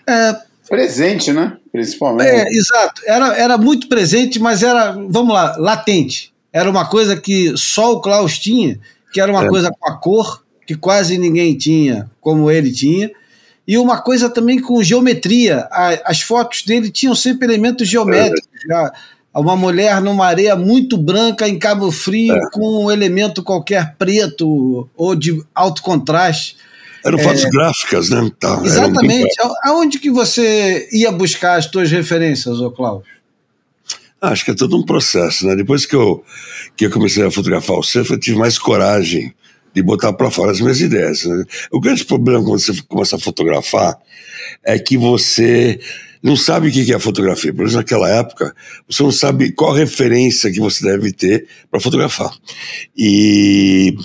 É, 0.06 0.36
presente, 0.68 1.32
né? 1.32 1.56
Principalmente. 1.72 2.28
É, 2.28 2.46
exato. 2.50 3.02
Era, 3.06 3.34
era 3.38 3.58
muito 3.58 3.88
presente, 3.88 4.38
mas 4.38 4.62
era, 4.62 4.92
vamos 4.92 5.34
lá, 5.34 5.56
latente. 5.58 6.34
Era 6.52 6.70
uma 6.70 6.86
coisa 6.86 7.16
que 7.16 7.54
só 7.56 7.94
o 7.94 8.02
Klaus 8.02 8.38
tinha, 8.38 8.78
que 9.14 9.22
era 9.22 9.32
uma 9.32 9.46
é. 9.46 9.48
coisa 9.48 9.72
com 9.72 9.90
a 9.90 9.96
cor, 9.96 10.44
que 10.68 10.76
quase 10.76 11.18
ninguém 11.18 11.58
tinha, 11.58 12.12
como 12.20 12.52
ele 12.52 12.74
tinha. 12.74 13.10
E 13.66 13.78
uma 13.78 14.02
coisa 14.02 14.30
também 14.30 14.60
com 14.60 14.84
geometria. 14.84 15.66
as 16.04 16.20
fotos 16.20 16.64
dele 16.64 16.92
tinham 16.92 17.16
sempre 17.16 17.48
elementos 17.48 17.88
geométricos. 17.88 18.50
Já, 18.68 18.92
uma 19.40 19.56
mulher 19.56 20.02
numa 20.02 20.26
areia 20.26 20.56
muito 20.56 20.98
branca 20.98 21.48
em 21.48 21.60
Cabo 21.60 21.92
Frio 21.92 22.34
é. 22.34 22.50
com 22.52 22.86
um 22.86 22.92
elemento 22.92 23.44
qualquer 23.44 23.96
preto 23.98 24.90
ou 24.96 25.16
de 25.16 25.44
alto 25.54 25.82
contraste. 25.82 26.58
Eram 27.06 27.20
fotos 27.20 27.46
é, 27.46 27.50
gráficas, 27.50 28.10
né? 28.10 28.32
Tá, 28.40 28.60
exatamente. 28.64 29.36
Aonde 29.64 30.00
que 30.00 30.10
você 30.10 30.90
ia 30.92 31.12
buscar 31.12 31.60
as 31.60 31.66
suas 31.66 31.92
referências, 31.92 32.60
ô 32.60 32.72
Cláudio? 32.72 33.14
Ah, 34.20 34.30
acho 34.30 34.44
que 34.44 34.52
é 34.52 34.56
todo 34.56 34.76
um 34.76 34.84
processo, 34.84 35.46
né? 35.46 35.56
Depois 35.56 35.86
que 35.86 35.96
eu, 35.96 36.24
que 36.76 36.86
eu 36.86 36.90
comecei 36.90 37.24
a 37.24 37.30
fotografar 37.30 37.78
o 37.78 37.84
surf, 37.84 38.10
eu 38.12 38.20
tive 38.20 38.38
mais 38.38 38.58
coragem 38.58 39.34
de 39.76 39.84
botar 39.84 40.14
para 40.14 40.32
fora 40.32 40.52
as 40.52 40.62
minhas 40.62 40.80
ideias. 40.80 41.26
Né? 41.26 41.44
O 41.70 41.82
grande 41.82 42.06
problema 42.06 42.44
quando 42.44 42.60
você 42.60 42.74
começa 42.88 43.18
a 43.18 43.20
fotografar 43.20 44.00
é 44.64 44.80
que 44.80 44.98
você 44.98 45.80
não 46.26 46.36
sabe 46.36 46.70
o 46.70 46.72
que 46.72 46.92
é 46.92 46.98
fotografia. 46.98 47.54
Por 47.54 47.62
exemplo, 47.62 47.82
naquela 47.82 48.10
época, 48.10 48.56
você 48.90 49.04
não 49.04 49.12
sabe 49.12 49.52
qual 49.52 49.74
referência 49.74 50.52
que 50.52 50.60
você 50.60 50.84
deve 50.84 51.14
ter 51.14 51.48
para 51.70 51.80
fotografar. 51.80 52.36
E, 52.98 53.96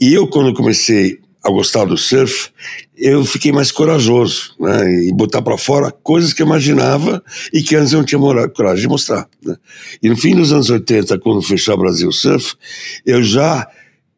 e 0.00 0.14
eu, 0.14 0.28
quando 0.28 0.54
comecei 0.54 1.18
a 1.42 1.50
gostar 1.50 1.84
do 1.84 1.98
surf, 1.98 2.50
eu 2.96 3.24
fiquei 3.24 3.50
mais 3.50 3.72
corajoso, 3.72 4.54
né, 4.60 5.06
e 5.06 5.12
botar 5.12 5.42
para 5.42 5.58
fora 5.58 5.90
coisas 5.90 6.32
que 6.32 6.40
eu 6.40 6.46
imaginava 6.46 7.22
e 7.52 7.62
que 7.62 7.74
antes 7.74 7.92
eu 7.92 7.98
não 7.98 8.06
tinha 8.06 8.48
coragem 8.50 8.82
de 8.82 8.88
mostrar. 8.88 9.28
Né. 9.44 9.56
E 10.00 10.08
no 10.08 10.16
fim 10.16 10.36
dos 10.36 10.52
anos 10.52 10.70
80, 10.70 11.18
quando 11.18 11.42
fechou 11.42 11.74
o 11.74 11.78
Brasil 11.78 12.12
Surf, 12.12 12.54
eu 13.04 13.24
já 13.24 13.68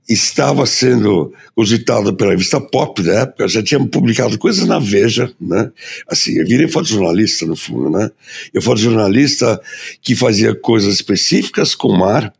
estava 0.09 0.65
sendo 0.65 1.33
cogitado 1.55 2.15
pela 2.15 2.31
revista 2.31 2.61
Pop 2.61 3.03
da 3.03 3.21
época, 3.21 3.47
já 3.47 3.63
tinha 3.63 3.79
publicado 3.87 4.39
coisas 4.39 4.67
na 4.67 4.79
Veja, 4.79 5.33
né? 5.41 5.71
Assim, 6.09 6.39
eu 6.39 6.47
virei 6.47 6.67
fotojornalista 6.67 7.45
no 7.45 7.55
fundo, 7.55 7.91
né? 7.91 8.11
Eu 8.55 8.63
fotojornalista 8.63 9.61
que 10.01 10.17
fazia 10.17 10.55
coisas 10.55 10.95
específicas 10.95 11.75
com 11.75 11.89
o 11.89 11.99
mar, 11.99 12.33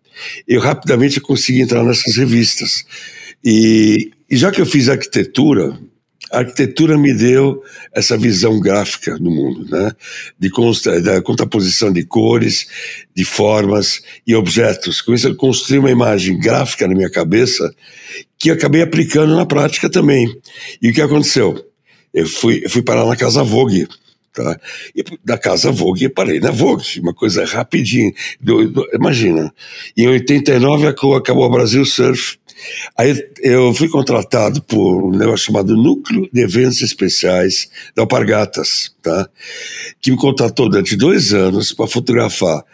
eu 0.47 0.61
rapidamente 0.61 1.21
consegui 1.21 1.61
entrar 1.61 1.85
nessas 1.85 2.17
revistas. 2.17 2.85
E, 3.45 4.11
e 4.31 4.37
já 4.37 4.51
que 4.51 4.61
eu 4.61 4.67
fiz 4.67 4.89
arquitetura, 4.89 5.79
a 6.31 6.39
arquitetura 6.39 6.99
me 6.99 7.15
deu 7.15 7.63
essa 7.93 8.17
visão 8.17 8.61
gráfica 8.61 9.19
do 9.19 9.31
mundo, 9.31 9.65
né? 9.71 9.93
De 10.39 10.51
consta, 10.51 11.01
da 11.01 11.23
contraposição 11.23 11.93
de 11.93 12.05
cores, 12.05 12.67
de 13.15 13.25
formas 13.25 14.03
e 14.27 14.35
objetos. 14.35 15.01
Com 15.01 15.15
isso, 15.15 15.29
eu 15.29 15.37
construí 15.37 15.79
uma 15.79 15.91
imagem 15.91 16.39
gráfica 16.39 16.87
na 16.87 16.95
minha 16.95 17.11
cabeça 17.11 17.75
que 18.39 18.51
eu 18.51 18.55
acabei 18.55 18.83
aplicando 18.83 19.35
na 19.35 19.47
prática 19.47 19.89
também. 19.89 20.29
E 20.81 20.91
o 20.91 20.93
que 20.93 21.01
aconteceu? 21.01 21.65
Eu 22.13 22.27
fui, 22.27 22.63
eu 22.65 22.71
fui 22.71 22.83
parar 22.83 23.07
na 23.07 23.17
Casa 23.17 23.43
Vogue. 23.43 23.87
Tá? 24.33 24.61
E 24.95 25.03
da 25.25 25.37
Casa 25.37 25.73
Vogue, 25.73 26.09
parei 26.09 26.39
na 26.39 26.51
Vogue, 26.51 27.01
uma 27.01 27.13
coisa 27.13 27.45
rapidinha. 27.45 28.13
Do, 28.41 28.69
do, 28.69 28.89
imagina, 28.95 29.53
em 29.97 30.07
89 30.07 30.87
acabou 30.87 31.45
o 31.45 31.51
Brasil 31.51 31.85
Surf, 31.85 32.39
Aí 32.97 33.15
eu 33.41 33.73
fui 33.75 33.89
contratado 33.89 34.63
por 34.63 35.05
um 35.05 35.11
negócio 35.11 35.47
chamado 35.47 35.77
Núcleo 35.77 36.29
de 36.33 36.41
Eventos 36.41 36.83
Especiais 36.83 37.71
da 37.95 38.03
Alpargatas, 38.03 38.95
tá? 39.03 39.29
que 40.01 40.11
me 40.11 40.17
contratou 40.17 40.69
durante 40.69 40.97
dois 40.97 41.33
anos 41.33 41.73
para 41.73 41.87
fotografar 41.87 42.65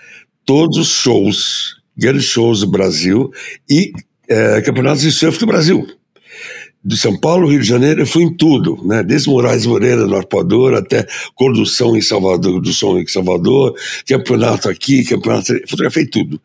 todos 0.45 0.79
os 0.79 0.89
shows, 0.89 1.77
grandes 1.97 2.25
shows 2.25 2.61
do 2.61 2.71
Brasil 2.71 3.31
e 3.69 3.93
é, 4.29 4.61
campeonatos 4.63 5.03
de 5.03 5.13
surf 5.13 5.39
do 5.39 5.47
Brasil. 5.47 5.87
De 6.87 6.99
São 6.99 7.19
Paulo, 7.19 7.49
Rio 7.49 7.61
de 7.61 7.67
Janeiro, 7.67 8.03
eu 8.03 8.07
fui 8.07 8.25
em 8.25 8.37
tudo, 8.37 8.79
né? 8.85 9.03
Desde 9.03 9.31
Moraes 9.31 9.65
Moreira, 9.65 10.07
no 10.07 10.17
Arpoador, 10.17 10.75
até 10.75 11.07
Condução 11.35 11.97
em 11.97 12.03
Salvador, 12.03 12.61
do 12.61 12.75
Som 12.75 12.99
em 12.99 13.07
Salvador, 13.07 13.75
campeonato 14.07 14.69
aqui, 14.69 15.03
campeonato. 15.03 15.55
Fotografei 15.67 16.05
tudo 16.05 16.39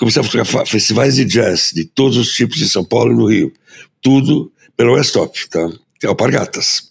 comecei 0.00 0.22
a 0.22 0.24
fotografar 0.24 0.66
festivais 0.66 1.16
de 1.16 1.26
jazz 1.26 1.72
de 1.74 1.84
todos 1.84 2.16
os 2.16 2.32
tipos 2.32 2.56
de 2.56 2.66
São 2.66 2.82
Paulo 2.82 3.12
e 3.12 3.16
no 3.16 3.26
Rio. 3.26 3.52
Tudo 4.00 4.50
pelo 4.74 4.94
Westop, 4.94 5.46
tá? 5.50 5.70
Que 6.00 6.06
é 6.06 6.08
Alpargatas. 6.08 6.88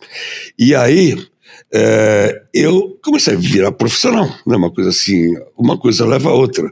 E 0.58 0.76
aí, 0.76 1.18
é, 1.74 2.44
eu 2.54 3.00
comecei 3.04 3.34
a 3.34 3.38
virar 3.38 3.72
profissional, 3.72 4.28
né? 4.46 4.56
Uma 4.56 4.72
coisa 4.72 4.92
assim, 4.92 5.34
uma 5.58 5.76
coisa 5.76 6.06
leva 6.06 6.30
a 6.30 6.34
outra. 6.34 6.72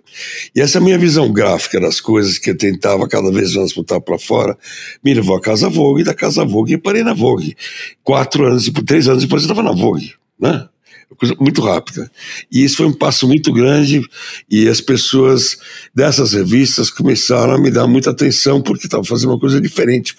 E 0.56 0.62
essa 0.62 0.80
minha 0.80 1.00
visão 1.00 1.34
gráfica 1.34 1.80
das 1.80 2.00
coisas 2.00 2.38
que 2.38 2.52
eu 2.52 2.58
tentava 2.58 3.08
cada 3.08 3.32
vez 3.32 3.56
mais 3.56 3.74
botar 3.74 4.00
para 4.00 4.20
fora, 4.20 4.56
me 5.04 5.16
levou 5.16 5.36
à 5.36 5.42
Casa 5.42 5.68
Vogue, 5.70 6.04
da 6.04 6.14
Casa 6.14 6.46
Vogue 6.46 6.78
parei 6.78 7.04
na 7.04 7.16
Vogue. 7.16 7.58
Quatro 8.04 8.46
anos, 8.46 8.72
três 8.86 9.08
anos 9.08 9.24
depois 9.24 9.42
eu 9.42 9.50
estava 9.50 9.68
na 9.68 9.74
Vogue, 9.76 10.14
né? 10.40 10.70
Coisa 11.16 11.36
muito 11.40 11.62
rápida. 11.62 12.10
E 12.52 12.64
isso 12.64 12.78
foi 12.78 12.86
um 12.86 12.94
passo 12.94 13.28
muito 13.28 13.52
grande 13.52 14.02
e 14.50 14.68
as 14.68 14.82
pessoas 14.82 15.58
dessas 15.94 16.34
revistas 16.34 16.90
começaram 16.90 17.54
a 17.54 17.60
me 17.60 17.72
dar 17.72 17.88
muita 17.88 18.12
atenção 18.12 18.62
porque 18.62 18.88
estava 18.88 19.04
fazendo 19.04 19.32
uma 19.32 19.40
coisa 19.40 19.60
diferente. 19.60 20.16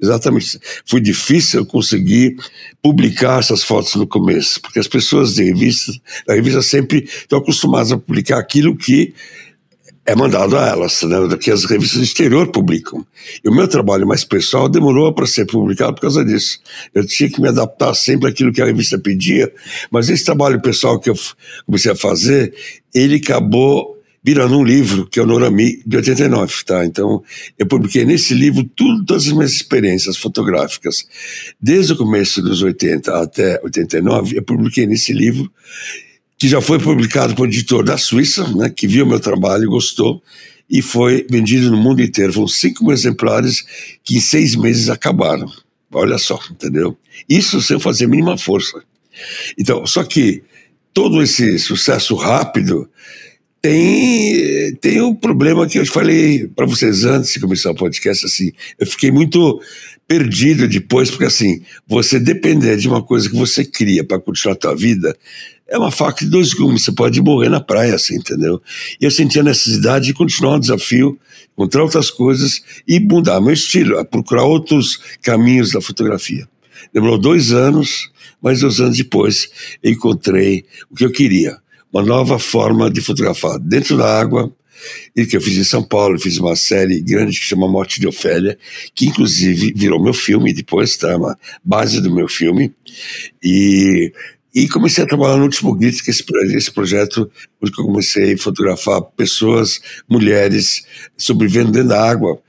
Exatamente. 0.00 0.60
Foi 0.86 1.00
difícil 1.00 1.60
eu 1.60 1.66
conseguir 1.66 2.36
publicar 2.82 3.40
essas 3.40 3.62
fotos 3.62 3.94
no 3.94 4.06
começo, 4.06 4.60
porque 4.60 4.78
as 4.78 4.88
pessoas 4.88 5.34
de 5.34 5.44
revista, 5.44 5.92
da 6.26 6.34
revista 6.34 6.62
sempre 6.62 7.04
estão 7.04 7.38
acostumadas 7.38 7.92
a 7.92 7.98
publicar 7.98 8.38
aquilo 8.38 8.76
que 8.76 9.14
é 10.08 10.16
mandado 10.16 10.56
a 10.56 10.66
elas, 10.68 11.02
né, 11.02 11.18
que 11.38 11.50
as 11.50 11.66
revistas 11.66 11.98
do 11.98 12.04
exterior 12.04 12.50
publicam. 12.50 13.06
E 13.44 13.48
o 13.48 13.54
meu 13.54 13.68
trabalho 13.68 14.06
mais 14.06 14.24
pessoal 14.24 14.66
demorou 14.66 15.12
para 15.12 15.26
ser 15.26 15.44
publicado 15.44 15.96
por 15.96 16.00
causa 16.00 16.24
disso. 16.24 16.60
Eu 16.94 17.06
tinha 17.06 17.28
que 17.28 17.38
me 17.38 17.46
adaptar 17.46 17.92
sempre 17.92 18.30
àquilo 18.30 18.50
que 18.50 18.62
a 18.62 18.64
revista 18.64 18.98
pedia, 18.98 19.52
mas 19.90 20.08
esse 20.08 20.24
trabalho 20.24 20.62
pessoal 20.62 20.98
que 20.98 21.10
eu 21.10 21.14
comecei 21.66 21.92
a 21.92 21.94
fazer, 21.94 22.54
ele 22.94 23.16
acabou 23.16 23.98
virando 24.24 24.58
um 24.58 24.64
livro, 24.64 25.06
que 25.06 25.20
é 25.20 25.22
o 25.22 25.26
Norami, 25.26 25.82
de 25.86 25.98
89, 25.98 26.54
tá? 26.64 26.86
Então, 26.86 27.22
eu 27.58 27.66
publiquei 27.66 28.06
nesse 28.06 28.32
livro 28.32 28.64
todas 28.64 29.26
as 29.26 29.32
minhas 29.32 29.52
experiências 29.52 30.16
fotográficas. 30.16 31.06
Desde 31.60 31.92
o 31.92 31.96
começo 31.96 32.40
dos 32.40 32.62
80 32.62 33.14
até 33.14 33.60
89, 33.62 34.38
eu 34.38 34.42
publiquei 34.42 34.86
nesse 34.86 35.12
livro 35.12 35.52
que 36.38 36.48
já 36.48 36.60
foi 36.60 36.78
publicado 36.78 37.34
por 37.34 37.46
um 37.46 37.50
editor 37.50 37.84
da 37.84 37.98
Suíça, 37.98 38.46
né, 38.54 38.70
que 38.70 38.86
viu 38.86 39.04
meu 39.04 39.18
trabalho 39.18 39.64
e 39.64 39.66
gostou, 39.66 40.22
e 40.70 40.80
foi 40.80 41.26
vendido 41.28 41.70
no 41.70 41.76
mundo 41.76 42.00
inteiro. 42.00 42.32
Foram 42.32 42.46
5 42.46 42.84
mil 42.84 42.92
exemplares 42.92 43.64
que 44.04 44.16
em 44.16 44.20
seis 44.20 44.54
meses 44.54 44.88
acabaram. 44.88 45.50
Olha 45.90 46.18
só, 46.18 46.38
entendeu? 46.50 46.96
Isso 47.28 47.60
sem 47.60 47.80
fazer 47.80 48.06
mínima 48.06 48.36
força. 48.36 48.82
Então, 49.58 49.84
só 49.86 50.04
que 50.04 50.42
todo 50.92 51.22
esse 51.22 51.58
sucesso 51.58 52.14
rápido 52.14 52.88
tem, 53.60 54.74
tem 54.76 55.00
um 55.00 55.14
problema 55.14 55.66
que 55.66 55.78
eu 55.78 55.86
falei 55.86 56.46
para 56.46 56.66
vocês 56.66 57.04
antes 57.04 57.32
de 57.32 57.40
começar 57.40 57.70
o 57.70 57.74
podcast, 57.74 58.24
assim, 58.24 58.52
eu 58.78 58.86
fiquei 58.86 59.10
muito 59.10 59.60
perdido 60.06 60.68
depois, 60.68 61.10
porque 61.10 61.24
assim, 61.24 61.62
você 61.86 62.20
depender 62.20 62.76
de 62.76 62.88
uma 62.88 63.02
coisa 63.02 63.28
que 63.28 63.36
você 63.36 63.64
cria 63.64 64.04
para 64.04 64.20
continuar 64.20 64.54
a 64.54 64.58
tua 64.58 64.74
vida, 64.74 65.16
é 65.68 65.76
uma 65.76 65.90
faca 65.90 66.24
de 66.24 66.30
dois 66.30 66.54
gumes, 66.54 66.82
você 66.82 66.92
pode 66.92 67.20
morrer 67.20 67.50
na 67.50 67.60
praia, 67.60 67.94
assim, 67.94 68.16
entendeu? 68.16 68.60
E 69.00 69.04
eu 69.04 69.10
senti 69.10 69.38
a 69.38 69.42
necessidade 69.42 70.06
de 70.06 70.14
continuar 70.14 70.56
um 70.56 70.60
desafio, 70.60 71.18
encontrar 71.52 71.82
outras 71.82 72.10
coisas 72.10 72.62
e 72.86 72.98
mudar 72.98 73.40
meu 73.40 73.52
estilo, 73.52 74.02
procurar 74.06 74.44
outros 74.44 74.98
caminhos 75.20 75.72
da 75.72 75.80
fotografia. 75.80 76.48
Demorou 76.92 77.18
dois 77.18 77.52
anos, 77.52 78.10
mas 78.40 78.60
dois 78.60 78.80
anos 78.80 78.96
depois 78.96 79.50
eu 79.82 79.92
encontrei 79.92 80.64
o 80.90 80.94
que 80.94 81.04
eu 81.04 81.12
queria, 81.12 81.58
uma 81.92 82.02
nova 82.02 82.38
forma 82.38 82.90
de 82.90 83.02
fotografar 83.02 83.58
dentro 83.58 83.96
da 83.96 84.18
água, 84.18 84.50
e 85.14 85.26
que 85.26 85.36
eu 85.36 85.40
fiz 85.40 85.56
em 85.56 85.64
São 85.64 85.82
Paulo, 85.82 86.18
fiz 86.18 86.38
uma 86.38 86.54
série 86.54 87.00
grande 87.00 87.38
que 87.38 87.44
chama 87.44 87.68
Morte 87.68 88.00
de 88.00 88.06
Ofélia, 88.06 88.56
que 88.94 89.06
inclusive 89.06 89.72
virou 89.74 90.00
meu 90.00 90.14
filme 90.14 90.54
depois, 90.54 90.96
tá? 90.96 91.16
Uma 91.16 91.36
base 91.64 92.00
do 92.00 92.14
meu 92.14 92.28
filme. 92.28 92.72
E, 93.42 94.12
e 94.54 94.68
comecei 94.68 95.04
a 95.04 95.06
trabalhar 95.06 95.36
no 95.36 95.44
Último 95.44 95.74
Grito, 95.74 96.02
que 96.02 96.10
é 96.10 96.14
esse, 96.56 96.72
projeto, 96.72 97.30
onde 97.62 97.72
eu 97.78 97.84
comecei 97.84 98.32
a 98.34 98.38
fotografar 98.38 99.02
pessoas, 99.16 99.80
mulheres, 100.08 100.84
sobrevivendo 101.16 101.72
dentro 101.72 101.88
da 101.88 102.08
água, 102.08 102.40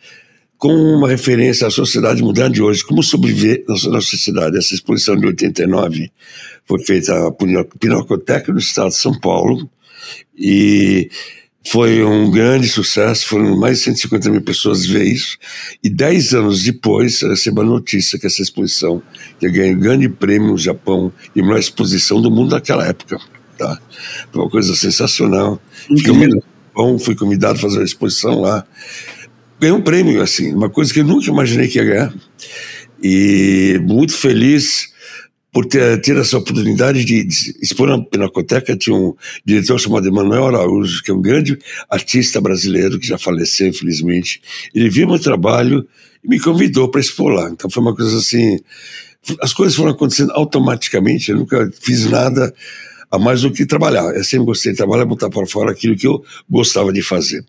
com 0.58 0.74
uma 0.74 1.08
referência 1.08 1.68
à 1.68 1.70
sociedade 1.72 2.22
moderna 2.22 2.54
de 2.54 2.62
hoje, 2.62 2.84
como 2.84 3.04
sobreviver 3.04 3.64
na 3.68 3.74
nossa 3.74 4.08
sociedade. 4.08 4.58
Essa 4.58 4.74
exposição 4.74 5.16
de 5.16 5.26
89 5.26 6.12
foi 6.66 6.84
feita 6.86 7.32
por 7.32 7.48
Pinacoteca 7.80 8.52
do 8.52 8.60
Estado 8.60 8.90
de 8.90 8.98
São 8.98 9.18
Paulo, 9.20 9.70
e 10.38 11.10
foi 11.72 12.04
um 12.04 12.32
grande 12.32 12.68
sucesso, 12.68 13.28
foram 13.28 13.56
mais 13.56 13.78
de 13.78 13.84
150 13.86 14.32
mil 14.32 14.42
pessoas 14.42 14.88
ver 14.88 15.04
isso. 15.04 15.38
E 15.84 15.90
dez 15.90 16.34
anos 16.34 16.64
depois, 16.64 17.22
eu 17.22 17.30
recebo 17.30 17.62
a 17.62 17.64
notícia 17.64 18.18
que 18.18 18.26
essa 18.26 18.42
exposição 18.42 19.04
ia 19.40 19.52
ganhar 19.52 19.76
um 19.76 19.80
grande 19.80 20.10
prêmio 20.10 20.50
no 20.50 20.58
Japão 20.58 21.14
e 21.36 21.42
a 21.42 21.44
melhor 21.44 21.60
exposição 21.60 22.20
do 22.20 22.32
mundo 22.32 22.52
naquela 22.56 22.88
época. 22.88 23.20
Tá? 23.56 23.80
Foi 24.32 24.42
uma 24.42 24.50
coisa 24.50 24.76
sensacional. 24.76 25.62
Fiquei 25.88 26.14
bom, 26.74 26.98
fui 26.98 27.16
convidado 27.16 27.60
a 27.60 27.62
fazer 27.62 27.78
uma 27.78 27.86
exposição 27.86 28.42
lá. 28.42 28.66
Ganhei 29.60 29.76
um 29.76 29.82
prêmio, 29.82 30.24
assim, 30.24 30.54
uma 30.54 30.70
coisa 30.70 30.92
que 30.92 31.02
eu 31.02 31.06
nunca 31.06 31.30
imaginei 31.30 31.68
que 31.68 31.78
ia 31.78 31.86
ganhar. 31.86 32.14
E 33.04 33.80
muito 33.84 34.14
feliz 34.14 34.92
por 35.52 35.66
ter, 35.66 36.00
ter 36.02 36.18
essa 36.18 36.38
oportunidade 36.38 37.04
de, 37.04 37.24
de 37.24 37.56
expor 37.62 37.88
na 37.88 38.04
Pinacoteca. 38.04 38.78
Tinha 38.78 38.96
um 38.96 39.16
diretor 39.44 39.80
chamado 39.80 40.08
Emanuel 40.08 40.48
Araújo, 40.48 41.04
que 41.04 41.12
é 41.12 41.14
um 41.14 41.22
grande 41.22 41.58
artista 41.90 42.40
brasileiro 42.40 43.00
que 43.00 43.08
já 43.08 43.18
faleceu, 43.18 43.68
infelizmente. 43.68 44.42
Ele 44.74 44.90
viu 44.90 45.08
meu 45.08 45.20
trabalho 45.20 45.88
e 46.24 46.28
me 46.28 46.40
convidou 46.40 46.90
para 46.90 47.02
expor 47.02 47.32
lá. 47.32 47.50
Então 47.50 47.70
foi 47.70 47.82
uma 47.82 47.96
coisa 47.96 48.18
assim. 48.18 48.60
As 49.42 49.54
coisas 49.54 49.76
foram 49.76 49.92
acontecendo 49.92 50.32
automaticamente, 50.32 51.32
eu 51.32 51.38
nunca 51.38 51.70
fiz 51.82 52.06
nada 52.06 52.54
a 53.12 53.18
mais 53.18 53.42
do 53.42 53.52
que 53.52 53.66
trabalhar. 53.66 54.16
Eu 54.16 54.24
sempre 54.24 54.46
gostei 54.46 54.72
de 54.72 54.78
trabalhar, 54.78 55.06
botar 55.06 55.30
para 55.30 55.46
fora 55.46 55.72
aquilo 55.72 55.96
que 55.96 56.08
eu 56.08 56.24
gostava 56.50 56.94
de 56.94 57.02
fazer. 57.02 57.44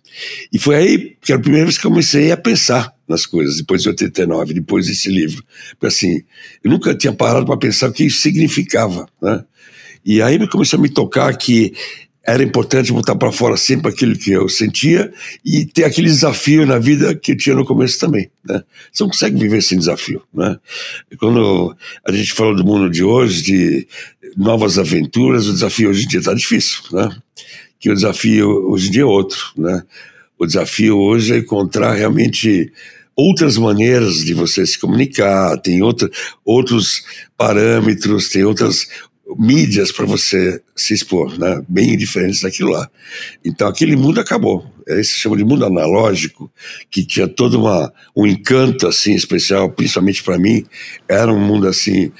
E 0.52 0.58
foi 0.58 0.76
aí 0.76 1.16
que 1.20 1.32
era 1.32 1.38
a 1.38 1.42
primeira 1.42 1.66
vez 1.66 1.76
que 1.76 1.82
comecei 1.82 2.32
a 2.32 2.36
pensar 2.36 2.92
nas 3.10 3.26
coisas, 3.26 3.56
depois 3.56 3.82
de 3.82 3.88
89, 3.88 4.54
depois 4.54 4.86
desse 4.86 5.10
livro. 5.10 5.44
Assim, 5.82 6.22
eu 6.62 6.70
nunca 6.70 6.94
tinha 6.94 7.12
parado 7.12 7.44
para 7.44 7.56
pensar 7.56 7.90
o 7.90 7.92
que 7.92 8.04
isso 8.04 8.22
significava, 8.22 9.06
né? 9.20 9.44
E 10.04 10.22
aí 10.22 10.38
me 10.38 10.48
começou 10.48 10.78
a 10.78 10.82
me 10.82 10.88
tocar 10.88 11.36
que 11.36 11.74
era 12.22 12.42
importante 12.42 12.92
botar 12.92 13.16
para 13.16 13.32
fora 13.32 13.56
sempre 13.56 13.90
aquilo 13.90 14.16
que 14.16 14.30
eu 14.30 14.48
sentia 14.48 15.12
e 15.44 15.64
ter 15.66 15.84
aquele 15.84 16.06
desafio 16.06 16.64
na 16.64 16.78
vida 16.78 17.14
que 17.14 17.32
eu 17.32 17.36
tinha 17.36 17.56
no 17.56 17.64
começo 17.64 17.98
também, 17.98 18.30
né? 18.44 18.62
Você 18.92 19.02
não 19.02 19.10
consegue 19.10 19.38
viver 19.38 19.62
sem 19.62 19.78
desafio, 19.78 20.22
né? 20.32 20.56
Quando 21.18 21.76
a 22.06 22.12
gente 22.12 22.32
fala 22.32 22.54
do 22.54 22.64
mundo 22.64 22.88
de 22.88 23.02
hoje, 23.02 23.42
de 23.42 23.88
novas 24.36 24.78
aventuras, 24.78 25.48
o 25.48 25.52
desafio 25.52 25.90
hoje 25.90 26.04
em 26.04 26.08
dia 26.08 26.20
está 26.20 26.32
difícil, 26.32 26.82
né? 26.92 27.10
Que 27.78 27.90
o 27.90 27.94
desafio 27.94 28.48
hoje 28.70 28.88
em 28.88 28.92
dia 28.92 29.02
é 29.02 29.06
outro, 29.06 29.40
né? 29.56 29.82
O 30.38 30.46
desafio 30.46 30.98
hoje 30.98 31.34
é 31.34 31.38
encontrar 31.38 31.94
realmente 31.94 32.72
outras 33.20 33.56
maneiras 33.56 34.16
de 34.16 34.34
você 34.34 34.66
se 34.66 34.78
comunicar, 34.78 35.56
tem 35.58 35.82
outra, 35.82 36.08
outros 36.44 37.02
parâmetros, 37.36 38.28
tem 38.28 38.44
outras 38.44 38.86
mídias 39.38 39.92
para 39.92 40.06
você 40.06 40.60
se 40.74 40.94
expor, 40.94 41.38
né? 41.38 41.62
bem 41.68 41.96
diferentes 41.96 42.40
daquilo 42.40 42.70
lá. 42.70 42.88
Então 43.44 43.68
aquele 43.68 43.94
mundo 43.94 44.20
acabou. 44.20 44.66
Esse 44.88 45.12
se 45.12 45.18
chama 45.18 45.36
de 45.36 45.44
mundo 45.44 45.64
analógico, 45.64 46.50
que 46.90 47.04
tinha 47.04 47.28
todo 47.28 47.60
uma, 47.60 47.92
um 48.16 48.26
encanto 48.26 48.88
assim 48.88 49.14
especial, 49.14 49.70
principalmente 49.70 50.22
para 50.22 50.38
mim, 50.38 50.64
era 51.08 51.32
um 51.32 51.38
mundo 51.38 51.68
assim 51.68 52.10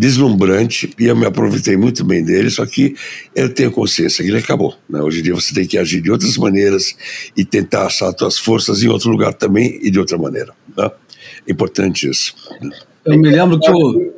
deslumbrante 0.00 0.90
e 0.98 1.04
eu 1.04 1.14
me 1.14 1.26
aproveitei 1.26 1.76
muito 1.76 2.02
bem 2.02 2.24
dele, 2.24 2.48
só 2.48 2.64
que 2.64 2.96
eu 3.36 3.52
tenho 3.52 3.70
consciência 3.70 4.24
que 4.24 4.30
ele 4.30 4.38
acabou. 4.38 4.74
Né? 4.88 4.98
Hoje 5.02 5.20
em 5.20 5.22
dia 5.22 5.34
você 5.34 5.52
tem 5.52 5.66
que 5.66 5.76
agir 5.76 6.00
de 6.00 6.10
outras 6.10 6.38
maneiras 6.38 6.96
e 7.36 7.44
tentar 7.44 7.84
achar 7.84 8.10
suas 8.16 8.38
forças 8.38 8.82
em 8.82 8.88
outro 8.88 9.10
lugar 9.10 9.34
também 9.34 9.78
e 9.82 9.90
de 9.90 9.98
outra 9.98 10.16
maneira. 10.16 10.54
Né? 10.74 10.90
Importante 11.46 12.08
isso. 12.08 12.34
Eu 13.04 13.18
me 13.18 13.28
lembro 13.28 13.60
que 13.60 13.70
o... 13.70 14.14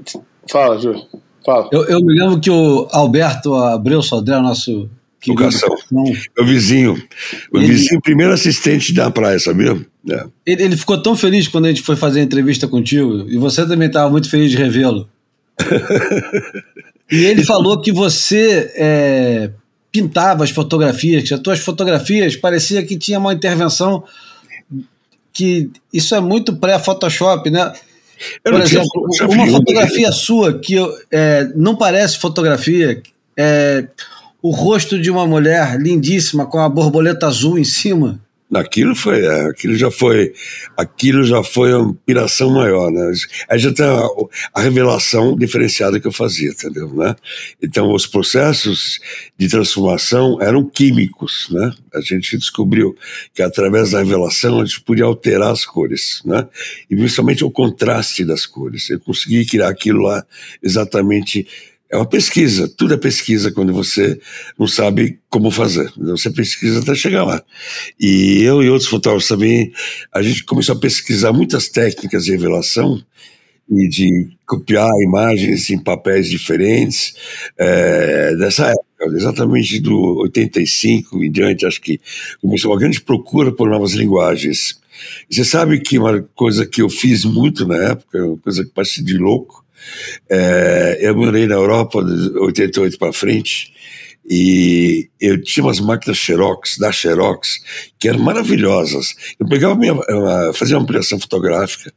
Fala, 0.48 0.78
Júlio. 0.78 1.02
Fala. 1.44 1.68
Eu, 1.72 1.84
eu, 1.86 2.00
me 2.00 2.14
lembro 2.14 2.38
que 2.38 2.50
o 2.50 2.86
Alberto 2.92 3.52
Abreu 3.56 4.02
Sodré, 4.02 4.40
nosso 4.40 4.88
Educação. 5.24 5.68
Meu 5.90 6.46
vizinho. 6.46 6.94
O 7.52 7.58
ele, 7.58 7.66
vizinho, 7.66 8.00
primeiro 8.00 8.32
assistente 8.32 8.92
da 8.92 9.10
praia, 9.10 9.38
sabia? 9.40 9.80
É. 10.08 10.26
Ele, 10.46 10.62
ele, 10.64 10.76
ficou 10.76 11.00
tão 11.00 11.16
feliz 11.16 11.48
quando 11.48 11.66
a 11.66 11.68
gente 11.68 11.82
foi 11.82 11.96
fazer 11.96 12.20
a 12.20 12.22
entrevista 12.24 12.66
contigo, 12.68 13.24
e 13.28 13.36
você 13.36 13.66
também 13.66 13.86
estava 13.88 14.10
muito 14.10 14.28
feliz 14.28 14.50
de 14.50 14.56
revê-lo 14.56 15.08
e 17.10 17.24
ele 17.24 17.44
falou 17.44 17.80
que 17.80 17.92
você 17.92 18.72
é, 18.74 19.50
pintava 19.90 20.44
as 20.44 20.50
fotografias, 20.50 21.28
que 21.28 21.34
as 21.34 21.40
tuas 21.40 21.60
fotografias 21.60 22.36
parecia 22.36 22.84
que 22.84 22.96
tinha 22.96 23.18
uma 23.18 23.32
intervenção 23.32 24.04
que 25.32 25.70
isso 25.92 26.14
é 26.14 26.20
muito 26.20 26.56
pré-Photoshop, 26.56 27.48
né? 27.50 27.72
Por 28.44 28.60
exemplo, 28.60 29.08
uma 29.28 29.46
fotografia 29.46 30.12
sua 30.12 30.58
que 30.58 30.76
é, 31.10 31.50
não 31.56 31.74
parece 31.74 32.18
fotografia, 32.18 33.02
é 33.36 33.86
o 34.42 34.50
rosto 34.50 35.00
de 35.00 35.10
uma 35.10 35.26
mulher 35.26 35.78
lindíssima 35.78 36.46
com 36.46 36.58
a 36.58 36.68
borboleta 36.68 37.26
azul 37.26 37.58
em 37.58 37.64
cima. 37.64 38.20
Aquilo 38.54 38.94
foi, 38.94 39.24
é, 39.24 39.46
aquilo 39.46 39.74
já 39.76 39.90
foi, 39.90 40.32
aquilo 40.76 41.24
já 41.24 41.42
foi 41.42 41.72
uma 41.72 41.94
piração 42.04 42.50
maior, 42.50 42.90
né? 42.90 43.12
Aí 43.48 43.58
já 43.58 43.72
tem 43.72 43.86
a, 43.86 44.06
a, 44.54 44.60
revelação 44.60 45.34
diferenciada 45.36 45.98
que 45.98 46.06
eu 46.06 46.12
fazia, 46.12 46.50
entendeu, 46.50 46.92
né? 46.92 47.16
Então 47.62 47.92
os 47.92 48.06
processos 48.06 49.00
de 49.38 49.48
transformação 49.48 50.38
eram 50.40 50.68
químicos, 50.68 51.48
né? 51.50 51.72
A 51.94 52.00
gente 52.00 52.36
descobriu 52.36 52.94
que 53.34 53.42
através 53.42 53.92
da 53.92 54.00
revelação 54.00 54.60
a 54.60 54.64
gente 54.64 54.82
podia 54.82 55.04
alterar 55.04 55.52
as 55.52 55.64
cores, 55.64 56.20
né? 56.24 56.46
E 56.90 56.96
principalmente 56.96 57.44
o 57.44 57.50
contraste 57.50 58.24
das 58.24 58.44
cores. 58.44 58.90
Eu 58.90 59.00
consegui 59.00 59.46
criar 59.46 59.68
aquilo 59.68 60.02
lá 60.02 60.24
exatamente 60.62 61.46
é 61.92 61.96
uma 61.98 62.06
pesquisa, 62.06 62.66
tudo 62.66 62.94
é 62.94 62.96
pesquisa 62.96 63.52
quando 63.52 63.70
você 63.70 64.18
não 64.58 64.66
sabe 64.66 65.20
como 65.28 65.50
fazer. 65.50 65.92
Você 65.98 66.30
pesquisa 66.30 66.80
até 66.80 66.94
chegar 66.94 67.22
lá. 67.22 67.42
E 68.00 68.42
eu 68.42 68.62
e 68.62 68.70
outros 68.70 68.88
fotógrafos 68.88 69.28
também, 69.28 69.70
a 70.10 70.22
gente 70.22 70.42
começou 70.44 70.74
a 70.74 70.80
pesquisar 70.80 71.34
muitas 71.34 71.68
técnicas 71.68 72.24
de 72.24 72.30
revelação 72.30 72.98
e 73.70 73.86
de 73.88 74.30
copiar 74.46 74.88
imagens 75.02 75.68
em 75.68 75.78
papéis 75.78 76.30
diferentes 76.30 77.14
é, 77.58 78.36
dessa 78.36 78.68
época, 78.68 79.14
exatamente 79.14 79.78
do 79.78 80.22
85 80.22 81.22
em 81.22 81.30
diante, 81.30 81.66
acho 81.66 81.80
que 81.80 82.00
começou 82.40 82.70
uma 82.70 82.80
grande 82.80 83.02
procura 83.02 83.52
por 83.52 83.68
novas 83.68 83.92
linguagens. 83.92 84.80
E 85.30 85.34
você 85.34 85.44
sabe 85.44 85.78
que 85.78 85.98
uma 85.98 86.22
coisa 86.34 86.64
que 86.64 86.80
eu 86.80 86.88
fiz 86.88 87.22
muito 87.26 87.66
na 87.66 87.76
época, 87.76 88.24
uma 88.24 88.38
coisa 88.38 88.64
que 88.64 88.70
parece 88.70 89.02
de 89.02 89.18
louco, 89.18 89.62
é, 90.30 90.98
eu 91.00 91.16
morei 91.16 91.46
na 91.46 91.54
Europa 91.54 92.02
de 92.04 92.38
88 92.38 92.98
para 92.98 93.12
frente 93.12 93.72
e 94.28 95.10
eu 95.20 95.42
tinha 95.42 95.64
umas 95.64 95.80
máquinas 95.80 96.16
Xerox, 96.16 96.78
da 96.78 96.92
Xerox, 96.92 97.60
que 97.98 98.08
eram 98.08 98.20
maravilhosas. 98.20 99.14
Eu 99.38 99.46
pegava 99.46 99.74
minha, 99.74 99.94
fazia 100.54 100.76
uma 100.76 100.82
ampliação 100.84 101.18
fotográfica, 101.18 101.92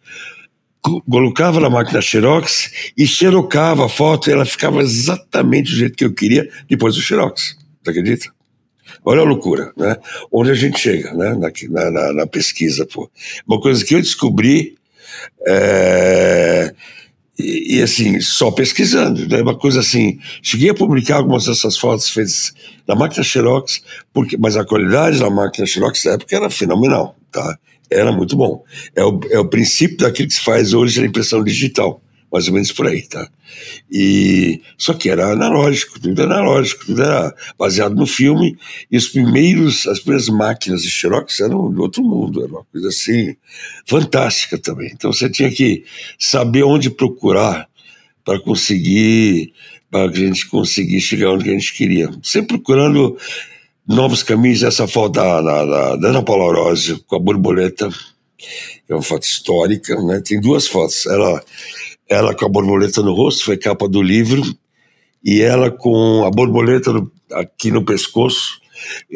colocava 1.10 1.60
na 1.60 1.70
máquina 1.70 2.02
Xerox 2.02 2.92
e 2.98 3.06
xerocava 3.08 3.86
a 3.86 3.90
foto 3.90 4.30
e 4.30 4.34
ela 4.34 4.46
ficava 4.46 4.82
exatamente 4.82 5.72
do 5.72 5.78
jeito 5.78 5.98
que 5.98 6.06
eu 6.06 6.14
queria 6.14 6.50
depois 6.68 6.96
do 6.96 7.02
Xerox. 7.02 7.58
Você 7.84 7.90
acredita? 7.92 8.34
Olha 9.04 9.22
a 9.22 9.26
loucura, 9.26 9.72
né? 9.78 9.98
Onde 10.32 10.52
a 10.52 10.56
gente 10.56 10.80
chega, 10.80 11.14
né? 11.14 11.36
Na, 11.36 11.92
na, 11.92 12.14
na 12.14 12.28
pesquisa, 12.28 12.86
pô. 12.86 13.10
Uma 13.48 13.60
coisa 13.60 13.84
que 13.84 13.96
eu 13.96 14.02
descobri 14.02 14.76
é, 15.48 16.74
e, 17.38 17.78
e, 17.78 17.82
assim, 17.82 18.22
só 18.22 18.50
pesquisando, 18.50 19.28
né? 19.28 19.42
Uma 19.42 19.58
coisa 19.58 19.82
assim, 19.82 20.20
cheguei 20.42 20.70
a 20.70 20.74
publicar 20.74 21.18
algumas 21.18 21.46
dessas 21.46 21.78
fotos 21.78 22.10
feitas 22.10 22.54
na 22.88 22.96
máquina 22.96 23.24
Xerox, 23.24 23.82
porque, 24.14 24.38
mas 24.38 24.56
a 24.56 24.64
qualidade 24.64 25.20
da 25.20 25.30
máquina 25.30 25.68
Xerox 25.68 26.04
na 26.06 26.14
época 26.14 26.36
era 26.36 26.50
fenomenal, 26.50 27.16
tá? 27.32 27.58
Era 27.90 28.12
muito 28.12 28.36
bom. 28.36 28.64
É 28.96 29.04
o, 29.04 29.20
é 29.30 29.40
o 29.40 29.48
princípio 29.48 29.98
daquilo 29.98 30.28
que 30.28 30.34
se 30.34 30.42
faz 30.42 30.74
hoje 30.74 31.02
na 31.02 31.08
impressão 31.08 31.44
digital 31.44 32.02
mais 32.36 32.50
ou 32.50 32.54
menos 32.54 32.70
por 32.74 32.86
aí, 32.86 33.02
tá? 33.02 33.30
E 33.90 34.62
só 34.78 34.94
que 34.94 35.10
era 35.10 35.32
analógico, 35.32 36.02
tudo 36.02 36.22
analógico, 36.22 36.86
tudo 36.86 37.02
era 37.02 37.34
baseado 37.58 37.96
no 37.96 38.06
filme. 38.06 38.58
E 38.92 38.98
os 38.98 39.08
primeiros, 39.08 39.88
as 39.88 40.02
primeiras 40.02 40.28
máquinas 40.28 40.82
de 40.82 40.90
Xerox 40.92 41.40
eram 41.40 41.74
de 41.74 41.80
outro 41.80 42.04
mundo, 42.04 42.44
era 42.44 42.52
uma 42.52 42.66
coisa 42.66 42.90
assim 42.90 43.38
fantástica 43.86 44.58
também. 44.58 44.92
Então 44.94 45.14
você 45.14 45.30
tinha 45.30 45.50
que 45.50 45.86
saber 46.20 46.64
onde 46.64 46.90
procurar 46.90 47.70
para 48.26 48.38
conseguir, 48.42 49.54
para 49.90 50.10
a 50.10 50.14
gente 50.14 50.46
conseguir 50.50 51.00
chegar 51.00 51.32
onde 51.32 51.50
a 51.50 51.54
gente 51.54 51.74
queria. 51.74 52.12
Sempre 52.22 52.58
procurando 52.58 53.18
novos 53.88 54.24
caminhos. 54.24 54.62
Essa 54.62 54.86
foto 54.90 55.14
da, 55.14 55.42
da, 55.42 55.96
da 55.96 56.10
Ana 56.10 56.22
Paula 56.22 56.44
Orozio 56.44 57.02
com 57.08 57.16
a 57.16 57.20
borboleta 57.20 57.88
é 58.90 58.94
uma 58.94 59.02
foto 59.02 59.24
histórica, 59.24 59.96
né? 60.04 60.20
Tem 60.20 60.42
duas 60.42 60.68
fotos. 60.68 61.06
Ela 61.06 61.42
ela 62.10 62.34
com 62.36 62.46
a 62.46 62.50
borboleta 62.50 63.02
no 63.02 63.14
rosto, 63.14 63.46
foi 63.46 63.58
capa 63.58 63.88
do 63.88 64.02
livro, 64.02 64.44
e 65.24 65.42
ela 65.42 65.72
com 65.72 66.24
a 66.26 66.30
borboleta 66.30 66.94
no, 66.94 67.12
aqui 67.32 67.72
no 67.72 67.84
pescoço, 67.84 68.60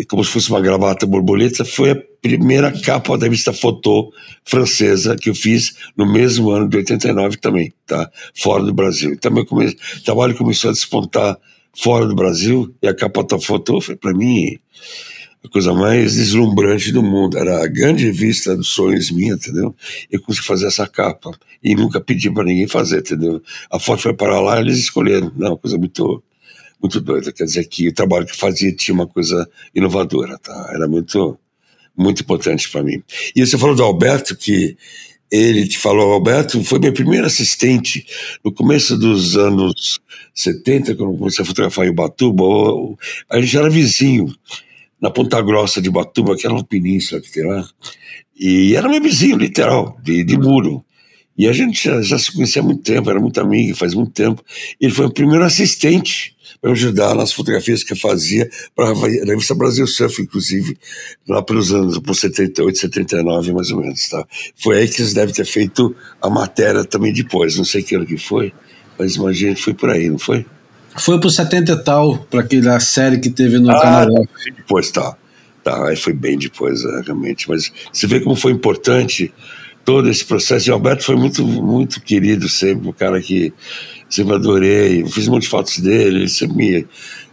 como 0.08 0.24
se 0.24 0.32
fosse 0.32 0.50
uma 0.50 0.62
gravata 0.62 1.06
borboleta, 1.06 1.64
foi 1.64 1.92
a 1.92 2.02
primeira 2.22 2.72
capa 2.82 3.18
da 3.18 3.26
revista 3.26 3.54
Fotô 3.54 4.12
francesa 4.44 5.16
que 5.16 5.30
eu 5.30 5.36
fiz 5.36 5.76
no 5.96 6.12
mesmo 6.12 6.50
ano 6.50 6.68
de 6.68 6.78
89 6.78 7.38
também, 7.38 7.74
tá? 7.86 8.10
Fora 8.34 8.64
do 8.64 8.74
Brasil. 8.74 9.12
Então 9.12 9.32
meu 9.32 9.46
come... 9.46 9.76
trabalho 10.04 10.36
começou 10.36 10.70
a 10.70 10.74
despontar 10.74 11.38
fora 11.76 12.06
do 12.06 12.16
Brasil 12.16 12.74
e 12.82 12.88
a 12.88 12.96
capa 12.96 13.24
da 13.24 13.40
Fotô 13.40 13.80
foi 13.80 13.96
para 13.96 14.14
mim 14.14 14.58
a 15.44 15.50
coisa 15.50 15.74
mais 15.74 16.16
deslumbrante 16.16 16.92
do 16.92 17.02
mundo. 17.02 17.38
Era 17.38 17.64
a 17.64 17.68
grande 17.68 18.06
revista 18.06 18.56
dos 18.56 18.70
sonhos 18.70 19.12
minha, 19.12 19.34
entendeu? 19.34 19.76
Eu 20.12 20.22
consegui 20.22 20.46
fazer 20.46 20.68
essa 20.68 20.88
capa 20.88 21.32
e 21.64 21.76
nunca 21.76 22.02
pedi 22.02 22.30
para 22.30 22.44
ninguém 22.44 22.68
fazer, 22.68 23.00
entendeu? 23.00 23.42
A 23.72 23.80
foto 23.80 24.04
foi 24.04 24.14
para 24.14 24.40
lá, 24.40 24.60
eles 24.60 24.78
escolheram. 24.80 25.32
Não, 25.36 25.58
coisa 25.58 25.78
muito 25.78 26.24
muito 26.82 27.02
doida. 27.02 27.34
Quer 27.34 27.44
dizer 27.44 27.66
que 27.66 27.90
o 27.90 27.94
trabalho 27.94 28.26
que 28.26 28.36
fazia 28.36 28.74
tinha 28.74 28.96
uma 28.96 29.08
coisa 29.08 29.50
inovadora, 29.76 30.38
tá? 30.38 30.72
Era 30.74 30.88
muito 30.88 31.38
muito 31.96 32.22
importante 32.22 32.70
para 32.70 32.82
mim. 32.82 33.04
E 33.36 33.46
você 33.46 33.58
falou 33.58 33.76
do 33.76 33.84
Alberto 33.84 34.36
que 34.36 34.78
ele 35.32 35.68
te 35.68 35.78
falou, 35.78 36.14
Alberto, 36.14 36.64
foi 36.64 36.80
meu 36.80 36.94
primeiro 36.94 37.28
assistente 37.28 38.06
no 38.44 38.52
começo 38.52 38.98
dos 38.98 39.38
anos 39.38 40.00
70, 40.34 40.96
quando 40.96 41.14
eu 41.14 41.18
comecei 41.18 41.44
a 41.44 41.46
fotografar 41.46 41.86
em 41.86 41.90
Ubatuba, 41.90 42.44
a 43.30 43.40
gente 43.40 43.58
era 43.58 43.70
vizinho 43.70 44.34
na 45.02 45.10
Ponta 45.10 45.42
Grossa 45.42 45.82
de 45.82 45.90
Batuba, 45.90 46.36
que 46.36 46.46
era 46.46 46.54
uma 46.54 46.64
península 46.64 47.22
que 47.22 47.32
tem 47.32 47.46
lá. 47.46 47.68
E 48.38 48.76
era 48.76 48.88
meu 48.88 49.02
vizinho, 49.02 49.38
literal, 49.38 49.98
de, 50.04 50.24
de 50.24 50.38
muro. 50.38 50.84
E 51.38 51.48
a 51.48 51.54
gente 51.54 51.86
já, 51.86 52.02
já, 52.02 52.20
se 52.20 52.34
conhecia 52.34 52.62
há 52.62 52.66
muito 52.66 52.84
tempo, 52.84 53.10
era 53.10 53.20
muito 53.20 53.40
amigo, 53.40 53.76
faz 53.76 53.94
muito 53.94 54.12
tempo. 54.12 54.44
Ele 54.80 54.92
foi 54.92 55.06
o 55.06 55.14
primeiro 55.14 55.46
assistente 55.46 56.36
para 56.62 56.72
ajudar 56.72 57.16
nas 57.16 57.32
fotografias 57.32 57.84
que 57.84 57.94
eu 57.94 57.98
fazia 57.98 58.50
para 58.76 58.90
a 58.90 58.94
revista 58.94 59.56
Brasil 59.56 59.88
Surf, 59.88 60.22
inclusive, 60.22 60.78
lá 61.28 61.42
pelos 61.42 61.72
anos, 61.72 61.98
por 62.00 62.14
78, 62.14 62.78
79, 62.78 63.54
mais 63.54 63.72
ou 63.72 63.80
menos, 63.80 64.10
tá? 64.10 64.28
Foi 64.62 64.80
aí 64.80 64.88
que 64.90 65.02
eles 65.02 65.14
devem 65.14 65.34
ter 65.34 65.46
feito 65.46 65.96
a 66.22 66.30
matéria 66.30 66.84
também 66.84 67.14
depois, 67.14 67.56
não 67.56 67.64
sei 67.64 67.82
que 67.82 67.96
ano 67.96 68.06
que 68.06 68.18
foi, 68.18 68.52
mas 68.98 69.16
imagina 69.16 69.56
que 69.56 69.62
foi 69.62 69.74
por 69.74 69.90
aí, 69.90 70.10
não 70.10 70.20
foi? 70.20 70.46
Foi 70.98 71.20
pro 71.20 71.30
70 71.30 71.72
e 71.72 71.84
tal, 71.84 72.18
para 72.18 72.42
aquela 72.42 72.80
série 72.80 73.20
que 73.20 73.30
teve 73.30 73.60
no 73.60 73.72
ah, 73.72 73.82
canal. 73.82 74.28
Depois, 74.56 74.92
tá. 74.92 75.16
Tá, 75.64 75.90
aí 75.90 75.96
foi 75.96 76.14
bem 76.14 76.38
depois, 76.38 76.84
é, 76.84 77.02
realmente. 77.02 77.48
Mas 77.50 77.72
você 77.92 78.08
vê 78.08 78.20
como 78.20 78.36
foi 78.36 78.52
importante 78.52 79.34
todo 79.86 80.10
esse 80.10 80.26
processo. 80.26 80.70
E 80.70 80.72
o 80.72 80.74
Alberto 80.74 81.04
foi 81.04 81.16
muito, 81.16 81.46
muito 81.46 82.02
querido 82.02 82.48
sempre, 82.48 82.88
um 82.88 82.94
cara 82.94 83.22
que 83.22 83.54
sempre 84.10 84.36
adorei. 84.36 85.06
Fiz 85.08 85.28
um 85.28 85.32
monte 85.32 85.44
de 85.44 85.50
fotos 85.50 85.80
dele, 85.80 86.20
ele 86.20 86.30
sempre 86.30 86.58
me 86.58 86.88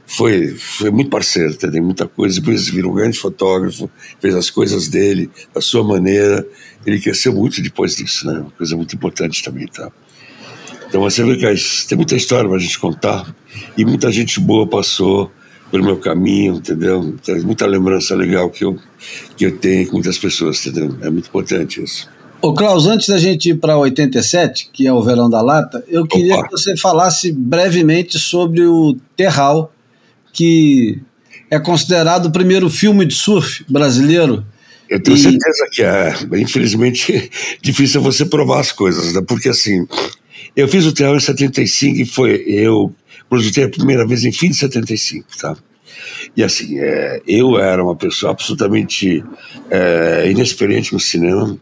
foi, 0.06 0.54
foi 0.54 0.90
muito 0.90 1.10
parceiro, 1.10 1.54
tem 1.56 1.80
muita 1.80 2.06
coisa. 2.06 2.40
Depois 2.40 2.68
virou 2.68 2.92
um 2.92 2.94
grande 2.94 3.18
fotógrafo, 3.18 3.90
fez 4.20 4.34
as 4.34 4.48
coisas 4.48 4.88
dele, 4.88 5.28
da 5.52 5.60
sua 5.60 5.82
maneira. 5.82 6.46
Ele 6.84 7.00
cresceu 7.00 7.32
muito 7.32 7.60
depois 7.60 7.96
disso, 7.96 8.26
né? 8.26 8.38
Uma 8.38 8.50
coisa 8.52 8.76
muito 8.76 8.94
importante 8.94 9.42
também, 9.42 9.66
tá? 9.66 9.90
Então 10.88 11.00
você 11.00 11.24
vê 11.24 11.36
que 11.36 11.86
tem 11.88 11.96
muita 11.96 12.16
história 12.16 12.48
para 12.48 12.58
a 12.58 12.60
gente 12.60 12.78
contar 12.78 13.34
e 13.76 13.84
muita 13.84 14.10
gente 14.10 14.40
boa 14.40 14.66
passou 14.66 15.30
pelo 15.70 15.84
meu 15.84 15.96
caminho, 15.96 16.54
entendeu? 16.56 17.14
Tem 17.24 17.40
muita 17.40 17.66
lembrança 17.66 18.14
legal 18.14 18.48
que 18.50 18.64
eu, 18.64 18.78
que 19.36 19.46
eu 19.46 19.58
tenho 19.58 19.86
com 19.86 19.94
muitas 19.94 20.18
pessoas, 20.18 20.64
entendeu? 20.64 20.96
É 21.02 21.10
muito 21.10 21.28
importante 21.28 21.82
isso. 21.82 22.08
Ô 22.40 22.52
Klaus, 22.54 22.86
antes 22.86 23.08
da 23.08 23.18
gente 23.18 23.50
ir 23.50 23.56
para 23.56 23.76
87, 23.76 24.70
que 24.72 24.86
é 24.86 24.92
o 24.92 25.02
Verão 25.02 25.28
da 25.28 25.40
Lata, 25.40 25.82
eu 25.88 26.06
queria 26.06 26.34
Opa. 26.34 26.44
que 26.44 26.50
você 26.52 26.76
falasse 26.76 27.32
brevemente 27.32 28.18
sobre 28.18 28.62
o 28.62 28.96
Terral, 29.16 29.72
que 30.32 31.00
é 31.50 31.58
considerado 31.58 32.26
o 32.26 32.30
primeiro 32.30 32.68
filme 32.68 33.04
de 33.04 33.14
surf 33.14 33.64
brasileiro. 33.68 34.44
Eu 34.88 35.02
tenho 35.02 35.16
e... 35.16 35.20
certeza 35.20 35.68
que 35.72 35.82
é. 35.82 36.14
Infelizmente, 36.34 37.30
difícil 37.60 38.00
você 38.00 38.24
provar 38.24 38.60
as 38.60 38.70
coisas, 38.70 39.14
né? 39.14 39.22
Porque 39.26 39.48
assim, 39.48 39.86
eu 40.56 40.66
fiz 40.66 40.86
o 40.86 40.92
Terral 40.92 41.16
em 41.16 41.20
75 41.20 42.00
e 42.00 42.06
foi. 42.06 42.42
Eu 42.46 42.92
projetei 43.28 43.64
a 43.64 43.68
primeira 43.68 44.06
vez 44.06 44.24
em 44.24 44.32
fim 44.32 44.48
de 44.48 44.56
75, 44.56 45.36
tá? 45.36 45.54
E 46.34 46.42
assim, 46.42 46.78
é, 46.78 47.20
eu 47.26 47.58
era 47.58 47.82
uma 47.84 47.94
pessoa 47.94 48.32
absolutamente 48.32 49.22
é, 49.70 50.30
inexperiente 50.30 50.94
no 50.94 51.00
cinema. 51.00 51.58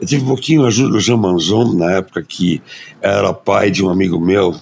Eu 0.00 0.06
tive 0.06 0.22
um 0.22 0.28
pouquinho 0.28 0.64
a 0.64 0.68
ajuda 0.68 0.90
do 0.90 1.00
Jean 1.00 1.16
Manzon, 1.16 1.74
na 1.74 1.96
época 1.96 2.22
que 2.22 2.62
era 3.02 3.34
pai 3.34 3.70
de 3.70 3.84
um 3.84 3.88
amigo 3.88 4.20
meu, 4.20 4.54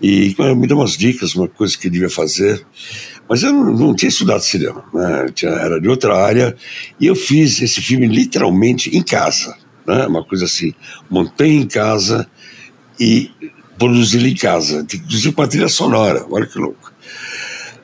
e 0.00 0.34
me 0.56 0.66
deu 0.66 0.78
umas 0.78 0.96
dicas, 0.96 1.34
uma 1.34 1.46
coisa 1.46 1.76
que 1.76 1.88
eu 1.88 1.90
devia 1.90 2.08
fazer. 2.08 2.64
Mas 3.28 3.42
eu 3.42 3.52
não, 3.52 3.72
não 3.72 3.94
tinha 3.94 4.08
estudado 4.08 4.40
cinema, 4.40 4.82
né? 4.94 5.26
tinha, 5.34 5.50
era 5.50 5.78
de 5.78 5.88
outra 5.88 6.16
área, 6.16 6.56
e 6.98 7.06
eu 7.06 7.14
fiz 7.14 7.60
esse 7.60 7.82
filme 7.82 8.06
literalmente 8.06 8.96
em 8.96 9.02
casa. 9.02 9.54
Né? 9.86 10.06
Uma 10.06 10.24
coisa 10.24 10.46
assim, 10.46 10.74
montei 11.10 11.56
em 11.56 11.66
casa 11.66 12.26
e 13.00 13.30
produzi 13.78 14.18
em 14.18 14.34
casa, 14.34 14.86
inclusive 14.92 15.32
com 15.32 15.40
a 15.40 15.48
trilha 15.48 15.68
sonora, 15.68 16.26
olha 16.30 16.44
que 16.44 16.58
louco. 16.58 16.92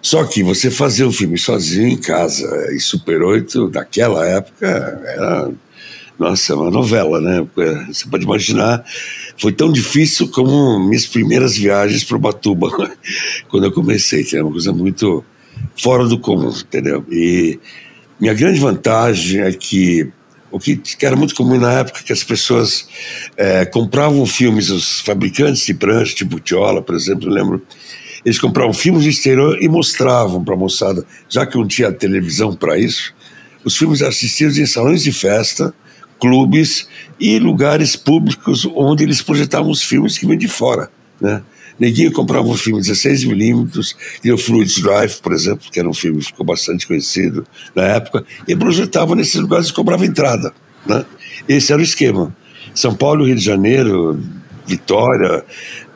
Só 0.03 0.23
que 0.25 0.43
você 0.43 0.71
fazer 0.71 1.05
um 1.05 1.11
filme 1.11 1.39
sozinho 1.39 1.89
em 1.89 1.97
casa 1.97 2.47
e 2.73 2.79
Super 2.79 3.23
8, 3.23 3.69
daquela 3.71 4.27
época, 4.27 4.67
era, 5.05 5.51
nossa, 6.19 6.55
uma 6.55 6.71
novela, 6.71 7.21
né? 7.21 7.45
Você 7.89 8.07
pode 8.09 8.25
imaginar, 8.25 8.85
foi 9.39 9.53
tão 9.53 9.73
difícil 9.73 10.29
como 10.29 10.79
minhas 10.79 11.07
primeiras 11.07 11.57
viagens 11.57 12.05
para 12.05 12.19
Batuba, 12.19 12.71
quando 13.49 13.64
eu 13.64 13.73
comecei, 13.73 14.25
era 14.33 14.45
uma 14.45 14.53
coisa 14.53 14.73
muito 14.73 15.25
fora 15.83 16.07
do 16.07 16.19
comum, 16.19 16.51
entendeu? 16.51 17.05
E 17.11 17.59
minha 18.21 18.35
grande 18.35 18.61
vantagem 18.61 19.41
é 19.41 19.53
que 19.53 20.12
o 20.51 20.59
que 20.59 20.80
era 21.03 21.16
muito 21.16 21.34
comum 21.34 21.59
na 21.59 21.72
época 21.80 22.03
que 22.03 22.12
as 22.12 22.22
pessoas 22.22 22.88
é, 23.36 23.64
compravam 23.64 24.24
filmes, 24.26 24.70
os 24.70 25.01
fabricantes 25.01 25.64
de 25.66 25.74
prancha, 25.74 26.14
tipo 26.14 26.40
Tiola, 26.40 26.82
por 26.82 26.94
exemplo, 26.94 27.28
lembro, 27.28 27.62
eles 28.24 28.38
compravam 28.38 28.72
filmes 28.72 29.05
de 29.05 29.11
exterior 29.11 29.62
e 29.62 29.68
mostravam 29.68 30.42
para 30.42 30.55
a 30.55 30.57
moçada, 30.57 31.05
já 31.28 31.47
que 31.47 31.57
não 31.57 31.66
tinha 31.66 31.92
televisão 31.92 32.55
para 32.55 32.78
isso, 32.78 33.14
os 33.64 33.76
filmes 33.76 34.03
assistidos 34.03 34.59
em 34.59 34.66
salões 34.66 35.03
de 35.03 35.12
festa, 35.12 35.74
clubes 36.20 36.88
e 37.20 37.38
lugares 37.38 37.94
públicos 37.97 38.66
onde 38.74 39.05
eles 39.05 39.22
projetavam 39.22 39.70
os 39.70 39.82
filmes 39.82 40.18
que 40.18 40.26
vêm 40.26 40.38
de 40.38 40.49
fora, 40.49 40.90
né? 41.20 41.42
Neguinho 41.79 42.12
comprava 42.12 42.47
um 42.49 42.57
filme 42.57 42.81
16mm, 42.81 43.95
e 44.24 44.33
o 44.33 44.39
Fluid 44.39 44.83
Drive, 44.83 45.16
por 45.20 45.33
exemplo, 45.33 45.70
que 45.70 45.79
era 45.79 45.89
um 45.89 45.95
filme 45.95 46.20
que 46.20 46.27
ficou 46.27 46.45
bastante 46.45 46.87
conhecido 46.87 47.47
na 47.74 47.85
época, 47.85 48.24
e 48.49 48.57
projetava 48.57 49.14
nesses 49.14 49.41
lugares 49.41 49.68
e 49.68 49.72
cobrava 49.72 50.05
entrada. 50.07 50.53
Né? 50.87 51.05
Esse 51.49 51.72
era 51.72 51.81
o 51.81 51.85
esquema. 51.85 52.35
São 52.74 52.95
Paulo, 52.95 53.24
Rio 53.24 53.37
de 53.37 53.45
Janeiro, 53.45 54.20
Vitória, 54.66 55.45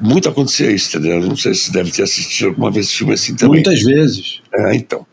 muito 0.01 0.28
acontecia 0.28 0.70
isso, 0.70 0.97
entendeu? 0.97 1.20
Não 1.20 1.37
sei 1.37 1.55
se 1.55 1.64
você 1.64 1.72
deve 1.72 1.91
ter 1.91 2.03
assistido 2.03 2.49
alguma 2.49 2.70
vez 2.70 2.87
esse 2.87 2.97
filme 2.97 3.14
assim 3.14 3.35
também. 3.35 3.57
Muitas 3.57 3.83
vezes. 3.83 4.41
É, 4.55 4.74
então. 4.76 5.05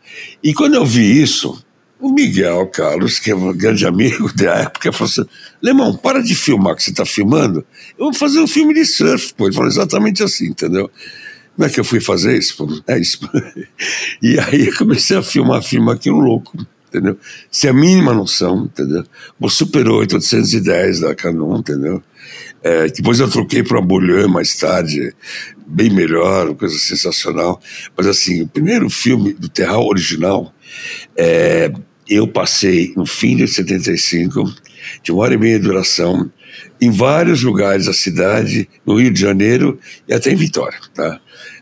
E 0.44 0.54
quando 0.54 0.76
eu 0.76 0.86
vi 0.86 1.22
isso, 1.22 1.62
O 2.00 2.12
Miguel 2.12 2.68
Carlos, 2.68 3.18
que 3.18 3.32
é 3.32 3.36
um 3.36 3.52
grande 3.56 3.86
amigo 3.86 4.32
da 4.36 4.54
época, 4.56 4.92
falou 4.92 5.10
assim: 5.10 5.26
Lemão, 5.62 5.96
para 5.96 6.22
de 6.22 6.36
filmar 6.36 6.76
que 6.76 6.84
você 6.84 6.92
está 6.92 7.06
filmando, 7.06 7.66
eu 7.98 8.06
vou 8.06 8.14
fazer 8.14 8.40
um 8.40 8.48
filme 8.48 8.74
de 8.74 8.86
surf. 8.86 9.34
Pô. 9.34 9.46
Ele 9.46 9.56
falou 9.56 9.70
exatamente 9.70 10.22
assim, 10.22 10.48
entendeu? 10.48 10.92
Como 11.56 11.68
é 11.68 11.72
que 11.72 11.80
eu 11.80 11.84
fui 11.84 12.00
fazer 12.00 12.38
isso? 12.38 12.84
É 12.88 13.00
isso. 13.00 13.20
E 14.22 14.40
aí 14.40 14.68
eu 14.68 14.76
comecei 14.76 15.18
a 15.18 15.24
filmar, 15.24 15.62
filmar 15.64 15.96
aquilo 15.96 16.20
louco, 16.20 16.58
entendeu? 16.88 17.18
Sem 17.52 17.70
a 17.70 17.74
mínima 17.74 18.14
noção, 18.14 18.66
entendeu? 18.66 19.04
O 19.40 19.50
Super 19.50 19.88
8, 19.88 20.14
810 20.16 21.00
da 21.02 21.16
Canon, 21.16 21.58
entendeu? 21.58 22.04
É, 22.64 22.88
depois 22.88 23.20
eu 23.20 23.30
troquei 23.30 23.64
para 23.64 23.80
uma 23.80 23.86
Bouillon 23.86 24.28
mais 24.28 24.56
tarde, 24.56 25.14
bem 25.66 25.90
melhor, 25.90 26.54
coisa 26.56 26.78
sensacional. 26.78 27.62
Mas 27.96 28.08
assim, 28.08 28.44
o 28.44 28.48
primeiro 28.48 28.90
filme 28.90 29.34
do 29.34 29.48
Terral 29.48 29.86
original, 29.86 30.54
é, 31.16 31.72
eu 32.10 32.28
passei 32.28 32.94
no 32.96 33.06
fim 33.06 33.36
de 33.36 33.48
75, 33.48 34.44
de 35.04 35.12
uma 35.12 35.24
hora 35.24 35.34
e 35.34 35.38
meia 35.38 35.60
de 35.60 35.66
duração, 35.66 36.32
em 36.80 36.90
vários 36.90 37.44
lugares 37.44 37.86
da 37.86 37.94
cidade, 37.94 38.70
no 38.86 39.00
Rio 39.00 39.12
de 39.12 39.20
Janeiro 39.20 39.80
e 40.08 40.14
até 40.14 40.32
em 40.32 40.36
Vitória, 40.36 40.80
tá? 40.94 41.20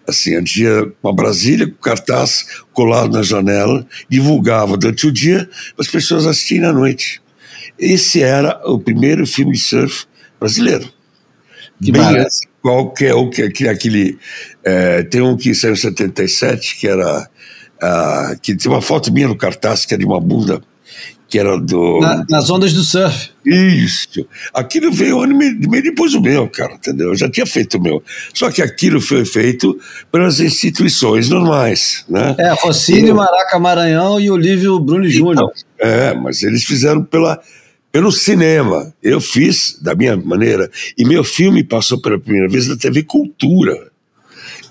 Assim, 0.08 0.36
a 0.36 0.42
dia 0.42 0.92
uma 1.02 1.14
Brasília 1.14 1.68
com 1.68 1.76
cartaz 1.78 2.46
colado 2.72 3.12
na 3.12 3.24
janela, 3.24 3.86
divulgava 4.08 4.78
durante 4.78 5.08
o 5.08 5.12
dia, 5.12 5.50
as 5.80 5.88
pessoas 5.88 6.28
assistiam 6.28 6.70
à 6.70 6.74
noite. 6.74 7.22
Esse 7.78 8.22
era 8.22 8.62
o 8.66 8.80
primeiro 8.80 9.26
filme 9.26 9.54
de 9.54 9.60
surf 9.60 10.06
brasileiro. 10.40 10.88
Que 11.84 11.92
Bem 11.92 12.02
antes, 12.02 12.42
qual 12.62 12.92
que 12.92 13.12
o 13.12 13.30
que 13.30 13.42
aquele, 13.42 13.70
aquele 13.70 14.20
é, 14.64 15.04
tem 15.04 15.22
um 15.22 15.36
que 15.36 15.54
saiu 15.54 15.74
em 15.74 15.78
77 15.78 16.78
que 16.78 16.88
era 16.88 17.30
ah, 17.82 18.36
que 18.42 18.56
tem 18.56 18.72
uma 18.72 18.82
foto 18.82 19.12
minha 19.12 19.28
no 19.28 19.36
cartaz 19.36 19.86
que 19.86 19.94
era 19.94 20.00
de 20.02 20.06
uma 20.08 20.20
bunda 20.20 20.62
que 21.28 21.40
era 21.40 21.58
do 21.60 22.00
Na- 22.02 22.24
nas 22.30 22.50
ondas 22.52 22.72
do 22.72 22.84
surf. 22.84 23.32
isso. 23.44 24.26
Aquilo 24.54 24.92
veio 24.92 25.18
um 25.18 25.22
ano 25.24 25.36
meio 25.36 25.84
depois 25.84 26.12
do 26.12 26.22
meu, 26.22 26.48
cara, 26.48 26.74
entendeu? 26.76 27.10
Eu 27.10 27.16
já 27.16 27.28
tinha 27.30 27.48
feito 27.48 27.78
o 27.78 27.82
meu. 27.82 28.02
Só 28.32 28.52
que 28.52 28.62
aquilo 28.62 29.02
foi 29.02 29.26
feito 29.26 29.78
pelas 30.12 30.40
instituições 30.40 31.28
normais, 31.28 32.06
né? 32.08 32.36
É, 32.38 32.52
Rossini, 32.54 33.12
Maraca 33.12 33.58
Maranhão 33.58 34.20
e 34.20 34.30
Olívio 34.30 34.80
Bruno 34.80 35.10
Júnior. 35.10 35.52
É, 35.80 36.14
mas 36.14 36.44
eles 36.44 36.64
fizeram 36.64 37.04
pela, 37.04 37.42
pelo 37.92 38.12
cinema. 38.12 38.94
Eu 39.02 39.20
fiz 39.20 39.80
da 39.82 39.96
minha 39.96 40.16
maneira. 40.16 40.70
E 40.96 41.04
meu 41.04 41.24
filme 41.24 41.64
passou 41.64 42.00
pela 42.00 42.20
primeira 42.20 42.48
vez 42.48 42.68
na 42.68 42.78
TV 42.78 43.02
Cultura. 43.02 43.76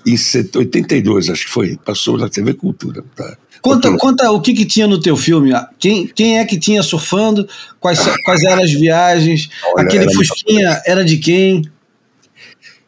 Em 0.05 0.17
set- 0.17 0.55
82, 0.55 1.29
acho 1.29 1.45
que 1.45 1.51
foi. 1.51 1.77
Passou 1.83 2.17
na 2.17 2.29
TV 2.29 2.53
Cultura. 2.53 3.03
Tá? 3.15 3.35
Conta, 3.61 3.89
Cultura. 3.89 3.97
conta 3.97 4.31
o 4.31 4.39
que, 4.41 4.53
que 4.53 4.65
tinha 4.65 4.85
no 4.87 4.99
teu 4.99 5.17
filme. 5.17 5.51
Ah, 5.53 5.67
Quem, 5.79 6.05
quem 6.07 6.37
é 6.37 6.45
que 6.45 6.59
tinha 6.59 6.83
surfando? 6.83 7.47
Quais, 7.79 7.99
quais 8.23 8.43
eram 8.43 8.61
as 8.63 8.71
viagens? 8.71 9.49
Olha, 9.73 9.85
Aquele 9.85 10.03
era 10.03 10.13
Fusquinha 10.13 10.81
era 10.85 11.03
de 11.03 11.17
quem? 11.17 11.63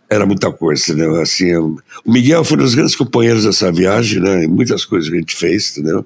Era 0.10 0.26
muita 0.26 0.50
coisa, 0.54 0.84
entendeu? 0.84 1.20
Assim, 1.20 1.48
eu- 1.48 1.78
o 2.06 2.12
Miguel 2.12 2.44
foi 2.44 2.56
um 2.58 2.62
dos 2.62 2.74
grandes 2.76 2.96
companheiros 2.96 3.44
dessa 3.44 3.72
viagem, 3.72 4.22
né? 4.22 4.48
Muitas 4.48 4.86
coisas 4.86 5.10
que 5.10 5.16
a 5.16 5.20
gente 5.20 5.36
fez, 5.36 5.72
entendeu? 5.78 6.06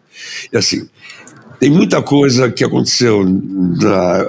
E 0.52 0.58
assim, 0.58 0.90
tem 1.62 1.70
muita 1.70 2.02
coisa 2.02 2.52
que 2.52 2.64
aconteceu 2.64 3.24
na 3.24 4.28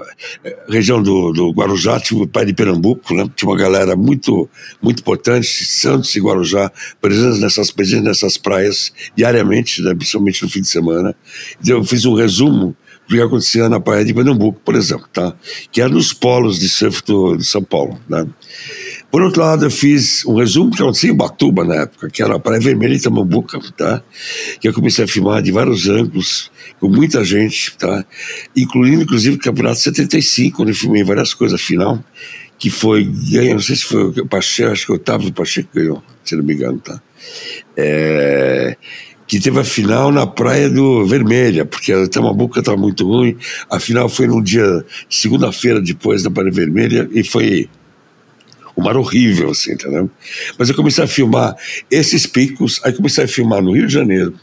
região 0.69 1.03
do, 1.03 1.33
do 1.33 1.51
Guarujá, 1.51 1.99
tipo 1.99 2.27
pai 2.29 2.45
de 2.45 2.53
Pernambuco, 2.53 3.15
né? 3.15 3.27
Tinha 3.35 3.49
uma 3.49 3.57
galera 3.57 3.97
muito, 3.97 4.47
muito 4.83 5.01
importante, 5.01 5.65
Santos 5.65 6.15
e 6.15 6.21
Guarujá, 6.21 6.71
presentes 7.01 7.41
nessas, 7.41 7.71
presentes 7.71 8.05
nessas 8.05 8.37
praias 8.37 8.93
diariamente, 9.17 9.81
né? 9.81 9.95
principalmente 9.95 10.43
no 10.43 10.51
fim 10.51 10.61
de 10.61 10.69
semana. 10.69 11.17
Então 11.59 11.79
eu 11.79 11.85
fiz 11.85 12.05
um 12.05 12.13
resumo 12.13 12.77
do 13.09 13.17
que 13.17 13.23
acontecia 13.23 13.67
na 13.67 13.81
praia 13.81 14.05
de 14.05 14.13
Pernambuco, 14.13 14.61
por 14.63 14.75
exemplo, 14.75 15.09
tá? 15.11 15.35
Que 15.71 15.81
era 15.81 15.89
nos 15.89 16.13
polos 16.13 16.61
de 16.61 16.69
surf 16.69 17.03
do, 17.03 17.39
de 17.39 17.47
São 17.47 17.65
Paulo, 17.65 17.99
né? 18.11 18.27
Por 19.13 19.21
outro 19.21 19.43
lado, 19.43 19.67
eu 19.67 19.71
fiz 19.71 20.25
um 20.25 20.37
resumo 20.37 20.71
que 20.71 20.83
acontecia 20.83 21.11
em 21.11 21.15
Batuba 21.15 21.65
na 21.65 21.83
época, 21.83 22.09
que 22.09 22.23
era 22.23 22.35
a 22.35 22.39
Praia 22.39 22.59
Vermelha 22.59 22.95
e 22.95 22.99
Tamambuca, 22.99 23.61
tá? 23.77 24.03
Que 24.59 24.67
eu 24.67 24.73
comecei 24.73 25.05
a 25.05 25.07
filmar 25.07 25.43
de 25.43 25.53
vários 25.53 25.87
ângulos, 25.87 26.51
com 26.81 26.89
muita 26.89 27.23
gente, 27.23 27.77
tá? 27.77 28.07
Incluindo, 28.57 29.03
inclusive, 29.03 29.37
o 29.37 29.39
Campeonato 29.39 29.81
75, 29.81 30.63
onde 30.63 30.71
eu 30.71 30.75
filmei 30.75 31.05
várias 31.05 31.35
coisas, 31.35 31.61
afinal, 31.61 32.03
que 32.59 32.71
foi, 32.71 33.05
não 33.05 33.61
sei 33.61 33.77
se 33.77 33.85
foi 33.85 34.03
o 34.03 34.27
Pacheco, 34.27 34.73
acho 34.73 34.87
que 34.87 34.93
o 34.93 34.95
Otávio 34.95 35.31
Pacheco 35.31 35.69
ganhou, 35.75 36.03
se 36.25 36.35
não 36.35 36.43
me 36.43 36.55
engano, 36.55 36.79
tá? 36.79 36.99
É, 37.77 38.79
que 39.27 39.39
teve 39.39 39.61
a 39.61 39.65
final 39.65 40.11
na 40.11 40.27
Praia 40.27 40.71
do 40.71 41.05
Vermelha, 41.05 41.67
porque 41.67 41.93
a 41.93 42.09
Tamambuca 42.09 42.61
estava 42.61 42.79
muito 42.79 43.07
ruim, 43.07 43.37
a 43.71 43.79
final 43.79 44.09
foi 44.09 44.27
num 44.27 44.43
dia, 44.43 44.83
segunda-feira 45.11 45.83
depois 45.83 46.23
da 46.23 46.31
Praia 46.31 46.51
Vermelha, 46.51 47.07
e 47.13 47.23
foi 47.23 47.69
um 48.83 48.85
mar 48.85 48.97
horrível, 48.97 49.51
assim, 49.51 49.73
entendeu? 49.73 50.11
Mas 50.59 50.69
eu 50.69 50.75
comecei 50.75 51.05
a 51.05 51.07
filmar 51.07 51.57
esses 51.91 52.27
picos, 52.27 52.81
aí 52.85 52.93
comecei 52.93 53.25
a 53.25 53.29
filmar 53.29 53.63
no 53.63 53.73
Rio 53.73 53.87
de 53.87 53.93
Janeiro. 53.93 54.35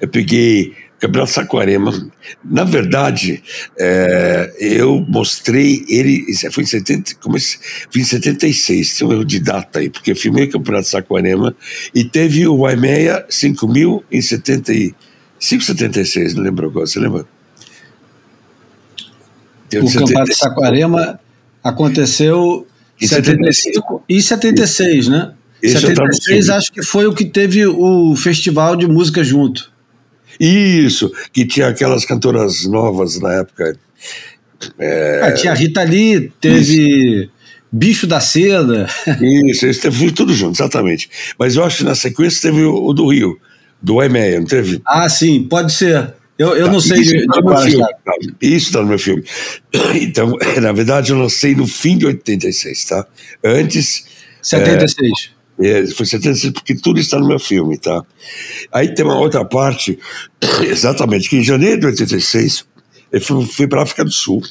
Eu 0.00 0.08
peguei 0.08 0.74
Campeonato 0.98 1.32
Saquarema. 1.32 2.10
Na 2.44 2.64
verdade, 2.64 3.42
é, 3.78 4.54
eu 4.58 5.04
mostrei 5.08 5.84
ele, 5.88 6.26
foi 6.50 6.64
em 6.64 6.66
70, 6.66 7.14
comecei, 7.16 7.60
foi 7.90 8.02
em 8.02 8.04
76, 8.04 8.98
tem 8.98 9.06
um 9.06 9.12
erro 9.12 9.24
de 9.24 9.38
data 9.38 9.78
aí, 9.78 9.88
porque 9.88 10.12
eu 10.12 10.16
filmei 10.16 10.44
o 10.44 10.50
Campeonato 10.50 10.88
Saquarema 10.88 11.54
e 11.94 12.04
teve 12.04 12.46
o 12.46 12.58
Waimeia 12.58 13.24
5000 13.28 14.04
em 14.10 14.20
75, 14.20 15.62
76, 15.62 16.34
não 16.34 16.42
lembro 16.42 16.66
agora, 16.66 16.86
você 16.86 16.98
lembra? 16.98 17.24
Tem 19.68 19.80
O 19.80 19.84
Campeonato 19.84 20.30
de 20.30 20.34
75. 20.34 20.38
Saquarema 20.38 21.20
aconteceu 21.62 22.66
em 23.00 23.04
Em 23.04 23.08
75 23.08 24.04
e 24.08 24.22
76, 24.22 25.08
né? 25.08 25.32
Esse 25.62 25.76
eu 25.76 25.94
tava 25.94 26.08
no 26.08 26.14
76 26.14 26.44
filme. 26.46 26.58
acho 26.58 26.72
que 26.72 26.82
foi 26.82 27.06
o 27.06 27.12
que 27.14 27.24
teve 27.24 27.66
o 27.66 28.14
festival 28.16 28.76
de 28.76 28.86
música 28.86 29.24
junto. 29.24 29.70
Isso, 30.38 31.12
que 31.32 31.44
tinha 31.44 31.68
aquelas 31.68 32.04
cantoras 32.04 32.64
novas 32.66 33.18
na 33.20 33.34
época. 33.34 33.76
É, 34.78 35.20
Ah, 35.22 35.32
tinha 35.32 35.52
a 35.52 35.54
Rita 35.54 35.82
Lee, 35.82 36.32
teve 36.40 37.28
Bicho 37.72 38.06
da 38.06 38.20
Seda. 38.20 38.86
Isso, 39.20 39.66
isso 39.66 39.80
teve 39.82 40.12
tudo 40.12 40.32
junto, 40.32 40.54
exatamente. 40.56 41.10
Mas 41.38 41.56
eu 41.56 41.64
acho 41.64 41.78
que 41.78 41.84
na 41.84 41.94
sequência 41.94 42.50
teve 42.50 42.62
o, 42.62 42.86
o 42.86 42.92
do 42.94 43.08
Rio, 43.08 43.38
do 43.82 43.96
Waimeia, 43.96 44.38
não 44.38 44.46
teve? 44.46 44.80
Ah, 44.86 45.08
sim, 45.08 45.42
pode 45.42 45.72
ser. 45.72 46.14
Eu, 46.38 46.56
eu 46.56 46.70
não 46.70 46.80
sei 46.80 47.00
Isso 47.00 47.12
de, 47.12 47.26
tá 47.26 47.32
de 47.34 47.42
meu 47.42 47.52
qual 47.52 47.62
filme, 47.62 47.82
estado. 47.82 48.02
tá? 48.04 48.12
Isso 48.40 48.66
está 48.66 48.80
no 48.80 48.86
meu 48.86 48.98
filme. 48.98 49.24
Então, 50.00 50.36
na 50.62 50.72
verdade, 50.72 51.10
eu 51.10 51.18
lancei 51.18 51.54
no 51.54 51.66
fim 51.66 51.98
de 51.98 52.06
86, 52.06 52.84
tá? 52.84 53.06
Antes, 53.44 54.04
76. 54.40 55.30
é, 55.60 55.86
foi 55.88 56.06
76, 56.06 56.52
porque 56.52 56.74
tudo 56.76 57.00
está 57.00 57.18
no 57.18 57.26
meu 57.26 57.40
filme, 57.40 57.76
tá? 57.76 58.02
Aí 58.72 58.94
tem 58.94 59.04
uma 59.04 59.18
outra 59.18 59.44
parte, 59.44 59.98
exatamente, 60.62 61.28
que 61.28 61.36
em 61.36 61.42
janeiro 61.42 61.80
de 61.80 61.86
86, 61.86 62.64
eu 63.10 63.20
fui, 63.20 63.44
fui 63.46 63.66
para 63.66 63.80
a 63.80 63.82
África 63.82 64.04
do 64.04 64.12
Sul. 64.12 64.42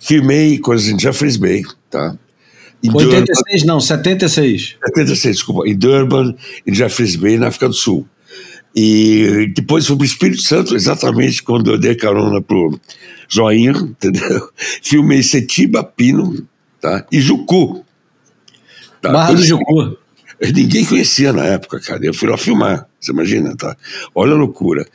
Filmei 0.00 0.58
coisas 0.58 0.88
em 0.88 0.98
Jeffreys 0.98 1.36
Bay, 1.36 1.62
tá? 1.90 2.16
Em 2.82 2.90
Durban, 2.90 3.18
86 3.18 3.64
não, 3.64 3.80
76. 3.80 4.76
76, 4.86 5.36
desculpa, 5.36 5.68
em 5.68 5.76
Durban, 5.76 6.34
em 6.66 6.74
Jeffreys 6.74 7.16
Bay, 7.16 7.36
na 7.36 7.48
África 7.48 7.68
do 7.68 7.74
Sul. 7.74 8.06
E 8.74 9.52
depois 9.54 9.86
fui 9.86 9.96
para 9.96 10.02
o 10.02 10.06
Espírito 10.06 10.42
Santo, 10.42 10.76
exatamente 10.76 11.42
quando 11.42 11.72
eu 11.72 11.78
dei 11.78 11.94
carona 11.94 12.40
pro 12.40 12.78
Joinha, 13.28 13.72
entendeu? 13.72 14.48
Filmei 14.82 15.22
Setiba, 15.22 15.82
Pino, 15.82 16.46
tá? 16.80 17.04
E 17.10 17.20
Jucu. 17.20 17.84
Tá? 19.00 19.10
Barra 19.10 19.34
do 19.34 19.42
Jucu. 19.42 19.96
Ninguém 20.54 20.84
conhecia 20.86 21.32
na 21.32 21.44
época, 21.44 21.80
cara. 21.80 22.04
Eu 22.04 22.14
fui 22.14 22.28
lá 22.28 22.36
filmar, 22.38 22.86
você 22.98 23.12
imagina, 23.12 23.54
tá? 23.56 23.76
Olha 24.14 24.32
a 24.32 24.36
loucura. 24.36 24.86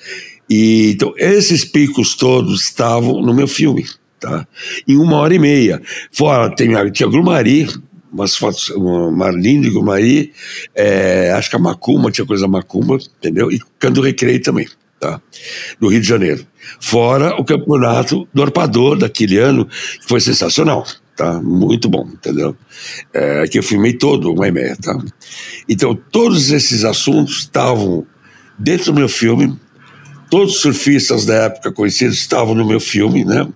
E, 0.50 0.92
então, 0.92 1.14
esses 1.18 1.64
picos 1.64 2.16
todos 2.16 2.64
estavam 2.64 3.22
no 3.22 3.34
meu 3.34 3.48
filme, 3.48 3.86
tá? 4.20 4.48
Em 4.88 4.98
uma 4.98 5.18
hora 5.18 5.36
e 5.36 5.40
meia. 5.40 5.82
Fora, 6.12 6.50
tem, 6.56 6.70
tinha 6.92 7.10
Grumari, 7.10 7.68
umas 8.16 8.36
fotos, 8.36 8.70
uma 8.70 9.12
Marlindo 9.12 9.68
e 9.68 9.70
Grumari, 9.70 10.34
é, 10.74 11.32
acho 11.32 11.50
que 11.50 11.56
a 11.58 11.60
Macumba, 11.60 12.10
tinha 12.10 12.26
coisa 12.26 12.44
da 12.44 12.48
Macumba, 12.48 12.98
entendeu? 13.18 13.52
E 13.52 13.60
Cando 13.78 14.02
Recreio 14.02 14.42
também, 14.42 14.68
tá? 15.00 15.22
No 15.80 15.90
Rio 15.90 16.02
de 16.02 16.08
Janeiro. 16.08 16.48
Fora 16.80 17.36
o 17.36 17.44
campeonato 17.44 18.28
do 18.34 18.42
Arpador 18.42 18.98
daquele 18.98 19.38
ano, 19.38 19.66
que 19.66 20.08
foi 20.08 20.22
sensacional, 20.22 20.86
tá? 21.16 21.42
Muito 21.42 21.90
bom, 21.90 22.08
entendeu? 22.12 22.56
É, 23.14 23.46
que 23.48 23.60
eu 23.60 23.64
filmei 23.64 23.94
todo 23.94 24.32
o 24.32 24.36
Maimé, 24.36 24.76
tá? 24.76 24.98
Então, 25.68 25.94
todos 25.94 26.52
esses 26.52 26.86
assuntos 26.86 27.40
estavam 27.40 28.08
dentro 28.58 28.94
do 28.94 28.98
meu 28.98 29.10
filme, 29.10 29.60
Todos 30.30 30.56
os 30.56 30.62
surfistas 30.62 31.26
da 31.26 31.46
época 31.46 31.72
conhecidos 31.72 32.18
estavam 32.18 32.56
no 32.56 32.66
meu 32.66 32.80
filme, 32.80 33.24
né? 33.24 33.48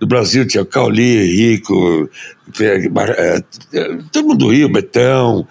No 0.00 0.06
Brasil 0.06 0.46
tinha 0.46 0.62
o 0.62 0.66
Cauli, 0.66 1.24
Rico, 1.24 2.08
é, 2.60 3.42
todo 4.12 4.28
mundo 4.28 4.38
do 4.38 4.52
Rio, 4.52 4.68
Betão, 4.68 5.46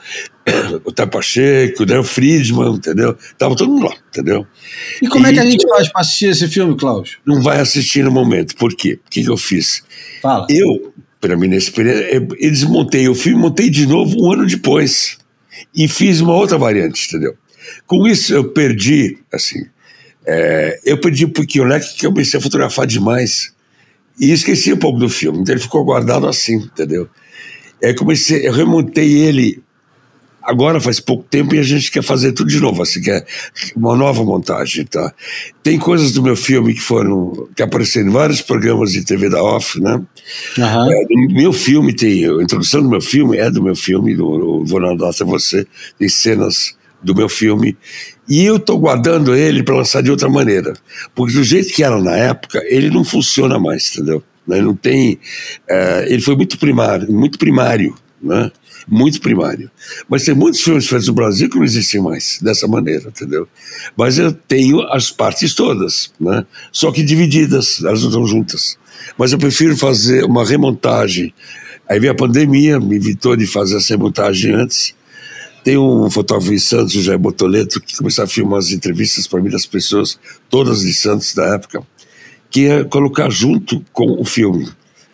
o 0.83 0.91
Tapacheco, 0.91 1.85
né? 1.85 1.97
o 1.97 2.03
Friedman, 2.03 2.75
entendeu? 2.75 3.17
Tava 3.37 3.55
todo 3.55 3.71
mundo 3.71 3.85
lá, 3.85 3.95
entendeu? 4.09 4.45
E 5.01 5.07
como 5.07 5.25
e, 5.25 5.29
é 5.29 5.33
que 5.33 5.39
a 5.39 5.45
gente 5.45 5.67
faz 5.67 5.91
para 5.91 6.01
assistir 6.01 6.29
esse 6.29 6.47
filme, 6.47 6.75
Cláudio? 6.75 7.17
Não 7.25 7.41
vai 7.41 7.59
assistir 7.59 8.03
no 8.03 8.11
momento. 8.11 8.55
Por 8.55 8.73
quê? 8.75 8.99
O 9.05 9.09
que, 9.09 9.23
que 9.23 9.29
eu 9.29 9.37
fiz? 9.37 9.83
Fala. 10.21 10.47
Eu, 10.49 10.93
para 11.19 11.35
mim, 11.37 11.47
nesse 11.47 11.71
período, 11.71 12.35
eu 12.39 12.51
desmontei 12.51 13.07
o 13.07 13.15
filme, 13.15 13.39
montei 13.39 13.69
de 13.69 13.85
novo 13.85 14.15
um 14.19 14.31
ano 14.31 14.45
depois. 14.45 15.17
E 15.75 15.87
fiz 15.87 16.21
uma 16.21 16.33
outra 16.33 16.57
variante, 16.57 17.07
entendeu? 17.07 17.35
Com 17.85 18.07
isso, 18.07 18.33
eu 18.33 18.51
perdi, 18.51 19.19
assim, 19.31 19.65
é, 20.31 20.79
eu 20.85 20.99
porque 21.33 21.59
o 21.59 21.63
leque 21.63 21.95
que 21.95 22.05
eu 22.05 22.11
comecei 22.11 22.39
a 22.39 22.43
fotografar 22.43 22.85
demais 22.85 23.51
e 24.19 24.31
esqueci 24.31 24.71
um 24.71 24.77
pouco 24.77 24.99
do 24.99 25.09
filme, 25.09 25.39
então 25.39 25.55
ele 25.55 25.61
ficou 25.61 25.83
guardado 25.83 26.27
assim, 26.27 26.57
entendeu? 26.57 27.09
Aí 27.83 27.95
comecei, 27.95 28.47
eu 28.47 28.53
remontei 28.53 29.11
ele 29.11 29.63
agora 30.43 30.79
faz 30.79 30.99
pouco 30.99 31.23
tempo 31.23 31.55
e 31.55 31.59
a 31.59 31.63
gente 31.63 31.91
quer 31.91 32.03
fazer 32.03 32.31
tudo 32.31 32.49
de 32.49 32.59
novo, 32.59 32.83
assim, 32.83 33.01
quer 33.01 33.25
uma 33.75 33.95
nova 33.95 34.23
montagem, 34.23 34.85
tá? 34.85 35.13
Tem 35.63 35.79
coisas 35.79 36.11
do 36.11 36.21
meu 36.21 36.35
filme 36.35 36.75
que 36.75 36.81
foram, 36.81 37.47
que 37.55 37.63
apareceram 37.63 38.09
em 38.09 38.11
vários 38.11 38.41
programas 38.41 38.91
de 38.91 39.03
TV 39.03 39.29
da 39.29 39.43
Off, 39.43 39.79
né? 39.79 39.95
Uhum. 40.57 40.91
É, 40.91 41.05
meu 41.33 41.53
filme 41.53 41.93
tem, 41.93 42.25
a 42.25 42.43
introdução 42.43 42.83
do 42.83 42.89
meu 42.89 43.01
filme 43.01 43.37
é 43.37 43.49
do 43.49 43.63
meu 43.63 43.75
filme, 43.75 44.15
do, 44.15 44.37
do 44.37 44.65
Vou 44.65 44.79
Nadar 44.79 45.09
Até 45.09 45.23
Você, 45.23 45.65
tem 45.97 46.07
cenas 46.07 46.77
do 47.01 47.15
meu 47.15 47.29
filme 47.29 47.77
e 48.27 48.43
eu 48.43 48.57
estou 48.57 48.77
guardando 48.77 49.35
ele 49.35 49.63
para 49.63 49.75
lançar 49.75 50.03
de 50.03 50.11
outra 50.11 50.29
maneira. 50.29 50.73
Porque 51.15 51.33
do 51.33 51.43
jeito 51.43 51.73
que 51.73 51.83
era 51.83 51.99
na 51.99 52.15
época, 52.15 52.61
ele 52.65 52.89
não 52.89 53.03
funciona 53.03 53.57
mais, 53.57 53.91
entendeu? 53.91 54.23
Ele 54.47 54.61
não 54.61 54.75
tem. 54.75 55.19
É, 55.67 56.05
ele 56.07 56.21
foi 56.21 56.35
muito 56.35 56.57
primário, 56.57 57.11
muito 57.11 57.39
primário, 57.39 57.95
né? 58.21 58.51
Muito 58.87 59.21
primário. 59.21 59.69
Mas 60.07 60.23
tem 60.23 60.33
muitos 60.33 60.61
filmes 60.61 60.87
feitos 60.87 61.07
no 61.07 61.13
Brasil 61.13 61.49
que 61.49 61.57
não 61.57 61.63
existem 61.63 62.01
mais 62.01 62.39
dessa 62.41 62.67
maneira, 62.67 63.09
entendeu? 63.09 63.47
Mas 63.95 64.17
eu 64.17 64.31
tenho 64.31 64.81
as 64.91 65.11
partes 65.11 65.53
todas, 65.53 66.11
né? 66.19 66.45
Só 66.71 66.91
que 66.91 67.03
divididas, 67.03 67.83
elas 67.83 68.01
não 68.01 68.09
estão 68.09 68.25
juntas. 68.25 68.77
Mas 69.17 69.31
eu 69.31 69.37
prefiro 69.37 69.77
fazer 69.77 70.23
uma 70.23 70.45
remontagem. 70.45 71.33
Aí 71.87 71.99
veio 71.99 72.11
a 72.11 72.15
pandemia, 72.15 72.79
me 72.79 72.95
evitou 72.95 73.35
de 73.35 73.47
fazer 73.47 73.77
essa 73.77 73.93
remontagem 73.93 74.53
antes 74.53 74.95
tem 75.69 75.77
um 75.77 76.09
fotógrafo 76.09 76.51
em 76.51 76.57
Santos, 76.57 76.95
o 76.95 77.01
Jair 77.03 77.19
Botoleto, 77.19 77.79
que 77.79 77.95
começou 77.95 78.23
a 78.23 78.27
filmar 78.27 78.57
as 78.57 78.71
entrevistas 78.71 79.27
para 79.27 79.39
mim 79.39 79.51
das 79.51 79.67
pessoas, 79.67 80.19
todas 80.49 80.79
de 80.79 80.91
Santos 80.91 81.35
da 81.35 81.45
época, 81.53 81.83
que 82.49 82.61
ia 82.61 82.85
colocar 82.85 83.29
junto 83.29 83.79
com 83.93 84.19
o 84.19 84.25
filme. 84.25 84.67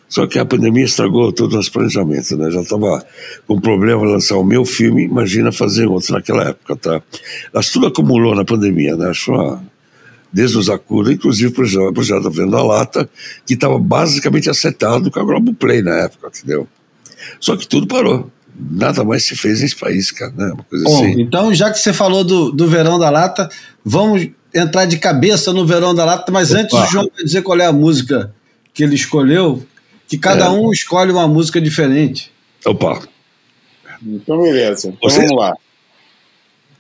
Só 0.08 0.26
que 0.26 0.40
a 0.40 0.46
pandemia 0.46 0.86
estragou 0.86 1.34
todo 1.34 1.52
o 1.52 1.56
nosso 1.58 1.70
planejamento, 1.74 2.38
né? 2.38 2.50
Já 2.52 2.62
estava 2.62 3.06
com 3.46 3.60
problema 3.60 4.02
lançar 4.04 4.38
o 4.38 4.46
meu 4.46 4.64
filme, 4.64 5.04
imagina 5.04 5.52
fazer 5.52 5.88
outro 5.88 6.14
naquela 6.14 6.48
época, 6.48 6.78
tá? 6.78 7.02
Mas 7.54 7.70
tudo 7.70 7.88
acumulou 7.88 8.34
na 8.34 8.46
pandemia, 8.46 8.96
né? 8.96 9.10
Acho 9.10 9.34
uma... 9.34 9.62
Desde 10.32 10.58
os 10.58 10.70
Acuda, 10.70 11.12
inclusive 11.12 11.52
o 11.52 11.94
projeto 11.94 12.32
Vendo 12.32 12.56
a 12.56 12.64
Lata, 12.64 13.10
que 13.46 13.56
estava 13.56 13.78
basicamente 13.78 14.50
acertado 14.50 15.12
com 15.12 15.20
a 15.20 15.24
Globoplay 15.24 15.82
na 15.82 15.96
época, 16.04 16.30
entendeu? 16.30 16.66
Só 17.42 17.58
que 17.58 17.68
tudo 17.68 17.88
parou 17.88 18.32
nada 18.58 19.04
mais 19.04 19.24
se 19.24 19.36
fez 19.36 19.62
nesse 19.62 19.76
país, 19.76 20.12
cara, 20.12 20.32
né? 20.36 20.52
Uma 20.54 20.64
coisa 20.64 20.86
Bom, 20.86 20.96
assim. 20.96 21.22
Então, 21.22 21.54
já 21.54 21.72
que 21.72 21.80
você 21.80 21.94
falou 21.94 22.24
do, 22.24 22.52
do 22.52 22.68
Verão 22.68 22.98
da 22.98 23.10
Lata, 23.10 23.50
vamos 23.84 24.30
entrar 24.54 24.86
de 24.86 24.98
cabeça 24.98 25.52
no 25.52 25.66
Verão 25.66 25.94
da 25.94 26.06
Lata, 26.06 26.32
mas 26.32 26.52
Opa. 26.52 26.62
antes 26.62 26.80
o 26.80 26.86
João 26.86 27.10
vai 27.14 27.24
dizer 27.24 27.42
qual 27.42 27.60
é 27.60 27.66
a 27.66 27.74
música 27.74 28.34
que 28.74 28.84
ele 28.84 28.96
escolheu, 28.96 29.64
que 30.08 30.18
cada 30.18 30.46
é. 30.46 30.50
um 30.50 30.72
escolhe 30.72 31.12
uma 31.12 31.28
música 31.28 31.60
diferente. 31.60 32.32
Opa! 32.66 33.02
Então, 34.06 34.42
beleza. 34.42 34.90
Então, 34.90 35.10
Você... 35.10 35.22
vamos 35.22 35.38
lá. 35.38 35.54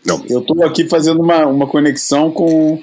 Não. 0.06 0.24
Eu 0.30 0.40
estou 0.40 0.64
aqui 0.64 0.88
fazendo 0.88 1.22
uma, 1.22 1.46
uma 1.48 1.68
conexão 1.68 2.32
com 2.32 2.82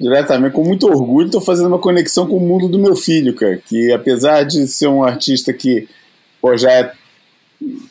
diretamente, 0.00 0.54
com 0.54 0.64
muito 0.64 0.88
orgulho, 0.88 1.26
estou 1.26 1.40
fazendo 1.40 1.68
uma 1.68 1.78
conexão 1.78 2.26
com 2.26 2.36
o 2.36 2.40
mundo 2.40 2.66
do 2.66 2.78
meu 2.78 2.96
filho, 2.96 3.34
cara, 3.34 3.56
que 3.58 3.92
apesar 3.92 4.42
de 4.42 4.66
ser 4.66 4.88
um 4.88 5.04
artista 5.04 5.52
que 5.52 5.86
pô, 6.40 6.56
já 6.56 6.72
é 6.72 6.92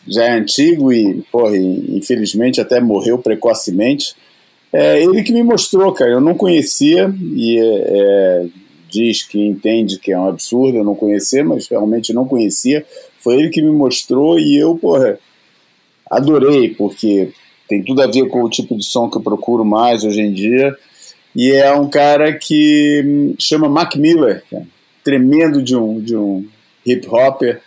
já 0.08 0.26
é 0.26 0.32
antigo 0.32 0.92
e, 0.92 1.24
porra, 1.32 1.58
infelizmente 1.58 2.60
até 2.60 2.80
morreu 2.80 3.18
precocemente. 3.18 4.16
É 4.74 5.02
ele 5.04 5.24
que 5.24 5.34
me 5.34 5.44
mostrou, 5.44 5.92
cara. 5.92 6.12
Eu 6.12 6.22
não 6.22 6.34
conhecia 6.34 7.14
e 7.36 7.60
é, 7.60 7.64
é, 7.64 8.46
diz 8.90 9.24
que 9.24 9.40
entende 9.40 10.00
que 10.00 10.12
é 10.12 10.20
um 10.20 10.28
absurdo 10.28 10.78
eu 10.78 10.84
não 10.84 10.96
conhecer, 10.96 11.44
mas 11.44 11.68
realmente 11.68 12.14
não 12.14 12.26
conhecia. 12.26 12.86
Foi 13.20 13.36
ele 13.36 13.50
que 13.50 13.62
me 13.62 13.72
mostrou 13.72 14.40
e 14.40 14.58
eu, 14.58 14.76
porra, 14.76 15.20
adorei, 16.10 16.70
porque 16.70 17.30
tem 17.68 17.84
tudo 17.84 18.02
a 18.02 18.08
ver 18.08 18.28
com 18.28 18.44
o 18.44 18.50
tipo 18.50 18.76
de 18.78 18.84
som 18.86 19.10
que 19.10 19.18
eu 19.18 19.22
procuro 19.22 19.64
mais 19.64 20.04
hoje 20.04 20.22
em 20.22 20.34
dia. 20.34 20.76
E 21.36 21.52
é 21.52 21.74
um 21.74 21.90
cara 21.90 22.34
que 22.34 23.34
chama 23.40 23.70
Mac 23.70 23.96
Miller, 23.96 24.44
cara. 24.50 24.68
tremendo 25.04 25.62
de 25.62 25.76
um, 25.76 26.02
de 26.02 26.16
um 26.16 26.46
hip 26.86 27.08
hopper 27.08 27.62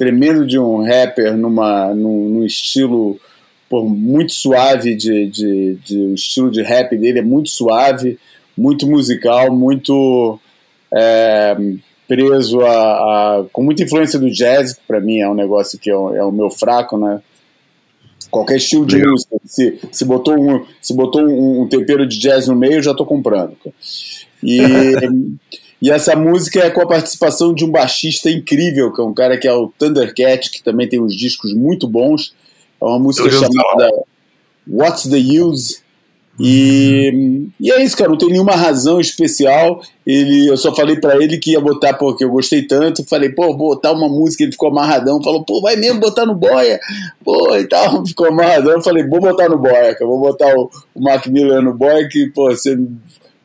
tremendo 0.00 0.46
de 0.46 0.58
um 0.58 0.82
rapper 0.82 1.36
numa, 1.36 1.92
num, 1.94 2.26
num 2.30 2.46
estilo 2.46 3.20
pô, 3.68 3.84
muito 3.84 4.32
suave, 4.32 4.96
de, 4.96 5.26
de, 5.26 5.74
de, 5.74 5.98
o 5.98 6.14
estilo 6.14 6.50
de 6.50 6.62
rap 6.62 6.96
dele 6.96 7.18
é 7.18 7.22
muito 7.22 7.50
suave, 7.50 8.18
muito 8.56 8.86
musical, 8.86 9.54
muito 9.54 10.40
é, 10.90 11.54
preso 12.08 12.62
a, 12.62 12.70
a, 12.70 13.44
com 13.52 13.62
muita 13.62 13.82
influência 13.82 14.18
do 14.18 14.30
jazz, 14.30 14.72
que 14.72 14.80
para 14.88 15.00
mim 15.00 15.18
é 15.18 15.28
um 15.28 15.34
negócio 15.34 15.78
que 15.78 15.90
é 15.90 15.94
o, 15.94 16.16
é 16.16 16.24
o 16.24 16.32
meu 16.32 16.48
fraco, 16.48 16.96
né? 16.96 17.20
Qualquer 18.30 18.56
estilo 18.56 18.86
de 18.86 19.04
música, 19.04 19.36
se, 19.44 19.78
se 19.92 20.04
botou, 20.06 20.34
um, 20.34 20.64
se 20.80 20.94
botou 20.94 21.20
um, 21.20 21.60
um 21.60 21.68
tempero 21.68 22.06
de 22.06 22.18
jazz 22.18 22.48
no 22.48 22.56
meio, 22.56 22.76
eu 22.76 22.82
já 22.82 22.92
estou 22.92 23.04
comprando. 23.04 23.54
E 24.42 24.60
E 25.80 25.90
essa 25.90 26.14
música 26.14 26.60
é 26.60 26.70
com 26.70 26.82
a 26.82 26.86
participação 26.86 27.54
de 27.54 27.64
um 27.64 27.70
baixista 27.70 28.30
incrível, 28.30 28.92
que 28.92 29.00
é 29.00 29.04
um 29.04 29.14
cara 29.14 29.38
que 29.38 29.48
é 29.48 29.52
o 29.52 29.72
Thundercat, 29.78 30.50
que 30.50 30.62
também 30.62 30.88
tem 30.88 31.00
uns 31.00 31.16
discos 31.16 31.54
muito 31.54 31.88
bons. 31.88 32.34
É 32.80 32.84
uma 32.84 32.98
música 32.98 33.30
chamada 33.30 33.90
What's 34.68 35.08
the 35.08 35.16
Use? 35.16 35.80
E, 36.42 37.50
e 37.60 37.70
é 37.70 37.82
isso, 37.82 37.94
cara. 37.94 38.08
Não 38.08 38.16
tem 38.16 38.30
nenhuma 38.30 38.56
razão 38.56 38.98
especial. 38.98 39.82
Ele, 40.06 40.48
eu 40.48 40.56
só 40.56 40.74
falei 40.74 40.98
para 40.98 41.22
ele 41.22 41.36
que 41.36 41.52
ia 41.52 41.60
botar, 41.60 41.94
porque 41.94 42.24
eu 42.24 42.30
gostei 42.30 42.62
tanto. 42.62 43.04
Falei, 43.04 43.28
pô, 43.28 43.48
vou 43.48 43.74
botar 43.74 43.92
uma 43.92 44.08
música. 44.08 44.42
Ele 44.42 44.52
ficou 44.52 44.70
amarradão. 44.70 45.22
Falou, 45.22 45.44
pô, 45.44 45.60
vai 45.60 45.76
mesmo 45.76 46.00
botar 46.00 46.24
no 46.24 46.34
boia. 46.34 46.80
Pô, 47.22 47.54
e 47.56 47.66
tal. 47.66 48.04
Ficou 48.06 48.28
amarradão. 48.28 48.72
Eu 48.72 48.82
falei, 48.82 49.06
vou 49.06 49.20
botar 49.20 49.50
no 49.50 49.58
boia, 49.58 49.94
cara. 49.94 50.06
Vou 50.06 50.20
botar 50.20 50.54
o, 50.56 50.70
o 50.94 51.02
Mark 51.02 51.26
Miller 51.26 51.60
no 51.60 51.74
boia, 51.74 52.08
que, 52.08 52.28
pô, 52.28 52.50
você 52.50 52.78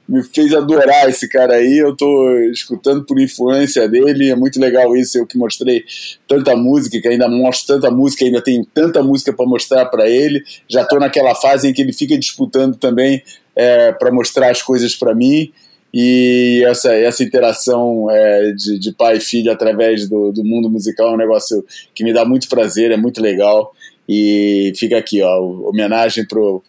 me 0.07 0.23
fez 0.23 0.53
adorar 0.53 1.09
esse 1.09 1.27
cara 1.27 1.55
aí. 1.55 1.77
Eu 1.77 1.95
tô 1.95 2.39
escutando 2.51 3.03
por 3.05 3.19
influência 3.19 3.87
dele, 3.87 4.29
é 4.29 4.35
muito 4.35 4.59
legal 4.59 4.95
isso. 4.95 5.17
Eu 5.17 5.25
que 5.25 5.37
mostrei 5.37 5.83
tanta 6.27 6.55
música, 6.55 6.99
que 7.01 7.07
ainda 7.07 7.27
mostro 7.27 7.75
tanta 7.75 7.89
música, 7.89 8.23
ainda 8.23 8.41
tenho 8.41 8.65
tanta 8.73 9.01
música 9.01 9.33
para 9.33 9.45
mostrar 9.45 9.85
para 9.85 10.07
ele. 10.07 10.43
Já 10.69 10.85
tô 10.85 10.97
naquela 10.99 11.33
fase 11.35 11.67
em 11.67 11.73
que 11.73 11.81
ele 11.81 11.93
fica 11.93 12.17
disputando 12.17 12.77
também 12.77 13.23
é, 13.55 13.91
para 13.91 14.11
mostrar 14.11 14.51
as 14.51 14.61
coisas 14.61 14.95
para 14.95 15.15
mim. 15.15 15.51
E 15.93 16.61
essa, 16.67 16.93
essa 16.93 17.23
interação 17.23 18.11
é, 18.11 18.51
de, 18.51 18.77
de 18.77 18.91
pai 18.91 19.17
e 19.17 19.21
filho 19.21 19.49
através 19.49 20.09
do, 20.09 20.31
do 20.31 20.43
mundo 20.43 20.69
musical 20.69 21.09
é 21.09 21.13
um 21.13 21.17
negócio 21.17 21.65
que 21.93 22.03
me 22.03 22.13
dá 22.13 22.25
muito 22.25 22.49
prazer, 22.49 22.91
é 22.91 22.97
muito 22.97 23.21
legal. 23.21 23.73
E 24.07 24.73
fica 24.75 24.97
aqui, 24.97 25.21
ó, 25.21 25.41
homenagem 25.69 26.27
pro 26.27 26.61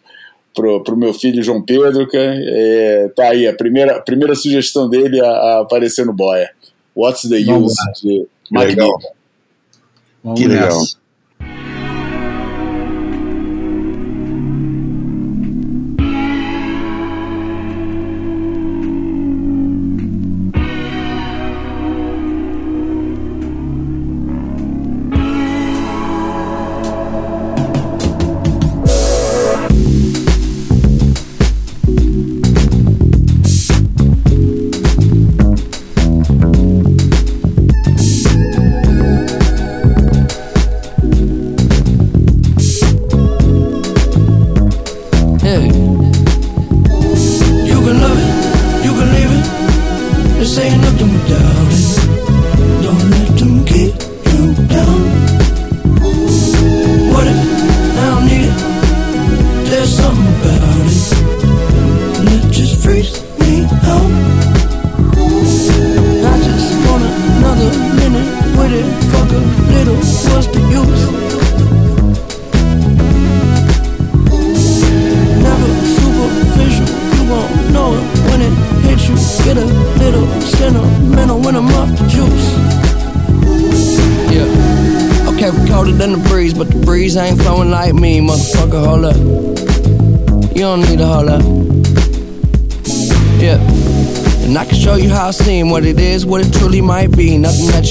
pro, 0.57 0.83
pro 0.83 0.97
meu 0.97 1.13
filho 1.13 1.43
João 1.43 1.61
Pedro, 1.61 2.07
que 2.07 2.17
é, 2.17 3.11
tá 3.15 3.29
aí 3.29 3.47
a 3.47 3.53
primeira, 3.53 3.97
a 3.97 4.01
primeira 4.01 4.33
sugestão 4.33 4.89
dele 4.89 5.21
a, 5.21 5.29
a 5.29 5.61
aparecer 5.61 6.03
no 6.03 6.13
Boia. 6.13 6.49
What's 6.95 7.29
the 7.29 7.37
Use 7.37 7.75
de 8.01 8.27
Magnífico. 8.49 8.99
Que 10.35 10.47
legal. 10.47 10.81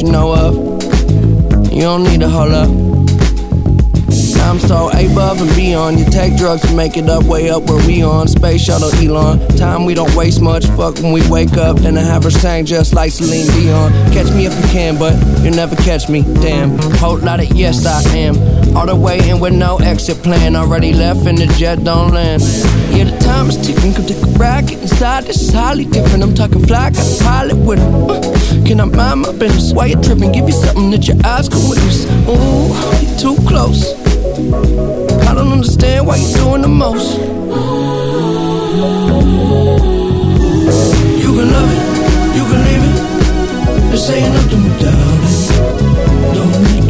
You 0.00 0.10
know 0.10 0.34
of. 0.34 0.54
You 1.72 1.82
don't 1.82 2.02
need 2.04 2.20
to 2.20 2.28
hold 2.28 2.52
up. 2.52 2.75
Beyond. 5.76 5.98
You 5.98 6.06
take 6.06 6.36
drugs 6.36 6.62
to 6.62 6.74
make 6.74 6.96
it 6.96 7.08
up, 7.08 7.24
way 7.24 7.50
up 7.50 7.64
where 7.64 7.84
we 7.86 8.02
on. 8.02 8.28
Space 8.28 8.62
shuttle 8.62 8.90
Elon. 8.94 9.46
Time 9.56 9.84
we 9.84 9.94
don't 9.94 10.14
waste 10.14 10.40
much. 10.40 10.64
Fuck 10.66 10.96
when 10.96 11.12
we 11.12 11.28
wake 11.28 11.56
up, 11.56 11.76
then 11.78 11.98
I 11.98 12.02
have 12.02 12.24
her 12.24 12.30
sang 12.30 12.64
just 12.64 12.94
like 12.94 13.12
Celine 13.12 13.46
Dion. 13.48 13.92
Catch 14.12 14.32
me 14.32 14.46
if 14.46 14.54
you 14.58 14.66
can, 14.68 14.98
but 14.98 15.14
you'll 15.42 15.54
never 15.54 15.76
catch 15.76 16.08
me. 16.08 16.22
Damn. 16.22 16.78
Whole 17.00 17.18
lot 17.18 17.40
of 17.40 17.52
yes, 17.52 17.84
I 17.84 18.00
am. 18.16 18.36
All 18.76 18.86
the 18.86 18.96
way 18.96 19.18
in 19.28 19.40
with 19.40 19.52
no 19.52 19.76
exit 19.78 20.22
plan. 20.22 20.56
Already 20.56 20.92
left 20.92 21.26
and 21.26 21.38
the 21.38 21.46
jet 21.58 21.84
don't 21.84 22.12
land. 22.12 22.42
Yeah, 22.90 23.04
the 23.04 23.18
time 23.18 23.48
is 23.48 23.56
ticking. 23.56 23.92
Come 23.92 24.06
take 24.06 24.22
a 24.22 24.30
racket 24.38 24.80
inside. 24.80 25.24
This 25.24 25.42
is 25.42 25.52
highly 25.52 25.84
different. 25.84 26.22
I'm 26.22 26.34
talking 26.34 26.64
fly, 26.66 26.90
got 26.90 27.04
a 27.04 27.24
pilot 27.24 27.56
with 27.56 27.78
him. 27.78 28.10
Uh, 28.10 28.66
can 28.66 28.80
I 28.80 28.84
mind 28.84 29.20
my 29.22 29.32
business? 29.32 29.72
Why 29.72 29.86
you 29.86 30.00
tripping? 30.00 30.32
Give 30.32 30.46
you 30.46 30.54
something 30.54 30.90
that 30.90 31.06
your 31.06 31.18
eyes 31.24 31.48
can 31.48 31.68
witness. 31.68 32.06
Ooh, 32.28 32.72
you 33.02 33.08
too 33.18 33.36
close. 33.46 33.94
Don't 35.36 35.52
understand 35.52 36.06
why 36.06 36.16
you're 36.16 36.38
doing 36.38 36.62
the 36.62 36.68
most. 36.68 37.18
You 41.22 41.30
can 41.36 41.48
love 41.56 41.70
it, 41.76 41.82
you 42.36 42.44
can 42.50 42.60
leave 42.68 42.84
it. 42.88 42.96
This 43.90 44.08
ain't 44.08 44.32
nothing 44.32 44.62
without 44.64 45.24
it. 45.28 45.36
Don't 46.34 46.85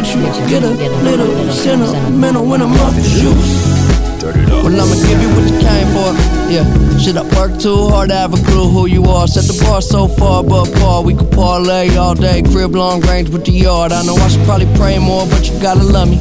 when 0.00 0.24
it 0.24 0.34
hits 0.34 0.38
you. 0.40 0.48
Get 0.48 0.62
a 0.62 0.70
little 1.02 1.52
sentimental 1.52 2.46
when 2.46 2.62
I'm 2.62 2.72
off 2.72 2.94
the 2.94 3.02
juice. 3.02 3.80
Well, 4.22 4.80
I'ma 4.80 4.94
give 5.06 5.20
you 5.20 5.28
what 5.34 5.44
you 5.50 5.58
came 5.60 5.88
for. 5.94 6.10
Yeah, 6.50 6.98
should 6.98 7.16
I 7.16 7.22
work 7.36 7.58
too 7.58 7.88
hard 7.88 8.10
to 8.10 8.14
have 8.14 8.34
a 8.34 8.44
clue 8.44 8.68
who 8.68 8.86
you 8.86 9.04
are? 9.04 9.26
Set 9.26 9.44
the 9.44 9.64
bar 9.64 9.80
so 9.80 10.08
far 10.08 10.40
above 10.44 10.72
par. 10.74 11.02
We 11.02 11.14
could 11.14 11.30
parlay 11.30 11.96
all 11.96 12.14
day, 12.14 12.42
crib 12.42 12.74
long 12.74 13.00
range 13.02 13.30
with 13.30 13.44
the 13.44 13.52
yard. 13.52 13.92
I 13.92 14.02
know 14.02 14.14
I 14.14 14.28
should 14.28 14.44
probably 14.44 14.68
pray 14.76 14.98
more, 14.98 15.26
but 15.26 15.48
you 15.48 15.58
gotta 15.60 15.82
love 15.82 16.10
me. 16.10 16.18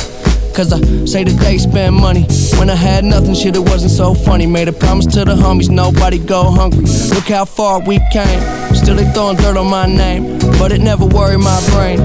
Cause 0.53 0.73
I 0.73 0.79
say 1.05 1.23
that 1.23 1.37
they 1.39 1.57
spend 1.57 1.95
money. 1.95 2.25
When 2.57 2.69
I 2.69 2.75
had 2.75 3.05
nothing, 3.05 3.33
shit, 3.33 3.55
it 3.55 3.59
wasn't 3.59 3.91
so 3.91 4.13
funny. 4.13 4.45
Made 4.45 4.67
a 4.67 4.73
promise 4.73 5.05
to 5.07 5.23
the 5.25 5.35
homies, 5.35 5.69
nobody 5.69 6.19
go 6.19 6.51
hungry. 6.51 6.85
Look 7.15 7.29
how 7.29 7.45
far 7.45 7.79
we 7.81 7.99
came. 8.11 8.41
Still 8.75 8.95
they 8.95 9.09
throwing 9.13 9.37
dirt 9.37 9.57
on 9.57 9.67
my 9.67 9.85
name, 9.85 10.39
but 10.57 10.71
it 10.71 10.81
never 10.81 11.05
worried 11.05 11.39
my 11.39 11.59
brain. 11.71 11.99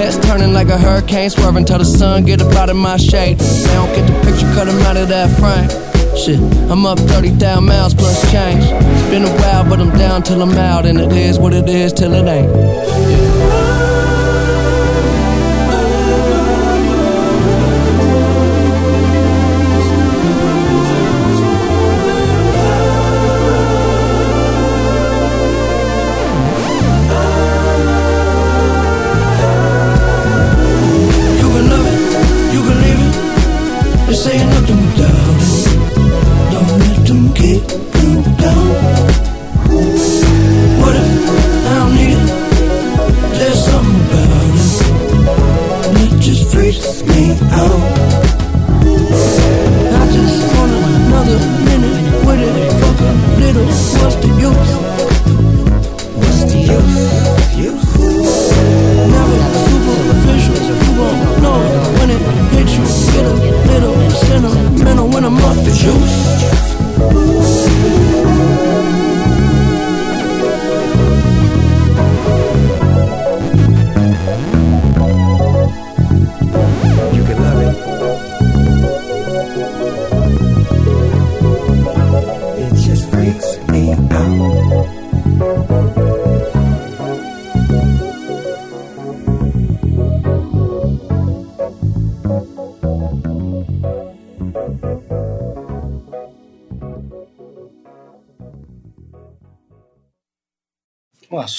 Heads 0.00 0.16
turning 0.20 0.54
like 0.54 0.68
a 0.68 0.78
hurricane, 0.78 1.28
swerving 1.28 1.66
till 1.66 1.76
the 1.76 1.84
sun 1.84 2.24
get 2.24 2.40
up 2.40 2.54
out 2.54 2.70
of 2.70 2.76
my 2.76 2.96
shade. 2.96 3.38
They 3.38 3.74
don't 3.74 3.94
get 3.94 4.06
the 4.06 4.14
picture, 4.24 4.50
cut 4.54 4.64
them 4.64 4.80
out 4.86 4.96
of 4.96 5.08
that 5.08 5.28
frame. 5.38 5.68
Shit, 6.16 6.40
I'm 6.70 6.86
up 6.86 6.98
30,000 6.98 7.62
miles 7.62 7.92
plus 7.92 8.18
change. 8.32 8.64
It's 8.64 9.10
been 9.10 9.24
a 9.24 9.36
while, 9.42 9.68
but 9.68 9.78
I'm 9.78 9.90
down 9.98 10.22
till 10.22 10.40
I'm 10.40 10.52
out, 10.52 10.86
and 10.86 10.98
it 10.98 11.12
is 11.12 11.38
what 11.38 11.52
it 11.52 11.68
is 11.68 11.92
till 11.92 12.14
it 12.14 12.26
ain't. 12.26 12.48
You 12.48 13.29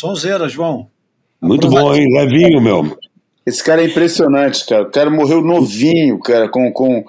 sonzeira, 0.02 0.50
João. 0.50 0.88
Muito 1.40 1.70
bom, 1.70 1.94
hein? 1.94 2.08
Levinho, 2.12 2.60
meu. 2.60 2.98
Esse 3.46 3.64
cara 3.64 3.82
é 3.82 3.86
impressionante, 3.86 4.66
cara. 4.66 4.84
O 4.84 4.92
cara 4.92 5.10
morreu 5.10 5.42
novinho, 5.42 6.20
cara, 6.20 6.48
com, 6.50 6.72
com 6.72 7.04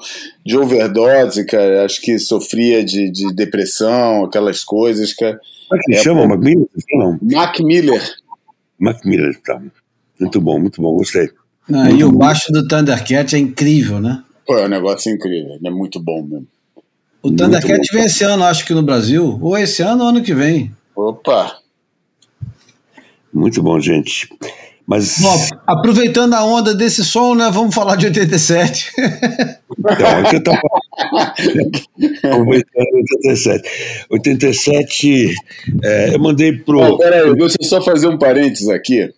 de 0.44 0.56
overdose, 0.56 1.44
cara. 1.46 1.84
Acho 1.84 2.00
que 2.00 2.18
sofria 2.18 2.84
de, 2.84 3.10
de 3.10 3.34
depressão, 3.34 4.24
aquelas 4.24 4.62
coisas, 4.64 5.12
cara. 5.14 5.38
Como 5.68 5.80
é 5.80 5.84
que 5.84 5.94
É, 5.94 6.02
chama? 6.02 6.26
Mac 6.26 6.40
Miller? 6.40 6.66
Não. 6.94 7.18
Mac 7.22 7.60
Miller. 7.60 8.02
Mac 8.78 9.04
Miller, 9.04 9.40
tá. 9.42 9.60
Muito 10.18 10.40
bom, 10.40 10.58
muito 10.58 10.80
bom, 10.80 10.96
gostei. 10.96 11.28
Ah, 11.72 11.90
e 11.90 12.02
o 12.02 12.12
baixo 12.12 12.50
do 12.52 12.66
Thundercat 12.66 13.34
é 13.36 13.38
incrível, 13.38 14.00
né? 14.00 14.22
Pô, 14.46 14.56
é 14.58 14.64
um 14.64 14.68
negócio 14.68 15.12
incrível. 15.12 15.54
Ele 15.54 15.68
é 15.68 15.70
muito 15.70 16.00
bom 16.00 16.22
mesmo. 16.22 16.46
O 17.22 17.30
Thundercat 17.30 17.80
vem 17.92 18.04
esse 18.04 18.24
ano, 18.24 18.44
acho 18.44 18.64
que 18.66 18.74
no 18.74 18.82
Brasil. 18.82 19.38
Ou 19.40 19.56
esse 19.56 19.82
ano 19.82 20.02
ou 20.02 20.08
ano 20.08 20.22
que 20.22 20.34
vem. 20.34 20.72
Opa! 20.96 21.61
Muito 23.32 23.62
bom, 23.62 23.80
gente. 23.80 24.28
Mas, 24.86 25.20
Bom, 25.20 25.48
aproveitando 25.66 26.34
a 26.34 26.44
onda 26.44 26.74
desse 26.74 27.04
som, 27.04 27.34
né? 27.34 27.48
Vamos 27.52 27.74
falar 27.74 27.96
de 27.96 28.06
87. 28.06 28.90
então, 29.78 30.06
é 30.06 30.28
que 30.28 30.36
eu 30.36 30.42
tava... 30.42 30.60
Aproveitando 32.24 32.86
87. 33.24 34.06
87, 34.10 35.34
é, 35.82 36.14
eu 36.14 36.18
mandei 36.18 36.52
pro... 36.52 36.82
Ah, 36.82 36.98
peraí, 36.98 37.34
deixa 37.34 37.56
eu 37.60 37.66
só 37.66 37.80
fazer 37.80 38.08
um 38.08 38.18
parênteses 38.18 38.68
aqui. 38.68 39.08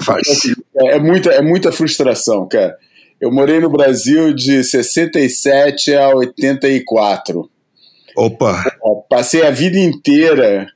Faz. 0.00 0.26
É 0.76 0.98
muita, 0.98 1.30
é 1.30 1.42
muita 1.42 1.70
frustração, 1.70 2.48
cara. 2.48 2.76
Eu 3.20 3.30
morei 3.32 3.60
no 3.60 3.70
Brasil 3.70 4.32
de 4.34 4.64
67 4.64 5.94
a 5.94 6.08
84. 6.08 7.50
Opa, 8.16 8.64
Passei 9.08 9.42
a 9.42 9.50
vida 9.50 9.78
inteira 9.78 10.66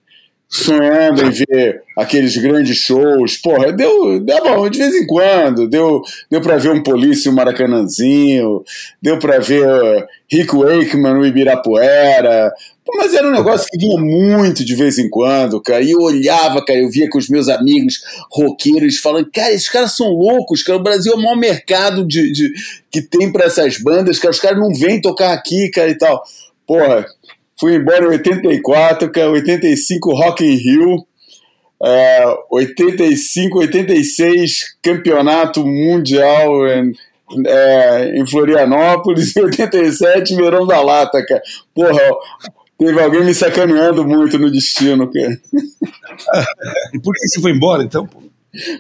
sonhando 0.54 1.24
em 1.24 1.30
ver 1.30 1.82
aqueles 1.96 2.36
grandes 2.36 2.76
shows. 2.76 3.38
Porra, 3.38 3.72
deu, 3.72 4.20
deu 4.20 4.38
bom, 4.44 4.68
de 4.68 4.78
vez 4.78 4.94
em 4.94 5.06
quando. 5.06 5.66
Deu, 5.66 6.02
deu 6.30 6.42
para 6.42 6.58
ver 6.58 6.70
um 6.72 6.82
Polícia 6.82 7.30
um 7.30 7.34
Maracanãzinho. 7.34 8.62
Deu 9.00 9.18
para 9.18 9.38
ver 9.38 9.66
uh, 9.66 10.04
Rick 10.30 10.54
Wakeman 10.54 11.14
no 11.14 11.26
Ibirapuera. 11.26 12.52
Mas 12.94 13.14
era 13.14 13.28
um 13.28 13.32
negócio 13.32 13.66
que 13.70 13.78
vinha 13.78 13.98
muito 13.98 14.62
de 14.64 14.74
vez 14.74 14.98
em 14.98 15.08
quando, 15.08 15.60
cara. 15.62 15.82
E 15.82 15.92
eu 15.92 16.00
olhava, 16.00 16.62
cara, 16.64 16.80
eu 16.80 16.90
via 16.90 17.08
com 17.08 17.16
os 17.16 17.28
meus 17.30 17.48
amigos 17.48 18.00
roqueiros 18.30 18.98
falando, 18.98 19.30
cara, 19.32 19.52
esses 19.52 19.70
caras 19.70 19.96
são 19.96 20.08
loucos, 20.08 20.62
cara. 20.62 20.78
O 20.78 20.82
Brasil 20.82 21.12
é 21.12 21.16
o 21.16 21.22
maior 21.22 21.36
mercado 21.36 22.06
de, 22.06 22.30
de- 22.30 22.52
que 22.90 23.00
tem 23.00 23.32
para 23.32 23.46
essas 23.46 23.78
bandas, 23.78 24.18
cara. 24.18 24.32
Os 24.32 24.40
caras 24.40 24.58
não 24.58 24.74
vêm 24.74 25.00
tocar 25.00 25.32
aqui, 25.32 25.70
cara, 25.70 25.88
e 25.88 25.96
tal. 25.96 26.22
porra, 26.66 27.06
fui 27.62 27.76
embora 27.76 28.04
em 28.04 28.08
84, 28.08 29.12
cara, 29.12 29.30
85 29.30 30.12
Rock 30.12 30.44
in 30.44 30.56
Rio, 30.56 31.06
é, 31.80 32.24
85, 32.50 33.60
86 33.60 34.78
campeonato 34.82 35.64
mundial 35.64 36.66
em, 36.66 36.92
é, 37.46 38.18
em 38.18 38.26
Florianópolis, 38.26 39.34
e 39.38 39.40
87 39.40 40.34
Verão 40.34 40.66
da 40.66 40.82
Lata, 40.82 41.24
cara. 41.24 41.40
Porra, 41.72 42.02
teve 42.76 43.00
alguém 43.00 43.24
me 43.24 43.32
sacaneando 43.32 44.04
muito 44.04 44.40
no 44.40 44.50
destino, 44.50 45.08
cara. 45.12 45.40
E 46.92 47.00
por 47.00 47.14
que 47.14 47.26
você 47.26 47.40
foi 47.40 47.52
embora, 47.52 47.82
então? 47.82 48.06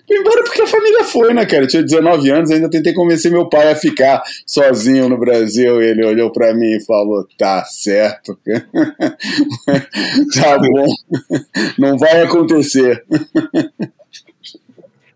Fui 0.06 0.18
embora 0.18 0.44
porque 0.44 0.60
a 0.60 0.66
família 0.66 1.04
foi, 1.04 1.32
né, 1.32 1.46
cara? 1.46 1.64
Eu 1.64 1.68
tinha 1.68 1.82
19 1.82 2.30
anos, 2.30 2.50
ainda 2.50 2.68
tentei 2.68 2.92
convencer 2.92 3.32
meu 3.32 3.48
pai 3.48 3.72
a 3.72 3.76
ficar 3.76 4.22
sozinho 4.46 5.08
no 5.08 5.16
Brasil. 5.18 5.80
Ele 5.80 6.04
olhou 6.04 6.30
pra 6.30 6.52
mim 6.52 6.76
e 6.76 6.84
falou: 6.84 7.26
tá 7.38 7.64
certo, 7.64 8.38
tá 10.34 10.58
bom, 10.58 10.86
não 11.78 11.96
vai 11.96 12.20
acontecer. 12.22 13.02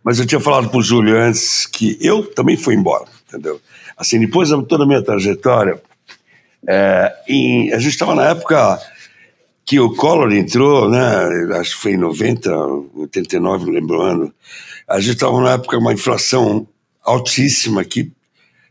Mas 0.02 0.18
eu 0.18 0.26
tinha 0.26 0.40
falado 0.40 0.70
pro 0.70 0.80
Júlio 0.82 1.16
antes 1.18 1.66
que 1.66 1.98
eu 2.00 2.22
também 2.24 2.56
fui 2.56 2.74
embora, 2.74 3.04
entendeu? 3.28 3.60
Assim, 3.96 4.20
depois 4.20 4.48
de 4.48 4.64
toda 4.66 4.84
a 4.84 4.86
minha 4.86 5.02
trajetória, 5.02 5.80
é, 6.66 7.12
em- 7.28 7.72
a 7.72 7.78
gente 7.78 7.92
estava 7.92 8.14
na 8.14 8.30
época 8.30 8.80
que 9.66 9.80
o 9.80 9.92
Collor 9.94 10.32
entrou, 10.32 10.88
né? 10.88 11.00
Acho 11.58 11.74
que 11.74 11.82
foi 11.82 11.92
em 11.92 11.96
90, 11.98 12.56
89, 12.94 13.66
não 13.66 13.72
lembro 13.72 13.98
o 13.98 14.00
ano. 14.02 14.32
A 14.88 15.00
gente 15.00 15.14
estava 15.14 15.40
na 15.40 15.54
época 15.54 15.76
uma 15.76 15.92
inflação 15.92 16.66
altíssima 17.02 17.80
aqui. 17.80 18.12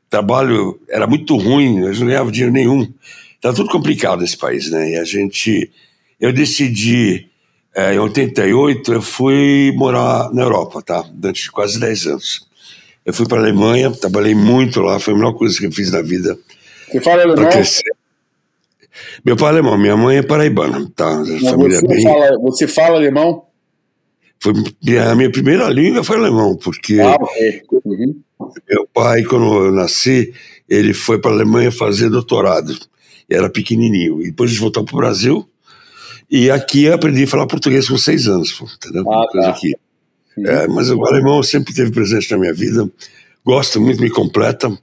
Trabalho 0.10 0.80
era 0.88 1.06
muito 1.06 1.36
ruim, 1.36 1.84
a 1.84 1.92
gente 1.92 2.00
não 2.00 2.08
ganhava 2.08 2.32
dinheiro 2.32 2.54
nenhum. 2.54 2.88
Estava 3.36 3.54
tudo 3.54 3.70
complicado 3.70 4.22
nesse 4.22 4.38
país, 4.38 4.72
né? 4.72 4.92
E 4.92 4.96
a 4.96 5.04
gente. 5.04 5.70
Eu 6.18 6.32
decidi, 6.32 7.28
eh, 7.76 7.96
em 7.96 8.00
88, 8.00 8.94
eu 8.94 9.02
fui 9.02 9.74
morar 9.76 10.32
na 10.34 10.44
Europa, 10.44 10.82
tá? 10.82 11.04
Durante 11.14 11.52
quase 11.52 11.78
10 11.78 12.08
anos. 12.08 12.48
Eu 13.06 13.14
fui 13.14 13.28
para 13.28 13.38
a 13.40 13.42
Alemanha, 13.42 13.92
trabalhei 13.92 14.34
muito 14.34 14.80
lá, 14.80 14.98
foi 14.98 15.14
a 15.14 15.18
melhor 15.18 15.34
coisa 15.34 15.60
que 15.60 15.66
eu 15.66 15.72
fiz 15.74 15.92
na 15.92 16.02
vida 16.02 16.40
Você 16.90 17.02
fala 17.02 17.24
alemão? 17.24 17.50
crescer. 17.52 17.92
Meu 19.26 19.36
pai 19.36 19.48
é 19.48 19.52
alemão, 19.52 19.78
minha 19.78 19.98
mãe 19.98 20.18
é 20.18 20.22
paraibana, 20.24 20.90
tá? 20.96 21.18
Mas 21.18 21.42
família 21.42 21.78
é 21.78 21.82
Você 21.82 21.88
bem. 21.88 22.04
fala, 22.04 22.40
você 22.40 22.68
fala 22.68 22.96
alemão? 22.98 23.44
Foi, 24.40 24.54
a 25.00 25.16
minha 25.16 25.32
primeira 25.32 25.70
língua 25.70 26.04
foi 26.04 26.18
alemão, 26.18 26.56
porque 26.58 27.00
Ah. 27.00 27.16
Uhum. 27.86 28.16
meu 28.70 28.88
pai, 28.94 29.24
quando 29.24 29.66
eu 29.66 29.72
nasci, 29.72 30.34
ele 30.70 30.94
foi 30.94 31.20
para 31.20 31.32
a 31.32 31.34
Alemanha 31.34 31.72
fazer 31.72 32.10
doutorado. 32.10 32.76
Era 33.30 33.50
pequenininho. 33.50 34.22
E 34.22 34.26
depois 34.26 34.50
a 34.50 34.54
gente 34.54 34.62
voltou 34.62 34.84
para 34.84 34.94
o 34.94 34.98
Brasil. 35.00 35.50
E 36.30 36.52
aqui 36.52 36.84
eu 36.86 36.94
aprendi 36.94 37.24
a 37.24 37.28
falar 37.28 37.48
português 37.48 37.88
com 37.88 37.98
seis 37.98 38.28
anos, 38.28 38.52
pô, 38.52 38.66
entendeu? 38.66 39.04
Ah, 39.12 39.26
coisa 39.32 39.48
tá. 39.48 39.54
que- 39.54 39.74
é, 40.38 40.68
mas 40.68 40.90
o 40.92 41.04
alemão 41.06 41.42
sempre 41.42 41.74
teve 41.74 41.92
presente 41.92 42.30
na 42.32 42.38
minha 42.38 42.54
vida. 42.54 42.90
Gosto 43.46 43.80
muito, 43.80 44.02
me 44.02 44.10
completa. 44.10 44.76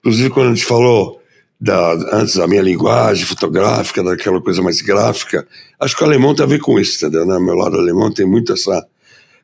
Inclusive, 0.00 0.28
quando 0.30 0.48
a 0.50 0.54
gente 0.54 0.66
falou 0.66 1.21
da, 1.62 1.92
antes 2.16 2.34
da 2.34 2.48
minha 2.48 2.60
linguagem 2.60 3.24
fotográfica, 3.24 4.02
daquela 4.02 4.40
coisa 4.40 4.60
mais 4.60 4.80
gráfica, 4.80 5.46
acho 5.78 5.96
que 5.96 6.02
o 6.02 6.06
alemão 6.06 6.34
tem 6.34 6.44
a 6.44 6.48
ver 6.48 6.58
com 6.58 6.76
isso, 6.76 6.96
entendeu? 6.96 7.24
Né? 7.24 7.38
Meu 7.38 7.54
lado 7.54 7.78
alemão 7.78 8.12
tem 8.12 8.26
muito 8.26 8.52
essa, 8.52 8.84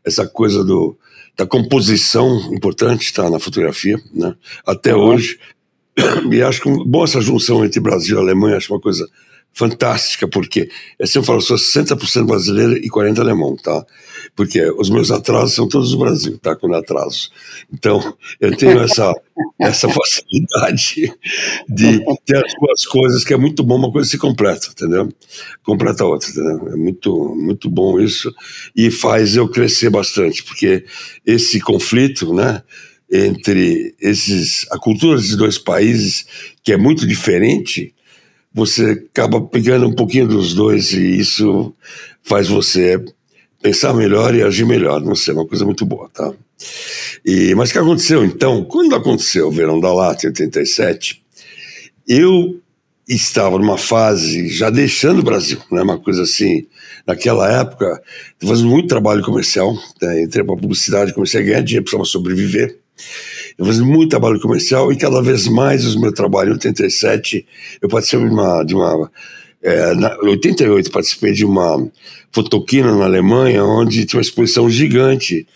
essa 0.05 0.27
coisa 0.27 0.65
do, 0.65 0.99
da 1.37 1.47
composição 1.47 2.53
importante 2.53 3.13
tá, 3.13 3.31
na 3.31 3.39
fotografia, 3.39 3.97
né? 4.13 4.35
até 4.67 4.97
Uhum. 4.97 5.03
hoje. 5.03 5.39
E 6.29 6.43
acho 6.43 6.61
que 6.61 6.69
bom 6.85 7.05
essa 7.05 7.21
junção 7.21 7.65
entre 7.65 7.79
Brasil 7.79 8.17
e 8.17 8.21
Alemanha, 8.21 8.57
acho 8.57 8.73
uma 8.73 8.81
coisa 8.81 9.09
fantástica, 9.53 10.29
porque 10.29 10.71
eu 10.99 11.07
sempre 11.07 11.27
falo, 11.27 11.39
eu 11.39 11.43
sou 11.43 11.57
60% 11.57 12.27
brasileiro 12.27 12.77
e 12.77 12.89
40% 12.89 13.19
alemão, 13.19 13.57
tá? 13.57 13.85
Porque 14.37 14.63
os 14.79 14.89
meus 14.89 15.11
atrasos 15.11 15.55
são 15.55 15.69
todos 15.69 15.91
do 15.91 15.99
Brasil, 15.99 16.39
tá? 16.39 16.55
Quando 16.55 16.77
atraso. 16.77 17.31
Então, 17.73 18.17
eu 18.41 18.57
tenho 18.57 18.81
essa, 18.81 19.13
essa 19.61 19.89
facilidade 19.89 21.13
de 21.69 22.05
ter 22.25 22.37
as 22.37 22.53
duas 22.61 22.87
coisas, 22.87 23.25
que 23.25 23.35
é 23.35 23.37
muito 23.37 23.65
bom, 23.65 23.77
uma 23.77 23.91
coisa 23.91 24.09
se 24.09 24.17
completa, 24.17 24.69
entendeu? 24.71 25.13
Completa 25.65 26.05
a 26.05 26.07
outra, 26.07 26.31
entendeu? 26.31 26.69
É 26.73 26.77
muito, 26.77 27.35
muito 27.35 27.69
bom 27.69 27.99
isso 27.99 28.33
e 28.77 28.91
faz 28.91 29.35
eu 29.35 29.49
crescer 29.49 29.91
bastante, 29.91 30.45
porque 30.45 30.85
esse 31.27 31.61
conflito, 31.61 32.33
né? 32.33 32.63
entre 33.11 33.95
esses 33.99 34.67
a 34.71 34.79
cultura 34.79 35.17
desses 35.17 35.35
dois 35.35 35.57
países 35.57 36.27
que 36.63 36.73
é 36.73 36.77
muito 36.77 37.07
diferente 37.07 37.95
você 38.53 39.07
acaba 39.11 39.41
pegando 39.41 39.87
um 39.87 39.95
pouquinho 39.95 40.27
dos 40.27 40.55
dois 40.55 40.93
e 40.93 41.19
isso 41.19 41.75
faz 42.23 42.49
você 42.49 43.03
pensar 43.63 43.93
melhor 43.93 44.35
e 44.35 44.43
agir 44.43 44.65
melhor 44.67 45.01
não 45.01 45.15
sei 45.15 45.35
é 45.35 45.37
uma 45.37 45.47
coisa 45.47 45.65
muito 45.65 45.85
boa 45.85 46.09
tá 46.09 46.33
e 47.25 47.55
mas 47.55 47.71
o 47.71 47.73
que 47.73 47.79
aconteceu 47.79 48.25
então 48.25 48.65
quando 48.65 48.95
aconteceu 48.95 49.49
o 49.49 49.53
verão 49.53 49.81
da 49.81 49.93
lata 49.93 50.27
em 50.27 50.31
87 50.31 51.23
eu 52.07 52.61
estava 53.09 53.59
numa 53.59 53.79
fase 53.79 54.49
já 54.49 54.69
deixando 54.69 55.21
o 55.21 55.23
Brasil, 55.23 55.59
né? 55.73 55.83
Uma 55.83 55.99
coisa 55.99 56.23
assim, 56.23 56.67
naquela 57.07 57.51
época, 57.51 58.03
fazendo 58.39 58.69
muito 58.69 58.89
trabalho 58.89 59.23
comercial, 59.23 59.75
né? 60.01 60.23
entrei 60.23 60.45
para 60.45 60.57
publicidade, 60.57 61.15
comecei 61.15 61.41
a 61.41 61.45
ganhar 61.45 61.63
dinheiro, 61.63 61.85
precisava 61.85 62.05
sobreviver. 62.05 62.79
Eu 63.59 63.67
fazendo 63.67 63.87
muito 63.87 64.11
trabalho 64.11 64.41
comercial 64.41 64.93
e 64.93 64.97
cada 64.97 65.21
vez 65.21 65.49
mais 65.49 65.85
o 65.95 66.01
meu 66.01 66.13
trabalho. 66.13 66.51
Em 66.51 66.53
87, 66.53 67.45
eu 67.83 67.89
participei 67.89 68.29
de 68.29 68.33
uma. 68.33 68.63
De 68.63 68.75
uma 68.75 69.11
é, 69.61 69.95
na, 69.95 70.17
em 70.23 70.29
88, 70.29 70.91
participei 70.93 71.33
de 71.33 71.45
uma 71.45 71.91
fotoquina 72.31 72.95
na 72.95 73.05
Alemanha, 73.05 73.65
onde 73.65 74.07
tinha 74.07 74.19
uma 74.19 74.23
exposição 74.23 74.71
gigante 74.71 75.47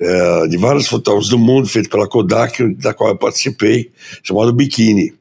é, 0.00 0.48
de 0.48 0.56
vários 0.56 0.88
fotógrafos 0.88 1.30
do 1.30 1.38
mundo, 1.38 1.68
feito 1.68 1.88
pela 1.88 2.08
Kodak, 2.08 2.74
da 2.74 2.92
qual 2.92 3.10
eu 3.10 3.16
participei, 3.16 3.92
chamado 4.24 4.52
Bikini. 4.52 5.14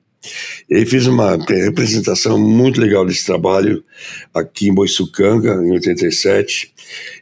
E 0.69 0.85
fiz 0.85 1.05
uma 1.05 1.37
representação 1.37 2.39
muito 2.39 2.81
legal 2.81 3.05
desse 3.05 3.25
trabalho 3.25 3.83
aqui 4.33 4.69
em 4.69 4.73
Boiçucanga, 4.73 5.53
em 5.63 5.71
87. 5.71 6.71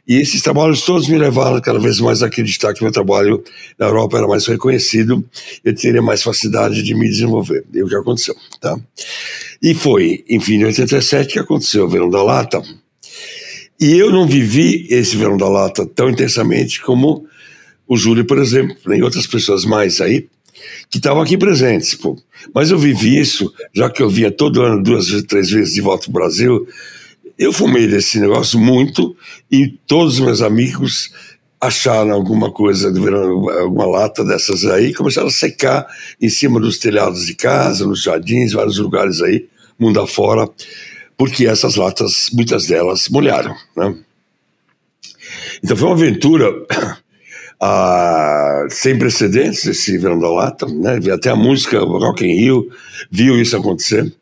E 0.06 0.16
esses 0.16 0.42
trabalhos 0.42 0.82
todos 0.82 1.08
me 1.08 1.18
levaram 1.18 1.60
cada 1.60 1.78
vez 1.78 2.00
mais 2.00 2.22
a 2.22 2.26
acreditar 2.26 2.74
que 2.74 2.82
meu 2.82 2.92
trabalho 2.92 3.42
na 3.78 3.86
Europa 3.86 4.18
era 4.18 4.26
mais 4.26 4.46
reconhecido, 4.46 5.24
eu 5.64 5.74
teria 5.74 6.02
mais 6.02 6.22
facilidade 6.22 6.82
de 6.82 6.94
me 6.94 7.08
desenvolver. 7.08 7.64
E 7.72 7.82
o 7.82 7.88
que 7.88 7.94
aconteceu, 7.94 8.34
tá? 8.60 8.78
E 9.62 9.74
foi, 9.74 10.24
enfim, 10.28 10.54
em 10.54 10.64
87 10.64 11.32
que 11.32 11.38
aconteceu 11.38 11.84
o 11.84 11.88
Verão 11.88 12.10
da 12.10 12.22
Lata. 12.22 12.62
E 13.78 13.96
eu 13.96 14.10
não 14.10 14.26
vivi 14.26 14.86
esse 14.90 15.16
Verão 15.16 15.36
da 15.36 15.48
Lata 15.48 15.86
tão 15.86 16.10
intensamente 16.10 16.80
como 16.82 17.26
o 17.86 17.96
Júlio, 17.96 18.24
por 18.24 18.38
exemplo, 18.38 18.76
nem 18.86 19.02
outras 19.02 19.26
pessoas 19.26 19.64
mais 19.64 20.00
aí, 20.00 20.28
que 20.88 20.98
estavam 20.98 21.22
aqui 21.22 21.36
presentes, 21.36 21.94
pô. 21.94 22.16
Mas 22.54 22.70
eu 22.70 22.78
vivi 22.78 23.18
isso, 23.18 23.52
já 23.74 23.88
que 23.90 24.02
eu 24.02 24.08
via 24.08 24.30
todo 24.30 24.62
ano, 24.62 24.82
duas, 24.82 25.06
três 25.22 25.50
vezes 25.50 25.74
de 25.74 25.80
volta 25.80 26.06
ao 26.06 26.12
Brasil, 26.12 26.66
eu 27.40 27.54
fumei 27.54 27.86
desse 27.86 28.20
negócio 28.20 28.60
muito 28.60 29.16
e 29.50 29.68
todos 29.86 30.14
os 30.14 30.20
meus 30.20 30.42
amigos 30.42 31.10
acharam 31.58 32.12
alguma 32.12 32.52
coisa, 32.52 32.88
alguma 33.62 33.86
lata 33.86 34.22
dessas 34.22 34.66
aí, 34.66 34.92
começaram 34.92 35.28
a 35.28 35.30
secar 35.30 35.86
em 36.20 36.28
cima 36.28 36.60
dos 36.60 36.78
telhados 36.78 37.24
de 37.24 37.34
casa, 37.34 37.86
nos 37.86 38.02
jardins, 38.02 38.52
vários 38.52 38.76
lugares 38.76 39.22
aí, 39.22 39.48
mundo 39.78 39.98
afora, 40.00 40.46
porque 41.16 41.46
essas 41.46 41.76
latas, 41.76 42.28
muitas 42.30 42.66
delas, 42.66 43.08
molharam, 43.08 43.56
né? 43.74 43.96
Então 45.64 45.76
foi 45.76 45.88
uma 45.88 45.94
aventura 45.94 46.46
ah, 47.58 48.66
sem 48.68 48.98
precedentes 48.98 49.64
esse 49.64 49.96
verão 49.96 50.18
da 50.18 50.28
lata, 50.28 50.66
né? 50.66 50.98
Até 51.10 51.30
a 51.30 51.36
música 51.36 51.78
Rock 51.78 52.22
in 52.22 52.38
Rio 52.38 52.70
viu 53.10 53.40
isso 53.40 53.56
acontecer. 53.56 54.12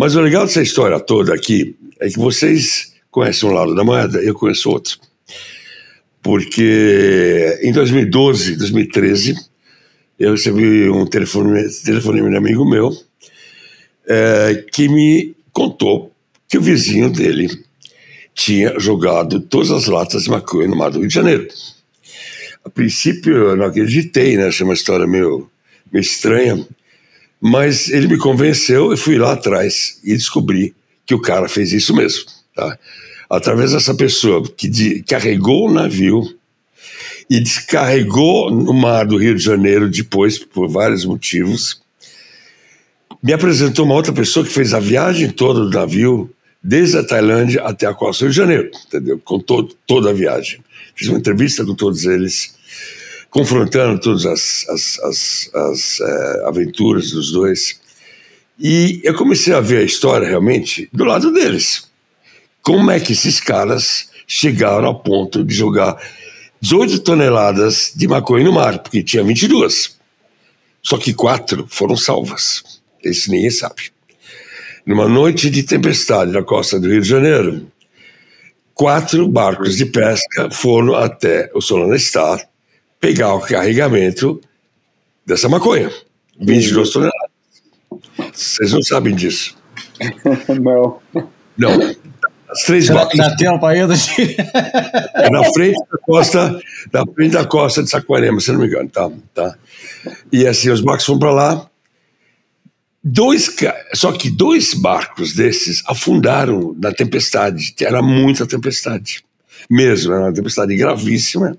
Mas 0.00 0.16
o 0.16 0.20
legal 0.22 0.46
dessa 0.46 0.62
história 0.62 0.98
toda 0.98 1.34
aqui 1.34 1.76
é 2.00 2.08
que 2.08 2.18
vocês 2.18 2.94
conhecem 3.10 3.46
um 3.46 3.52
lado 3.52 3.74
da 3.74 3.84
moeda, 3.84 4.18
eu 4.22 4.32
conheço 4.32 4.70
outro. 4.70 4.98
Porque 6.22 7.58
em 7.62 7.70
2012, 7.70 8.56
2013, 8.56 9.34
eu 10.18 10.30
recebi 10.30 10.88
um 10.88 11.04
telefone, 11.04 11.68
telefonema 11.84 12.30
de 12.30 12.34
um 12.34 12.38
amigo 12.38 12.64
meu 12.64 12.90
é, 14.08 14.64
que 14.72 14.88
me 14.88 15.36
contou 15.52 16.10
que 16.48 16.56
o 16.56 16.62
vizinho 16.62 17.10
dele 17.12 17.50
tinha 18.34 18.80
jogado 18.80 19.38
todas 19.38 19.70
as 19.70 19.84
latas 19.84 20.22
de 20.22 20.30
maconha 20.30 20.66
no 20.66 20.76
mar 20.76 20.90
do 20.90 21.00
Rio 21.00 21.08
de 21.08 21.14
Janeiro. 21.14 21.46
A 22.64 22.70
princípio 22.70 23.36
eu 23.36 23.54
não 23.54 23.66
acreditei, 23.66 24.38
né? 24.38 24.46
Achei 24.46 24.64
uma 24.64 24.72
história 24.72 25.06
meio, 25.06 25.50
meio 25.92 26.02
estranha. 26.02 26.66
Mas 27.40 27.88
ele 27.88 28.06
me 28.06 28.18
convenceu, 28.18 28.90
eu 28.90 28.96
fui 28.96 29.16
lá 29.16 29.32
atrás 29.32 29.98
e 30.04 30.12
descobri 30.12 30.74
que 31.06 31.14
o 31.14 31.20
cara 31.20 31.48
fez 31.48 31.72
isso 31.72 31.94
mesmo, 31.94 32.24
tá? 32.54 32.78
Através 33.28 33.72
dessa 33.72 33.94
pessoa 33.94 34.42
que 34.56 34.68
de, 34.68 35.02
carregou 35.04 35.68
o 35.68 35.72
navio 35.72 36.22
e 37.30 37.40
descarregou 37.40 38.50
no 38.50 38.74
mar 38.74 39.06
do 39.06 39.16
Rio 39.16 39.36
de 39.36 39.42
Janeiro 39.42 39.88
depois, 39.88 40.38
por 40.38 40.68
vários 40.68 41.04
motivos, 41.04 41.80
me 43.22 43.32
apresentou 43.32 43.84
uma 43.84 43.94
outra 43.94 44.12
pessoa 44.12 44.44
que 44.44 44.52
fez 44.52 44.74
a 44.74 44.80
viagem 44.80 45.30
toda 45.30 45.60
do 45.60 45.70
navio, 45.70 46.28
desde 46.62 46.98
a 46.98 47.04
Tailândia 47.04 47.62
até 47.62 47.86
a 47.86 47.94
costa 47.94 48.24
do 48.24 48.26
Rio 48.26 48.32
de 48.32 48.36
Janeiro, 48.36 48.70
entendeu? 48.86 49.20
Com 49.24 49.38
todo, 49.38 49.74
toda 49.86 50.10
a 50.10 50.12
viagem. 50.12 50.60
Fiz 50.94 51.08
uma 51.08 51.18
entrevista 51.18 51.64
com 51.64 51.74
todos 51.74 52.04
eles, 52.04 52.54
confrontando 53.30 54.00
todas 54.00 54.26
as, 54.26 54.68
as, 54.68 54.98
as, 54.98 55.50
as 55.54 56.00
eh, 56.00 56.42
aventuras 56.46 57.12
dos 57.12 57.32
dois. 57.32 57.80
E 58.58 59.00
eu 59.04 59.14
comecei 59.14 59.54
a 59.54 59.60
ver 59.60 59.78
a 59.78 59.84
história 59.84 60.28
realmente 60.28 60.88
do 60.92 61.04
lado 61.04 61.32
deles. 61.32 61.88
Como 62.60 62.90
é 62.90 63.00
que 63.00 63.12
esses 63.12 63.40
caras 63.40 64.10
chegaram 64.26 64.86
ao 64.86 65.00
ponto 65.00 65.42
de 65.44 65.54
jogar 65.54 65.96
18 66.60 67.00
toneladas 67.00 67.92
de 67.96 68.06
maconha 68.06 68.44
no 68.44 68.52
mar, 68.52 68.80
porque 68.80 69.02
tinha 69.02 69.24
22. 69.24 69.98
Só 70.82 70.98
que 70.98 71.14
quatro 71.14 71.66
foram 71.68 71.96
salvas. 71.96 72.62
Esse 73.02 73.30
ninguém 73.30 73.50
sabe. 73.50 73.90
Numa 74.84 75.08
noite 75.08 75.48
de 75.48 75.62
tempestade 75.62 76.32
na 76.32 76.42
costa 76.42 76.78
do 76.78 76.88
Rio 76.88 77.00
de 77.00 77.08
Janeiro, 77.08 77.66
quatro 78.74 79.26
barcos 79.26 79.76
de 79.76 79.86
pesca 79.86 80.50
foram 80.50 80.94
até 80.94 81.50
o 81.54 81.60
Solana 81.60 81.98
Star 81.98 82.49
pegar 83.00 83.34
o 83.34 83.40
carregamento 83.40 84.40
dessa 85.26 85.48
maconha. 85.48 85.90
22 86.38 86.90
toneladas. 86.90 87.30
Vocês 88.32 88.72
não 88.72 88.82
sabem 88.82 89.14
disso. 89.14 89.56
Não. 90.60 91.00
Não. 91.56 91.96
As 92.50 92.62
três 92.64 92.86
Será 92.86 93.00
barcos 93.00 93.18
dá 93.18 93.36
tempo 93.36 93.64
ainda 93.64 93.94
na 95.30 95.44
frente 95.52 95.78
da 95.78 95.98
costa, 96.02 96.60
na 96.92 97.06
frente 97.06 97.32
da 97.32 97.44
costa 97.44 97.82
de 97.82 97.90
Saquarema, 97.90 98.40
se 98.40 98.50
não 98.50 98.58
me 98.58 98.66
engano, 98.66 98.88
tá, 98.88 99.08
tá. 99.32 99.56
E 100.32 100.46
assim, 100.46 100.68
os 100.70 100.80
barcos 100.80 101.06
foram 101.06 101.20
para 101.20 101.32
lá. 101.32 101.70
Dois, 103.02 103.54
só 103.94 104.10
que 104.10 104.28
dois 104.28 104.74
barcos 104.74 105.32
desses 105.34 105.82
afundaram 105.86 106.74
na 106.76 106.92
tempestade. 106.92 107.72
Era 107.80 108.02
muita 108.02 108.44
tempestade, 108.46 109.22
mesmo, 109.70 110.12
era 110.12 110.24
uma 110.24 110.34
tempestade 110.34 110.74
gravíssima. 110.76 111.56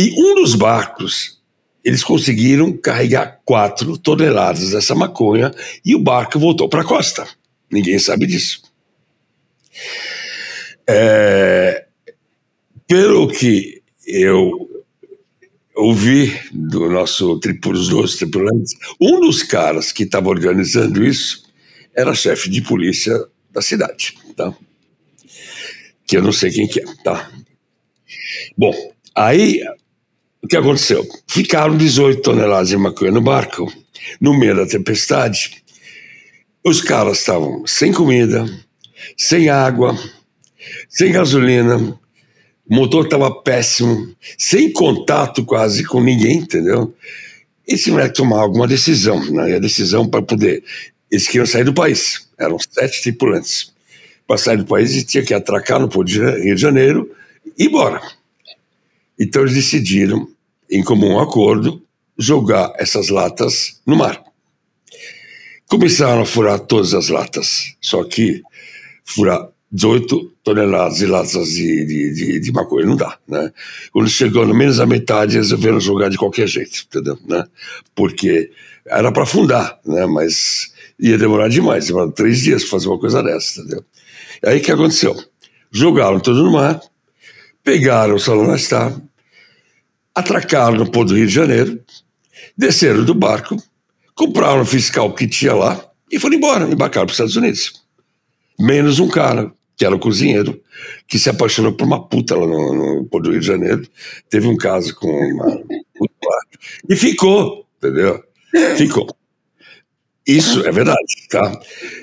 E 0.00 0.14
um 0.16 0.34
dos 0.36 0.54
barcos, 0.54 1.42
eles 1.84 2.02
conseguiram 2.02 2.74
carregar 2.74 3.38
quatro 3.44 3.98
toneladas 3.98 4.70
dessa 4.70 4.94
maconha 4.94 5.50
e 5.84 5.94
o 5.94 6.00
barco 6.00 6.38
voltou 6.38 6.70
para 6.70 6.80
a 6.80 6.86
costa. 6.86 7.28
Ninguém 7.70 7.98
sabe 7.98 8.26
disso. 8.26 8.62
É, 10.88 11.84
pelo 12.88 13.28
que 13.28 13.82
eu 14.06 14.70
ouvi 15.76 16.32
do 16.50 16.88
nosso 16.88 17.34
dos 17.34 18.16
tripulantes, 18.16 18.74
um 18.98 19.20
dos 19.20 19.42
caras 19.42 19.92
que 19.92 20.04
estava 20.04 20.30
organizando 20.30 21.04
isso 21.04 21.44
era 21.94 22.14
chefe 22.14 22.48
de 22.48 22.62
polícia 22.62 23.12
da 23.50 23.60
cidade, 23.60 24.16
tá? 24.34 24.54
Que 26.06 26.16
eu 26.16 26.22
não 26.22 26.32
sei 26.32 26.50
quem 26.50 26.66
que 26.66 26.80
é, 26.80 26.84
tá? 27.04 27.30
Bom, 28.56 28.74
aí 29.14 29.60
que 30.50 30.56
aconteceu? 30.56 31.06
Ficaram 31.28 31.76
18 31.76 32.22
toneladas 32.22 32.70
de 32.70 32.76
maconha 32.76 33.12
no 33.12 33.20
barco, 33.20 33.72
no 34.20 34.36
meio 34.36 34.56
da 34.56 34.66
tempestade. 34.66 35.62
Os 36.64 36.80
caras 36.80 37.20
estavam 37.20 37.64
sem 37.66 37.92
comida, 37.92 38.44
sem 39.16 39.48
água, 39.48 39.96
sem 40.88 41.12
gasolina, 41.12 41.76
o 42.68 42.74
motor 42.74 43.04
estava 43.04 43.32
péssimo, 43.32 44.12
sem 44.36 44.72
contato 44.72 45.44
quase 45.44 45.84
com 45.84 46.02
ninguém, 46.02 46.38
entendeu? 46.38 46.92
E 47.66 47.78
se 47.78 47.92
vai 47.92 48.10
tomar 48.10 48.40
alguma 48.40 48.66
decisão, 48.66 49.24
né? 49.30 49.50
E 49.50 49.54
a 49.54 49.58
decisão 49.60 50.08
para 50.08 50.20
poder. 50.20 50.64
Eles 51.08 51.26
queriam 51.26 51.46
sair 51.46 51.64
do 51.64 51.72
país, 51.72 52.28
eram 52.36 52.58
sete 52.58 53.02
tripulantes. 53.02 53.72
Para 54.26 54.36
sair 54.36 54.56
do 54.56 54.64
país, 54.64 54.90
eles 54.92 55.04
tinham 55.04 55.24
que 55.24 55.32
atracar 55.32 55.78
no 55.78 55.86
Rio 55.86 56.54
de 56.54 56.60
Janeiro 56.60 57.08
e 57.56 57.64
ir 57.64 57.68
embora. 57.68 58.00
Então 59.18 59.42
eles 59.42 59.54
decidiram, 59.54 60.28
em 60.70 60.82
comum 60.82 61.18
acordo, 61.18 61.82
jogar 62.16 62.72
essas 62.76 63.08
latas 63.08 63.80
no 63.86 63.96
mar. 63.96 64.22
Começaram 65.66 66.22
a 66.22 66.26
furar 66.26 66.60
todas 66.60 66.94
as 66.94 67.08
latas, 67.08 67.74
só 67.80 68.04
que 68.04 68.42
furar 69.04 69.48
18 69.72 70.32
toneladas 70.42 70.98
de 70.98 71.06
latas 71.06 71.48
de, 71.50 71.84
de, 71.86 72.14
de, 72.14 72.40
de 72.40 72.52
maconha 72.52 72.86
não 72.86 72.96
dá, 72.96 73.16
né? 73.26 73.52
Quando 73.92 74.08
chegou 74.08 74.44
no 74.44 74.54
menos 74.54 74.80
a 74.80 74.86
metade, 74.86 75.36
resolveram 75.36 75.78
jogar 75.78 76.08
de 76.08 76.18
qualquer 76.18 76.48
jeito, 76.48 76.86
entendeu? 76.86 77.16
Né? 77.26 77.44
Porque 77.94 78.50
era 78.86 79.12
para 79.12 79.22
afundar, 79.22 79.78
né? 79.86 80.06
Mas 80.06 80.72
ia 80.98 81.16
demorar 81.16 81.48
demais, 81.48 81.86
demorou 81.86 82.10
três 82.10 82.40
dias 82.40 82.62
para 82.62 82.72
fazer 82.72 82.88
uma 82.88 82.98
coisa 82.98 83.22
dessa, 83.22 83.60
entendeu? 83.60 83.84
Aí 84.44 84.58
o 84.58 84.60
que 84.60 84.72
aconteceu? 84.72 85.16
Jogaram 85.70 86.18
tudo 86.18 86.42
no 86.42 86.52
mar, 86.52 86.80
pegaram 87.62 88.16
o 88.16 88.20
Salão 88.20 88.56
Star, 88.58 89.00
atracaram 90.14 90.76
no 90.76 90.90
Porto 90.90 91.10
do 91.10 91.16
Rio 91.16 91.26
de 91.26 91.34
Janeiro, 91.34 91.80
desceram 92.56 93.04
do 93.04 93.14
barco, 93.14 93.56
compraram 94.14 94.62
o 94.62 94.66
fiscal 94.66 95.12
que 95.14 95.26
tinha 95.26 95.54
lá 95.54 95.82
e 96.10 96.18
foram 96.18 96.36
embora, 96.36 96.64
embarcaram 96.64 97.06
para 97.06 97.12
os 97.12 97.14
Estados 97.14 97.36
Unidos. 97.36 97.72
Menos 98.58 98.98
um 98.98 99.08
cara, 99.08 99.52
que 99.76 99.84
era 99.84 99.94
o 99.94 99.98
cozinheiro, 99.98 100.60
que 101.08 101.18
se 101.18 101.30
apaixonou 101.30 101.72
por 101.72 101.86
uma 101.86 102.06
puta 102.06 102.36
lá 102.36 102.46
no, 102.46 102.74
no 102.74 103.04
Porto 103.06 103.24
do 103.24 103.30
Rio 103.30 103.40
de 103.40 103.46
Janeiro. 103.46 103.88
Teve 104.28 104.46
um 104.46 104.56
caso 104.56 104.94
com 104.94 105.08
uma. 105.08 105.62
E 106.88 106.96
ficou, 106.96 107.66
entendeu? 107.78 108.22
Ficou. 108.76 109.08
Isso 110.26 110.66
é 110.66 110.70
verdade, 110.70 110.98
tá? 111.30 111.58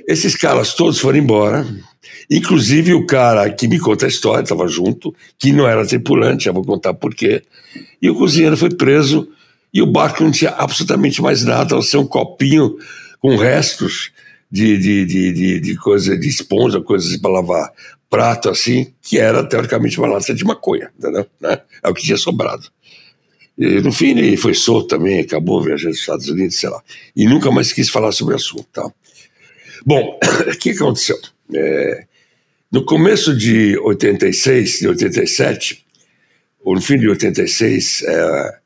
Esses 0.07 0.35
caras 0.35 0.73
todos 0.73 0.99
foram 0.99 1.19
embora, 1.19 1.65
inclusive 2.29 2.93
o 2.93 3.05
cara 3.05 3.49
que 3.49 3.67
me 3.67 3.79
conta 3.79 4.05
a 4.05 4.09
história, 4.09 4.43
estava 4.43 4.67
junto, 4.67 5.13
que 5.37 5.51
não 5.51 5.67
era 5.67 5.85
tripulante, 5.85 6.45
já 6.45 6.51
vou 6.51 6.63
contar 6.63 6.93
por 6.93 7.13
quê. 7.13 7.41
E 8.01 8.09
o 8.09 8.15
cozinheiro 8.15 8.57
foi 8.57 8.69
preso 8.69 9.27
e 9.73 9.81
o 9.81 9.87
barco 9.87 10.23
não 10.23 10.31
tinha 10.31 10.51
absolutamente 10.51 11.21
mais 11.21 11.43
nada, 11.43 11.73
a 11.73 11.77
não 11.77 11.81
ser 11.81 11.97
um 11.97 12.07
copinho 12.07 12.77
com 13.19 13.35
restos 13.35 14.11
de, 14.51 14.77
de, 14.77 15.05
de, 15.05 15.33
de, 15.33 15.59
de 15.59 15.75
coisa, 15.75 16.17
de 16.17 16.27
esponja, 16.27 16.81
coisas 16.81 17.15
para 17.17 17.31
lavar 17.31 17.71
prato, 18.09 18.49
assim, 18.49 18.93
que 19.01 19.17
era 19.19 19.43
teoricamente 19.43 19.99
uma 19.99 20.07
lata 20.07 20.33
de 20.33 20.43
maconha, 20.43 20.89
entendeu? 20.97 21.25
Né? 21.39 21.59
É 21.83 21.89
o 21.89 21.93
que 21.93 22.03
tinha 22.03 22.17
sobrado. 22.17 22.69
E, 23.57 23.81
no 23.81 23.91
fim, 23.91 24.17
ele 24.17 24.37
foi 24.37 24.53
solto 24.53 24.87
também, 24.87 25.19
acabou 25.19 25.61
viajando 25.61 25.89
aos 25.89 25.99
Estados 25.99 26.29
Unidos, 26.29 26.57
sei 26.57 26.69
lá. 26.69 26.81
E 27.15 27.25
nunca 27.25 27.51
mais 27.51 27.73
quis 27.73 27.89
falar 27.89 28.11
sobre 28.11 28.33
o 28.33 28.37
assunto. 28.37 28.67
Tá? 28.71 28.89
Bom, 29.85 30.17
o 30.47 30.57
que 30.57 30.71
aconteceu? 30.71 31.19
É, 31.53 32.06
no 32.71 32.83
começo 32.83 33.35
de 33.35 33.77
86, 33.79 34.79
de 34.79 34.87
87, 34.87 35.85
ou 36.63 36.75
no 36.75 36.81
fim 36.81 36.97
de 36.97 37.07
86, 37.07 38.03
é, 38.03 38.57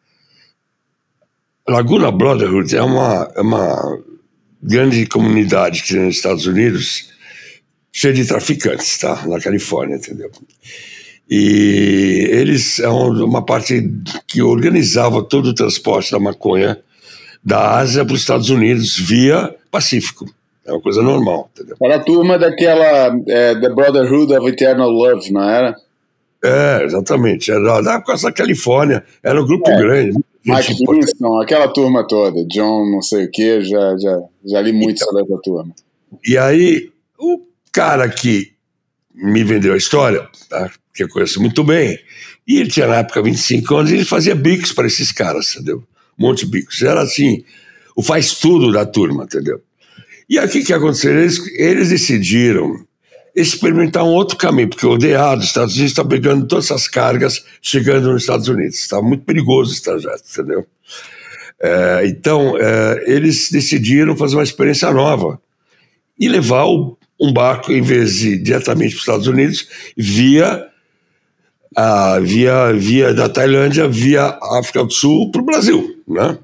Laguna 1.68 2.12
Brotherhood 2.12 2.76
é 2.76 2.82
uma, 2.82 3.32
é 3.36 3.42
uma 3.42 4.00
grande 4.62 5.06
comunidade 5.06 5.84
que 5.84 5.90
tem 5.94 6.06
nos 6.06 6.16
Estados 6.16 6.46
Unidos, 6.46 7.10
cheia 7.92 8.14
de 8.14 8.26
traficantes, 8.26 8.98
tá? 8.98 9.26
Na 9.28 9.40
Califórnia, 9.40 9.96
entendeu? 9.96 10.32
E 11.30 12.28
eles 12.32 12.80
é 12.80 12.90
uma 12.90 13.46
parte 13.46 13.90
que 14.28 14.42
organizava 14.42 15.24
todo 15.24 15.48
o 15.48 15.54
transporte 15.54 16.12
da 16.12 16.20
maconha 16.20 16.78
da 17.44 17.78
Ásia 17.78 18.04
para 18.04 18.16
os 18.16 18.22
Estados 18.22 18.50
Unidos 18.50 18.98
via 18.98 19.56
Pacífico. 19.70 20.26
É 20.72 20.74
uma 20.74 20.82
coisa 20.82 21.02
normal, 21.02 21.50
entendeu? 21.54 21.76
Era 21.82 21.96
a 21.98 22.00
turma 22.00 22.40
daquela 22.40 23.14
é, 23.28 23.56
The 23.56 23.70
Brotherhood 23.70 24.34
of 24.34 24.48
Eternal 24.48 24.90
Love, 24.90 25.32
não 25.32 25.44
era? 25.44 25.76
É, 26.44 26.84
exatamente. 26.86 27.52
Era 27.52 27.82
da 27.82 27.98
da 27.98 28.32
Califórnia, 28.32 29.04
era 29.22 29.42
um 29.42 29.46
grupo 29.46 29.70
É. 29.70 29.78
grande. 29.78 30.18
Mike. 30.46 30.76
Kingston, 30.86 31.40
aquela 31.42 31.68
turma 31.68 32.08
toda, 32.08 32.44
John 32.46 32.90
não 32.90 33.02
sei 33.02 33.26
o 33.26 33.32
que, 33.32 33.62
já, 33.62 33.96
já, 33.98 34.20
já 34.46 34.62
li 34.62 34.72
muito 34.72 35.04
sobre 35.04 35.24
essa 35.24 35.38
turma. 35.44 35.72
E 36.26 36.38
aí, 36.38 36.90
o 37.20 37.42
cara 37.72 38.10
que 38.10 38.52
me 39.14 39.44
vendeu 39.44 39.74
a 39.74 39.78
história, 39.78 40.28
tá? 40.50 40.72
que 40.96 41.04
eu 41.04 41.10
conheço 41.10 41.40
muito 41.40 41.64
bem, 41.64 42.00
e 42.48 42.60
ele 42.60 42.70
tinha 42.70 42.88
na 42.88 42.96
época 42.98 43.22
25 43.22 43.76
anos, 43.76 43.92
e 43.92 43.96
ele 43.96 44.06
fazia 44.06 44.34
bicos 44.34 44.72
para 44.74 44.88
esses 44.88 45.12
caras, 45.12 45.54
entendeu? 45.56 45.84
Um 46.18 46.28
monte 46.28 46.46
de 46.46 46.52
bicos. 46.52 46.82
Era 46.82 47.02
assim, 47.02 47.44
o 47.96 48.02
faz 48.02 48.34
tudo 48.40 48.72
da 48.72 48.84
turma, 48.84 49.26
entendeu? 49.26 49.62
E 50.32 50.40
aí 50.40 50.48
o 50.48 50.50
que, 50.50 50.72
aconteceu? 50.72 51.12
Eles, 51.12 51.46
eles 51.58 51.90
decidiram 51.90 52.86
experimentar 53.36 54.06
um 54.06 54.14
outro 54.14 54.38
caminho, 54.38 54.70
porque 54.70 54.88
o 54.88 54.98
DA 54.98 55.36
dos 55.36 55.48
Estados 55.48 55.74
Unidos 55.74 55.92
está 55.92 56.06
pegando 56.06 56.48
todas 56.48 56.66
essas 56.66 56.88
cargas 56.88 57.44
chegando 57.62 58.10
nos 58.14 58.22
Estados 58.24 58.48
Unidos. 58.48 58.80
Está 58.80 59.02
muito 59.02 59.26
perigoso 59.26 59.74
esse 59.74 59.84
trajeto, 59.84 60.24
entendeu? 60.32 60.66
É, 61.62 62.04
então, 62.08 62.58
é, 62.58 63.04
eles 63.08 63.52
decidiram 63.52 64.16
fazer 64.16 64.38
uma 64.38 64.44
experiência 64.44 64.90
nova 64.90 65.38
e 66.18 66.30
levar 66.30 66.64
o- 66.64 66.98
um 67.20 67.34
barco, 67.34 67.74
em 67.74 67.82
vez 67.82 68.16
de 68.16 68.30
ir 68.30 68.38
diretamente 68.38 68.92
para 68.92 69.00
os 69.00 69.02
Estados 69.02 69.28
Unidos, 69.28 69.68
via, 69.98 70.66
a, 71.76 72.20
via, 72.22 72.72
via 72.72 73.14
da 73.14 73.28
Tailândia, 73.28 73.86
via 73.86 74.40
África 74.60 74.82
do 74.86 74.94
Sul 74.94 75.30
para 75.30 75.42
o 75.42 75.46
Brasil, 75.46 76.02
né? 76.08 76.38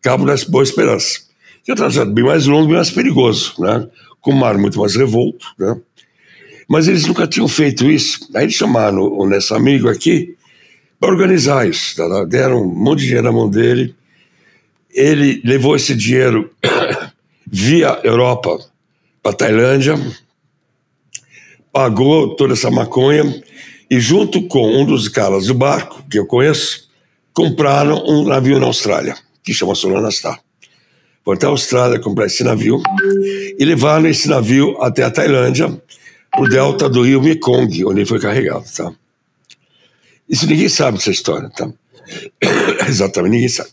Cabo 0.00 0.24
da 0.24 0.36
Boa 0.48 0.62
Esperança. 0.62 1.25
Que 1.66 1.72
é 1.72 1.74
um 1.74 1.76
trajeto 1.76 2.12
bem 2.12 2.24
mais 2.24 2.46
longo, 2.46 2.68
bem 2.68 2.76
mais 2.76 2.92
perigoso, 2.92 3.54
né? 3.58 3.88
com 4.20 4.30
um 4.30 4.36
mar 4.36 4.56
muito 4.56 4.78
mais 4.78 4.94
revolto. 4.94 5.48
Né? 5.58 5.76
Mas 6.68 6.86
eles 6.86 7.04
nunca 7.06 7.26
tinham 7.26 7.48
feito 7.48 7.90
isso. 7.90 8.20
Aí 8.36 8.44
eles 8.44 8.54
chamaram 8.54 9.02
o 9.02 9.28
nosso 9.28 9.52
amigo 9.52 9.88
aqui 9.88 10.36
para 11.00 11.10
organizar 11.10 11.68
isso. 11.68 11.96
Tá? 11.96 12.24
Deram 12.24 12.62
um 12.62 12.72
monte 12.72 13.00
de 13.00 13.06
dinheiro 13.06 13.26
na 13.26 13.32
mão 13.32 13.50
dele. 13.50 13.96
Ele 14.94 15.42
levou 15.44 15.74
esse 15.74 15.92
dinheiro 15.96 16.48
via 17.44 18.00
Europa 18.04 18.56
para 19.20 19.32
Tailândia, 19.32 19.98
pagou 21.72 22.36
toda 22.36 22.52
essa 22.52 22.70
maconha 22.70 23.42
e, 23.90 23.98
junto 23.98 24.46
com 24.46 24.70
um 24.70 24.86
dos 24.86 25.08
caras 25.08 25.46
do 25.46 25.54
barco, 25.54 26.04
que 26.08 26.16
eu 26.16 26.26
conheço, 26.26 26.88
compraram 27.34 28.04
um 28.06 28.24
navio 28.24 28.60
na 28.60 28.66
Austrália, 28.66 29.16
que 29.42 29.52
chama 29.52 29.74
Solana 29.74 30.12
Até 31.28 31.46
a 31.46 31.50
Austrália 31.50 31.98
comprar 31.98 32.26
esse 32.26 32.44
navio 32.44 32.80
e 33.58 33.64
levaram 33.64 34.06
esse 34.06 34.28
navio 34.28 34.80
até 34.80 35.02
a 35.02 35.10
Tailândia, 35.10 35.68
para 36.30 36.42
o 36.42 36.48
delta 36.48 36.88
do 36.88 37.02
rio 37.02 37.22
Mekong, 37.22 37.84
onde 37.84 38.00
ele 38.00 38.06
foi 38.06 38.20
carregado. 38.20 38.64
Tá? 38.76 38.92
Isso 40.28 40.46
ninguém 40.46 40.68
sabe 40.68 40.98
dessa 40.98 41.10
história. 41.10 41.50
Tá? 41.50 41.68
Exatamente, 42.88 43.32
ninguém 43.32 43.48
sabe. 43.48 43.70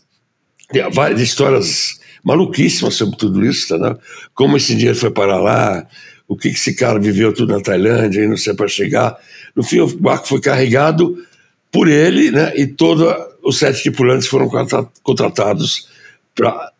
Tem 0.70 0.90
várias 0.90 1.20
histórias 1.20 2.00
maluquíssimas 2.24 2.94
sobre 2.94 3.16
tudo 3.16 3.44
isso, 3.44 3.68
tá, 3.68 3.78
né? 3.78 3.96
como 4.34 4.56
esse 4.56 4.74
dinheiro 4.74 4.98
foi 4.98 5.10
para 5.10 5.38
lá, 5.38 5.86
o 6.26 6.36
que, 6.36 6.48
que 6.48 6.56
esse 6.56 6.74
cara 6.74 6.98
viveu 6.98 7.32
tudo 7.34 7.52
na 7.52 7.60
Tailândia 7.60 8.22
e 8.22 8.26
não 8.26 8.36
sei 8.36 8.54
para 8.54 8.66
chegar. 8.66 9.16
No 9.54 9.62
fim, 9.62 9.80
o 9.80 9.86
barco 9.86 10.26
foi 10.26 10.40
carregado 10.40 11.22
por 11.70 11.86
ele, 11.86 12.30
né? 12.30 12.52
E 12.56 12.66
todos 12.66 13.06
os 13.42 13.58
sete 13.58 13.82
tripulantes 13.82 14.26
foram 14.26 14.48
contratados 15.02 15.88
para 16.34 16.72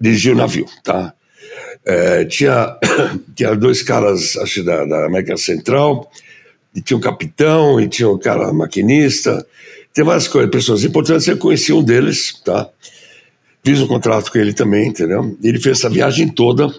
dirigir 0.00 0.32
o 0.32 0.36
navio, 0.36 0.66
tá? 0.84 1.12
É, 1.84 2.24
tinha, 2.24 2.76
tinha 3.34 3.54
dois 3.54 3.82
caras, 3.82 4.36
acho, 4.36 4.62
da, 4.62 4.84
da 4.84 5.06
América 5.06 5.36
Central, 5.36 6.10
e 6.74 6.80
tinha 6.80 6.96
um 6.96 7.00
capitão, 7.00 7.80
e 7.80 7.88
tinha 7.88 8.08
um 8.08 8.18
cara 8.18 8.52
maquinista, 8.52 9.44
tem 9.92 10.04
várias 10.04 10.28
coisas, 10.28 10.50
pessoas 10.50 10.84
importantes, 10.84 11.26
eu 11.26 11.36
conheci 11.36 11.72
um 11.72 11.82
deles, 11.82 12.40
tá? 12.44 12.68
Fiz 13.64 13.80
um 13.80 13.86
contrato 13.86 14.30
com 14.30 14.38
ele 14.38 14.52
também, 14.52 14.88
entendeu? 14.88 15.36
Ele 15.42 15.58
fez 15.58 15.78
essa 15.78 15.90
viagem 15.90 16.28
toda, 16.28 16.72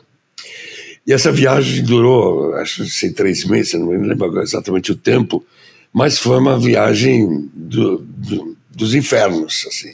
e 1.05 1.11
essa 1.11 1.31
viagem 1.31 1.83
durou, 1.83 2.53
acho 2.55 2.85
que 2.85 3.09
três 3.11 3.43
meses, 3.45 3.73
não 3.73 3.87
me 3.87 4.07
lembro 4.07 4.41
exatamente 4.41 4.91
o 4.91 4.95
tempo, 4.95 5.43
mas 5.91 6.19
foi 6.19 6.37
uma 6.37 6.57
viagem 6.59 7.49
do, 7.53 7.97
do, 7.97 8.55
dos 8.69 8.93
infernos, 8.93 9.65
assim 9.67 9.93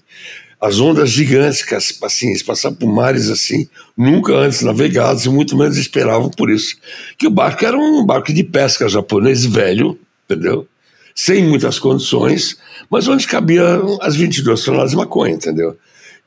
as 0.65 0.79
ondas 0.79 1.11
gigantescas, 1.11 1.95
assim, 2.01 2.29
eles 2.29 2.41
passavam 2.41 2.75
por 2.75 2.87
mares 2.87 3.29
assim, 3.29 3.69
nunca 3.95 4.33
antes 4.33 4.63
navegados 4.63 5.23
e 5.23 5.29
muito 5.29 5.55
menos 5.55 5.77
esperavam 5.77 6.27
por 6.31 6.49
isso. 6.49 6.75
Que 7.19 7.27
o 7.27 7.29
barco 7.29 7.63
era 7.63 7.77
um 7.77 8.03
barco 8.03 8.33
de 8.33 8.43
pesca 8.43 8.89
japonês 8.89 9.45
velho, 9.45 9.97
entendeu? 10.27 10.67
Sem 11.13 11.43
muitas 11.43 11.77
condições, 11.77 12.57
mas 12.89 13.07
onde 13.07 13.27
cabia 13.27 13.63
as 14.01 14.15
22 14.15 14.63
toneladas 14.63 14.91
de 14.91 14.97
maconha, 14.97 15.35
entendeu? 15.35 15.77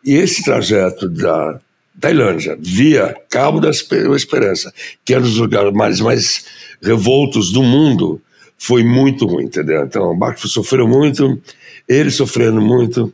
E 0.04 0.14
esse 0.14 0.44
trajeto 0.44 1.08
da 1.08 1.58
Tailândia 2.00 2.56
via 2.60 3.16
Cabo 3.28 3.58
da 3.58 3.70
Esperança, 3.70 4.72
que 5.04 5.12
era 5.12 5.20
um 5.20 5.26
dos 5.26 5.38
lugares 5.38 5.72
mais, 5.72 6.00
mais 6.00 6.44
revoltos 6.80 7.50
do 7.50 7.62
mundo, 7.62 8.22
foi 8.56 8.84
muito 8.84 9.26
ruim, 9.26 9.46
entendeu? 9.46 9.82
Então 9.84 10.12
o 10.12 10.16
barco 10.16 10.46
sofreu 10.46 10.86
muito, 10.86 11.42
ele 11.88 12.10
sofrendo 12.12 12.60
muito 12.60 13.12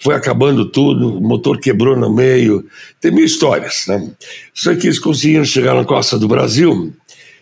foi 0.00 0.14
acabando 0.14 0.64
tudo, 0.64 1.18
o 1.18 1.20
motor 1.20 1.60
quebrou 1.60 1.94
no 1.94 2.12
meio, 2.12 2.66
tem 3.00 3.12
mil 3.12 3.24
histórias, 3.24 3.84
né? 3.86 4.10
Só 4.54 4.74
que 4.74 4.86
eles 4.86 4.98
conseguiram 4.98 5.44
chegar 5.44 5.74
na 5.74 5.84
costa 5.84 6.18
do 6.18 6.26
Brasil, 6.26 6.92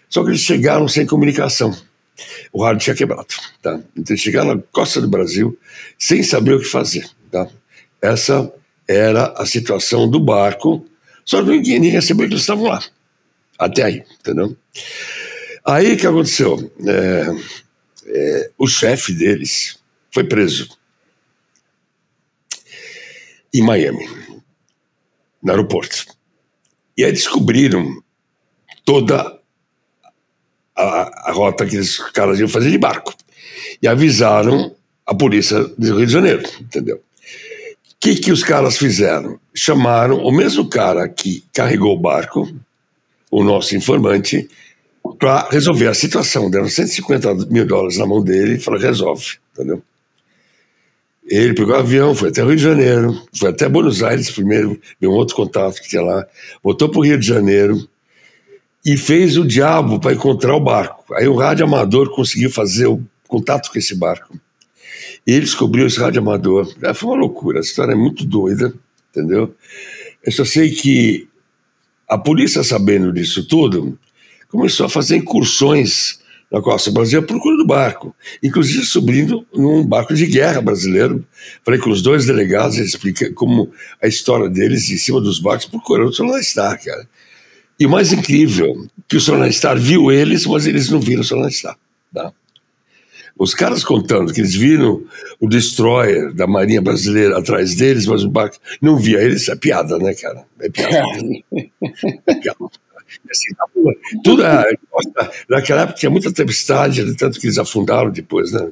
só 0.08 0.24
que 0.24 0.30
eles 0.30 0.40
chegaram 0.40 0.88
sem 0.88 1.06
comunicação. 1.06 1.74
O 2.52 2.64
rádio 2.64 2.82
tinha 2.82 2.96
quebrado, 2.96 3.28
tá? 3.62 3.80
Então 3.96 4.12
eles 4.12 4.20
chegaram 4.20 4.56
na 4.56 4.62
costa 4.72 5.00
do 5.00 5.08
Brasil 5.08 5.56
sem 5.96 6.20
saber 6.24 6.54
o 6.54 6.58
que 6.58 6.64
fazer, 6.64 7.08
tá? 7.30 7.46
Essa 8.02 8.52
era 8.88 9.32
a 9.36 9.46
situação 9.46 10.10
do 10.10 10.18
barco, 10.18 10.84
só 11.24 11.42
que 11.42 11.50
ninguém, 11.50 11.78
ninguém 11.78 12.00
sabia 12.00 12.26
que 12.26 12.32
eles 12.32 12.42
estavam 12.42 12.64
lá. 12.64 12.82
Até 13.56 13.84
aí, 13.84 14.02
entendeu? 14.18 14.56
Aí 15.64 15.96
que 15.96 16.06
aconteceu? 16.06 16.72
É, 16.84 17.26
é, 18.06 18.50
o 18.58 18.66
chefe 18.66 19.12
deles 19.12 19.78
foi 20.10 20.24
preso 20.24 20.77
em 23.52 23.62
Miami, 23.62 24.08
no 25.42 25.50
aeroporto. 25.50 26.06
E 26.96 27.04
aí 27.04 27.12
descobriram 27.12 28.02
toda 28.84 29.38
a, 30.76 31.30
a 31.30 31.32
rota 31.32 31.66
que 31.66 31.76
os 31.76 31.98
caras 32.10 32.38
iam 32.38 32.48
fazer 32.48 32.70
de 32.70 32.78
barco. 32.78 33.14
E 33.82 33.88
avisaram 33.88 34.74
a 35.06 35.14
polícia 35.14 35.62
do 35.62 35.96
Rio 35.96 36.06
de 36.06 36.12
Janeiro, 36.12 36.42
entendeu? 36.60 36.96
O 36.96 38.00
que, 38.00 38.14
que 38.16 38.30
os 38.30 38.44
caras 38.44 38.76
fizeram? 38.76 39.40
Chamaram 39.54 40.18
o 40.18 40.30
mesmo 40.30 40.68
cara 40.68 41.08
que 41.08 41.44
carregou 41.52 41.94
o 41.94 42.00
barco, 42.00 42.48
o 43.30 43.42
nosso 43.42 43.74
informante, 43.74 44.48
para 45.18 45.48
resolver 45.50 45.88
a 45.88 45.94
situação. 45.94 46.50
Deram 46.50 46.68
150 46.68 47.34
mil 47.46 47.66
dólares 47.66 47.98
na 47.98 48.06
mão 48.06 48.22
dele 48.22 48.54
e 48.54 48.60
falaram: 48.60 48.84
resolve, 48.84 49.38
entendeu? 49.52 49.82
Ele 51.28 51.52
pegou 51.54 51.74
o 51.74 51.78
avião, 51.78 52.14
foi 52.14 52.30
até 52.30 52.42
Rio 52.42 52.56
de 52.56 52.62
Janeiro, 52.62 53.22
foi 53.36 53.50
até 53.50 53.68
Buenos 53.68 54.02
Aires 54.02 54.30
primeiro, 54.30 54.80
deu 54.98 55.10
um 55.10 55.14
outro 55.14 55.36
contato 55.36 55.80
que 55.80 55.88
tinha 55.88 56.02
lá, 56.02 56.26
voltou 56.62 56.88
para 56.88 56.98
o 56.98 57.04
Rio 57.04 57.18
de 57.18 57.26
Janeiro 57.26 57.86
e 58.84 58.96
fez 58.96 59.36
o 59.36 59.46
diabo 59.46 60.00
para 60.00 60.14
encontrar 60.14 60.56
o 60.56 60.60
barco. 60.60 61.04
Aí 61.14 61.28
o 61.28 61.36
rádio 61.36 61.66
amador 61.66 62.10
conseguiu 62.14 62.50
fazer 62.50 62.86
o 62.86 63.02
contato 63.26 63.70
com 63.70 63.78
esse 63.78 63.94
barco. 63.94 64.38
E 65.26 65.32
ele 65.32 65.42
descobriu 65.42 65.86
esse 65.86 66.00
rádio 66.00 66.22
amador. 66.22 66.72
É, 66.82 66.94
foi 66.94 67.10
uma 67.10 67.18
loucura, 67.18 67.58
a 67.58 67.60
história 67.60 67.92
é 67.92 67.96
muito 67.96 68.24
doida, 68.24 68.72
entendeu? 69.10 69.54
Eu 70.24 70.32
só 70.32 70.44
sei 70.44 70.70
que 70.70 71.28
a 72.08 72.16
polícia, 72.16 72.64
sabendo 72.64 73.12
disso 73.12 73.46
tudo, 73.46 73.98
começou 74.48 74.86
a 74.86 74.88
fazer 74.88 75.16
incursões 75.16 76.17
na 76.50 76.62
costa 76.62 76.90
do 76.90 76.94
Brasil 76.94 77.20
à 77.20 77.22
procura 77.22 77.56
do 77.56 77.66
barco, 77.66 78.14
inclusive 78.42 78.84
subindo 78.84 79.46
num 79.54 79.84
barco 79.84 80.14
de 80.14 80.26
guerra 80.26 80.60
brasileiro. 80.60 81.24
Falei 81.64 81.78
com 81.78 81.90
os 81.90 82.02
dois 82.02 82.26
delegados, 82.26 82.76
eles 82.76 82.90
explicam 82.90 83.32
como 83.34 83.70
a 84.02 84.06
história 84.06 84.48
deles 84.48 84.90
em 84.90 84.96
cima 84.96 85.20
dos 85.20 85.38
barcos 85.38 85.66
procurando 85.66 86.08
o 86.08 86.12
Solar 86.12 86.42
Star, 86.42 86.82
cara. 86.82 87.06
E 87.78 87.86
o 87.86 87.90
mais 87.90 88.12
incrível, 88.12 88.86
que 89.06 89.16
o 89.16 89.20
Solar 89.20 89.52
Star 89.52 89.78
viu 89.78 90.10
eles, 90.10 90.46
mas 90.46 90.66
eles 90.66 90.88
não 90.90 91.00
viram 91.00 91.20
o 91.20 91.24
Solar 91.24 91.50
Star. 91.50 91.76
Tá? 92.12 92.32
Os 93.38 93.54
caras 93.54 93.84
contando 93.84 94.32
que 94.32 94.40
eles 94.40 94.54
viram 94.54 95.04
o 95.38 95.48
destroyer 95.48 96.32
da 96.34 96.46
Marinha 96.46 96.82
Brasileira 96.82 97.38
atrás 97.38 97.76
deles, 97.76 98.04
mas 98.04 98.24
o 98.24 98.28
barco 98.28 98.56
não 98.82 98.96
via 98.96 99.20
eles, 99.20 99.48
é 99.48 99.54
piada, 99.54 99.96
né, 99.98 100.12
cara? 100.14 100.44
É 100.60 100.68
piada. 100.68 101.06
É 102.26 102.34
piada. 102.34 102.58
Assim, 103.30 103.54
tudo, 104.22 104.44
é, 104.44 104.64
naquela 105.48 105.82
época 105.82 105.98
tinha 105.98 106.10
muita 106.10 106.32
tempestade, 106.32 107.16
tanto 107.16 107.40
que 107.40 107.46
eles 107.46 107.58
afundaram 107.58 108.10
depois, 108.10 108.52
né? 108.52 108.70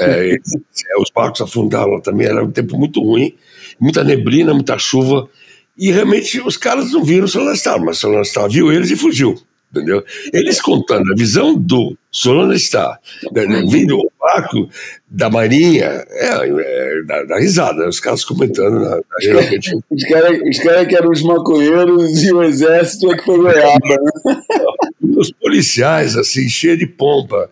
É, 0.00 0.28
eles, 0.28 0.54
é, 0.54 1.00
os 1.00 1.10
barcos 1.10 1.40
afundaram 1.40 2.00
também, 2.00 2.26
era 2.26 2.44
um 2.44 2.50
tempo 2.50 2.78
muito 2.78 3.02
ruim, 3.02 3.34
muita 3.80 4.02
neblina, 4.02 4.52
muita 4.54 4.78
chuva, 4.78 5.28
e 5.76 5.90
realmente 5.90 6.40
os 6.40 6.56
caras 6.56 6.92
não 6.92 7.04
viram 7.04 7.26
o 7.26 7.28
Solar 7.28 7.54
mas 7.80 8.02
o 8.02 8.24
Solar 8.24 8.50
viu 8.50 8.72
eles 8.72 8.90
e 8.90 8.96
fugiu 8.96 9.36
entendeu? 9.70 10.04
Eles 10.32 10.60
contando 10.60 11.12
a 11.12 11.16
visão 11.16 11.54
do 11.54 11.96
Solano 12.16 12.54
está 12.54 12.98
né, 13.30 13.44
né, 13.44 13.62
vindo 13.68 13.98
o 13.98 14.10
barco 14.18 14.70
da 15.06 15.28
Marinha, 15.28 15.84
é, 15.84 16.48
é 16.48 17.02
da, 17.06 17.24
da, 17.24 17.38
risada, 17.38 17.86
os 17.86 18.00
caras 18.00 18.24
comentando 18.24 18.80
na, 18.80 18.96
na 18.96 19.02
Os 19.90 20.02
caras 20.08 20.58
cara 20.62 20.86
que 20.86 20.96
eram 20.96 21.10
os 21.10 21.22
maconheiros 21.22 22.24
e 22.24 22.32
o 22.32 22.42
exército 22.42 23.12
é 23.12 23.18
que 23.18 23.22
foi 23.22 23.36
goiaba, 23.36 23.78
né? 23.86 24.42
Os 25.16 25.30
policiais, 25.30 26.16
assim, 26.16 26.48
cheios 26.48 26.78
de 26.78 26.86
pompa, 26.86 27.50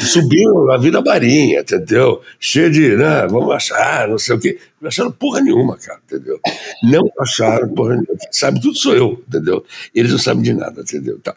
subiram 0.00 0.66
na 0.66 0.76
vida 0.76 1.00
marinha, 1.00 1.60
entendeu? 1.60 2.20
Cheio 2.40 2.70
de, 2.70 2.96
né, 2.96 3.26
vamos 3.30 3.54
achar, 3.54 4.08
não 4.08 4.18
sei 4.18 4.34
o 4.36 4.38
quê. 4.38 4.58
Não 4.80 4.88
acharam 4.88 5.12
porra 5.12 5.40
nenhuma, 5.40 5.76
cara, 5.76 6.00
entendeu? 6.06 6.40
Não 6.82 7.10
acharam 7.20 7.68
porra 7.68 7.90
nenhuma. 7.90 8.16
Sabe, 8.30 8.60
tudo 8.60 8.76
sou 8.76 8.94
eu, 8.94 9.22
entendeu? 9.28 9.64
Eles 9.94 10.12
não 10.12 10.18
sabem 10.18 10.42
de 10.42 10.54
nada, 10.54 10.80
entendeu? 10.80 11.18
Tá. 11.18 11.36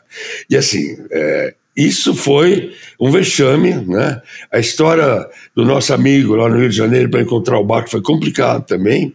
E 0.49 0.57
assim, 0.57 0.97
é, 1.11 1.53
isso 1.75 2.13
foi 2.13 2.75
um 2.99 3.09
vexame, 3.09 3.73
né? 3.73 4.21
A 4.51 4.59
história 4.59 5.27
do 5.55 5.63
nosso 5.63 5.93
amigo 5.93 6.35
lá 6.35 6.49
no 6.49 6.57
Rio 6.57 6.69
de 6.69 6.75
Janeiro 6.75 7.09
para 7.09 7.21
encontrar 7.21 7.59
o 7.59 7.63
barco 7.63 7.89
foi 7.89 8.01
complicado 8.01 8.65
também. 8.65 9.13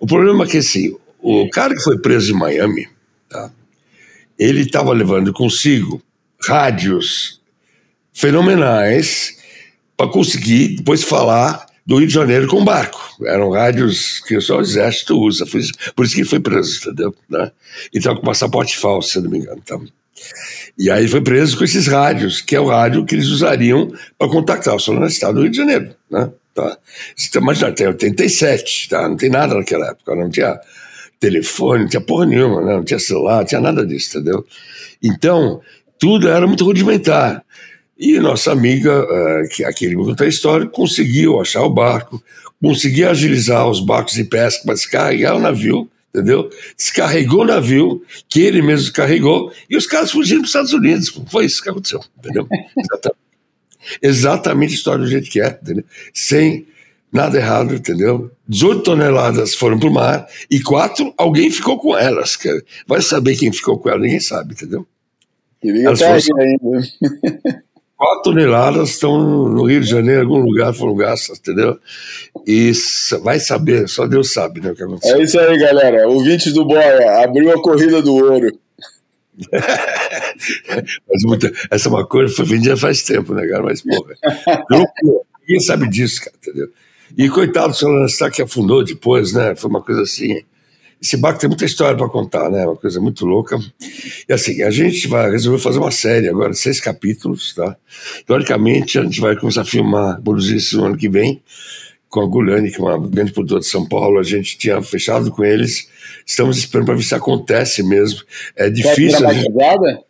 O 0.00 0.06
problema 0.06 0.44
é 0.44 0.48
que, 0.48 0.58
assim, 0.58 0.96
o 1.20 1.48
cara 1.50 1.74
que 1.74 1.82
foi 1.82 1.98
preso 1.98 2.32
em 2.32 2.38
Miami, 2.38 2.88
tá? 3.28 3.50
ele 4.38 4.62
estava 4.62 4.92
levando 4.92 5.32
consigo 5.32 6.02
rádios 6.48 7.40
fenomenais 8.12 9.38
para 9.96 10.08
conseguir 10.08 10.76
depois 10.76 11.04
falar 11.04 11.66
do 11.86 11.98
Rio 11.98 12.08
de 12.08 12.14
Janeiro 12.14 12.48
com 12.48 12.64
barco. 12.64 13.00
Eram 13.24 13.50
rádios 13.50 14.20
que 14.20 14.40
só 14.40 14.58
o 14.58 14.60
exército 14.60 15.18
usa, 15.18 15.46
por 15.46 15.58
isso, 16.04 16.14
que 16.14 16.20
ele 16.20 16.28
foi 16.28 16.40
preso, 16.40 16.80
entendeu? 16.80 17.14
Né? 17.28 17.50
Então, 17.94 18.16
com 18.16 18.22
passaporte 18.22 18.76
falso, 18.76 19.10
se 19.10 19.20
não 19.20 19.30
me 19.30 19.38
engano. 19.38 19.60
Então. 19.62 19.84
E 20.78 20.90
aí 20.90 21.06
foi 21.06 21.20
preso 21.20 21.56
com 21.56 21.64
esses 21.64 21.86
rádios, 21.86 22.40
que 22.40 22.56
é 22.56 22.60
o 22.60 22.68
rádio 22.68 23.04
que 23.04 23.14
eles 23.14 23.28
usariam 23.28 23.90
para 24.18 24.28
contactar 24.28 24.74
o 24.74 25.06
Estado 25.06 25.34
do 25.34 25.42
Rio 25.42 25.50
de 25.50 25.56
Janeiro. 25.56 25.94
Né? 26.10 26.30
Tá? 26.54 26.78
Imagina, 27.36 27.72
tem 27.72 27.86
87, 27.86 28.88
tá? 28.88 29.08
não 29.08 29.16
tem 29.16 29.30
nada 29.30 29.54
naquela 29.54 29.88
época, 29.90 30.14
não 30.14 30.30
tinha 30.30 30.58
telefone, 31.18 31.82
não 31.82 31.88
tinha 31.88 32.00
porra 32.00 32.26
nenhuma, 32.26 32.60
né? 32.62 32.74
não 32.74 32.84
tinha 32.84 32.98
celular, 32.98 33.38
não 33.38 33.44
tinha 33.44 33.60
nada 33.60 33.86
disso, 33.86 34.18
entendeu? 34.18 34.44
Então, 35.02 35.60
tudo 35.98 36.28
era 36.28 36.46
muito 36.46 36.64
rudimentar. 36.64 37.44
E 37.98 38.18
nossa 38.18 38.50
amiga, 38.50 39.04
uh, 39.04 39.48
que 39.48 39.64
aquele 39.64 39.94
me 39.94 40.04
contou 40.04 40.26
a 40.26 40.28
história, 40.28 40.66
conseguiu 40.66 41.40
achar 41.40 41.62
o 41.62 41.70
barco, 41.70 42.20
conseguiu 42.60 43.08
agilizar 43.08 43.68
os 43.68 43.80
barcos 43.80 44.14
de 44.14 44.24
pesca 44.24 44.64
para 44.64 44.74
descarregar 44.74 45.36
o 45.36 45.40
navio, 45.40 45.88
entendeu? 46.14 46.50
Descarregou 46.76 47.40
o 47.42 47.46
navio, 47.46 48.02
que 48.28 48.40
ele 48.42 48.60
mesmo 48.62 48.84
descarregou, 48.86 49.52
e 49.68 49.76
os 49.76 49.86
caras 49.86 50.10
fugiram 50.10 50.40
para 50.40 50.44
os 50.46 50.50
Estados 50.50 50.72
Unidos. 50.72 51.08
Foi 51.30 51.44
isso 51.46 51.62
que 51.62 51.70
aconteceu, 51.70 52.00
entendeu? 52.18 52.46
Exatamente. 52.78 53.22
Exatamente 54.00 54.72
a 54.72 54.76
história 54.76 55.04
do 55.04 55.10
jeito 55.10 55.28
que 55.30 55.40
é, 55.40 55.58
entendeu? 55.62 55.84
Sem 56.14 56.66
nada 57.12 57.36
errado, 57.36 57.74
entendeu? 57.74 58.30
18 58.48 58.82
toneladas 58.82 59.54
foram 59.54 59.78
para 59.78 59.88
o 59.88 59.92
mar 59.92 60.26
e 60.50 60.60
quatro, 60.60 61.12
alguém 61.16 61.50
ficou 61.50 61.78
com 61.78 61.96
elas. 61.96 62.38
Vai 62.86 63.02
saber 63.02 63.36
quem 63.36 63.52
ficou 63.52 63.78
com 63.78 63.88
elas, 63.88 64.02
ninguém 64.02 64.20
sabe, 64.20 64.54
entendeu? 64.54 64.86
Queria 65.60 65.86
Elas 65.86 65.98
foram- 66.00 66.40
ainda. 66.42 66.88
4 68.02 68.22
toneladas 68.22 68.90
estão 68.90 69.48
no 69.48 69.64
Rio 69.64 69.80
de 69.80 69.86
Janeiro, 69.88 70.22
em 70.22 70.24
algum 70.24 70.40
lugar 70.40 70.74
foram 70.74 70.96
gastas, 70.96 71.38
entendeu? 71.38 71.78
E 72.44 72.72
vai 73.22 73.38
saber, 73.38 73.88
só 73.88 74.08
Deus 74.08 74.32
sabe 74.32 74.60
né, 74.60 74.72
o 74.72 74.74
que 74.74 74.82
aconteceu. 74.82 75.16
É 75.16 75.22
isso 75.22 75.38
aí, 75.38 75.56
galera. 75.56 76.08
Ouvintes 76.08 76.52
do 76.52 76.64
Boia, 76.64 77.22
abriu 77.22 77.52
a 77.52 77.62
corrida 77.62 78.02
do 78.02 78.12
ouro. 78.12 78.58
Mas 81.08 81.22
muita, 81.24 81.52
essa 81.70 81.88
uma 81.88 82.04
coisa 82.04 82.34
foi 82.34 82.44
vendida 82.44 82.76
faz 82.76 83.02
tempo, 83.02 83.34
né, 83.34 83.46
cara? 83.46 83.62
Mas, 83.62 83.82
porra, 83.82 84.14
ninguém 85.40 85.60
sabe 85.60 85.88
disso, 85.88 86.24
cara, 86.24 86.36
entendeu? 86.42 86.68
E 87.16 87.28
coitado 87.28 87.68
do 87.68 87.74
Solano 87.76 88.08
Sá 88.08 88.28
que 88.30 88.42
afundou 88.42 88.82
depois, 88.82 89.32
né? 89.32 89.54
Foi 89.54 89.70
uma 89.70 89.80
coisa 89.80 90.02
assim. 90.02 90.42
Esse 91.02 91.16
barco 91.16 91.40
tem 91.40 91.48
muita 91.48 91.64
história 91.64 91.96
para 91.96 92.08
contar, 92.08 92.48
né? 92.48 92.64
Uma 92.64 92.76
coisa 92.76 93.00
muito 93.00 93.26
louca. 93.26 93.58
E 94.28 94.32
assim, 94.32 94.62
a 94.62 94.70
gente 94.70 95.08
vai 95.08 95.30
resolver 95.32 95.58
fazer 95.60 95.78
uma 95.78 95.90
série 95.90 96.28
agora, 96.28 96.52
seis 96.54 96.78
capítulos, 96.78 97.52
tá? 97.54 97.76
Teoricamente, 98.24 98.98
a 99.00 99.02
gente 99.02 99.20
vai 99.20 99.36
começar 99.36 99.62
a 99.62 99.64
filmar, 99.64 100.22
produzir 100.22 100.56
isso 100.56 100.76
no 100.78 100.84
ano 100.84 100.96
que 100.96 101.08
vem, 101.08 101.42
com 102.08 102.20
a 102.20 102.26
Gulani, 102.26 102.70
que 102.70 102.80
é 102.80 102.84
uma 102.84 103.08
grande 103.08 103.32
produtora 103.32 103.60
de 103.60 103.66
São 103.66 103.84
Paulo. 103.88 104.20
A 104.20 104.22
gente 104.22 104.56
tinha 104.56 104.80
fechado 104.80 105.32
com 105.32 105.44
eles. 105.44 105.88
Estamos 106.24 106.56
esperando 106.56 106.86
para 106.86 106.94
ver 106.94 107.02
se 107.02 107.14
acontece 107.16 107.82
mesmo. 107.82 108.20
É 108.54 108.64
Série 108.64 108.74
difícil. 108.74 109.26
a 109.28 109.32
gente- 109.32 109.50
dramatizada? 109.52 110.04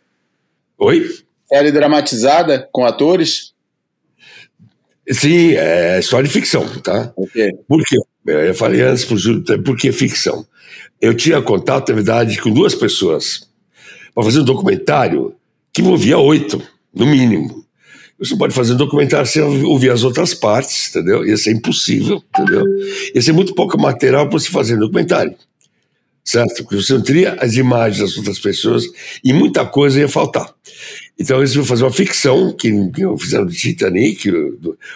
Oi? 0.77 1.09
Série 1.49 1.71
dramatizada 1.71 2.69
com 2.71 2.85
atores? 2.85 3.51
Sim, 5.11 5.53
é 5.55 5.99
história 5.99 6.27
de 6.27 6.33
ficção, 6.33 6.67
tá? 6.81 7.11
Ok. 7.15 7.51
Por 7.67 7.83
quê? 7.83 7.97
É, 8.27 8.49
Eu 8.49 8.53
falei 8.55 8.81
antes 8.81 9.03
pro 9.03 9.17
Júlio, 9.17 9.43
por 9.63 9.75
que 9.75 9.91
ficção? 9.91 10.45
Eu 11.01 11.13
tinha 11.13 11.41
contato, 11.41 11.89
na 11.89 11.95
verdade, 11.95 12.41
com 12.41 12.51
duas 12.51 12.73
pessoas 12.75 13.47
para 14.13 14.23
fazer 14.23 14.39
um 14.39 14.45
documentário 14.45 15.35
que 15.71 15.81
envolvia 15.81 16.17
oito, 16.17 16.61
no 16.93 17.05
mínimo. 17.05 17.63
Você 18.19 18.37
pode 18.37 18.53
fazer 18.53 18.73
um 18.73 18.77
documentário 18.77 19.25
sem 19.27 19.41
ouvir 19.41 19.89
as 19.89 20.03
outras 20.03 20.33
partes, 20.33 20.89
entendeu? 20.89 21.25
Ia 21.25 21.35
ser 21.35 21.51
impossível, 21.51 22.23
entendeu? 22.29 22.63
Ia 23.13 23.21
ser 23.21 23.33
muito 23.33 23.55
pouco 23.55 23.79
material 23.79 24.29
para 24.29 24.39
você 24.39 24.49
fazer 24.49 24.75
um 24.75 24.79
documentário, 24.79 25.35
certo? 26.23 26.63
Porque 26.63 26.75
você 26.75 26.93
não 26.93 27.01
teria 27.01 27.33
as 27.33 27.55
imagens 27.55 27.99
das 27.99 28.17
outras 28.17 28.39
pessoas 28.39 28.85
e 29.23 29.33
muita 29.33 29.65
coisa 29.65 29.99
ia 29.99 30.07
faltar. 30.07 30.53
Então 31.19 31.39
eles 31.39 31.53
iam 31.55 31.65
fazer 31.65 31.83
uma 31.83 31.91
ficção, 31.91 32.53
que, 32.53 32.71
que 32.91 33.17
fizeram 33.17 33.45
do 33.45 33.51
Titanic, 33.51 34.31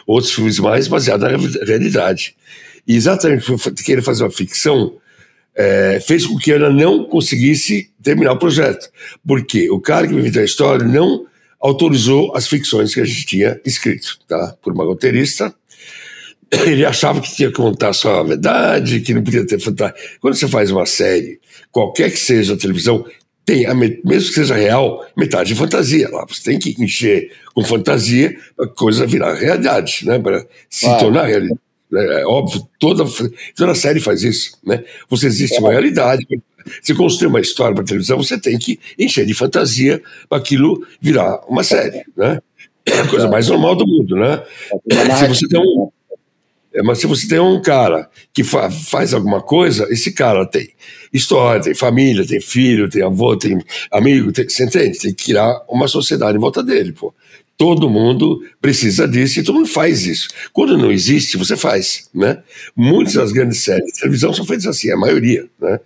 outros 0.06 0.34
filmes 0.34 0.60
mais, 0.60 0.88
baseada 0.88 1.30
na 1.30 1.38
realidade. 1.66 2.36
E 2.88 2.96
exatamente 2.96 3.46
por 3.46 3.60
querer 3.74 4.02
fazer 4.02 4.24
uma 4.24 4.32
ficção, 4.32 4.94
é, 5.58 6.00
fez 6.00 6.26
com 6.26 6.38
que 6.38 6.52
ela 6.52 6.70
não 6.70 7.06
conseguisse 7.06 7.90
terminar 8.04 8.34
o 8.34 8.40
projeto. 8.40 8.90
Porque 9.26 9.70
o 9.72 9.80
cara 9.82 10.08
que 10.08 10.14
me 10.14 10.20
inventou 10.22 10.42
a 10.42 10.46
história 10.46 10.86
não 10.86 11.26
autorizou 11.60 12.36
as 12.36 12.48
ficções 12.48 12.94
que 12.94 13.02
a 13.02 13.06
gente 13.06 13.26
tinha 13.26 13.60
escrito, 13.66 14.20
tá? 14.28 14.56
Por 14.62 14.74
uma 14.74 14.84
roteirista. 14.86 15.54
Ele 16.50 16.86
achava 16.86 17.20
que 17.20 17.36
tinha 17.36 17.50
que 17.50 17.56
contar 17.56 17.92
só 17.92 18.20
a 18.22 18.24
verdade, 18.24 19.02
que 19.02 19.14
não 19.14 19.24
podia 19.24 19.46
ter 19.46 19.60
fantasia. 19.60 19.96
Quando 20.22 20.36
você 20.36 20.48
faz 20.48 20.72
uma 20.72 20.86
série, 20.86 21.40
qualquer 21.72 22.10
que 22.12 22.18
seja 22.20 22.54
a 22.54 22.58
televisão, 22.58 23.06
tem, 23.44 23.66
a 23.66 23.74
me- 23.74 24.00
mesmo 24.06 24.30
que 24.30 24.36
seja 24.36 24.56
real, 24.56 25.06
metade 25.18 25.50
de 25.50 25.56
fantasia. 25.56 26.08
Lá 26.10 26.26
você 26.28 26.44
tem 26.44 26.60
que 26.60 26.76
encher 26.82 27.32
com 27.54 27.64
fantasia 27.64 28.34
para 28.56 28.66
a 28.66 28.70
coisa 28.70 29.06
virar 29.06 29.34
realidade, 29.34 30.02
né? 30.06 30.20
Para 30.20 30.46
se 30.70 30.86
Claro. 30.86 31.00
tornar 31.00 31.26
realidade. 31.26 31.60
Né? 31.92 32.22
É 32.22 32.26
óbvio, 32.26 32.68
toda, 32.80 33.04
toda 33.56 33.76
série 33.76 34.00
faz 34.00 34.24
isso, 34.24 34.58
né? 34.66 34.84
Você 35.10 35.28
existe 35.28 35.60
uma 35.60 35.72
realidade. 35.72 36.26
Você 36.82 36.94
construir 36.94 37.30
uma 37.30 37.40
história 37.40 37.74
para 37.74 37.84
televisão, 37.86 38.18
você 38.18 38.38
tem 38.38 38.58
que 38.58 38.78
encher 39.00 39.26
de 39.26 39.34
fantasia 39.34 40.02
para 40.28 40.38
aquilo 40.38 40.86
virar 41.00 41.40
uma 41.48 41.64
série, 41.64 42.04
né? 42.16 42.42
É 42.86 43.00
a 43.00 43.08
coisa 43.08 43.28
mais 43.30 43.48
normal 43.48 43.76
do 43.76 43.88
mundo, 43.88 44.16
né? 44.16 44.44
Se 45.18 45.28
você 45.28 45.48
tem 45.48 45.60
um, 45.60 45.90
é, 46.74 46.84
mas 46.84 47.00
se 47.00 47.08
você 47.08 47.28
tem 47.28 47.40
um 47.40 47.62
cara 47.62 48.10
que 48.34 48.44
fa- 48.44 48.70
faz 48.70 49.14
alguma 49.14 49.42
coisa, 49.42 49.88
esse 49.90 50.12
cara 50.12 50.46
tem 50.46 50.70
história, 51.14 51.62
tem 51.62 51.74
família, 51.74 52.28
tem 52.28 52.40
filho, 52.42 52.90
tem 52.90 53.02
avô, 53.02 53.36
tem 53.38 53.58
amigo, 53.92 54.32
tem, 54.34 54.48
você 54.48 54.66
entende? 54.66 55.00
Tem 55.00 55.14
que 55.14 55.26
criar 55.26 55.62
uma 55.70 55.88
sociedade 55.88 56.38
em 56.38 56.42
volta 56.42 56.62
dele, 56.62 56.92
pô. 56.92 57.14
Todo 57.58 57.90
mundo 57.90 58.40
precisa 58.62 59.08
disso 59.08 59.40
e 59.40 59.44
todo 59.44 59.56
mundo 59.56 59.68
faz 59.68 60.06
isso. 60.06 60.30
Quando 60.54 60.78
não 60.78 60.92
existe, 60.92 61.38
você 61.38 61.58
faz, 61.58 62.08
né? 62.14 62.44
Muitas 62.76 63.16
das 63.16 63.32
grandes 63.32 63.64
séries 63.64 63.94
de 63.94 64.00
televisão 64.00 64.32
são 64.32 64.46
feitas 64.46 64.68
assim, 64.68 64.92
a 64.92 64.96
maioria, 64.96 65.48
né? 65.60 65.80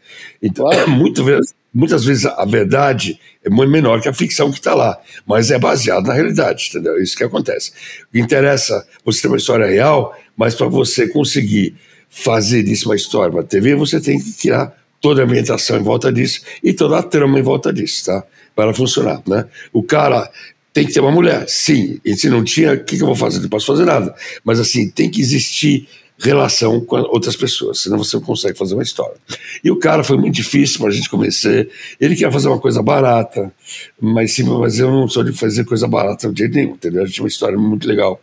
Então, 0.44 0.66
muitas 0.90 1.26
vezes, 1.26 1.54
muitas 1.74 2.04
vezes 2.04 2.26
a 2.26 2.44
verdade 2.44 3.18
é 3.42 3.50
muito 3.50 3.72
menor 3.72 4.02
que 4.02 4.10
a 4.10 4.14
ficção 4.14 4.52
que 4.52 4.58
está 4.58 4.74
lá, 4.74 5.00
mas 5.26 5.50
é 5.50 5.58
baseado 5.58 6.08
na 6.08 6.14
realidade, 6.14 6.68
entendeu? 6.70 6.98
É 6.98 7.04
Isso 7.04 7.16
que 7.16 7.24
acontece. 7.24 7.72
O 8.10 8.12
que 8.12 8.20
interessa 8.20 8.86
você 9.06 9.22
ter 9.22 9.30
uma 9.30 9.38
história 9.38 9.66
real, 9.66 10.14
mas 10.36 10.54
para 10.54 10.68
você 10.68 11.08
conseguir 11.08 11.74
fazer 12.10 12.64
disso 12.64 12.90
uma 12.90 12.98
história 12.98 13.32
para 13.32 13.44
TV, 13.44 13.76
você 13.76 14.02
tem 14.02 14.20
que 14.20 14.34
criar 14.34 14.76
toda 15.00 15.22
a 15.22 15.26
ambientação 15.26 15.78
em 15.78 15.84
volta 15.84 16.12
disso 16.12 16.42
e 16.62 16.74
toda 16.74 17.00
a 17.00 17.04
trama 17.04 17.40
em 17.40 17.42
volta 17.42 17.72
disso, 17.72 18.06
tá? 18.06 18.24
Para 18.54 18.74
funcionar, 18.74 19.24
né? 19.26 19.46
O 19.72 19.82
cara 19.82 20.30
tem 20.74 20.86
que 20.86 20.94
ter 20.94 21.02
uma 21.02 21.12
mulher, 21.12 21.48
sim. 21.48 22.00
E 22.04 22.16
se 22.16 22.30
não 22.30 22.44
tinha, 22.44 22.74
o 22.74 22.84
que, 22.84 22.98
que 22.98 23.04
eu 23.04 23.08
vou 23.08 23.16
fazer? 23.16 23.40
Não 23.40 23.50
posso 23.50 23.66
fazer 23.66 23.86
nada. 23.86 24.16
Mas 24.44 24.60
assim, 24.60 24.90
tem 24.90 25.10
que 25.10 25.20
existir 25.20 25.88
relação 26.18 26.80
com 26.82 26.98
outras 26.98 27.36
pessoas, 27.36 27.80
senão 27.80 27.98
você 27.98 28.16
não 28.16 28.24
consegue 28.24 28.58
fazer 28.58 28.76
uma 28.76 28.84
história. 28.84 29.16
E 29.64 29.72
o 29.72 29.78
cara 29.78 30.04
foi 30.04 30.18
muito 30.18 30.36
difícil 30.36 30.80
para 30.80 30.90
a 30.90 30.92
gente 30.92 31.10
convencer. 31.10 31.70
Ele 32.00 32.14
queria 32.14 32.32
fazer 32.32 32.48
uma 32.48 32.60
coisa 32.60 32.82
barata, 32.82 33.52
mas 34.00 34.34
sim, 34.34 34.44
mas 34.44 34.80
eu 34.80 34.92
não 34.92 35.08
sou 35.08 35.24
de 35.24 35.34
fazer 35.34 35.66
coisa 35.66 35.88
barata 35.88 36.32
de 36.32 36.40
jeito 36.40 36.56
nenhum, 36.56 36.74
entendeu? 36.74 37.02
A 37.02 37.06
gente 37.06 37.16
tinha 37.16 37.24
uma 37.24 37.30
história 37.30 37.58
muito 37.58 37.88
legal. 37.88 38.22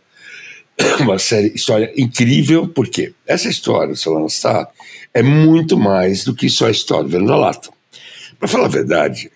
Uma 1.01 1.19
série, 1.19 1.49
história 1.53 1.91
incrível, 1.97 2.65
porque 2.69 3.11
essa 3.27 3.49
história, 3.49 3.93
se 3.95 4.07
ela 4.07 4.21
lançar, 4.21 4.65
é 5.13 5.21
muito 5.21 5.77
mais 5.77 6.23
do 6.23 6.33
que 6.33 6.49
só 6.49 6.67
a 6.67 6.71
história 6.71 7.05
vendo 7.05 7.25
na 7.25 7.35
lata. 7.35 7.69
Para 8.39 8.47
falar 8.47 8.65
a 8.65 8.69
verdade, 8.69 9.29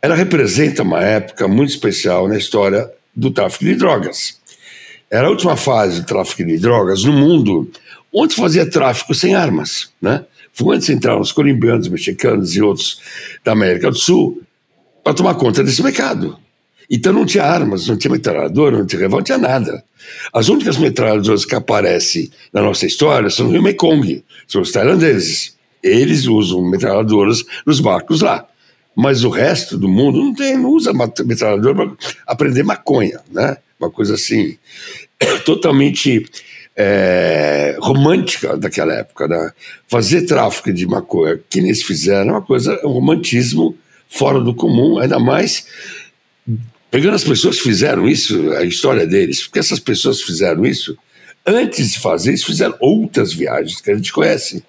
ela 0.00 0.14
representa 0.14 0.82
uma 0.82 1.02
época 1.02 1.48
muito 1.48 1.70
especial 1.70 2.28
na 2.28 2.36
história 2.36 2.90
do 3.14 3.30
tráfico 3.30 3.64
de 3.64 3.74
drogas. 3.74 4.38
Era 5.10 5.26
a 5.26 5.30
última 5.30 5.56
fase 5.56 6.00
do 6.00 6.06
tráfico 6.06 6.44
de 6.44 6.58
drogas 6.58 7.04
no 7.04 7.12
mundo 7.12 7.70
onde 8.12 8.34
fazia 8.34 8.68
tráfico 8.68 9.14
sem 9.14 9.34
armas. 9.34 9.90
Né? 10.00 10.24
Foi 10.52 10.76
onde 10.76 10.92
entraram 10.92 11.20
os 11.20 11.32
colombianos, 11.32 11.88
mexicanos 11.88 12.54
e 12.54 12.62
outros 12.62 13.00
da 13.44 13.52
América 13.52 13.90
do 13.90 13.98
Sul 13.98 14.42
para 15.02 15.14
tomar 15.14 15.34
conta 15.34 15.64
desse 15.64 15.82
mercado. 15.82 16.38
Então 16.90 17.12
não 17.12 17.26
tinha 17.26 17.44
armas, 17.44 17.86
não 17.86 17.98
tinha 17.98 18.10
metralhadora, 18.10 18.78
não 18.78 18.86
tinha 18.86 19.00
revólver, 19.00 19.20
não 19.20 19.24
tinha 19.24 19.38
nada. 19.38 19.84
As 20.32 20.48
únicas 20.48 20.78
metralhadoras 20.78 21.44
que 21.44 21.54
aparecem 21.54 22.30
na 22.52 22.62
nossa 22.62 22.86
história 22.86 23.28
são 23.28 23.46
no 23.46 23.52
Rio 23.52 23.62
Mekong, 23.62 24.24
são 24.46 24.62
os 24.62 24.72
tailandeses. 24.72 25.56
Eles 25.82 26.26
usam 26.26 26.62
metralhadoras 26.62 27.44
nos 27.66 27.80
barcos 27.80 28.22
lá. 28.22 28.46
Mas 29.00 29.22
o 29.22 29.28
resto 29.28 29.78
do 29.78 29.88
mundo 29.88 30.18
não, 30.18 30.34
tem, 30.34 30.58
não 30.58 30.70
usa 30.70 30.92
metralhadora 30.92 31.72
para 31.72 31.96
aprender 32.26 32.64
maconha, 32.64 33.20
né? 33.30 33.56
Uma 33.78 33.88
coisa 33.88 34.14
assim, 34.14 34.58
totalmente 35.46 36.28
é, 36.76 37.76
romântica 37.78 38.56
daquela 38.56 38.92
época. 38.92 39.28
Né? 39.28 39.52
Fazer 39.86 40.22
tráfico 40.22 40.72
de 40.72 40.84
maconha, 40.84 41.38
que 41.48 41.60
eles 41.60 41.80
fizeram, 41.84 42.30
é 42.30 42.32
uma 42.32 42.42
coisa, 42.42 42.72
é 42.72 42.84
um 42.84 42.90
romantismo 42.90 43.76
fora 44.08 44.40
do 44.40 44.52
comum, 44.52 44.98
ainda 44.98 45.20
mais 45.20 45.64
pegando 46.90 47.14
as 47.14 47.22
pessoas 47.22 47.58
que 47.58 47.62
fizeram 47.62 48.08
isso, 48.08 48.50
a 48.54 48.64
história 48.64 49.06
deles, 49.06 49.44
porque 49.44 49.60
essas 49.60 49.78
pessoas 49.78 50.22
fizeram 50.22 50.66
isso 50.66 50.98
antes 51.46 51.92
de 51.92 52.00
fazer 52.00 52.32
isso, 52.34 52.46
fizeram 52.46 52.74
outras 52.80 53.32
viagens 53.32 53.80
que 53.80 53.92
a 53.92 53.94
gente 53.94 54.12
conhece. 54.12 54.64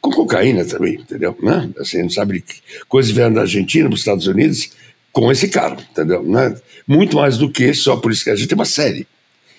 Com 0.00 0.10
cocaína 0.10 0.64
também, 0.64 0.94
entendeu? 0.94 1.36
Né? 1.42 1.70
Assim, 1.78 1.98
gente 2.02 2.14
sabe 2.14 2.40
que 2.40 2.54
coisas 2.88 3.10
vieram 3.10 3.34
da 3.34 3.42
Argentina 3.42 3.88
para 3.88 3.94
os 3.94 4.00
Estados 4.00 4.26
Unidos 4.26 4.70
com 5.12 5.30
esse 5.30 5.48
cara, 5.48 5.76
entendeu? 5.90 6.22
Né? 6.22 6.56
Muito 6.86 7.16
mais 7.16 7.36
do 7.36 7.50
que 7.50 7.74
só 7.74 7.96
por 7.96 8.10
isso 8.10 8.24
que 8.24 8.30
a 8.30 8.36
gente 8.36 8.48
tem 8.48 8.56
uma 8.56 8.64
série. 8.64 9.06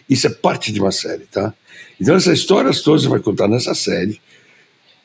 Isso 0.09 0.27
é 0.27 0.29
parte 0.29 0.71
de 0.71 0.79
uma 0.79 0.91
série, 0.91 1.25
tá? 1.31 1.53
Então 1.99 2.15
essas 2.15 2.39
histórias 2.39 2.81
todas 2.81 3.05
vai 3.05 3.19
contar 3.19 3.47
nessa 3.47 3.75
série, 3.75 4.19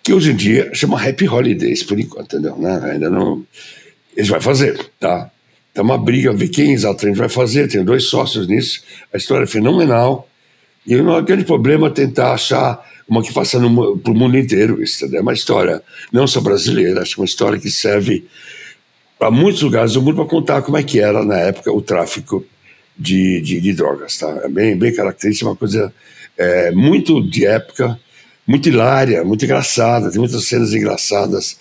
que 0.02 0.12
hoje 0.12 0.32
em 0.32 0.36
dia 0.36 0.70
chama 0.72 1.00
Happy 1.00 1.28
Holidays, 1.28 1.82
por 1.82 1.98
enquanto, 1.98 2.36
entendeu? 2.36 2.56
Né? 2.56 2.92
Ainda 2.92 3.10
não... 3.10 3.44
Eles 4.16 4.28
vão 4.28 4.40
fazer, 4.40 4.90
tá? 4.98 5.30
Então 5.70 5.84
uma 5.84 5.98
briga, 5.98 6.32
ver 6.32 6.48
quem 6.48 6.72
exatamente 6.72 7.18
vai 7.18 7.28
fazer, 7.28 7.68
tem 7.68 7.84
dois 7.84 8.04
sócios 8.04 8.48
nisso, 8.48 8.82
a 9.12 9.18
história 9.18 9.44
é 9.44 9.46
fenomenal, 9.46 10.26
e 10.86 10.96
o 10.96 11.22
grande 11.22 11.44
problema 11.44 11.88
é 11.88 11.90
tentar 11.90 12.32
achar 12.32 12.82
uma 13.08 13.22
que 13.22 13.32
faça 13.32 13.58
para 13.58 13.66
o 13.66 14.14
mundo 14.14 14.36
inteiro 14.36 14.82
isso? 14.82 15.04
É 15.14 15.20
uma 15.20 15.32
história 15.32 15.82
não 16.12 16.26
só 16.26 16.40
brasileira, 16.40 17.02
acho 17.02 17.14
que 17.14 17.20
é 17.20 17.22
uma 17.22 17.26
história 17.26 17.58
que 17.58 17.70
serve 17.70 18.24
para 19.18 19.30
muitos 19.30 19.62
lugares 19.62 19.92
do 19.92 20.02
mundo 20.02 20.16
para 20.16 20.24
contar 20.26 20.62
como 20.62 20.76
é 20.76 20.82
que 20.82 21.00
era 21.00 21.24
na 21.24 21.38
época 21.38 21.72
o 21.72 21.80
tráfico 21.80 22.44
de, 22.98 23.40
de, 23.40 23.60
de 23.60 23.72
drogas, 23.72 24.16
tá? 24.18 24.28
É 24.44 24.48
bem, 24.48 24.76
bem 24.76 24.94
característica, 24.94 25.48
uma 25.48 25.56
coisa 25.56 25.92
é, 26.36 26.70
muito 26.72 27.22
de 27.22 27.46
época, 27.46 27.98
muito 28.46 28.68
hilária, 28.68 29.24
muito 29.24 29.44
engraçada, 29.44 30.10
tem 30.10 30.18
muitas 30.18 30.44
cenas 30.46 30.74
engraçadas 30.74 31.58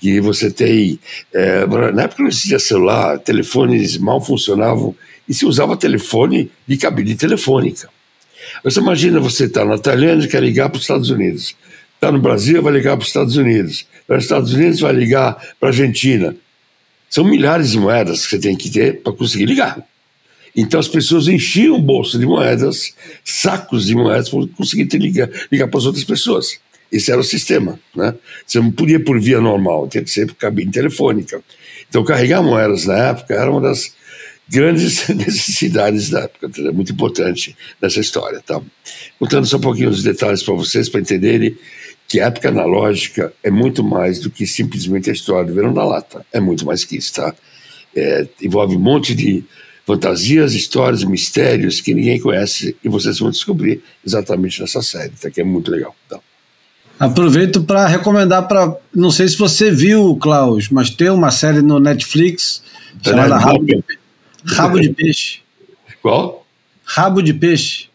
que 0.00 0.20
você 0.20 0.50
tem. 0.50 0.98
É, 1.32 1.66
na 1.92 2.02
época 2.02 2.22
não 2.22 2.28
existia 2.28 2.58
celular, 2.58 3.18
telefones 3.18 3.96
mal 3.98 4.20
funcionavam 4.20 4.94
e 5.28 5.34
se 5.34 5.44
usava 5.44 5.76
telefone 5.76 6.50
de 6.66 6.76
cabine 6.76 7.14
telefônica. 7.14 7.88
Você 8.64 8.80
imagina 8.80 9.20
você 9.20 9.44
estar 9.44 9.60
tá 9.60 9.66
na 9.66 9.78
Tailândia 9.78 10.26
e 10.26 10.28
quer 10.28 10.42
ligar 10.42 10.68
para 10.68 10.76
os 10.76 10.82
Estados 10.82 11.10
Unidos. 11.10 11.54
Está 11.94 12.12
no 12.12 12.20
Brasil, 12.20 12.62
vai 12.62 12.72
ligar 12.72 12.96
para 12.96 13.02
os 13.02 13.08
Estados 13.08 13.36
Unidos. 13.36 13.86
Está 14.00 14.14
nos 14.14 14.24
Estados 14.24 14.52
Unidos, 14.52 14.80
vai 14.80 14.92
ligar 14.92 15.34
para 15.58 15.68
a 15.68 15.72
Argentina. 15.72 16.36
São 17.10 17.24
milhares 17.24 17.72
de 17.72 17.78
moedas 17.78 18.24
que 18.24 18.30
você 18.30 18.38
tem 18.38 18.56
que 18.56 18.70
ter 18.70 19.02
para 19.02 19.12
conseguir 19.12 19.46
ligar. 19.46 19.82
Então 20.54 20.78
as 20.78 20.88
pessoas 20.88 21.28
enchiam 21.28 21.76
o 21.76 21.80
bolso 21.80 22.18
de 22.18 22.26
moedas, 22.26 22.94
sacos 23.24 23.86
de 23.86 23.94
moedas, 23.94 24.28
para 24.28 24.46
conseguir 24.56 24.86
ter 24.86 24.98
ligar, 24.98 25.28
ligar 25.50 25.68
para 25.68 25.78
as 25.78 25.86
outras 25.86 26.04
pessoas. 26.04 26.58
Esse 26.90 27.10
era 27.10 27.20
o 27.20 27.24
sistema. 27.24 27.78
Né? 27.94 28.14
Você 28.46 28.60
não 28.60 28.70
podia 28.70 28.98
por 28.98 29.20
via 29.20 29.40
normal, 29.40 29.88
tinha 29.88 30.02
que 30.02 30.10
ser 30.10 30.26
por 30.26 30.34
cabine 30.34 30.70
telefônica. 30.70 31.42
Então 31.88 32.04
carregar 32.04 32.42
moedas 32.42 32.86
na 32.86 32.96
época 32.96 33.34
era 33.34 33.50
uma 33.50 33.60
das 33.60 33.94
grandes 34.48 35.06
necessidades 35.10 36.10
da 36.10 36.20
época, 36.20 36.50
é 36.58 36.70
muito 36.70 36.92
importante 36.92 37.56
nessa 37.80 38.00
história. 38.00 38.40
Tá? 38.40 38.60
Contando 39.18 39.46
só 39.46 39.56
um 39.56 39.60
pouquinho 39.60 39.90
os 39.90 40.02
detalhes 40.02 40.42
para 40.42 40.54
vocês, 40.54 40.88
para 40.88 41.00
entenderem 41.00 41.56
que 42.06 42.20
a 42.20 42.26
época 42.26 42.48
analógica 42.48 43.32
é 43.42 43.50
muito 43.50 43.84
mais 43.84 44.18
do 44.18 44.30
que 44.30 44.46
simplesmente 44.46 45.10
a 45.10 45.12
história 45.12 45.46
do 45.46 45.54
verão 45.54 45.74
da 45.74 45.84
lata. 45.84 46.24
É 46.32 46.40
muito 46.40 46.64
mais 46.64 46.84
que 46.84 46.96
isso, 46.96 47.12
tá? 47.12 47.34
É, 47.94 48.26
envolve 48.42 48.76
um 48.76 48.80
monte 48.80 49.14
de 49.14 49.44
fantasias, 49.86 50.54
histórias, 50.54 51.04
mistérios 51.04 51.80
que 51.80 51.94
ninguém 51.94 52.20
conhece 52.20 52.76
e 52.84 52.88
vocês 52.88 53.18
vão 53.18 53.30
descobrir 53.30 53.82
exatamente 54.06 54.60
nessa 54.60 54.82
série, 54.82 55.12
tá? 55.20 55.30
que 55.30 55.40
é 55.40 55.44
muito 55.44 55.70
legal. 55.70 55.94
Tá? 56.08 56.18
Aproveito 56.98 57.62
para 57.62 57.86
recomendar 57.86 58.48
para. 58.48 58.76
Não 58.94 59.10
sei 59.10 59.28
se 59.28 59.38
você 59.38 59.70
viu, 59.70 60.16
Klaus, 60.16 60.68
mas 60.68 60.90
tem 60.90 61.10
uma 61.10 61.30
série 61.30 61.62
no 61.62 61.78
Netflix 61.78 62.62
chamada 63.02 63.38
Rabo 63.38 63.64
de, 63.64 63.82
Rabo 64.48 64.80
de 64.80 64.90
Peixe. 64.90 65.40
Qual? 66.02 66.46
Rabo 66.84 67.22
de 67.22 67.34
Peixe. 67.34 67.88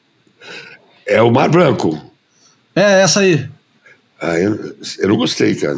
É 1.05 1.21
o 1.21 1.31
Mar 1.31 1.49
Branco. 1.49 2.11
É, 2.75 3.01
essa 3.01 3.21
aí. 3.21 3.47
Ah, 4.19 4.37
eu, 4.39 4.75
eu 4.99 5.09
não 5.09 5.17
gostei, 5.17 5.55
cara. 5.55 5.77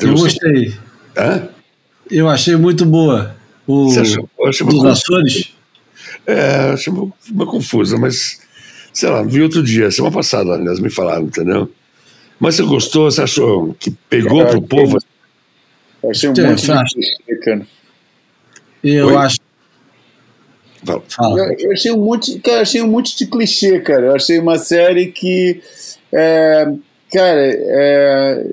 Eu, 0.00 0.08
eu 0.08 0.14
gostei. 0.14 0.74
Hã? 1.16 1.48
Eu 2.10 2.28
achei 2.28 2.56
muito 2.56 2.84
boa. 2.84 3.36
O, 3.66 3.90
Você 3.90 4.00
achou? 4.00 4.28
Eu 4.38 4.46
achei 4.46 4.66
dos 4.66 4.84
Açores? 4.84 5.52
É, 6.26 6.70
achei 6.72 6.92
uma, 6.92 7.12
uma 7.30 7.46
confusa, 7.46 7.96
mas 7.96 8.40
sei 8.92 9.08
lá, 9.08 9.22
vi 9.22 9.42
outro 9.42 9.62
dia, 9.62 9.90
semana 9.90 10.14
passada, 10.14 10.54
aliás, 10.54 10.80
me 10.80 10.90
falaram, 10.90 11.24
entendeu? 11.24 11.70
Mas 12.38 12.54
você 12.54 12.62
gostou? 12.62 13.10
Você 13.10 13.22
achou 13.22 13.74
que 13.74 13.90
pegou 14.08 14.40
Eu 14.40 14.48
pro 14.48 14.62
povo? 14.62 14.98
Eu 16.02 16.10
achei 16.10 16.28
um 16.30 16.34
fala. 16.34 16.54
de 16.84 16.94
clichê, 16.94 17.36
cara. 17.44 17.66
Eu 18.82 19.08
Oi? 19.08 19.16
acho. 19.16 19.35
Fala. 20.86 21.02
Fala. 21.08 21.38
Eu, 21.38 21.56
eu 21.58 21.72
achei 21.72 21.92
um 21.92 22.04
monte, 22.04 22.38
cara, 22.38 22.58
eu 22.58 22.62
achei 22.62 22.82
um 22.82 22.88
monte 22.88 23.16
de 23.16 23.26
clichê, 23.26 23.80
cara. 23.80 24.06
Eu 24.06 24.14
achei 24.14 24.38
uma 24.38 24.56
série 24.58 25.06
que, 25.06 25.60
é, 26.12 26.72
cara, 27.12 27.40
é, 27.40 28.46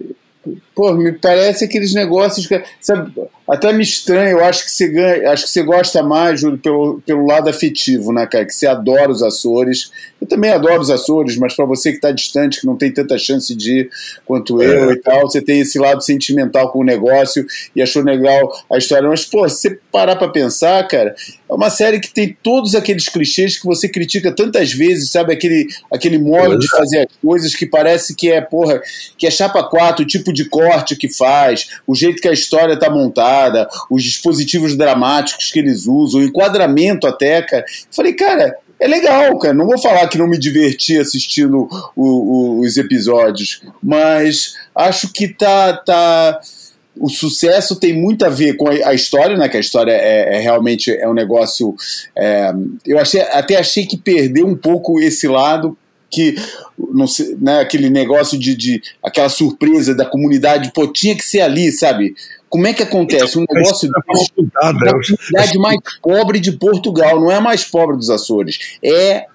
pô, 0.76 0.94
me 0.94 1.12
parece 1.12 1.66
aqueles 1.66 1.94
negócios 1.94 2.48
que, 2.48 2.62
sabe, 2.82 3.12
até 3.48 3.72
me 3.74 3.84
estranha. 3.84 4.32
Eu 4.32 4.44
acho 4.44 4.66
que 4.66 4.72
você 4.72 4.88
ganha, 4.88 5.32
acho 5.32 5.45
que 5.45 5.50
você 5.50 5.64
gosta 5.64 6.02
mais, 6.02 6.40
Júlio, 6.40 6.58
pelo, 6.58 7.02
pelo 7.06 7.26
lado 7.26 7.50
afetivo, 7.50 8.12
né, 8.12 8.26
cara? 8.26 8.45
Que 8.45 8.54
você 8.54 8.68
adora 8.68 9.12
os 9.12 9.22
Açores. 9.22 9.91
Eu 10.20 10.28
também 10.28 10.52
adoro 10.52 10.82
os 10.82 10.90
Açores, 10.90 11.38
mas 11.38 11.56
para 11.56 11.66
você 11.66 11.91
que 11.91 11.98
está 11.98 12.12
distante, 12.12 12.62
que 12.62 12.66
não 12.66 12.78
tem 12.78 12.91
tanta 12.91 13.18
chance 13.18 13.54
de 13.56 13.80
ir 13.80 13.90
quanto 14.26 14.62
eu 14.62 14.91
e 14.91 14.95
tal, 14.98 15.22
você 15.22 15.41
tem 15.41 15.60
esse 15.60 15.78
lado 15.78 16.02
sentimental 16.02 16.72
com 16.72 16.80
o 16.80 16.84
negócio 16.84 17.45
e 17.76 17.82
achou 17.82 18.02
legal 18.02 18.52
a 18.72 18.78
história. 18.78 19.10
Mas, 19.10 19.26
pô, 19.26 19.48
se 19.50 19.62
você 19.62 19.80
parar 19.91 20.16
para 20.16 20.30
pensar, 20.30 20.88
cara, 20.88 21.14
é 21.50 21.54
uma 21.54 21.70
série 21.70 22.00
que 22.00 22.12
tem 22.12 22.36
todos 22.41 22.74
aqueles 22.74 23.10
clichês 23.10 23.60
que 23.60 23.66
você 23.66 23.88
critica 23.90 24.32
tantas 24.32 24.72
vezes, 24.72 25.12
sabe? 25.12 25.34
Aquele, 25.34 25.68
aquele 25.91 26.18
modo 26.18 26.58
de 26.58 26.68
fazer 26.70 27.00
as 27.00 27.16
coisas 27.22 27.54
que 27.54 27.66
parece 27.66 28.16
que 28.16 28.32
é, 28.32 28.41
porra, 28.41 28.82
que 29.18 29.28
é 29.28 29.32
chapa 29.32 29.64
4, 29.64 30.04
o 30.04 30.08
tipo 30.08 30.32
de 30.32 30.45
corte 30.64 30.95
que 30.95 31.10
faz, 31.11 31.68
o 31.88 31.95
jeito 31.95 32.22
que 32.22 32.27
a 32.27 32.34
história 32.34 32.77
tá 32.77 32.90
montada, 32.90 33.68
os 33.90 34.03
dispositivos 34.03 34.76
dramáticos 34.76 35.52
que 35.52 35.60
eles 35.60 35.85
usam, 35.88 36.22
o 36.22 36.23
enquadramento 36.23 37.07
até, 37.07 37.41
cara. 37.41 37.65
Falei, 37.91 38.14
cara, 38.14 38.56
é 38.80 38.88
legal, 38.88 39.38
cara. 39.40 39.53
Não 39.53 39.65
vou 39.65 39.77
falar 39.80 40.07
que 40.07 40.18
não 40.18 40.27
me 40.27 40.38
diverti 40.38 40.98
assistindo 40.99 41.68
o- 41.95 42.02
o- 42.03 42.60
os 42.61 42.77
episódios, 42.77 43.61
mas 43.81 44.56
acho 44.76 45.11
que 45.11 45.27
tá. 45.27 45.73
tá 45.73 46.40
o 46.95 47.10
sucesso 47.10 47.76
tem 47.80 47.91
muito 47.91 48.23
a 48.23 48.30
ver 48.30 48.56
com 48.56 48.69
a, 48.69 48.90
a 48.90 48.94
história, 48.94 49.35
né? 49.35 49.49
Que 49.49 49.57
a 49.57 49.60
história 49.60 49.91
é, 49.91 50.35
é 50.35 50.40
realmente 50.40 50.91
é 50.91 51.07
um 51.10 51.14
negócio. 51.14 51.76
é, 52.15 52.52
eu 52.85 52.99
achei, 52.99 53.19
até 53.22 53.56
achei 53.57 53.85
que 53.88 53.98
perdeu 53.98 54.45
um 54.45 54.56
pouco 54.56 54.99
esse 54.99 55.27
lado 55.27 55.76
que 56.14 56.35
não 56.94 57.07
sei, 57.07 57.35
né, 57.41 57.60
aquele 57.60 57.90
negócio 57.90 58.38
de, 58.38 58.56
de 58.56 58.81
aquela 59.03 59.30
surpresa 59.30 59.95
da 59.95 60.06
comunidade, 60.06 60.72
pô, 60.73 60.88
tinha 60.88 61.15
que 61.15 61.26
ser 61.26 61.41
ali, 61.41 61.72
sabe? 61.72 62.14
Como 62.49 62.68
é 62.68 62.73
que 62.73 62.84
acontece? 62.84 63.38
Um 63.38 63.45
negócio 63.49 63.90
Tá 63.90 64.72
da 64.72 64.91
comunidade 64.91 65.57
mais 65.57 65.80
pobre 66.02 66.40
de 66.40 66.52
Portugal, 66.52 67.19
não 67.19 67.31
é 67.31 67.35
a 67.35 67.41
mais 67.41 67.64
pobre 67.64 67.98
dos 67.98 68.11
Açores, 68.11 68.77
é 68.84 69.26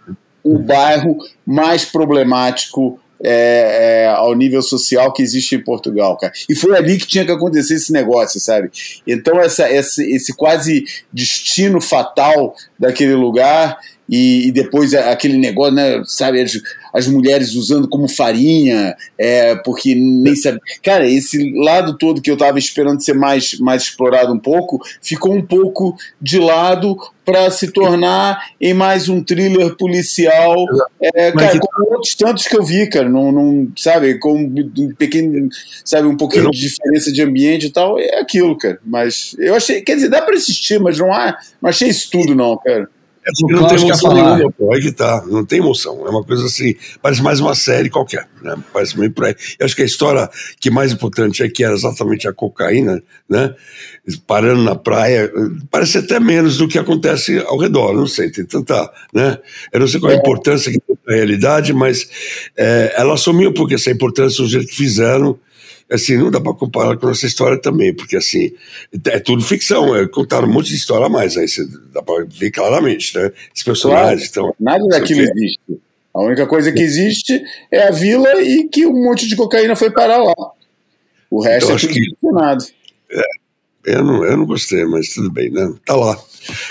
o 0.45 0.59
bairro 0.59 1.19
mais 1.45 1.85
problemático 1.85 3.01
é, 3.21 4.05
é, 4.05 4.07
ao 4.07 4.33
nível 4.35 4.63
social 4.63 5.13
que 5.13 5.23
existe 5.23 5.57
em 5.57 5.65
Portugal, 5.65 6.17
cara. 6.17 6.33
E 6.49 6.55
foi 6.55 6.77
ali 6.77 6.97
que 6.97 7.07
tinha 7.07 7.25
que 7.25 7.33
acontecer 7.33 7.75
esse 7.75 7.93
negócio, 7.93 8.39
sabe? 8.39 8.71
Então 9.05 9.41
essa, 9.41 9.69
esse, 9.71 10.05
esse 10.15 10.35
quase 10.37 10.85
destino 11.13 11.81
fatal 11.81 12.55
daquele 12.79 13.15
lugar 13.15 13.79
e, 14.09 14.49
e 14.49 14.53
depois 14.53 14.95
a- 14.95 15.11
aquele 15.11 15.37
negócio, 15.39 15.75
né? 15.75 16.03
Sabe, 16.07 16.41
as, 16.41 16.53
as 16.95 17.07
mulheres 17.07 17.55
usando 17.55 17.89
como 17.89 18.09
farinha, 18.09 18.97
é, 19.19 19.55
porque 19.57 19.95
nem 19.95 20.35
sabe. 20.35 20.59
Cara, 20.83 21.07
esse 21.07 21.53
lado 21.59 21.97
todo 21.99 22.23
que 22.23 22.31
eu 22.31 22.37
tava 22.37 22.59
esperando 22.59 23.03
ser 23.03 23.15
mais, 23.15 23.59
mais 23.59 23.83
explorado 23.83 24.33
um 24.33 24.39
pouco, 24.39 24.81
ficou 25.03 25.35
um 25.35 25.45
pouco 25.45 25.97
de 26.21 26.39
lado 26.39 26.97
para 27.25 27.51
se 27.51 27.71
tornar 27.71 28.43
em 28.59 28.73
mais 28.73 29.11
um 29.11 29.23
thriller 29.23 29.77
policial, 29.77 30.55
é, 30.99 31.31
Mas 31.35 31.45
cara, 31.49 31.61
que- 31.61 31.67
como 31.67 31.93
outros 31.93 32.15
tantos 32.15 32.47
que 32.47 32.57
eu 32.57 32.65
vi, 32.65 32.89
cara, 32.89 33.07
não, 33.09 33.31
não 33.31 33.69
sabe, 33.77 34.19
com 34.19 34.33
um 34.35 34.95
pequeno, 34.97 35.49
sabe, 35.85 36.09
um 36.09 36.17
pouquinho 36.17 36.45
não- 36.45 36.51
de 36.51 36.59
diferença 36.61 37.13
de 37.13 37.21
ambiente 37.21 37.67
e 37.67 37.71
tal, 37.71 37.99
é 37.99 38.19
aquilo, 38.19 38.57
cara. 38.57 38.79
Mas 38.83 39.37
eu 39.39 39.55
achei, 39.55 39.83
quer 39.83 39.97
dizer, 39.97 40.09
dá 40.09 40.23
para 40.23 40.35
assistir, 40.37 40.81
mas 40.81 40.99
não 40.99 41.13
há, 41.13 41.37
não 41.61 41.69
achei 41.69 41.89
isso 41.89 42.09
tudo 42.11 42.35
não, 42.35 42.57
cara. 42.57 42.89
É 43.29 43.53
não 43.53 43.67
tem 43.67 43.79
emoção 43.79 44.15
nenhuma, 44.15 44.53
pô. 44.53 44.73
Aí 44.73 44.81
que 44.81 44.91
tá. 44.91 45.23
Não 45.27 45.45
tem 45.45 45.59
emoção. 45.59 46.07
É 46.07 46.11
uma 46.11 46.25
coisa 46.25 46.47
assim. 46.47 46.75
Parece 47.03 47.23
mais 47.23 47.41
uma 47.41 47.55
série 47.55 47.91
qualquer. 47.91 48.27
Né? 48.41 48.57
Parece 48.73 48.99
meio 48.99 49.13
por 49.13 49.27
aí. 49.27 49.35
Eu 49.59 49.67
acho 49.67 49.77
que 49.77 49.83
a 49.83 49.85
história 49.85 50.31
que 50.59 50.71
é 50.71 50.73
mais 50.73 50.93
importante 50.93 51.43
é 51.43 51.49
que 51.49 51.63
era 51.63 51.75
exatamente 51.75 52.27
a 52.27 52.33
cocaína, 52.33 53.03
né? 53.29 53.55
Parando 54.27 54.63
na 54.63 54.75
praia. 54.75 55.31
Parece 55.71 55.99
até 55.99 56.19
menos 56.19 56.57
do 56.57 56.67
que 56.67 56.79
acontece 56.79 57.39
ao 57.47 57.59
redor. 57.59 57.95
Não 57.95 58.07
sei, 58.07 58.31
tem 58.31 58.47
tanta. 58.47 58.91
Né? 59.13 59.39
Eu 59.73 59.81
não 59.81 59.87
sei 59.87 60.01
qual 60.01 60.11
a 60.11 60.17
importância 60.17 60.73
que 60.73 60.81
tem 60.81 60.97
na 61.07 61.15
realidade, 61.15 61.75
mas 61.75 62.09
é, 62.57 62.95
ela 62.97 63.13
assumiu 63.13 63.53
porque 63.53 63.75
essa 63.75 63.91
importância 63.91 64.43
do 64.43 64.49
jeito 64.49 64.69
que 64.69 64.77
fizeram. 64.77 65.39
Assim, 65.91 66.17
não 66.19 66.31
dá 66.31 66.41
para 66.41 66.53
comparar 66.53 66.97
com 66.99 67.09
essa 67.09 67.27
história 67.27 67.59
também, 67.59 67.95
porque 67.95 68.17
assim, 68.17 68.53
é 69.07 69.19
tudo 69.19 69.43
ficção, 69.43 69.97
é, 69.97 70.07
contaram 70.07 70.47
um 70.47 70.53
monte 70.53 70.69
de 70.69 70.75
história 70.77 71.07
a 71.07 71.09
mais, 71.09 71.37
aí 71.37 71.49
você 71.49 71.67
dá 71.93 72.03
para 72.03 72.27
ver 72.27 72.51
claramente, 72.51 73.17
né? 73.17 73.33
Os 73.55 73.63
personagens, 73.63 74.29
então, 74.29 74.55
Nada 74.61 74.79
Isso 74.81 74.89
daquilo 74.89 75.23
aqui 75.23 75.31
existe. 75.31 75.61
A 76.15 76.21
única 76.21 76.47
coisa 76.47 76.73
que 76.73 76.83
existe 76.83 77.43
é 77.71 77.85
a 77.89 77.91
vila 77.91 78.43
e 78.43 78.65
que 78.69 78.85
um 78.87 79.05
monte 79.05 79.27
de 79.27 79.37
cocaína 79.37 79.77
foi 79.77 79.91
parar 79.91 80.19
lá. 80.19 80.35
O 81.31 81.41
resto 81.43 81.71
Eu 81.71 81.77
é 81.77 81.79
tudo 81.79 81.93
que- 81.93 82.01
direcionado. 82.01 82.65
Eu 83.85 84.05
não, 84.05 84.25
eu 84.25 84.37
não 84.37 84.45
gostei, 84.45 84.85
mas 84.85 85.09
tudo 85.11 85.31
bem, 85.31 85.51
né? 85.51 85.73
Tá 85.87 85.97
lá. 85.97 86.19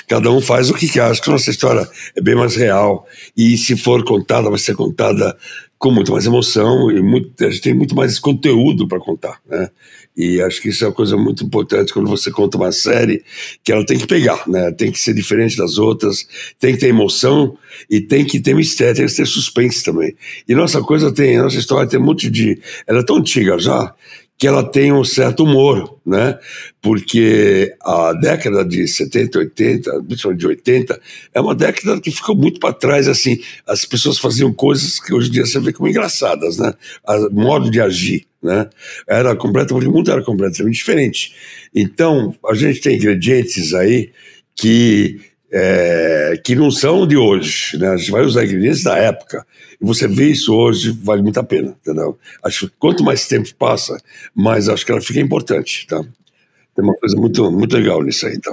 Cada 0.07 0.29
um 0.29 0.39
faz 0.39 0.69
o 0.69 0.73
que 0.73 0.87
quer. 0.87 1.01
Acho 1.03 1.21
que 1.21 1.29
nossa 1.31 1.49
história 1.49 1.87
é 2.15 2.21
bem 2.21 2.35
mais 2.35 2.55
real. 2.55 3.07
E 3.35 3.57
se 3.57 3.75
for 3.75 4.03
contada, 4.03 4.49
vai 4.49 4.59
ser 4.59 4.75
contada 4.75 5.35
com 5.77 5.91
muito 5.91 6.11
mais 6.11 6.25
emoção 6.25 6.91
e 6.91 7.01
muito, 7.01 7.31
a 7.45 7.49
gente 7.49 7.61
tem 7.61 7.73
muito 7.73 7.95
mais 7.95 8.17
conteúdo 8.19 8.87
para 8.87 8.99
contar, 8.99 9.39
né? 9.47 9.69
E 10.15 10.41
acho 10.41 10.59
que 10.59 10.69
isso 10.69 10.83
é 10.83 10.87
uma 10.87 10.93
coisa 10.93 11.15
muito 11.15 11.43
importante 11.43 11.93
quando 11.93 12.09
você 12.09 12.31
conta 12.31 12.57
uma 12.57 12.71
série, 12.71 13.23
que 13.63 13.71
ela 13.71 13.85
tem 13.85 13.99
que 13.99 14.07
pegar, 14.07 14.47
né? 14.47 14.71
Tem 14.71 14.91
que 14.91 14.99
ser 14.99 15.13
diferente 15.13 15.55
das 15.55 15.77
outras, 15.77 16.27
tem 16.59 16.73
que 16.73 16.79
ter 16.79 16.87
emoção 16.87 17.55
e 17.87 18.01
tem 18.01 18.25
que 18.25 18.39
ter 18.39 18.55
mistério, 18.55 18.95
tem 18.95 19.05
que 19.05 19.15
ter 19.15 19.27
suspense 19.27 19.83
também. 19.83 20.15
E 20.47 20.55
nossa 20.55 20.81
coisa 20.81 21.13
tem, 21.13 21.37
nossa 21.37 21.57
história 21.57 21.87
tem 21.87 21.99
um 21.99 22.03
monte 22.03 22.31
de. 22.31 22.59
Ela 22.87 23.01
é 23.01 23.03
tão 23.03 23.17
antiga 23.17 23.59
já 23.59 23.93
que 24.37 24.45
ela 24.45 24.63
tem 24.63 24.93
um 24.93 25.03
certo 25.03 25.43
humor, 25.43 25.99
né? 26.05 26.37
Porque 26.81 27.73
a 27.81 28.13
década 28.13 28.63
de 28.63 28.87
70, 28.87 29.39
80, 29.39 30.03
principalmente 30.03 30.39
de 30.39 30.47
80, 30.47 31.01
é 31.33 31.41
uma 31.41 31.55
década 31.55 31.99
que 31.99 32.11
ficou 32.11 32.35
muito 32.35 32.59
para 32.59 32.73
trás, 32.73 33.07
assim, 33.07 33.39
as 33.65 33.83
pessoas 33.83 34.19
faziam 34.19 34.53
coisas 34.53 34.99
que 34.99 35.13
hoje 35.13 35.29
em 35.29 35.31
dia 35.31 35.45
você 35.45 35.59
vê 35.59 35.73
como 35.73 35.89
engraçadas, 35.89 36.57
né? 36.57 36.71
O 37.07 37.33
modo 37.33 37.71
de 37.71 37.81
agir, 37.81 38.25
né? 38.41 38.69
Era 39.07 39.35
completamente, 39.35 39.87
o 39.87 39.91
mundo 39.91 40.11
era 40.11 40.21
completamente 40.21 40.75
diferente. 40.75 41.33
Então, 41.73 42.35
a 42.47 42.53
gente 42.53 42.79
tem 42.79 42.95
ingredientes 42.95 43.73
aí 43.73 44.11
que 44.55 45.19
é, 45.51 46.39
que 46.43 46.55
não 46.55 46.69
são 46.69 47.07
de 47.07 47.15
hoje, 47.15 47.77
né? 47.77 47.89
A 47.89 47.97
gente 47.97 48.11
vai 48.11 48.23
usar 48.23 48.43
ingredientes 48.43 48.83
da 48.83 48.97
época. 48.97 49.45
E 49.79 49.85
você 49.85 50.07
vê 50.07 50.29
isso 50.29 50.53
hoje, 50.53 50.91
vale 50.91 51.21
muito 51.21 51.39
a 51.39 51.43
pena, 51.43 51.75
entendeu? 51.81 52.17
Acho 52.43 52.71
quanto 52.77 53.03
mais 53.03 53.27
tempo 53.27 53.53
passa, 53.55 53.97
mais 54.35 54.67
acho 54.67 54.85
que 54.85 54.91
ela 54.91 55.01
fica 55.01 55.19
importante, 55.19 55.87
tá? 55.87 56.01
Tem 56.75 56.83
uma 56.83 56.95
coisa 56.95 57.15
muito, 57.17 57.51
muito 57.51 57.75
legal 57.75 58.03
nisso 58.03 58.27
aí, 58.27 58.39
tá? 58.39 58.51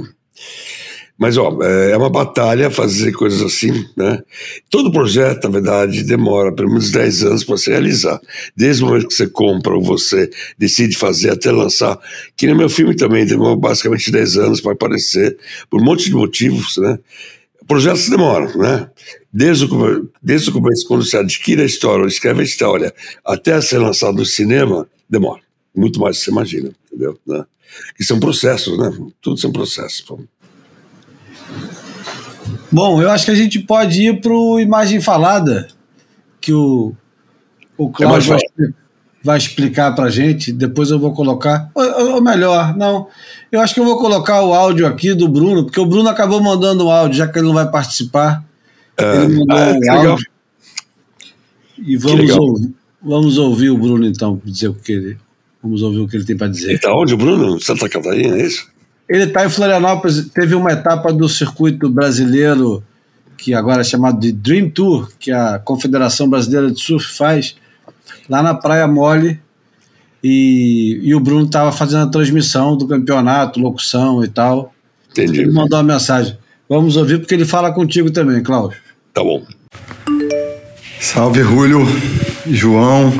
Mas, 1.16 1.36
ó, 1.36 1.57
é 1.62 1.93
é 1.93 1.97
uma 1.97 2.11
batalha 2.11 2.70
fazer 2.70 3.12
coisas 3.12 3.41
assim, 3.41 3.86
né? 3.97 4.20
Todo 4.69 4.91
projeto, 4.91 5.45
na 5.45 5.51
verdade, 5.51 6.03
demora 6.03 6.53
pelo 6.53 6.69
menos 6.69 6.91
10 6.91 7.24
anos 7.24 7.45
para 7.45 7.57
se 7.57 7.70
realizar. 7.70 8.20
Desde 8.57 8.82
o 8.82 8.86
momento 8.86 9.09
que 9.09 9.15
você 9.15 9.28
compra 9.28 9.74
ou 9.74 9.82
você 9.82 10.28
decide 10.59 10.97
fazer 10.97 11.31
até 11.31 11.53
lançar. 11.53 11.99
Que 12.36 12.49
no 12.49 12.57
meu 12.57 12.69
filme 12.69 12.97
também 12.97 13.24
demorou 13.24 13.57
basicamente 13.57 14.11
10 14.11 14.36
anos 14.39 14.61
para 14.61 14.73
aparecer, 14.73 15.39
por 15.70 15.81
um 15.81 15.85
monte 15.85 16.07
de 16.07 16.15
motivos, 16.15 16.77
né? 16.78 16.99
Projetos 17.66 18.09
demoram, 18.09 18.55
né? 18.59 18.91
Desde 19.32 19.66
o, 19.66 20.11
desde 20.23 20.51
o 20.51 20.53
começo, 20.53 20.86
quando 20.86 21.05
você 21.05 21.16
adquire 21.16 21.62
a 21.62 21.65
história, 21.66 22.03
ou 22.03 22.09
escreve 22.09 22.41
a 22.41 22.45
história, 22.45 22.93
até 23.24 23.59
ser 23.61 23.78
lançado 23.78 24.16
no 24.16 24.27
cinema, 24.27 24.86
demora. 25.09 25.41
Muito 25.74 26.01
mais 26.01 26.16
do 26.16 26.19
que 26.19 26.24
você 26.24 26.31
imagina, 26.31 26.70
entendeu? 26.86 27.19
Né? 27.27 27.45
Que 27.97 28.05
são 28.05 28.20
processos, 28.20 28.77
né? 28.78 28.93
Tudo 29.20 29.39
são 29.39 29.53
processos. 29.53 30.03
pô. 30.03 30.20
Bom, 32.74 33.01
eu 33.01 33.09
acho 33.09 33.24
que 33.24 33.30
a 33.30 33.36
gente 33.36 33.60
pode 33.60 34.02
ir 34.02 34.20
para 34.20 34.32
o 34.32 34.59
Imagem 34.59 35.01
Falada, 35.01 35.68
que 36.40 36.52
o, 36.52 36.92
o 37.78 37.88
É 37.88 37.92
Cláudio 37.92 38.30
vai, 38.30 38.40
vai 39.22 39.38
explicar 39.38 39.94
para 39.94 40.06
a 40.06 40.10
gente. 40.10 40.51
Depois 40.51 40.90
eu 40.90 40.98
vou 40.98 41.12
colocar. 41.12 41.70
Ou, 41.72 42.14
ou- 42.14 42.20
melhor, 42.20 42.76
não. 42.76 43.06
Eu 43.52 43.60
acho 43.60 43.74
que 43.74 43.78
eu 43.78 43.84
vou 43.84 43.96
colocar 43.96 44.42
o 44.42 44.52
áudio 44.52 44.88
aqui 44.88 45.14
do 45.14 45.28
Bruno, 45.28 45.62
porque 45.62 45.78
o 45.78 45.86
Bruno 45.86 46.09
acabou 46.09 46.42
mandando 46.42 46.86
o 46.86 46.90
áudio, 46.90 47.18
já 47.18 47.28
que 47.28 47.38
ele 47.38 47.46
não 47.46 47.55
vai 47.55 47.70
participar. 47.70 48.44
ele 48.98 49.38
mandou 49.38 49.56
ah, 49.56 49.68
um 49.70 49.72
que 49.74 49.78
legal. 49.78 50.10
áudio. 50.10 50.26
E 51.78 51.96
vamos 51.96 52.30
ouvir, 52.30 52.74
vamos 53.01 53.38
ouvir 53.38 53.70
o 53.70 53.78
Bruno, 53.78 54.05
então, 54.05 54.42
dizer 54.44 54.68
o 54.68 54.74
que 54.74 54.90
ele. 54.90 55.18
Vamos 55.62 55.80
ouvir 55.80 56.01
o 56.01 56.09
que 56.09 56.16
ele 56.16 56.24
tem 56.24 56.36
para 56.36 56.48
dizer. 56.48 56.70
Ele 56.70 56.78
tá 56.80 56.92
onde, 56.92 57.14
Bruno? 57.14 57.60
Santa 57.60 57.88
Catarina, 57.88 58.36
é 58.36 58.46
isso? 58.46 58.73
Ele 59.09 59.24
está 59.24 59.44
em 59.44 59.51
Florianópolis, 59.51 60.28
teve 60.31 60.55
uma 60.55 60.72
etapa 60.72 61.12
do 61.12 61.28
circuito 61.28 61.90
brasileiro, 61.90 62.82
que 63.36 63.52
agora 63.52 63.82
é 63.82 63.85
chamado 63.85 64.18
de 64.18 64.32
Dream 64.32 64.70
Tour, 64.70 65.10
que 65.18 65.31
a 65.31 65.59
Confederação 65.59 66.28
Brasileira 66.28 66.70
de 66.70 66.81
Surf 66.81 67.16
faz, 67.16 67.56
lá 68.28 68.43
na 68.43 68.55
Praia 68.55 68.86
Mole. 68.86 69.40
E, 70.22 71.01
e 71.02 71.14
o 71.14 71.20
Bruno 71.20 71.44
estava 71.44 71.70
fazendo 71.70 72.05
a 72.05 72.10
transmissão 72.10 72.78
do 72.78 72.86
campeonato, 72.89 73.60
locução 73.60 74.24
e 74.24 74.28
tal. 74.28 74.72
Entendi. 75.10 75.40
Ele 75.40 75.52
mandou 75.52 75.78
uma 75.78 75.93
mensagem. 75.93 76.39
Vamos 76.66 76.97
ouvir, 76.97 77.18
porque 77.18 77.35
ele 77.35 77.44
fala 77.44 77.70
contigo 77.70 78.10
também, 78.10 78.43
Cláudio. 78.43 78.78
Tá 79.12 79.22
bom. 79.22 79.44
Salve, 80.98 81.43
Rúlio, 81.43 81.86
João, 82.47 83.12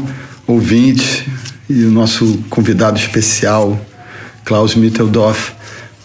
ouvinte 0.47 1.29
e 1.69 1.85
o 1.85 1.91
nosso 1.91 2.39
convidado 2.49 2.99
especial, 2.99 3.79
Klaus 4.43 4.75
Mitteldorf. 4.75 5.53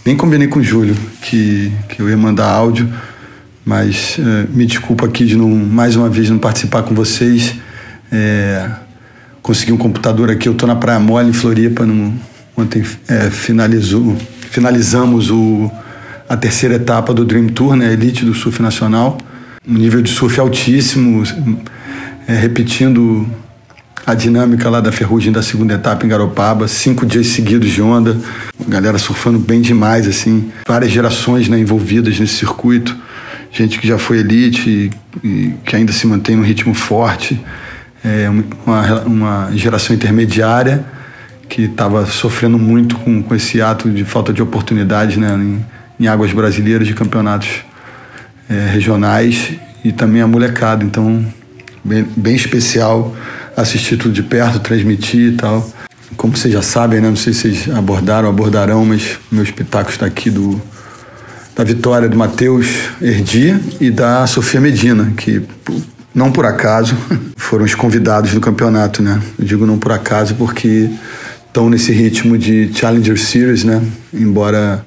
Nem 0.05 0.15
combinei 0.15 0.47
com 0.47 0.59
o 0.59 0.63
Júlio 0.63 0.95
que, 1.21 1.71
que 1.89 2.01
eu 2.01 2.09
ia 2.09 2.17
mandar 2.17 2.49
áudio, 2.49 2.89
mas 3.65 4.17
eh, 4.19 4.47
me 4.49 4.65
desculpa 4.65 5.05
aqui 5.05 5.26
de 5.26 5.35
não, 5.35 5.49
mais 5.49 5.95
uma 5.95 6.09
vez 6.09 6.30
não 6.30 6.39
participar 6.39 6.84
com 6.84 6.95
vocês. 6.95 7.55
É, 8.11 8.69
consegui 9.41 9.71
um 9.71 9.77
computador 9.77 10.31
aqui, 10.31 10.47
eu 10.47 10.53
estou 10.53 10.67
na 10.67 10.76
Praia 10.76 10.99
Mole, 10.99 11.30
em 11.30 11.34
Floripa. 11.34 11.85
No, 11.85 12.13
ontem 12.55 12.84
eh, 13.07 13.30
finalizou, 13.30 14.17
finalizamos 14.49 15.30
o, 15.30 15.69
a 16.27 16.35
terceira 16.35 16.76
etapa 16.76 17.13
do 17.13 17.26
Dream 17.26 17.47
Tour, 17.47 17.76
né, 17.76 17.93
Elite 17.93 18.26
do 18.26 18.34
Surf 18.34 18.61
Nacional. 18.61 19.17
Um 19.67 19.73
nível 19.73 20.01
de 20.01 20.09
surf 20.09 20.39
altíssimo, 20.39 21.23
é, 22.27 22.34
repetindo 22.34 23.27
a 24.05 24.13
dinâmica 24.13 24.69
lá 24.69 24.80
da 24.80 24.91
ferrugem 24.91 25.31
da 25.31 25.41
segunda 25.41 25.73
etapa 25.73 26.05
em 26.05 26.09
Garopaba, 26.09 26.67
cinco 26.67 27.05
dias 27.05 27.27
seguidos 27.27 27.69
de 27.69 27.81
onda, 27.81 28.17
galera 28.67 28.97
surfando 28.97 29.39
bem 29.39 29.61
demais, 29.61 30.07
assim, 30.07 30.51
várias 30.67 30.91
gerações 30.91 31.47
né, 31.47 31.59
envolvidas 31.59 32.19
nesse 32.19 32.35
circuito, 32.35 32.95
gente 33.51 33.80
que 33.80 33.88
já 33.88 33.97
foi 33.97 34.19
elite 34.19 34.91
e, 35.23 35.27
e 35.27 35.53
que 35.65 35.76
ainda 35.76 35.91
se 35.91 36.07
mantém 36.07 36.35
num 36.35 36.43
ritmo 36.43 36.73
forte, 36.73 37.39
é, 38.03 38.30
uma, 38.65 39.01
uma 39.01 39.51
geração 39.53 39.95
intermediária 39.95 40.85
que 41.49 41.63
estava 41.63 42.05
sofrendo 42.05 42.57
muito 42.57 42.95
com, 42.97 43.21
com 43.23 43.35
esse 43.35 43.61
ato 43.61 43.89
de 43.89 44.05
falta 44.05 44.31
de 44.31 44.41
oportunidades 44.41 45.17
né, 45.17 45.34
em, 45.35 45.65
em 45.99 46.07
águas 46.07 46.31
brasileiras 46.31 46.88
de 46.88 46.93
campeonatos 46.93 47.63
é, 48.49 48.69
regionais 48.71 49.53
e 49.84 49.91
também 49.91 50.21
a 50.21 50.27
molecada. 50.27 50.84
Então, 50.84 51.26
bem, 51.84 52.05
bem 52.15 52.35
especial 52.35 53.15
assistir 53.61 53.98
tudo 53.98 54.14
de 54.14 54.23
perto, 54.23 54.60
transmitir 54.60 55.34
e 55.34 55.36
tal. 55.36 55.69
Como 56.18 56.36
vocês 56.36 56.53
já 56.53 56.61
sabem, 56.61 56.99
né? 56.99 57.10
não 57.10 57.15
sei 57.15 57.34
se 57.34 57.41
vocês 57.41 57.69
abordaram 57.76 58.30
abordarão, 58.30 58.86
mas 58.86 59.18
meu 59.31 59.44
espetáculo 59.44 59.94
está 59.94 60.06
aqui 60.06 60.30
do, 60.30 60.61
da 61.56 61.64
vitória 61.64 62.10
do 62.10 62.18
Matheus 62.18 62.68
Erdi 63.02 63.56
e 63.80 63.91
da 63.91 64.26
Sofia 64.27 64.60
Medina, 64.60 65.14
que 65.15 65.41
não 66.14 66.31
por 66.31 66.45
acaso 66.45 66.95
foram 67.38 67.65
os 67.65 67.76
convidados 67.76 68.34
do 68.34 68.41
campeonato, 68.41 69.02
né? 69.02 69.22
Eu 69.38 69.45
digo 69.45 69.65
não 69.65 69.77
por 69.77 69.91
acaso 69.91 70.36
porque 70.36 70.90
estão 71.48 71.69
nesse 71.69 71.91
ritmo 71.91 72.38
de 72.38 72.72
Challenger 72.73 73.19
Series, 73.19 73.64
né? 73.64 73.81
Embora 74.14 74.86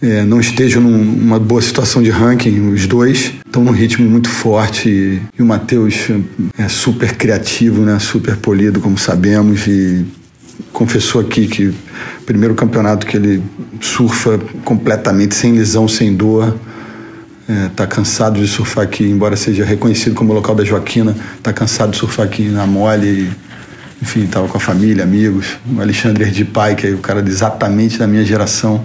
é, 0.00 0.22
não 0.24 0.38
estejam 0.40 0.80
num- 0.82 1.04
numa 1.04 1.38
boa 1.40 1.60
situação 1.60 2.02
de 2.02 2.10
ranking, 2.10 2.70
os 2.72 2.86
dois 2.86 3.32
estão 3.46 3.64
num 3.64 3.72
ritmo 3.72 4.08
muito 4.08 4.28
forte 4.28 4.88
e, 5.36 5.42
o 5.42 5.44
Matheus 5.46 6.08
é 6.56 6.68
super 6.68 7.16
criativo, 7.16 7.82
né? 7.82 7.98
super 7.98 8.36
polido, 8.36 8.80
como 8.80 8.96
sabemos, 8.96 9.66
e 9.66 10.04
confessou 10.72 11.20
aqui 11.20 11.46
que 11.48 11.66
o 11.68 11.74
primeiro 12.26 12.54
campeonato 12.54 13.06
que 13.06 13.16
ele 13.16 13.42
surfa 13.80 14.38
completamente, 14.64 15.34
sem 15.34 15.52
lesão, 15.52 15.88
sem 15.88 16.14
dor, 16.14 16.56
está 17.70 17.86
cansado 17.86 18.40
de 18.40 18.46
surfar 18.46 18.84
aqui, 18.84 19.04
embora 19.04 19.34
seja 19.36 19.64
reconhecido 19.64 20.14
como 20.14 20.32
local 20.32 20.54
da 20.54 20.64
Joaquina, 20.64 21.16
está 21.38 21.52
cansado 21.52 21.92
de 21.92 21.96
surfar 21.96 22.26
aqui 22.26 22.42
na 22.42 22.66
Mole, 22.66 23.30
enfim, 24.02 24.24
estava 24.24 24.46
com 24.46 24.58
a 24.58 24.60
família, 24.60 25.02
amigos, 25.02 25.56
o 25.74 25.80
Alexandre 25.80 26.24
Erdi 26.24 26.44
Pai, 26.44 26.74
que 26.76 26.86
é 26.86 26.90
o 26.90 26.98
cara 26.98 27.24
exatamente 27.26 27.98
da 27.98 28.06
minha 28.06 28.24
geração, 28.24 28.84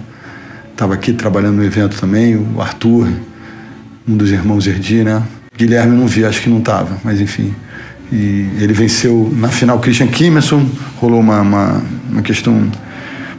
estava 0.74 0.92
aqui 0.94 1.12
trabalhando 1.12 1.56
no 1.56 1.64
evento 1.64 1.98
também, 1.98 2.36
o 2.36 2.60
Arthur, 2.60 3.08
um 4.06 4.16
dos 4.16 4.30
irmãos 4.30 4.66
Erdi, 4.66 5.04
né? 5.04 5.22
Guilherme 5.56 5.96
não 5.96 6.06
vi, 6.06 6.24
acho 6.24 6.42
que 6.42 6.50
não 6.50 6.58
estava, 6.58 6.98
mas 7.04 7.20
enfim. 7.20 7.54
E 8.12 8.48
ele 8.58 8.72
venceu 8.72 9.32
na 9.36 9.48
final 9.48 9.78
Christian 9.78 10.08
Kimerson, 10.08 10.68
rolou 10.96 11.20
uma, 11.20 11.40
uma, 11.40 11.82
uma 12.10 12.22
questão 12.22 12.70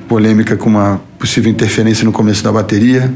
polêmica 0.07 0.55
com 0.55 0.69
uma 0.69 1.01
possível 1.19 1.51
interferência 1.51 2.05
no 2.05 2.11
começo 2.11 2.43
da 2.43 2.51
bateria, 2.51 3.13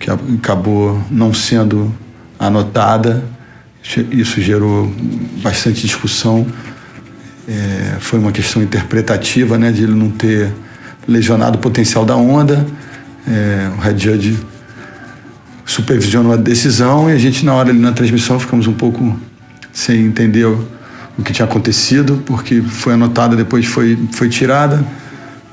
que 0.00 0.10
acabou 0.10 1.00
não 1.10 1.34
sendo 1.34 1.94
anotada. 2.38 3.22
Isso 4.10 4.40
gerou 4.40 4.92
bastante 5.42 5.82
discussão. 5.82 6.46
É, 7.46 7.96
foi 8.00 8.18
uma 8.18 8.32
questão 8.32 8.62
interpretativa, 8.62 9.58
né, 9.58 9.70
de 9.70 9.82
ele 9.82 9.94
não 9.94 10.10
ter 10.10 10.52
lesionado 11.06 11.58
o 11.58 11.60
potencial 11.60 12.04
da 12.04 12.16
onda. 12.16 12.66
É, 13.28 13.70
o 13.76 13.80
Red 13.80 13.98
Judge 13.98 14.38
supervisionou 15.64 16.32
a 16.32 16.36
decisão 16.36 17.10
e 17.10 17.12
a 17.12 17.18
gente, 17.18 17.44
na 17.44 17.54
hora 17.54 17.70
ali 17.70 17.78
na 17.78 17.92
transmissão, 17.92 18.40
ficamos 18.40 18.66
um 18.66 18.72
pouco 18.72 19.18
sem 19.72 20.06
entender 20.06 20.46
o, 20.46 20.66
o 21.18 21.22
que 21.22 21.32
tinha 21.32 21.44
acontecido, 21.44 22.22
porque 22.24 22.62
foi 22.62 22.94
anotada, 22.94 23.36
depois 23.36 23.66
foi, 23.66 23.98
foi 24.12 24.28
tirada, 24.28 24.84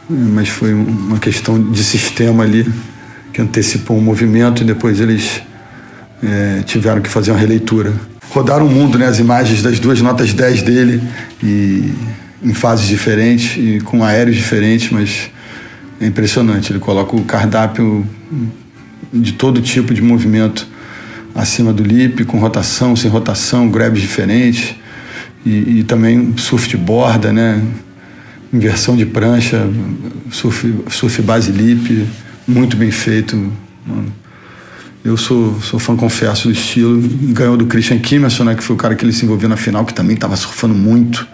mas 0.09 0.47
foi 0.47 0.73
uma 0.73 1.17
questão 1.17 1.61
de 1.71 1.83
sistema 1.83 2.43
ali 2.43 2.65
que 3.33 3.41
antecipou 3.41 3.97
um 3.97 4.01
movimento 4.01 4.63
e 4.63 4.65
depois 4.65 5.01
eles 5.01 5.41
é, 6.23 6.63
tiveram 6.65 7.01
que 7.01 7.09
fazer 7.09 7.31
uma 7.31 7.39
releitura. 7.39 7.93
Rodaram 8.29 8.67
o 8.67 8.69
mundo, 8.69 8.97
né? 8.97 9.07
As 9.07 9.19
imagens 9.19 9.61
das 9.61 9.79
duas 9.79 10.01
notas 10.01 10.33
10 10.33 10.61
dele 10.61 11.03
e 11.43 11.93
em 12.41 12.53
fases 12.53 12.87
diferentes 12.87 13.57
e 13.57 13.81
com 13.81 14.03
aéreos 14.03 14.37
diferentes, 14.37 14.89
mas 14.91 15.29
é 16.05 16.09
impressionante. 16.09 16.71
Ele 16.71 16.79
coloca 16.79 17.15
o 17.15 17.23
cardápio 17.23 18.05
de 19.11 19.33
todo 19.33 19.61
tipo 19.61 19.93
de 19.93 20.01
movimento 20.01 20.67
acima 21.33 21.73
do 21.73 21.83
lip, 21.83 22.23
com 22.25 22.39
rotação, 22.39 22.95
sem 22.95 23.09
rotação, 23.09 23.69
grabs 23.69 24.01
diferentes 24.01 24.75
e, 25.45 25.79
e 25.79 25.83
também 25.83 26.35
surf 26.37 26.67
de 26.67 26.77
borda, 26.77 27.33
né? 27.33 27.61
Inversão 28.53 28.95
de 28.95 29.05
prancha, 29.05 29.67
surf, 30.31 30.73
surf 30.89 31.21
base 31.21 31.51
lip, 31.51 32.07
muito 32.47 32.77
bem 32.77 32.91
feito. 32.91 33.51
Eu 35.03 35.17
sou, 35.17 35.59
sou 35.61 35.79
fã, 35.79 35.95
confesso, 35.95 36.47
do 36.47 36.53
estilo. 36.53 36.99
Ganhou 37.33 37.57
do 37.57 37.65
Christian 37.65 37.99
Kimerson, 37.99 38.45
né, 38.45 38.55
que 38.55 38.63
foi 38.63 38.75
o 38.75 38.79
cara 38.79 38.95
que 38.95 39.03
ele 39.03 39.11
se 39.11 39.25
envolveu 39.25 39.49
na 39.49 39.57
final, 39.57 39.85
que 39.85 39.93
também 39.93 40.15
estava 40.15 40.35
surfando 40.35 40.73
muito, 40.73 41.27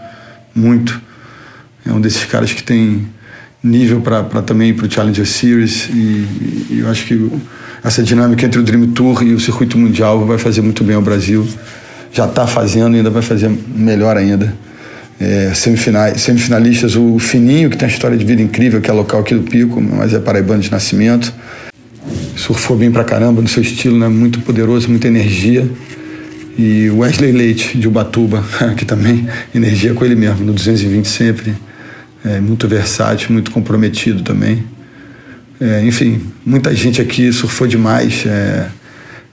muito. 0.53 0.99
É 1.85 1.93
um 1.93 2.01
desses 2.01 2.25
caras 2.25 2.51
que 2.51 2.63
tem 2.63 3.07
nível 3.63 4.01
para 4.01 4.23
também 4.41 4.73
para 4.73 4.87
o 4.87 4.91
Challenger 4.91 5.25
Series 5.25 5.89
e, 5.89 6.27
e, 6.71 6.79
eu 6.79 6.89
acho 6.89 7.05
que 7.05 7.31
essa 7.83 8.01
dinâmica 8.01 8.45
entre 8.45 8.59
o 8.59 8.63
Dream 8.63 8.87
Tour 8.87 9.23
e 9.23 9.33
o 9.33 9.39
circuito 9.39 9.77
mundial 9.77 10.25
vai 10.25 10.37
fazer 10.37 10.61
muito 10.61 10.83
bem 10.83 10.95
ao 10.95 11.01
Brasil. 11.01 11.47
Já 12.11 12.25
está 12.25 12.45
fazendo 12.45 12.95
ainda 12.95 13.09
vai 13.09 13.21
fazer 13.21 13.51
melhor 13.75 14.17
ainda. 14.17 14.53
É, 15.19 15.51
semifinalistas, 15.53 16.95
o 16.95 17.19
Fininho, 17.19 17.69
que 17.69 17.77
tem 17.77 17.87
uma 17.87 17.93
história 17.93 18.17
de 18.17 18.25
vida 18.25 18.41
incrível, 18.41 18.81
que 18.81 18.89
é 18.89 18.93
local 18.93 19.21
aqui 19.21 19.35
do 19.35 19.43
Pico, 19.43 19.79
mas 19.79 20.13
é 20.13 20.19
paraibano 20.19 20.61
de 20.61 20.71
nascimento 20.71 21.31
surfou 22.35 22.75
bem 22.75 22.91
pra 22.91 23.03
caramba 23.03 23.41
no 23.41 23.47
seu 23.47 23.61
estilo, 23.61 23.97
né? 23.97 24.07
Muito 24.07 24.41
poderoso, 24.41 24.89
muita 24.89 25.07
energia. 25.07 25.69
E 26.57 26.89
Wesley 26.89 27.31
Leite, 27.31 27.77
de 27.77 27.87
Ubatuba, 27.87 28.43
que 28.75 28.85
também 28.85 29.27
energia 29.53 29.93
com 29.93 30.03
ele 30.03 30.15
mesmo, 30.15 30.45
no 30.45 30.53
220 30.53 31.07
sempre. 31.07 31.53
É, 32.23 32.39
muito 32.39 32.67
versátil, 32.67 33.31
muito 33.31 33.51
comprometido 33.51 34.21
também. 34.21 34.63
É, 35.59 35.83
enfim, 35.83 36.21
muita 36.45 36.73
gente 36.73 37.01
aqui 37.01 37.31
surfou 37.31 37.67
demais. 37.67 38.23
É, 38.25 38.67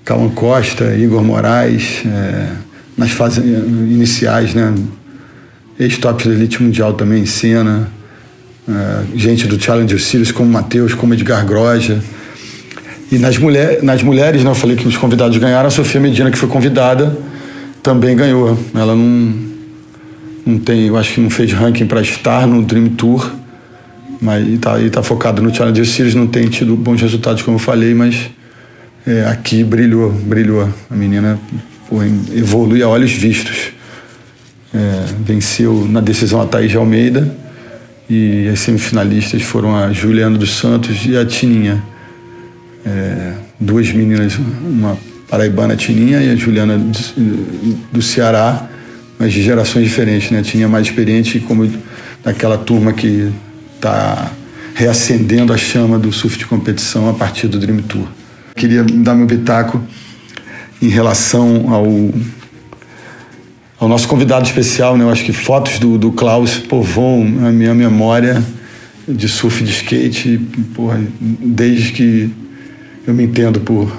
Cauã 0.05 0.29
Costa, 0.31 0.95
Igor 0.97 1.23
Moraes, 1.23 2.03
é, 2.07 2.49
nas 2.97 3.11
fases 3.11 3.45
iniciais, 3.45 4.55
né? 4.55 4.75
Ex-top 5.79 6.27
da 6.27 6.35
elite 6.35 6.63
mundial 6.63 6.95
também, 6.95 7.25
Senna. 7.27 7.89
É, 8.69 9.17
gente 9.17 9.47
do 9.47 9.63
Challenger 9.63 10.01
Series 10.01 10.33
como 10.33 10.51
Matheus, 10.51 10.95
como 10.95 11.15
Edgar 11.15 11.45
Groja. 11.47 12.03
E 13.11 13.19
nas, 13.19 13.39
mulher, 13.39 13.83
nas 13.83 14.03
mulheres, 14.03 14.45
né, 14.45 14.51
eu 14.51 14.55
falei 14.55 14.77
que 14.77 14.87
os 14.87 14.97
convidados 14.97 15.37
ganharam, 15.39 15.69
a 15.69 15.71
Sofia 15.71 16.01
Medina, 16.01 16.31
que 16.31 16.37
foi 16.37 16.49
convidada, 16.49 17.17
também 17.83 18.15
ganhou. 18.15 18.59
Ela 18.75 18.95
não, 18.95 19.48
não 20.49 20.59
tem, 20.59 20.87
eu 20.87 20.97
acho 20.97 21.15
que 21.15 21.21
não 21.21 21.31
fez 21.31 21.53
ranking 21.53 21.87
para 21.87 22.01
estar 22.01 22.47
no 22.47 22.63
Dream 22.63 22.89
Tour, 22.89 23.31
mas 24.21 24.47
está 24.49 24.77
tá 24.91 25.03
focada 25.03 25.43
no 25.43 25.55
Challenger 25.55 25.87
Series, 25.87 26.15
não 26.15 26.27
tem 26.27 26.49
tido 26.49 26.75
bons 26.77 27.01
resultados, 27.01 27.43
como 27.43 27.57
eu 27.57 27.61
falei, 27.61 27.95
mas 27.95 28.31
é, 29.07 29.27
aqui 29.27 29.63
brilhou, 29.63 30.11
brilhou. 30.11 30.69
A 30.91 30.95
menina 30.95 31.39
evolui 32.35 32.83
a 32.83 32.89
olhos 32.89 33.13
vistos. 33.13 33.73
É, 34.75 35.05
venceu 35.21 35.87
na 35.89 36.01
decisão 36.01 36.43
a 36.43 36.47
Thaís 36.47 36.71
de 36.71 36.77
Almeida 36.77 37.35
e 38.09 38.49
as 38.49 38.61
semifinalistas 38.61 39.41
foram 39.41 39.75
a 39.75 39.93
Juliana 39.95 40.37
dos 40.37 40.59
Santos 40.59 41.07
e 41.07 41.17
a 41.17 41.25
Tininha 41.25 41.83
é, 42.85 43.33
duas 43.59 43.93
meninas, 43.93 44.39
uma 44.63 44.97
paraibana 45.29 45.77
Tininha 45.77 46.23
e 46.23 46.31
a 46.31 46.37
Juliana 46.37 46.79
do, 46.79 47.79
do 47.93 48.03
Ceará, 48.03 48.69
mas 49.19 49.33
de 49.33 49.43
gerações 49.43 49.85
diferentes, 49.85 50.31
né? 50.31 50.43
Tinha 50.43 50.69
mais 50.69 50.87
experiente 50.87 51.41
como 51.41 51.71
daquela 52.23 52.57
turma 52.57 52.93
que 52.93 53.33
está 53.75 54.31
reacendendo 54.75 55.53
a 55.53 55.57
chama 55.57 55.99
do 55.99 56.13
surf 56.13 56.39
de 56.39 56.47
competição 56.47 57.11
a 57.11 57.15
partir 57.15 57.49
do 57.49 57.59
Dream 57.59 57.79
Tour. 57.79 58.07
Queria 58.55 58.85
dar 58.85 59.15
meu 59.15 59.27
pitaco 59.27 59.83
em 60.81 60.89
relação 60.89 61.73
ao 61.73 61.87
ao 63.81 63.89
nosso 63.89 64.09
convidado 64.09 64.45
especial, 64.45 64.97
né? 64.97 65.05
Eu 65.05 65.11
acho 65.11 65.25
que 65.25 65.33
fotos 65.33 65.79
do, 65.79 65.97
do 65.97 66.11
Klaus 66.11 66.59
povoam 66.59 67.47
a 67.47 67.53
minha 67.53 67.73
memória 67.75 68.43
de 69.07 69.29
surf 69.29 69.63
de 69.63 69.71
skate, 69.71 70.39
porra, 70.75 71.01
desde 71.21 71.93
que 71.93 72.31
eu 73.07 73.15
me 73.15 73.23
entendo 73.23 73.61
por 73.61 73.97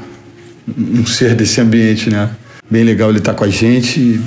um 0.78 1.06
ser 1.06 1.34
desse 1.34 1.62
ambiente, 1.62 2.10
né? 2.10 2.30
Bem 2.70 2.84
legal 2.84 3.10
ele 3.10 3.20
estar 3.20 3.34
tá 3.34 3.40
com 3.40 3.46
a 3.46 3.50
gente. 3.50 4.20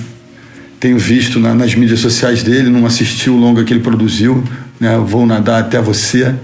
Tenho 0.83 0.99
visto 0.99 1.39
na, 1.39 1.55
nas 1.55 1.77
mídias 1.77 2.01
sociais 2.01 2.43
dele, 2.43 2.69
não 2.69 2.85
assisti 2.85 3.31
o 3.31 3.37
longa 3.37 3.63
que 3.63 3.73
ele 3.73 3.79
produziu, 3.79 4.43
né? 4.81 4.99
Vou 4.99 5.25
nadar 5.25 5.61
até 5.61 5.81
você. 5.81 6.35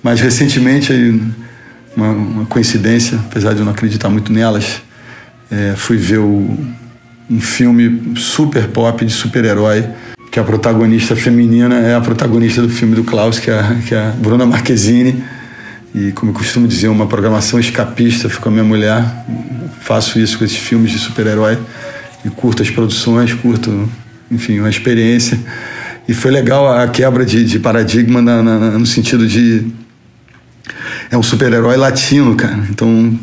Mas 0.00 0.20
recentemente, 0.20 0.92
uma, 1.96 2.10
uma 2.10 2.46
coincidência, 2.46 3.18
apesar 3.18 3.54
de 3.54 3.58
eu 3.58 3.64
não 3.64 3.72
acreditar 3.72 4.08
muito 4.08 4.32
nelas, 4.32 4.80
é, 5.50 5.74
fui 5.74 5.96
ver 5.96 6.18
o, 6.18 6.56
um 7.28 7.40
filme 7.40 8.12
super 8.14 8.68
pop 8.68 9.04
de 9.04 9.12
super-herói 9.12 9.84
que 10.30 10.38
a 10.38 10.44
protagonista 10.44 11.16
feminina 11.16 11.74
é 11.80 11.96
a 11.96 12.00
protagonista 12.00 12.62
do 12.62 12.68
filme 12.68 12.94
do 12.94 13.02
Klaus, 13.02 13.40
que 13.40 13.50
é, 13.50 13.78
que 13.84 13.96
é 13.96 13.98
a 13.98 14.10
Bruna 14.12 14.46
Marquezine 14.46 15.24
e, 15.92 16.12
como 16.12 16.30
eu 16.30 16.36
costumo 16.36 16.68
dizer, 16.68 16.86
uma 16.86 17.08
programação 17.08 17.58
escapista. 17.58 18.28
Fico 18.28 18.42
com 18.42 18.48
a 18.48 18.52
minha 18.52 18.64
mulher, 18.64 19.04
faço 19.80 20.20
isso 20.20 20.38
com 20.38 20.44
esses 20.44 20.56
filmes 20.56 20.92
de 20.92 21.00
super-herói 21.00 21.58
e 22.26 22.30
curto 22.30 22.62
as 22.62 22.70
produções, 22.70 23.32
curto, 23.32 23.88
enfim, 24.30 24.58
uma 24.58 24.68
experiência. 24.68 25.38
E 26.08 26.14
foi 26.14 26.30
legal 26.30 26.68
a 26.68 26.86
quebra 26.88 27.24
de, 27.24 27.44
de 27.44 27.58
paradigma 27.58 28.20
na, 28.20 28.42
na, 28.42 28.58
no 28.78 28.86
sentido 28.86 29.26
de. 29.26 29.66
É 31.10 31.16
um 31.16 31.22
super-herói 31.22 31.76
latino, 31.76 32.34
cara. 32.34 32.66
Então, 32.68 33.18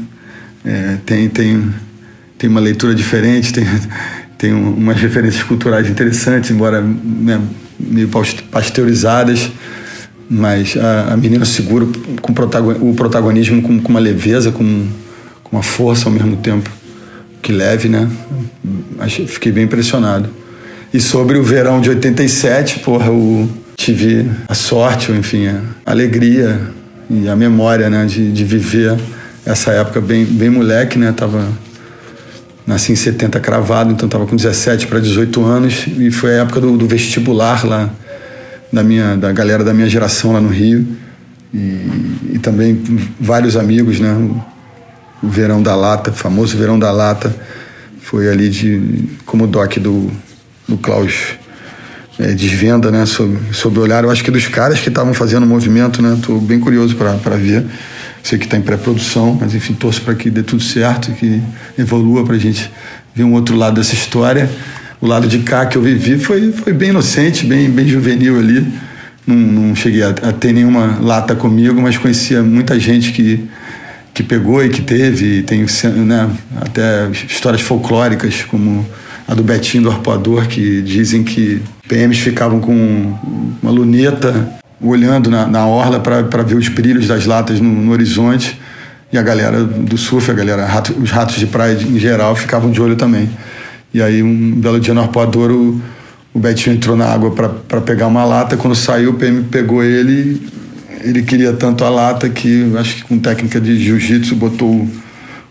é, 0.63 0.97
tem, 1.05 1.29
tem, 1.29 1.73
tem 2.37 2.49
uma 2.49 2.59
leitura 2.59 2.95
diferente, 2.95 3.51
tem, 3.51 3.65
tem 4.37 4.53
umas 4.53 4.99
referências 4.99 5.43
culturais 5.43 5.89
interessantes, 5.89 6.49
embora 6.49 6.81
né, 6.81 7.41
meio 7.79 8.09
pasteurizadas 8.51 9.51
mas 10.29 10.75
a, 10.77 11.13
a 11.13 11.17
menina 11.17 11.45
segura 11.45 11.85
com 12.21 12.31
o 12.31 12.95
protagonismo 12.95 13.61
com, 13.61 13.79
com 13.79 13.89
uma 13.89 13.99
leveza, 13.99 14.51
com, 14.51 14.87
com, 15.43 15.57
uma 15.57 15.61
força 15.61 16.07
ao 16.07 16.11
mesmo 16.11 16.37
tempo 16.37 16.71
que 17.43 17.51
leve, 17.51 17.89
né? 17.89 18.09
Achei, 18.97 19.27
fiquei 19.27 19.51
bem 19.51 19.65
impressionado. 19.65 20.29
E 20.93 20.99
sobre 20.99 21.37
o 21.37 21.43
verão 21.43 21.81
de 21.81 21.89
87, 21.89 22.79
porra, 22.79 23.07
eu 23.07 23.49
tive 23.75 24.29
a 24.47 24.53
sorte, 24.53 25.11
enfim, 25.11 25.47
a 25.47 25.61
alegria 25.85 26.59
e 27.09 27.27
a 27.27 27.35
memória, 27.35 27.89
né, 27.89 28.05
de, 28.05 28.31
de 28.31 28.45
viver 28.45 28.97
essa 29.45 29.71
época 29.71 29.99
bem, 29.99 30.23
bem 30.23 30.49
moleque, 30.49 30.97
né? 30.97 31.11
Tava 31.11 31.45
nasci 32.65 32.93
em 32.93 32.95
70 32.95 33.41
cravado, 33.41 33.91
então 33.91 34.07
tava 34.07 34.25
com 34.25 34.37
17 34.37 34.87
para 34.87 34.99
18 34.99 35.43
anos 35.43 35.85
e 35.97 36.09
foi 36.09 36.39
a 36.39 36.43
época 36.43 36.61
do, 36.61 36.77
do 36.77 36.87
vestibular 36.87 37.65
lá 37.65 37.89
da 38.71 38.81
minha 38.81 39.17
da 39.17 39.33
galera 39.33 39.65
da 39.65 39.73
minha 39.73 39.89
geração 39.89 40.31
lá 40.31 40.39
no 40.39 40.47
Rio 40.47 40.87
e, 41.53 41.57
e 42.35 42.39
também 42.41 42.81
vários 43.19 43.57
amigos, 43.57 43.99
né? 43.99 44.15
O, 45.23 45.27
Verão 45.27 45.63
da 45.63 45.75
Lata, 45.75 46.11
famoso 46.11 46.57
Verão 46.57 46.77
da 46.77 46.91
Lata, 46.91 47.35
foi 48.01 48.29
ali 48.29 48.49
de 48.49 49.09
como 49.25 49.47
doc 49.47 49.77
do, 49.77 50.11
do 50.67 50.77
Klaus 50.77 51.37
é, 52.19 52.33
desvenda, 52.33 52.91
né? 52.91 53.05
Sob, 53.05 53.37
sob 53.51 53.79
o 53.79 53.81
olhar, 53.81 54.03
eu 54.03 54.11
acho 54.11 54.23
que 54.23 54.29
dos 54.29 54.47
caras 54.47 54.79
que 54.79 54.89
estavam 54.89 55.13
fazendo 55.13 55.43
o 55.43 55.47
movimento, 55.47 56.01
né? 56.01 56.17
Tô 56.21 56.37
bem 56.37 56.59
curioso 56.59 56.95
para 56.95 57.35
ver. 57.37 57.65
Sei 58.21 58.37
que 58.37 58.45
está 58.45 58.57
em 58.57 58.61
pré-produção, 58.61 59.37
mas 59.39 59.55
enfim, 59.55 59.73
torço 59.73 60.01
para 60.01 60.15
que 60.15 60.29
dê 60.29 60.43
tudo 60.43 60.61
certo, 60.61 61.11
que 61.13 61.41
evolua 61.77 62.23
para 62.23 62.35
a 62.35 62.39
gente 62.39 62.71
ver 63.15 63.23
um 63.23 63.33
outro 63.33 63.55
lado 63.55 63.75
dessa 63.75 63.93
história 63.93 64.49
o 65.03 65.05
lado 65.05 65.27
de 65.27 65.39
cá 65.39 65.65
que 65.65 65.77
eu 65.77 65.81
vivi 65.81 66.17
foi, 66.17 66.53
foi 66.53 66.71
bem 66.71 66.91
inocente, 66.91 67.45
bem, 67.45 67.69
bem 67.69 67.85
juvenil 67.85 68.39
ali. 68.39 68.65
Não, 69.27 69.35
não 69.35 69.75
cheguei 69.75 70.01
a, 70.01 70.11
a, 70.11 70.31
ter 70.31 70.53
nenhuma 70.53 70.97
lata 71.01 71.35
comigo, 71.35 71.81
mas 71.81 71.97
conhecia 71.97 72.41
muita 72.41 72.79
gente 72.79 73.11
que, 73.11 73.45
que 74.13 74.23
pegou 74.23 74.63
e 74.63 74.69
que 74.69 74.81
teve. 74.81 75.39
E 75.39 75.43
tem 75.43 75.65
né, 76.05 76.29
até 76.61 77.09
histórias 77.09 77.61
folclóricas, 77.61 78.43
como 78.43 78.85
a 79.27 79.33
do 79.33 79.43
Betinho 79.43 79.83
do 79.83 79.89
Arpoador, 79.89 80.47
que 80.47 80.81
dizem 80.81 81.23
que 81.23 81.61
PMs 81.87 82.19
ficavam 82.19 82.59
com 82.59 83.17
uma 83.61 83.71
luneta 83.71 84.61
olhando 84.81 85.29
na, 85.29 85.47
na 85.47 85.65
orla 85.65 85.99
para 85.99 86.43
ver 86.43 86.55
os 86.55 86.67
brilhos 86.67 87.07
das 87.07 87.25
latas 87.25 87.59
no, 87.59 87.69
no, 87.69 87.91
horizonte. 87.91 88.59
E 89.11 89.17
a 89.17 89.21
galera 89.21 89.63
do 89.63 89.97
surf, 89.97 90.29
a 90.29 90.33
galera, 90.33 90.65
rato, 90.65 90.93
os 90.99 91.11
ratos 91.11 91.35
de 91.35 91.45
praia 91.45 91.73
em 91.73 91.99
geral, 91.99 92.35
ficavam 92.35 92.71
de 92.71 92.81
olho 92.81 92.95
também. 92.95 93.29
E 93.93 94.01
aí, 94.01 94.23
um 94.23 94.51
belo 94.59 94.79
dia 94.79 94.93
no 94.93 95.01
arpoador, 95.01 95.51
o, 95.51 95.79
o 96.33 96.39
Betinho 96.39 96.75
entrou 96.75 96.97
na 96.97 97.05
água 97.05 97.31
para 97.31 97.79
pegar 97.79 98.07
uma 98.07 98.25
lata. 98.25 98.57
Quando 98.57 98.75
saiu, 98.75 99.11
o 99.11 99.13
PM 99.13 99.43
pegou 99.43 99.83
ele. 99.83 100.41
Ele 101.03 101.21
queria 101.21 101.53
tanto 101.53 101.83
a 101.83 101.89
lata 101.89 102.29
que, 102.29 102.71
acho 102.77 102.95
que 102.95 103.03
com 103.03 103.19
técnica 103.19 103.59
de 103.59 103.77
jiu-jitsu, 103.77 104.35
botou 104.35 104.87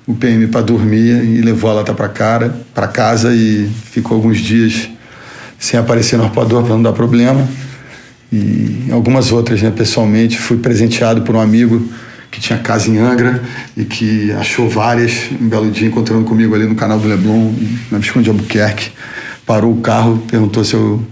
o, 0.06 0.14
PM 0.14 0.46
para 0.48 0.62
dormir 0.62 1.24
e 1.24 1.40
levou 1.42 1.70
a 1.70 1.74
lata 1.74 1.94
para 1.94 2.08
cara, 2.08 2.54
para 2.74 2.88
casa 2.88 3.34
e 3.34 3.68
ficou 3.90 4.16
alguns 4.16 4.38
dias 4.38 4.88
sem 5.58 5.78
aparecer 5.78 6.16
no 6.16 6.24
arpoador 6.24 6.62
para 6.62 6.74
não 6.74 6.82
dar 6.82 6.92
problema. 6.92 7.46
E 8.32 8.88
algumas 8.90 9.30
outras, 9.30 9.60
né? 9.60 9.70
Pessoalmente, 9.70 10.38
fui 10.38 10.56
presenteado 10.56 11.22
por 11.22 11.36
um 11.36 11.40
amigo 11.40 11.86
que 12.30 12.40
tinha 12.40 12.58
casa 12.58 12.90
em 12.90 12.98
Angra 12.98 13.42
e 13.76 13.84
que 13.84 14.32
achou 14.32 14.68
várias. 14.68 15.28
Um 15.38 15.48
belo 15.48 15.70
dia, 15.70 15.86
encontrando 15.86 16.24
comigo 16.24 16.54
ali 16.54 16.64
no 16.64 16.74
canal 16.74 16.98
do 16.98 17.06
Leblon, 17.06 17.52
na 17.90 17.98
Visconde 17.98 18.24
de 18.24 18.30
Albuquerque. 18.30 18.90
Parou 19.44 19.72
o 19.72 19.80
carro, 19.82 20.24
perguntou 20.26 20.64
se 20.64 20.72
eu, 20.72 21.02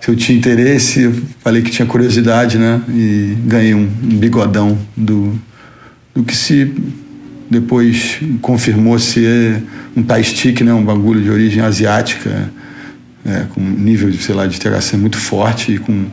se 0.00 0.10
eu 0.10 0.16
tinha 0.16 0.36
interesse. 0.36 1.02
Eu 1.02 1.14
falei 1.40 1.62
que 1.62 1.70
tinha 1.70 1.86
curiosidade, 1.86 2.58
né? 2.58 2.80
E 2.88 3.36
ganhei 3.44 3.74
um, 3.74 3.88
um 4.02 4.16
bigodão 4.18 4.78
do, 4.96 5.38
do 6.14 6.22
que 6.22 6.36
se 6.36 6.72
depois 7.50 8.18
confirmou 8.40 8.98
ser 8.98 9.62
um 9.96 10.02
tie 10.02 10.24
stick, 10.24 10.60
né? 10.62 10.72
Um 10.72 10.84
bagulho 10.84 11.22
de 11.22 11.30
origem 11.30 11.62
asiática, 11.62 12.50
é, 13.24 13.44
com 13.50 13.60
nível, 13.60 14.12
sei 14.14 14.34
lá, 14.34 14.46
de 14.46 14.58
THC 14.58 14.96
muito 14.96 15.18
forte 15.18 15.72
e 15.72 15.78
com 15.78 16.06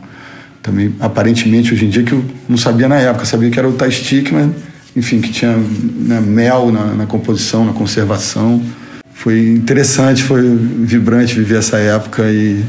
também 0.62 0.94
aparentemente 0.98 1.74
hoje 1.74 1.84
em 1.84 1.90
dia 1.90 2.02
que 2.02 2.12
eu 2.12 2.24
não 2.48 2.56
sabia 2.56 2.88
na 2.88 2.96
época, 2.96 3.26
sabia 3.26 3.50
que 3.50 3.58
era 3.58 3.68
o 3.68 3.74
tie 3.74 3.92
stick, 3.92 4.32
mas 4.32 4.50
enfim, 4.96 5.20
que 5.20 5.30
tinha 5.30 5.56
né, 5.56 6.20
mel 6.20 6.72
na, 6.72 6.86
na, 6.94 7.06
composição, 7.06 7.64
na 7.64 7.72
conservação. 7.72 8.62
Foi 9.12 9.50
interessante, 9.50 10.22
foi 10.22 10.42
vibrante 10.42 11.34
viver 11.34 11.58
essa 11.58 11.76
época 11.76 12.22
e 12.30 12.64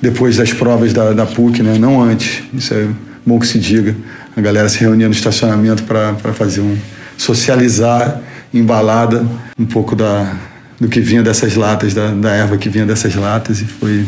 depois 0.00 0.36
das 0.36 0.52
provas 0.52 0.92
da, 0.92 1.12
da 1.12 1.26
PUC, 1.26 1.62
né, 1.62 1.76
não 1.78 2.00
antes, 2.02 2.42
isso 2.54 2.72
é 2.74 2.86
bom 3.26 3.38
que 3.38 3.46
se 3.46 3.58
diga. 3.58 3.94
A 4.36 4.40
galera 4.40 4.68
se 4.68 4.78
reunia 4.78 5.06
no 5.06 5.14
estacionamento 5.14 5.82
para 5.82 6.32
fazer 6.32 6.60
um 6.60 6.76
socializar, 7.16 8.20
embalada, 8.54 9.26
um 9.58 9.66
pouco 9.66 9.96
da, 9.96 10.36
do 10.80 10.88
que 10.88 11.00
vinha 11.00 11.22
dessas 11.22 11.56
latas, 11.56 11.92
da, 11.92 12.12
da 12.12 12.30
erva 12.30 12.56
que 12.56 12.68
vinha 12.68 12.86
dessas 12.86 13.14
latas 13.14 13.60
e 13.60 13.64
foi 13.64 14.06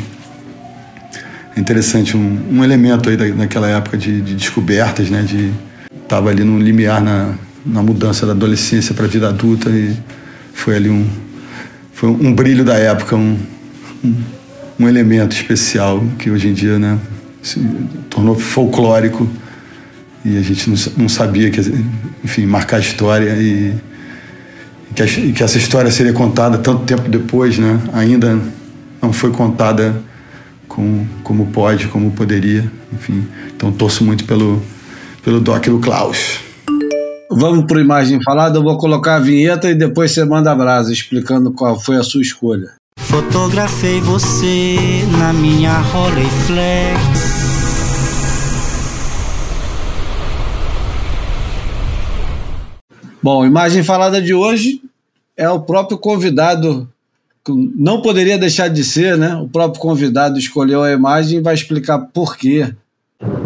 interessante, 1.57 2.17
um, 2.17 2.39
um 2.51 2.65
elemento 2.65 3.11
aí 3.11 3.17
da, 3.17 3.27
naquela 3.27 3.69
época 3.69 3.99
de, 3.99 4.21
de 4.21 4.35
descobertas, 4.35 5.11
né? 5.11 5.23
De 5.23 5.53
estava 6.03 6.31
ali 6.31 6.43
no 6.43 6.59
limiar 6.59 7.03
na, 7.03 7.35
na 7.65 7.83
mudança 7.83 8.27
da 8.27 8.33
adolescência 8.33 8.95
para 8.95 9.05
a 9.05 9.09
vida 9.09 9.29
adulta 9.29 9.71
e 9.71 9.97
foi 10.53 10.77
ali 10.77 10.89
um 10.89 11.07
foi 11.93 12.09
um 12.09 12.33
brilho 12.33 12.65
da 12.65 12.79
época, 12.79 13.15
um, 13.15 13.37
um, 14.03 14.15
um 14.81 14.89
elemento 14.89 15.37
especial 15.37 16.03
que 16.19 16.31
hoje 16.31 16.49
em 16.49 16.55
dia, 16.55 16.79
né? 16.79 16.99
Se 17.43 17.61
tornou 18.09 18.35
folclórico 18.35 19.29
e 20.25 20.39
a 20.39 20.41
gente 20.41 20.71
não, 20.71 20.77
não 20.97 21.09
sabia 21.09 21.51
que, 21.51 21.61
enfim, 22.25 22.47
marcar 22.47 22.79
a 22.79 22.81
história 22.81 23.31
e, 23.37 23.75
que, 24.95 25.03
e 25.03 25.33
que 25.33 25.43
essa 25.43 25.59
história 25.59 25.91
seria 25.91 26.15
contada 26.15 26.57
tanto 26.57 26.85
tempo 26.85 27.11
depois, 27.11 27.59
né? 27.59 27.79
Ainda 27.93 28.41
não 29.03 29.13
foi 29.13 29.31
contada 29.31 30.03
como, 30.67 31.07
como 31.23 31.47
pode, 31.49 31.89
como 31.89 32.11
poderia, 32.13 32.71
enfim. 32.91 33.27
Então 33.55 33.71
torço 33.71 34.03
muito 34.03 34.25
pelo, 34.25 34.63
pelo 35.23 35.41
doc 35.41 35.67
do 35.67 35.79
Klaus. 35.79 36.41
Vamos 37.31 37.67
para 37.67 37.81
imagem 37.81 38.19
falada, 38.25 38.59
eu 38.59 38.63
vou 38.63 38.79
colocar 38.79 39.17
a 39.17 39.21
vinheta 39.21 39.69
e 39.69 39.75
depois 39.75 40.11
você 40.11 40.25
manda 40.25 40.51
a 40.51 40.55
brasa 40.55 40.91
explicando 40.91 41.53
qual 41.53 41.79
foi 41.79 41.97
a 41.97 42.03
sua 42.03 42.23
escolha. 42.23 42.80
Fotografei 42.99 44.01
você 44.01 44.77
na 45.19 45.33
minha 45.33 45.79
Rolleiflex. 45.79 47.01
Bom, 53.23 53.45
imagem 53.45 53.83
falada 53.83 54.21
de 54.21 54.33
hoje 54.33 54.81
é 55.37 55.49
o 55.49 55.61
próprio 55.61 55.99
convidado 55.99 56.89
não 57.49 58.03
poderia 58.03 58.39
deixar 58.39 58.69
de 58.69 58.85
ser, 58.85 59.17
né? 59.17 59.35
O 59.37 59.49
próprio 59.49 59.81
convidado 59.81 60.39
escolheu 60.39 60.83
a 60.83 60.93
imagem 60.93 61.39
e 61.39 61.43
vai 61.43 61.55
explicar 61.55 61.99
por 61.99 62.37
quê. 62.37 62.73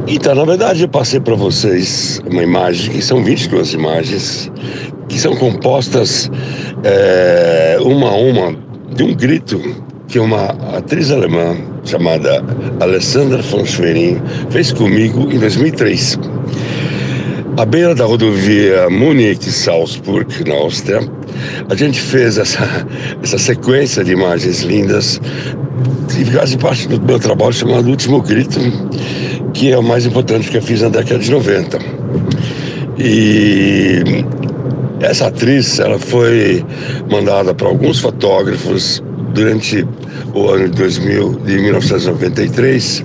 Então, 0.06 0.34
na 0.34 0.44
verdade, 0.44 0.82
eu 0.82 0.88
passei 0.88 1.20
para 1.20 1.34
vocês 1.34 2.20
uma 2.30 2.42
imagem, 2.42 2.92
que 2.92 3.02
são 3.02 3.24
22 3.24 3.72
imagens, 3.72 4.50
que 5.08 5.18
são 5.18 5.34
compostas 5.36 6.30
é, 6.82 7.78
uma 7.80 8.10
a 8.10 8.14
uma 8.14 8.73
de 8.94 9.02
um 9.02 9.14
grito 9.14 9.60
que 10.06 10.18
uma 10.18 10.46
atriz 10.76 11.10
alemã 11.10 11.56
chamada 11.84 12.44
Alessandra 12.80 13.42
von 13.42 13.64
Schwerin 13.64 14.20
fez 14.50 14.72
comigo 14.72 15.30
em 15.32 15.38
2003. 15.38 16.18
À 17.56 17.64
beira 17.64 17.94
da 17.94 18.04
rodovia 18.04 18.88
Munique-Salzburg, 18.90 20.48
na 20.48 20.54
Áustria, 20.54 21.00
a 21.68 21.74
gente 21.74 22.00
fez 22.00 22.38
essa, 22.38 22.86
essa 23.22 23.38
sequência 23.38 24.04
de 24.04 24.12
imagens 24.12 24.62
lindas 24.62 25.20
e 26.18 26.24
faz 26.26 26.54
parte 26.56 26.88
do 26.88 27.00
meu 27.00 27.18
trabalho 27.18 27.52
chamado 27.52 27.88
Último 27.88 28.22
Grito, 28.22 28.60
que 29.52 29.72
é 29.72 29.78
o 29.78 29.82
mais 29.82 30.06
importante 30.06 30.50
que 30.50 30.56
eu 30.56 30.62
fiz 30.62 30.82
na 30.82 30.88
década 30.88 31.18
de 31.18 31.30
90. 31.30 31.78
E 32.98 34.24
essa 35.00 35.26
atriz, 35.26 35.78
ela 35.78 35.98
foi 35.98 36.64
mandada 37.10 37.54
para 37.54 37.66
alguns 37.68 38.00
fotógrafos 38.00 39.02
durante 39.32 39.86
o 40.32 40.48
ano 40.48 40.68
de 40.68 40.76
2000, 40.76 41.40
de 41.44 41.58
1993 41.58 43.04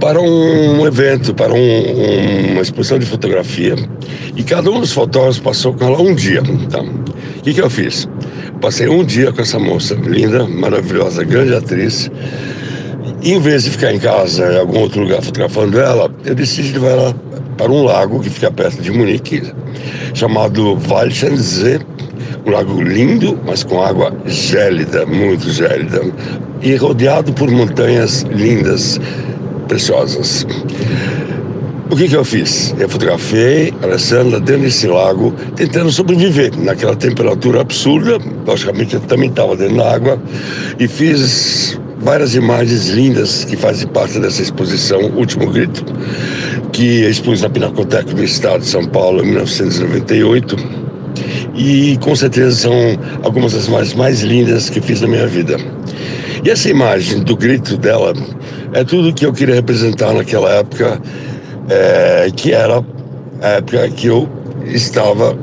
para 0.00 0.20
um 0.20 0.86
evento, 0.86 1.34
para 1.34 1.52
um, 1.52 2.52
uma 2.52 2.62
exposição 2.62 2.98
de 2.98 3.06
fotografia. 3.06 3.74
E 4.36 4.42
cada 4.42 4.70
um 4.70 4.80
dos 4.80 4.92
fotógrafos 4.92 5.40
passou 5.40 5.74
com 5.74 5.84
ela 5.84 6.00
um 6.00 6.14
dia. 6.14 6.42
Tá? 6.70 6.80
O 6.80 7.42
que, 7.42 7.54
que 7.54 7.60
eu 7.60 7.70
fiz? 7.70 8.08
Passei 8.60 8.88
um 8.88 9.04
dia 9.04 9.32
com 9.32 9.42
essa 9.42 9.58
moça 9.58 9.94
linda, 9.94 10.46
maravilhosa, 10.46 11.24
grande 11.24 11.54
atriz. 11.54 12.10
E, 13.22 13.32
em 13.32 13.40
vez 13.40 13.64
de 13.64 13.70
ficar 13.70 13.92
em 13.92 13.98
casa, 13.98 14.52
em 14.52 14.58
algum 14.58 14.78
outro 14.78 15.02
lugar 15.02 15.22
fotografando 15.22 15.80
ela, 15.80 16.10
eu 16.24 16.34
decidi 16.34 16.72
levar 16.72 16.90
ela 16.90 17.16
para 17.58 17.70
um 17.70 17.82
lago 17.82 18.20
que 18.20 18.30
fica 18.30 18.50
perto 18.50 18.80
de 18.80 18.90
Munique, 18.90 19.42
chamado 20.14 20.78
Walchensee. 20.88 21.80
Um 22.46 22.50
lago 22.50 22.80
lindo, 22.80 23.38
mas 23.44 23.62
com 23.62 23.82
água 23.82 24.16
gélida, 24.24 25.04
muito 25.04 25.50
gélida. 25.50 26.00
E 26.62 26.74
rodeado 26.76 27.32
por 27.32 27.50
montanhas 27.50 28.22
lindas, 28.22 28.98
preciosas. 29.66 30.46
O 31.90 31.96
que, 31.96 32.08
que 32.08 32.16
eu 32.16 32.24
fiz? 32.24 32.74
Eu 32.78 32.88
fotografei 32.88 33.72
a 33.82 33.86
Alessandra 33.86 34.38
dentro 34.38 34.62
desse 34.62 34.86
lago, 34.86 35.34
tentando 35.56 35.90
sobreviver 35.90 36.52
naquela 36.58 36.94
temperatura 36.94 37.62
absurda. 37.62 38.18
Logicamente, 38.46 38.94
eu 38.94 39.00
também 39.00 39.30
estava 39.30 39.56
dentro 39.56 39.76
da 39.76 39.94
água 39.94 40.22
e 40.78 40.86
fiz 40.86 41.78
várias 42.08 42.34
imagens 42.34 42.88
lindas 42.88 43.44
que 43.44 43.54
fazem 43.54 43.86
parte 43.86 44.18
dessa 44.18 44.40
exposição 44.40 44.98
Último 45.14 45.50
Grito, 45.50 45.84
que 46.72 47.02
eu 47.02 47.10
expus 47.10 47.42
na 47.42 47.50
Pinacoteca 47.50 48.14
do 48.14 48.24
Estado 48.24 48.60
de 48.60 48.66
São 48.66 48.82
Paulo 48.86 49.22
em 49.22 49.26
1998. 49.26 50.56
E 51.54 51.98
com 51.98 52.16
certeza 52.16 52.56
são 52.56 52.72
algumas 53.22 53.52
das 53.52 53.66
imagens 53.66 53.92
mais 53.92 54.22
lindas 54.22 54.70
que 54.70 54.80
fiz 54.80 55.02
na 55.02 55.06
minha 55.06 55.26
vida. 55.26 55.58
E 56.42 56.48
essa 56.48 56.70
imagem 56.70 57.20
do 57.20 57.36
grito 57.36 57.76
dela 57.76 58.14
é 58.72 58.82
tudo 58.82 59.12
que 59.12 59.26
eu 59.26 59.32
queria 59.34 59.56
representar 59.56 60.14
naquela 60.14 60.50
época, 60.50 60.98
é, 61.68 62.30
que 62.34 62.52
era 62.52 62.82
a 63.42 63.48
época 63.48 63.86
que 63.90 64.06
eu 64.06 64.26
estava 64.64 65.36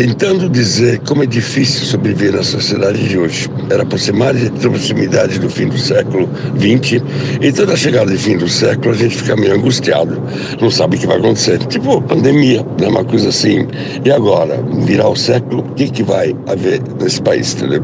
tentando 0.00 0.48
dizer 0.48 0.98
como 1.00 1.24
é 1.24 1.26
difícil 1.26 1.84
sobreviver 1.84 2.32
na 2.32 2.42
sociedade 2.42 3.06
de 3.06 3.18
hoje. 3.18 3.50
Era 3.68 3.84
proximidade, 3.84 4.50
proximidade 4.58 5.38
do 5.38 5.50
fim 5.50 5.68
do 5.68 5.76
século 5.76 6.26
XX, 6.56 7.02
e 7.38 7.52
toda 7.52 7.74
a 7.74 7.76
chegada 7.76 8.10
do 8.10 8.18
fim 8.18 8.38
do 8.38 8.48
século 8.48 8.94
a 8.94 8.96
gente 8.96 9.14
fica 9.14 9.36
meio 9.36 9.56
angustiado, 9.56 10.18
não 10.58 10.70
sabe 10.70 10.96
o 10.96 11.00
que 11.00 11.06
vai 11.06 11.18
acontecer. 11.18 11.58
Tipo, 11.66 12.00
pandemia, 12.00 12.64
né? 12.80 12.88
uma 12.88 13.04
coisa 13.04 13.28
assim. 13.28 13.68
E 14.02 14.10
agora, 14.10 14.64
virar 14.86 15.10
o 15.10 15.16
século, 15.16 15.60
o 15.60 15.74
que, 15.74 15.90
que 15.90 16.02
vai 16.02 16.34
haver 16.46 16.80
nesse 16.98 17.20
país, 17.20 17.52
entendeu? 17.52 17.82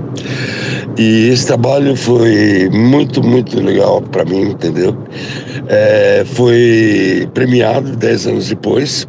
E 0.97 1.29
esse 1.29 1.47
trabalho 1.47 1.95
foi 1.95 2.71
muito, 2.73 3.23
muito 3.23 3.61
legal 3.61 4.01
para 4.01 4.25
mim, 4.25 4.53
entendeu? 4.53 4.97
É, 5.69 6.25
foi 6.25 7.29
premiado 7.35 7.95
dez 7.95 8.27
anos 8.27 8.49
depois 8.49 9.07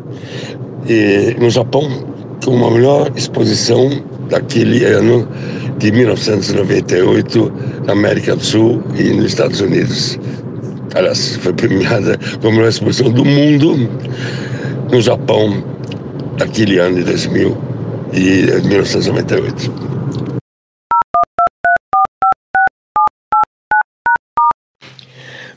no 1.40 1.50
Japão 1.50 2.17
uma 2.52 2.72
melhor 2.72 3.12
exposição 3.16 3.90
daquele 4.30 4.86
ano 4.86 5.28
de 5.78 5.92
1998 5.92 7.52
na 7.86 7.94
América 7.94 8.36
do 8.36 8.44
Sul 8.44 8.84
e 8.98 9.04
nos 9.14 9.26
Estados 9.28 9.62
Unidos. 9.62 10.20
Aliás, 10.96 11.36
foi 11.38 11.54
premiada 11.54 12.18
como 12.42 12.56
melhor 12.58 12.70
exposição 12.70 13.12
do 13.12 13.24
mundo 13.24 13.76
no 14.92 15.02
Japão 15.02 15.64
daquele 16.38 16.80
ano 16.80 16.96
de 16.96 17.04
2000 17.04 17.58
e 18.14 18.68
1998. 18.68 19.72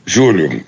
Júlio, 0.05 0.63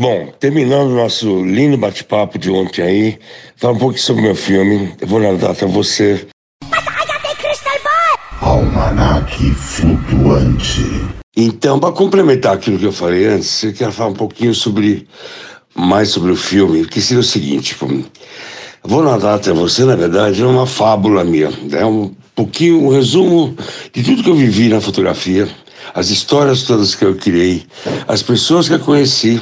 bom, 0.00 0.32
terminando 0.40 0.92
o 0.92 0.96
nosso 0.96 1.44
lindo 1.44 1.76
bate-papo 1.76 2.38
de 2.38 2.50
ontem 2.50 2.80
aí, 2.82 3.18
fala 3.56 3.74
um 3.74 3.78
pouquinho 3.78 4.02
sobre 4.02 4.22
o 4.22 4.24
meu 4.24 4.34
filme. 4.34 4.94
Eu 4.98 5.06
vou 5.06 5.20
dar 5.36 5.50
até 5.50 5.66
você. 5.66 6.26
Almanac 8.40 9.50
flutuante. 9.52 10.82
Então, 11.36 11.78
para 11.78 11.92
complementar 11.92 12.54
aquilo 12.54 12.78
que 12.78 12.86
eu 12.86 12.92
falei 12.92 13.26
antes, 13.26 13.62
eu 13.62 13.74
quero 13.74 13.92
falar 13.92 14.10
um 14.10 14.14
pouquinho 14.14 14.54
sobre 14.54 15.06
mais 15.74 16.08
sobre 16.08 16.32
o 16.32 16.36
filme, 16.36 16.86
que 16.86 17.00
seria 17.02 17.20
o 17.20 17.24
seguinte: 17.24 17.74
pô, 17.74 17.86
Vou 18.82 19.02
nadar 19.02 19.34
até 19.34 19.52
você, 19.52 19.84
na 19.84 19.94
verdade, 19.94 20.42
é 20.42 20.46
uma 20.46 20.66
fábula 20.66 21.22
minha. 21.22 21.50
É 21.72 21.84
um 21.84 22.14
pouquinho, 22.34 22.86
um 22.86 22.88
resumo 22.88 23.54
de 23.92 24.02
tudo 24.02 24.22
que 24.22 24.30
eu 24.30 24.34
vivi 24.34 24.70
na 24.70 24.80
fotografia, 24.80 25.46
as 25.94 26.10
histórias 26.10 26.62
todas 26.62 26.94
que 26.94 27.04
eu 27.04 27.14
criei, 27.14 27.64
as 28.06 28.22
pessoas 28.22 28.68
que 28.68 28.74
eu 28.74 28.80
conheci, 28.80 29.40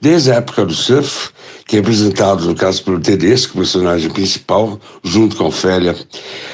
desde 0.00 0.30
a 0.30 0.36
época 0.36 0.64
do 0.64 0.74
surf, 0.74 1.30
que 1.66 1.76
é 1.76 1.80
representado, 1.80 2.46
no 2.46 2.54
caso, 2.54 2.82
pelo 2.84 3.00
Tedesco, 3.00 3.54
o 3.54 3.56
personagem 3.58 4.10
principal, 4.10 4.78
junto 5.02 5.36
com 5.36 5.44
a 5.44 5.48
Ofélia, 5.48 5.96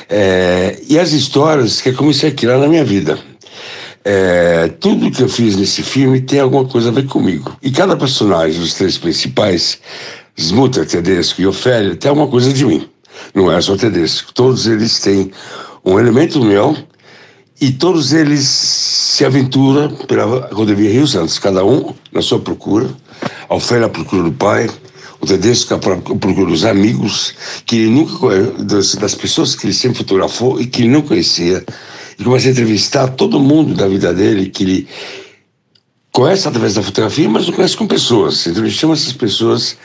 é, 0.09 0.81
e 0.89 0.98
as 0.98 1.12
histórias 1.12 1.81
que 1.81 1.90
eu 1.90 1.94
comecei 1.94 2.31
a 2.31 2.32
criar 2.32 2.59
na 2.59 2.69
minha 2.69 2.85
vida. 2.85 3.19
É, 4.05 4.69
tudo 4.81 5.10
que 5.10 5.23
eu 5.23 5.28
fiz 5.28 5.55
nesse 5.55 5.82
filme 5.82 6.20
tem 6.20 6.40
alguma 6.40 6.64
coisa 6.64 6.89
a 6.89 6.93
ver 6.93 7.06
comigo. 7.06 7.56
E 7.62 7.70
cada 7.70 7.97
personagem 7.97 8.59
dos 8.59 8.74
três 8.74 8.98
principais, 8.98 9.78
Smutter, 10.36 10.86
Tedesco 10.86 11.40
e 11.40 11.47
Ofélia, 11.47 11.94
tem 11.94 12.09
alguma 12.09 12.27
coisa 12.27 12.52
de 12.52 12.64
mim. 12.64 12.89
Não 13.35 13.52
é 13.52 13.60
só 13.60 13.77
Tedesco. 13.77 14.32
Todos 14.32 14.66
eles 14.66 14.98
têm 14.98 15.31
um 15.85 15.98
elemento 15.98 16.43
meu 16.43 16.77
e 17.62 17.70
todos 17.70 18.12
eles 18.12 18.43
se 18.43 19.24
aventuram 19.24 19.89
pela 20.09 20.48
rodovia 20.52 20.90
Rio 20.90 21.06
Santos, 21.06 21.39
cada 21.39 21.64
um 21.64 21.94
na 22.10 22.20
sua 22.20 22.40
procura. 22.40 22.90
A 23.48 23.55
Ofélia 23.55 23.86
à 23.86 23.89
procura 23.89 24.24
do 24.24 24.32
pai, 24.32 24.68
o 25.20 25.26
Tedesco 25.26 25.72
à 25.72 25.78
procura 25.78 26.47
dos 26.47 26.64
amigos, 26.64 27.32
que 27.64 27.76
ele 27.76 27.90
nunca 27.90 28.36
das, 28.64 28.97
das 28.97 29.14
pessoas 29.14 29.55
que 29.55 29.66
ele 29.66 29.74
sempre 29.74 29.98
fotografou 29.98 30.60
e 30.60 30.66
que 30.66 30.82
ele 30.82 30.89
não 30.89 31.02
conhecia. 31.02 31.64
E 32.18 32.24
começa 32.24 32.48
a 32.48 32.51
entrevistar 32.51 33.06
todo 33.10 33.39
mundo 33.39 33.74
da 33.74 33.86
vida 33.86 34.12
dele, 34.12 34.51
que 34.51 34.64
ele 34.64 34.89
conhece 36.10 36.48
através 36.48 36.74
da 36.74 36.82
fotografia, 36.82 37.28
mas 37.28 37.47
não 37.47 37.55
conhece 37.55 37.76
com 37.76 37.86
pessoas. 37.86 38.44
Então 38.44 38.60
ele 38.60 38.72
chama 38.72 38.94
essas 38.94 39.12
pessoas 39.12 39.76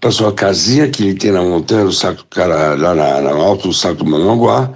para 0.00 0.10
sua 0.10 0.32
casinha 0.32 0.88
que 0.88 1.04
ele 1.04 1.14
tem 1.14 1.30
na 1.30 1.42
montanha, 1.42 1.84
no 1.84 1.92
saco, 1.92 2.26
cara, 2.28 2.74
lá 2.74 2.92
na, 2.92 3.20
no 3.20 3.40
alto 3.40 3.68
do 3.68 3.72
saco 3.72 4.02
do 4.02 4.06
Mananguá, 4.10 4.74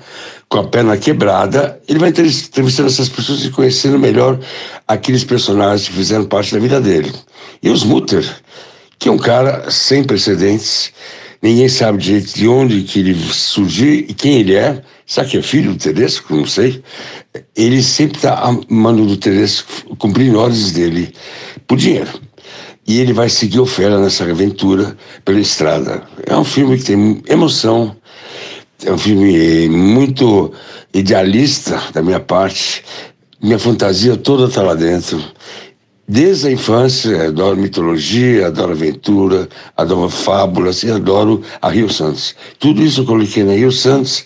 com 0.49 0.59
a 0.59 0.65
perna 0.65 0.97
quebrada, 0.97 1.79
ele 1.87 1.99
vai 1.99 2.09
entrevistando 2.09 2.89
essas 2.89 3.09
pessoas 3.09 3.45
e 3.45 3.51
conhecendo 3.51 3.99
melhor 3.99 4.39
aqueles 4.87 5.23
personagens 5.23 5.89
que 5.89 5.95
fizeram 5.95 6.25
parte 6.25 6.55
da 6.55 6.59
vida 6.59 6.81
dele. 6.81 7.13
E 7.63 7.69
os 7.69 7.85
Mutter, 7.85 8.25
que 8.99 9.09
é 9.09 9.13
um 9.13 9.19
cara 9.19 9.71
sem 9.71 10.03
precedentes, 10.03 10.93
ninguém 11.43 11.69
sabe 11.69 11.99
direito 11.99 12.35
de 12.35 12.49
onde 12.49 12.83
que 12.83 13.01
ele 13.01 13.15
surgiu 13.15 13.93
e 13.93 14.15
quem 14.15 14.41
ele 14.41 14.55
é. 14.55 14.83
Sabe 15.07 15.31
que 15.31 15.39
é 15.39 15.43
filho 15.43 15.73
do 15.73 15.79
Tedesco? 15.79 16.35
Não 16.35 16.47
sei. 16.47 16.83
Ele 17.55 17.83
sempre 17.83 18.17
está 18.17 18.39
amando 18.41 19.07
do 19.07 19.17
Tedesco, 19.17 19.97
cumprindo 19.97 20.39
ordens 20.39 20.73
dele 20.73 21.13
por 21.67 21.77
dinheiro. 21.77 22.11
E 22.87 23.01
ele 23.01 23.13
vai 23.13 23.29
seguir 23.29 23.61
Ofélia 23.61 23.99
nessa 23.99 24.25
aventura 24.25 24.97
pela 25.23 25.39
estrada. 25.39 26.03
É 26.27 26.35
um 26.35 26.45
filme 26.45 26.79
que 26.79 26.85
tem 26.85 27.23
emoção, 27.29 27.95
é 28.85 28.93
um 28.93 28.99
filme 28.99 29.69
muito 29.69 30.53
idealista 30.95 31.83
da 31.93 32.03
minha 32.03 32.21
parte. 32.21 32.85
Minha 33.43 33.59
fantasia 33.59 34.17
toda 34.17 34.47
está 34.47 34.63
lá 34.63 34.75
dentro. 34.75 35.23
Desde 36.07 36.49
a 36.49 36.53
infância, 36.53 37.29
adoro 37.29 37.57
mitologia, 37.57 38.47
adoro 38.47 38.73
aventura, 38.73 39.49
adoro 39.77 40.09
fábulas 40.09 40.83
e 40.83 40.91
adoro 40.91 41.43
a 41.61 41.69
Rio 41.69 41.93
Santos. 41.93 42.35
Tudo 42.59 42.83
isso 42.83 43.03
eu 43.03 43.05
coloquei 43.05 43.45
na 43.45 43.53
Rio 43.53 43.73
Santos, 43.73 44.25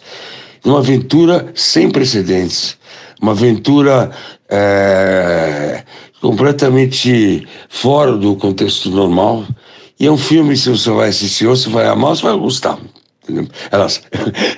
numa 0.65 0.79
aventura 0.79 1.51
sem 1.55 1.91
precedentes. 1.91 2.77
Uma 3.21 3.33
aventura 3.33 4.11
é, 4.49 5.83
completamente 6.21 7.49
fora 7.69 8.17
do 8.17 8.37
contexto 8.37 8.91
normal. 8.91 9.45
E 9.99 10.07
é 10.07 10.11
um 10.11 10.19
filme, 10.19 10.57
se 10.57 10.69
você 10.69 10.91
vai 10.91 11.09
assistir, 11.09 11.47
ou 11.47 11.57
você 11.57 11.69
vai 11.69 11.87
amar, 11.87 12.15
você 12.15 12.23
vai 12.23 12.37
gostar. 12.37 12.79
Elas, 13.71 14.03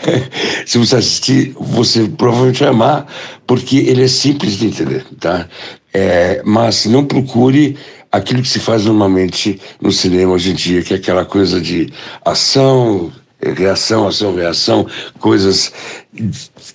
se 0.64 0.78
você 0.78 0.96
assistir, 0.96 1.54
você 1.58 2.08
provavelmente 2.08 2.60
vai 2.60 2.68
amar, 2.70 3.06
porque 3.46 3.76
ele 3.76 4.04
é 4.04 4.08
simples 4.08 4.54
de 4.54 4.66
entender, 4.66 5.04
tá? 5.20 5.48
É, 5.92 6.42
mas 6.44 6.86
não 6.86 7.04
procure 7.04 7.76
aquilo 8.10 8.42
que 8.42 8.48
se 8.48 8.60
faz 8.60 8.84
normalmente 8.84 9.60
no 9.80 9.92
cinema 9.92 10.32
hoje 10.32 10.52
em 10.52 10.54
dia, 10.54 10.82
que 10.82 10.94
é 10.94 10.96
aquela 10.96 11.24
coisa 11.24 11.60
de 11.60 11.92
ação, 12.24 13.12
reação, 13.52 14.06
ação, 14.06 14.34
reação, 14.34 14.86
coisas 15.18 15.72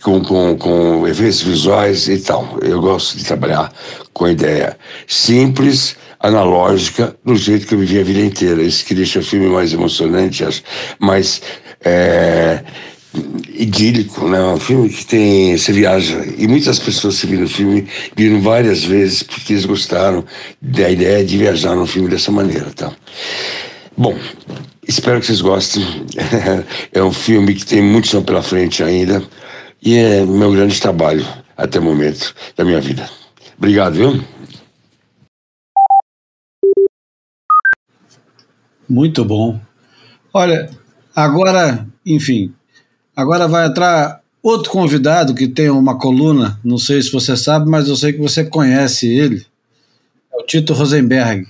com, 0.03 0.21
com, 0.21 0.57
com 0.57 1.07
efeitos 1.07 1.41
visuais 1.41 2.07
e 2.07 2.19
tal. 2.19 2.59
Eu 2.61 2.81
gosto 2.81 3.17
de 3.17 3.25
trabalhar 3.25 3.73
com 4.13 4.25
a 4.25 4.31
ideia 4.31 4.77
simples, 5.07 5.95
analógica, 6.19 7.15
do 7.23 7.35
jeito 7.35 7.65
que 7.65 7.73
eu 7.73 7.79
vivi 7.79 7.99
a 7.99 8.03
vida 8.03 8.19
inteira. 8.19 8.61
Isso 8.61 8.85
que 8.85 8.93
deixa 8.93 9.19
o 9.19 9.23
filme 9.23 9.47
mais 9.47 9.73
emocionante, 9.73 10.43
mais 10.99 11.41
é, 11.83 12.63
idílico, 13.53 14.27
né? 14.27 14.41
Um 14.41 14.59
filme 14.59 14.89
que 14.89 15.05
tem. 15.05 15.57
Você 15.57 15.71
viaja. 15.73 16.23
E 16.37 16.47
muitas 16.47 16.79
pessoas 16.79 17.15
se 17.15 17.27
viram 17.27 17.45
o 17.45 17.49
filme, 17.49 17.87
viram 18.15 18.41
várias 18.41 18.83
vezes 18.83 19.23
porque 19.23 19.53
eles 19.53 19.65
gostaram 19.65 20.23
da 20.61 20.89
ideia 20.89 21.23
de 21.23 21.37
viajar 21.37 21.75
num 21.75 21.85
filme 21.85 22.09
dessa 22.09 22.31
maneira. 22.31 22.71
Tá? 22.71 22.91
Bom, 23.97 24.17
espero 24.87 25.19
que 25.19 25.25
vocês 25.25 25.41
gostem. 25.41 25.83
é 26.93 27.01
um 27.03 27.11
filme 27.11 27.55
que 27.55 27.65
tem 27.65 27.81
muito 27.81 28.07
chão 28.07 28.23
pela 28.23 28.41
frente 28.41 28.83
ainda. 28.83 29.23
E 29.81 29.95
é 29.95 30.25
meu 30.25 30.51
grande 30.51 30.79
trabalho 30.79 31.25
até 31.55 31.79
o 31.79 31.83
momento 31.83 32.33
da 32.55 32.65
minha 32.65 32.81
vida. 32.81 33.09
Obrigado, 33.57 33.93
viu? 33.95 34.23
Muito 38.87 39.23
bom. 39.23 39.59
Olha, 40.33 40.69
agora, 41.23 41.87
enfim, 42.05 42.53
agora 43.15 43.47
vai 43.47 43.67
entrar 43.67 44.21
outro 44.41 44.71
convidado 44.71 45.35
que 45.35 45.47
tem 45.47 45.69
uma 45.69 45.97
coluna, 45.97 46.59
não 46.63 46.77
sei 46.77 47.01
se 47.01 47.11
você 47.11 47.35
sabe, 47.35 47.69
mas 47.69 47.87
eu 47.87 47.95
sei 47.95 48.13
que 48.13 48.19
você 48.19 48.43
conhece 48.43 49.07
ele, 49.07 49.45
é 50.33 50.37
o 50.37 50.45
Tito 50.45 50.73
Rosenberg. 50.73 51.45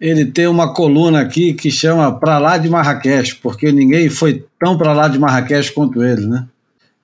Ele 0.00 0.24
tem 0.26 0.46
uma 0.46 0.72
coluna 0.72 1.20
aqui 1.20 1.52
que 1.52 1.70
chama 1.70 2.18
Pra 2.18 2.38
lá 2.38 2.56
de 2.56 2.68
Marrakech, 2.68 3.36
porque 3.36 3.72
ninguém 3.72 4.08
foi 4.08 4.46
tão 4.58 4.78
pra 4.78 4.92
lá 4.92 5.08
de 5.08 5.18
Marrakech 5.18 5.72
quanto 5.72 6.02
ele, 6.02 6.26
né? 6.26 6.46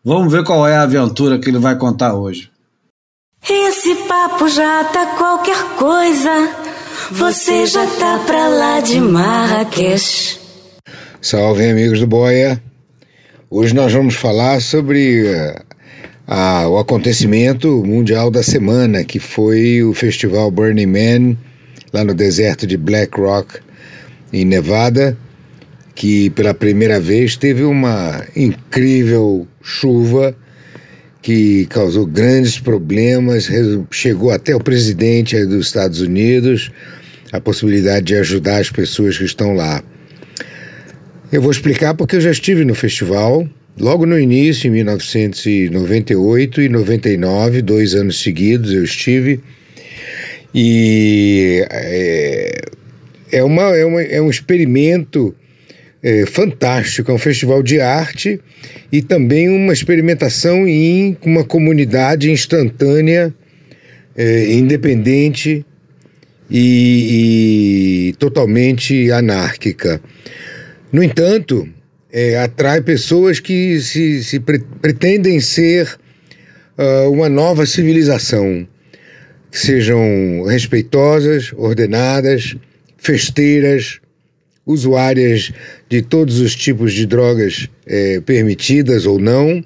Vamos 0.04 0.32
ver 0.32 0.44
qual 0.44 0.66
é 0.66 0.76
a 0.76 0.82
aventura 0.82 1.38
que 1.38 1.48
ele 1.48 1.58
vai 1.58 1.76
contar 1.76 2.14
hoje. 2.14 2.50
Esse 3.48 3.94
papo 4.06 4.48
já 4.48 4.84
tá 4.84 5.16
qualquer 5.18 5.60
coisa. 5.76 6.50
Você 7.10 7.66
já 7.66 7.84
tá 7.86 8.20
pra 8.24 8.48
lá 8.48 8.80
de 8.80 9.00
Marrakech. 9.00 10.43
Salve, 11.24 11.64
amigos 11.70 12.00
do 12.00 12.06
Boia. 12.06 12.62
Hoje 13.48 13.74
nós 13.74 13.90
vamos 13.94 14.14
falar 14.14 14.60
sobre 14.60 15.24
a- 16.26 16.68
o 16.68 16.76
acontecimento 16.76 17.82
mundial 17.82 18.30
da 18.30 18.42
semana, 18.42 19.02
que 19.04 19.18
foi 19.18 19.82
o 19.82 19.94
festival 19.94 20.50
Burning 20.50 20.84
Man, 20.84 21.38
lá 21.94 22.04
no 22.04 22.12
deserto 22.12 22.66
de 22.66 22.76
Black 22.76 23.18
Rock, 23.18 23.58
em 24.34 24.44
Nevada, 24.44 25.16
que 25.94 26.28
pela 26.28 26.52
primeira 26.52 27.00
vez 27.00 27.38
teve 27.38 27.62
uma 27.62 28.22
incrível 28.36 29.48
chuva 29.62 30.36
que 31.22 31.64
causou 31.70 32.04
grandes 32.04 32.58
problemas, 32.58 33.48
chegou 33.90 34.30
até 34.30 34.54
o 34.54 34.60
presidente 34.60 35.42
dos 35.46 35.68
Estados 35.68 36.02
Unidos 36.02 36.70
a 37.32 37.40
possibilidade 37.40 38.04
de 38.04 38.14
ajudar 38.16 38.58
as 38.58 38.68
pessoas 38.68 39.16
que 39.16 39.24
estão 39.24 39.54
lá. 39.54 39.82
Eu 41.34 41.42
vou 41.42 41.50
explicar 41.50 41.94
porque 41.94 42.14
eu 42.14 42.20
já 42.20 42.30
estive 42.30 42.64
no 42.64 42.76
festival, 42.76 43.44
logo 43.76 44.06
no 44.06 44.16
início, 44.16 44.68
em 44.68 44.70
1998 44.70 46.62
e 46.62 46.68
99, 46.68 47.60
dois 47.60 47.92
anos 47.96 48.22
seguidos 48.22 48.72
eu 48.72 48.84
estive. 48.84 49.40
E 50.54 51.66
é, 51.72 52.60
é, 53.32 53.42
uma, 53.42 53.76
é, 53.76 53.84
uma, 53.84 54.00
é 54.00 54.22
um 54.22 54.30
experimento 54.30 55.34
é, 56.00 56.24
fantástico, 56.24 57.10
é 57.10 57.14
um 57.14 57.18
festival 57.18 57.64
de 57.64 57.80
arte 57.80 58.40
e 58.92 59.02
também 59.02 59.48
uma 59.48 59.72
experimentação 59.72 60.68
em 60.68 61.16
uma 61.20 61.42
comunidade 61.42 62.30
instantânea, 62.30 63.34
é, 64.16 64.52
independente 64.52 65.66
e, 66.48 68.10
e 68.10 68.12
totalmente 68.20 69.10
anárquica. 69.10 70.00
No 70.94 71.02
entanto, 71.02 71.68
é, 72.12 72.38
atrai 72.38 72.80
pessoas 72.80 73.40
que 73.40 73.80
se, 73.80 74.22
se 74.22 74.38
pre- 74.38 74.62
pretendem 74.80 75.40
ser 75.40 75.92
ah, 76.78 77.08
uma 77.08 77.28
nova 77.28 77.66
civilização, 77.66 78.64
que 79.50 79.58
sejam 79.58 80.44
respeitosas, 80.46 81.52
ordenadas, 81.56 82.54
festeiras, 82.96 83.98
usuárias 84.64 85.50
de 85.88 86.00
todos 86.00 86.38
os 86.38 86.54
tipos 86.54 86.92
de 86.92 87.06
drogas 87.06 87.68
eh, 87.86 88.20
permitidas 88.24 89.04
ou 89.04 89.18
não, 89.18 89.64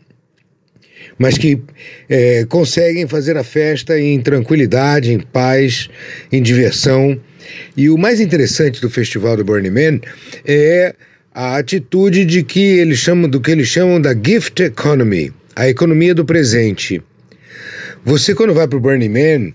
mas 1.18 1.36
que 1.36 1.60
eh, 2.08 2.46
conseguem 2.48 3.06
fazer 3.06 3.36
a 3.36 3.44
festa 3.44 4.00
em 4.00 4.18
tranquilidade, 4.22 5.12
em 5.12 5.20
paz, 5.20 5.90
em 6.32 6.42
diversão. 6.42 7.20
E 7.76 7.90
o 7.90 7.98
mais 7.98 8.18
interessante 8.18 8.80
do 8.80 8.88
festival 8.88 9.36
do 9.36 9.44
Burning 9.44 9.70
Man 9.70 10.00
é 10.46 10.94
a 11.38 11.56
atitude 11.56 12.24
de 12.24 12.42
que 12.42 12.58
eles 12.58 12.98
chamam 12.98 13.30
do 13.30 13.40
que 13.40 13.52
eles 13.52 13.68
chamam 13.68 14.00
da 14.00 14.12
gift 14.12 14.60
economy, 14.60 15.32
a 15.54 15.68
economia 15.68 16.12
do 16.12 16.24
presente. 16.24 17.00
Você 18.04 18.34
quando 18.34 18.52
vai 18.52 18.66
para 18.66 18.76
o 18.76 18.80
Burning 18.80 19.08
Man, 19.08 19.52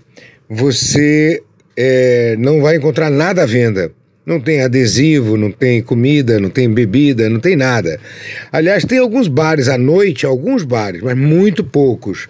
você 0.48 1.42
é, 1.76 2.36
não 2.38 2.62
vai 2.62 2.76
encontrar 2.76 3.10
nada 3.10 3.42
à 3.42 3.46
venda. 3.46 3.92
Não 4.24 4.40
tem 4.40 4.62
adesivo, 4.62 5.36
não 5.36 5.50
tem 5.50 5.82
comida, 5.82 6.40
não 6.40 6.48
tem 6.48 6.72
bebida, 6.72 7.28
não 7.28 7.38
tem 7.38 7.54
nada. 7.54 8.00
Aliás, 8.50 8.86
tem 8.86 8.96
alguns 8.96 9.28
bares 9.28 9.68
à 9.68 9.76
noite, 9.76 10.24
alguns 10.24 10.64
bares, 10.64 11.02
mas 11.02 11.18
muito 11.18 11.62
poucos. 11.62 12.28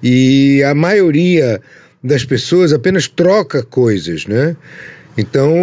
E 0.00 0.62
a 0.62 0.72
maioria 0.72 1.60
das 2.00 2.24
pessoas 2.24 2.72
apenas 2.72 3.08
troca 3.08 3.60
coisas, 3.64 4.24
né? 4.24 4.56
Então, 5.16 5.54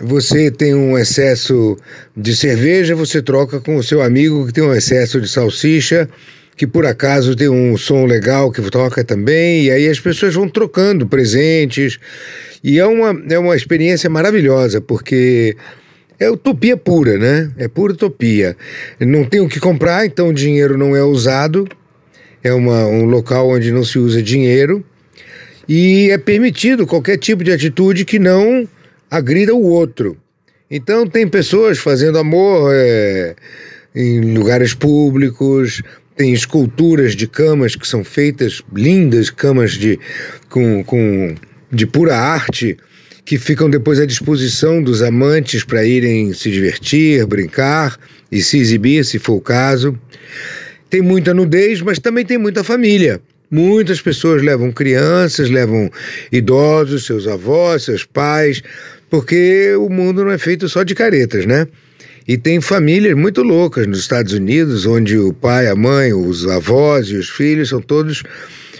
você 0.00 0.50
tem 0.50 0.74
um 0.74 0.96
excesso 0.96 1.76
de 2.16 2.34
cerveja, 2.34 2.94
você 2.94 3.20
troca 3.20 3.60
com 3.60 3.76
o 3.76 3.82
seu 3.82 4.02
amigo 4.02 4.46
que 4.46 4.52
tem 4.52 4.64
um 4.64 4.74
excesso 4.74 5.20
de 5.20 5.28
salsicha, 5.28 6.08
que 6.56 6.66
por 6.66 6.86
acaso 6.86 7.36
tem 7.36 7.50
um 7.50 7.76
som 7.76 8.06
legal 8.06 8.50
que 8.50 8.62
toca 8.70 9.04
também, 9.04 9.64
e 9.64 9.70
aí 9.70 9.88
as 9.88 10.00
pessoas 10.00 10.34
vão 10.34 10.48
trocando 10.48 11.06
presentes. 11.06 11.98
E 12.64 12.78
é 12.78 12.86
uma, 12.86 13.22
é 13.28 13.38
uma 13.38 13.54
experiência 13.54 14.08
maravilhosa, 14.08 14.80
porque 14.80 15.54
é 16.18 16.30
utopia 16.30 16.78
pura, 16.78 17.18
né? 17.18 17.50
É 17.58 17.68
pura 17.68 17.92
utopia. 17.92 18.56
Não 18.98 19.24
tem 19.24 19.40
o 19.40 19.48
que 19.48 19.60
comprar, 19.60 20.06
então 20.06 20.30
o 20.30 20.34
dinheiro 20.34 20.78
não 20.78 20.96
é 20.96 21.02
usado. 21.02 21.68
É 22.42 22.54
uma, 22.54 22.86
um 22.86 23.04
local 23.04 23.50
onde 23.50 23.70
não 23.70 23.84
se 23.84 23.98
usa 23.98 24.22
dinheiro 24.22 24.82
e 25.68 26.10
é 26.10 26.18
permitido 26.18 26.86
qualquer 26.86 27.18
tipo 27.18 27.42
de 27.42 27.52
atitude 27.52 28.04
que 28.04 28.18
não 28.18 28.68
agrida 29.10 29.54
o 29.54 29.62
outro. 29.62 30.16
Então 30.70 31.06
tem 31.06 31.26
pessoas 31.28 31.78
fazendo 31.78 32.18
amor 32.18 32.70
é, 32.74 33.34
em 33.94 34.34
lugares 34.34 34.74
públicos, 34.74 35.82
tem 36.16 36.32
esculturas 36.32 37.14
de 37.14 37.26
camas 37.26 37.76
que 37.76 37.86
são 37.86 38.02
feitas 38.02 38.62
lindas, 38.74 39.30
camas 39.30 39.72
de 39.72 39.98
com, 40.48 40.82
com 40.82 41.34
de 41.70 41.86
pura 41.86 42.16
arte 42.16 42.76
que 43.24 43.38
ficam 43.38 43.68
depois 43.68 43.98
à 43.98 44.06
disposição 44.06 44.80
dos 44.80 45.02
amantes 45.02 45.64
para 45.64 45.84
irem 45.84 46.32
se 46.32 46.48
divertir, 46.50 47.26
brincar 47.26 47.98
e 48.30 48.40
se 48.40 48.56
exibir, 48.56 49.04
se 49.04 49.18
for 49.18 49.34
o 49.34 49.40
caso. 49.40 49.98
Tem 50.88 51.02
muita 51.02 51.34
nudez, 51.34 51.82
mas 51.82 51.98
também 51.98 52.24
tem 52.24 52.38
muita 52.38 52.62
família. 52.62 53.20
Muitas 53.50 54.00
pessoas 54.00 54.42
levam 54.42 54.72
crianças, 54.72 55.48
levam 55.48 55.90
idosos, 56.32 57.06
seus 57.06 57.28
avós, 57.28 57.84
seus 57.84 58.04
pais, 58.04 58.62
porque 59.08 59.74
o 59.76 59.88
mundo 59.88 60.24
não 60.24 60.32
é 60.32 60.38
feito 60.38 60.68
só 60.68 60.82
de 60.82 60.94
caretas, 60.94 61.46
né? 61.46 61.66
E 62.28 62.36
tem 62.36 62.60
famílias 62.60 63.14
muito 63.16 63.42
loucas 63.42 63.86
nos 63.86 64.00
Estados 64.00 64.32
Unidos, 64.32 64.84
onde 64.84 65.16
o 65.16 65.32
pai, 65.32 65.68
a 65.68 65.76
mãe, 65.76 66.12
os 66.12 66.44
avós 66.48 67.06
e 67.06 67.14
os 67.14 67.28
filhos 67.28 67.68
são 67.68 67.80
todos 67.80 68.24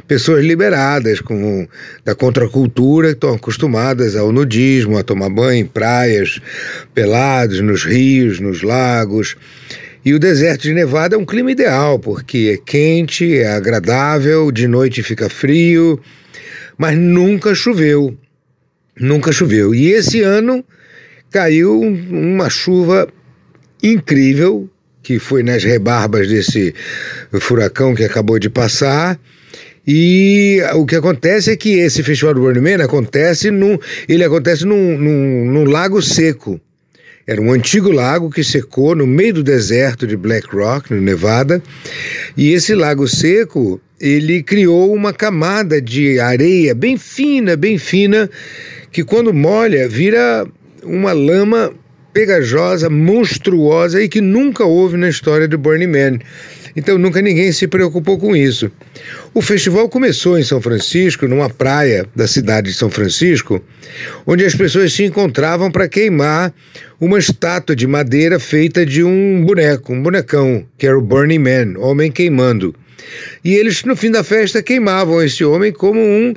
pessoas 0.08 0.44
liberadas 0.44 1.20
com, 1.20 1.66
da 2.04 2.12
contracultura, 2.12 3.08
que 3.08 3.14
estão 3.14 3.34
acostumadas 3.34 4.16
ao 4.16 4.32
nudismo, 4.32 4.98
a 4.98 5.04
tomar 5.04 5.30
banho 5.30 5.60
em 5.60 5.66
praias, 5.66 6.40
pelados, 6.92 7.60
nos 7.60 7.84
rios, 7.84 8.40
nos 8.40 8.62
lagos. 8.62 9.36
E 10.06 10.14
o 10.14 10.20
deserto 10.20 10.62
de 10.62 10.72
Nevada 10.72 11.16
é 11.16 11.18
um 11.18 11.24
clima 11.24 11.50
ideal, 11.50 11.98
porque 11.98 12.54
é 12.54 12.64
quente, 12.64 13.38
é 13.38 13.48
agradável, 13.48 14.52
de 14.52 14.68
noite 14.68 15.02
fica 15.02 15.28
frio, 15.28 16.00
mas 16.78 16.96
nunca 16.96 17.56
choveu. 17.56 18.16
Nunca 18.96 19.32
choveu. 19.32 19.74
E 19.74 19.88
esse 19.90 20.22
ano 20.22 20.64
caiu 21.28 21.80
uma 21.80 22.48
chuva 22.48 23.08
incrível, 23.82 24.70
que 25.02 25.18
foi 25.18 25.42
nas 25.42 25.64
rebarbas 25.64 26.28
desse 26.28 26.72
furacão 27.40 27.92
que 27.92 28.04
acabou 28.04 28.38
de 28.38 28.48
passar. 28.48 29.18
E 29.84 30.60
o 30.74 30.86
que 30.86 30.94
acontece 30.94 31.50
é 31.50 31.56
que 31.56 31.80
esse 31.80 32.04
festival 32.04 32.34
do 32.34 32.42
Burning 32.42 32.60
Man 32.60 32.84
acontece 32.84 33.50
num, 33.50 33.76
ele 34.08 34.22
acontece 34.22 34.64
num, 34.64 34.96
num, 34.96 35.50
num 35.50 35.64
lago 35.64 36.00
seco. 36.00 36.60
Era 37.26 37.42
um 37.42 37.50
antigo 37.50 37.90
lago 37.90 38.30
que 38.30 38.44
secou 38.44 38.94
no 38.94 39.04
meio 39.04 39.34
do 39.34 39.42
deserto 39.42 40.06
de 40.06 40.16
Black 40.16 40.46
Rock, 40.54 40.94
no 40.94 41.00
Nevada. 41.00 41.60
E 42.36 42.52
esse 42.52 42.72
lago 42.72 43.08
seco, 43.08 43.80
ele 44.00 44.44
criou 44.44 44.94
uma 44.94 45.12
camada 45.12 45.82
de 45.82 46.20
areia 46.20 46.72
bem 46.72 46.96
fina, 46.96 47.56
bem 47.56 47.78
fina, 47.78 48.30
que 48.92 49.02
quando 49.02 49.34
molha 49.34 49.88
vira 49.88 50.46
uma 50.84 51.12
lama 51.12 51.74
pegajosa, 52.12 52.88
monstruosa 52.88 54.00
e 54.00 54.08
que 54.08 54.20
nunca 54.20 54.64
houve 54.64 54.96
na 54.96 55.08
história 55.08 55.48
do 55.48 55.58
Burning 55.58 55.88
Man. 55.88 56.18
Então 56.76 56.98
nunca 56.98 57.22
ninguém 57.22 57.50
se 57.52 57.66
preocupou 57.66 58.18
com 58.18 58.36
isso. 58.36 58.70
O 59.32 59.40
festival 59.40 59.88
começou 59.88 60.38
em 60.38 60.42
São 60.42 60.60
Francisco, 60.60 61.26
numa 61.26 61.48
praia 61.48 62.06
da 62.14 62.26
cidade 62.26 62.70
de 62.70 62.76
São 62.76 62.90
Francisco, 62.90 63.62
onde 64.26 64.44
as 64.44 64.54
pessoas 64.54 64.92
se 64.92 65.02
encontravam 65.04 65.70
para 65.70 65.88
queimar 65.88 66.52
uma 67.00 67.18
estátua 67.18 67.74
de 67.74 67.86
madeira 67.86 68.38
feita 68.38 68.84
de 68.84 69.02
um 69.02 69.42
boneco, 69.42 69.92
um 69.92 70.02
bonecão, 70.02 70.64
que 70.76 70.86
era 70.86 70.98
o 70.98 71.02
Burning 71.02 71.38
Man, 71.38 71.78
homem 71.78 72.12
queimando. 72.12 72.74
E 73.42 73.54
eles, 73.54 73.82
no 73.84 73.96
fim 73.96 74.10
da 74.10 74.22
festa, 74.22 74.62
queimavam 74.62 75.22
esse 75.22 75.44
homem 75.44 75.72
como 75.72 76.00
um, 76.00 76.34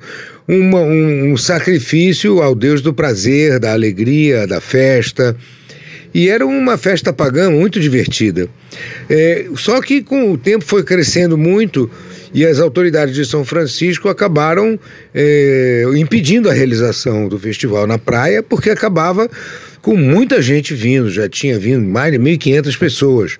uma, 0.48 0.80
um, 0.80 1.34
um 1.34 1.38
sacrifício 1.38 2.41
ao 2.41 2.56
Deus 2.56 2.82
do 2.82 2.94
prazer, 2.94 3.60
da 3.60 3.74
alegria, 3.74 4.48
da 4.48 4.61
festa. 4.61 5.36
E 6.14 6.30
era 6.30 6.45
uma 6.45 6.77
festa 6.77 7.14
pagã 7.14 7.52
muito 7.52 7.80
divertida. 7.80 8.49
É, 9.10 9.48
só 9.56 9.81
que 9.81 10.02
com 10.02 10.31
o 10.31 10.38
tempo 10.38 10.65
foi 10.65 10.84
crescendo 10.84 11.38
muito 11.38 11.90
e 12.34 12.45
as 12.45 12.60
autoridades 12.60 13.15
de 13.15 13.26
São 13.26 13.44
Francisco 13.44 14.07
acabaram 14.07 14.80
é, 15.14 15.84
impedindo 15.95 16.49
a 16.49 16.53
realização 16.53 17.27
do 17.27 17.40
festival 17.40 17.88
na 17.88 17.98
praia, 17.98 18.44
porque 18.44 18.69
acabava 18.69 19.30
com 19.81 19.95
muita 19.95 20.41
gente 20.41 20.73
vindo, 20.73 21.10
já 21.10 21.27
tinha 21.27 21.57
vindo 21.57 21.86
mais 21.88 22.11
de 22.11 22.19
1.500 22.19 22.77
pessoas. 22.77 23.38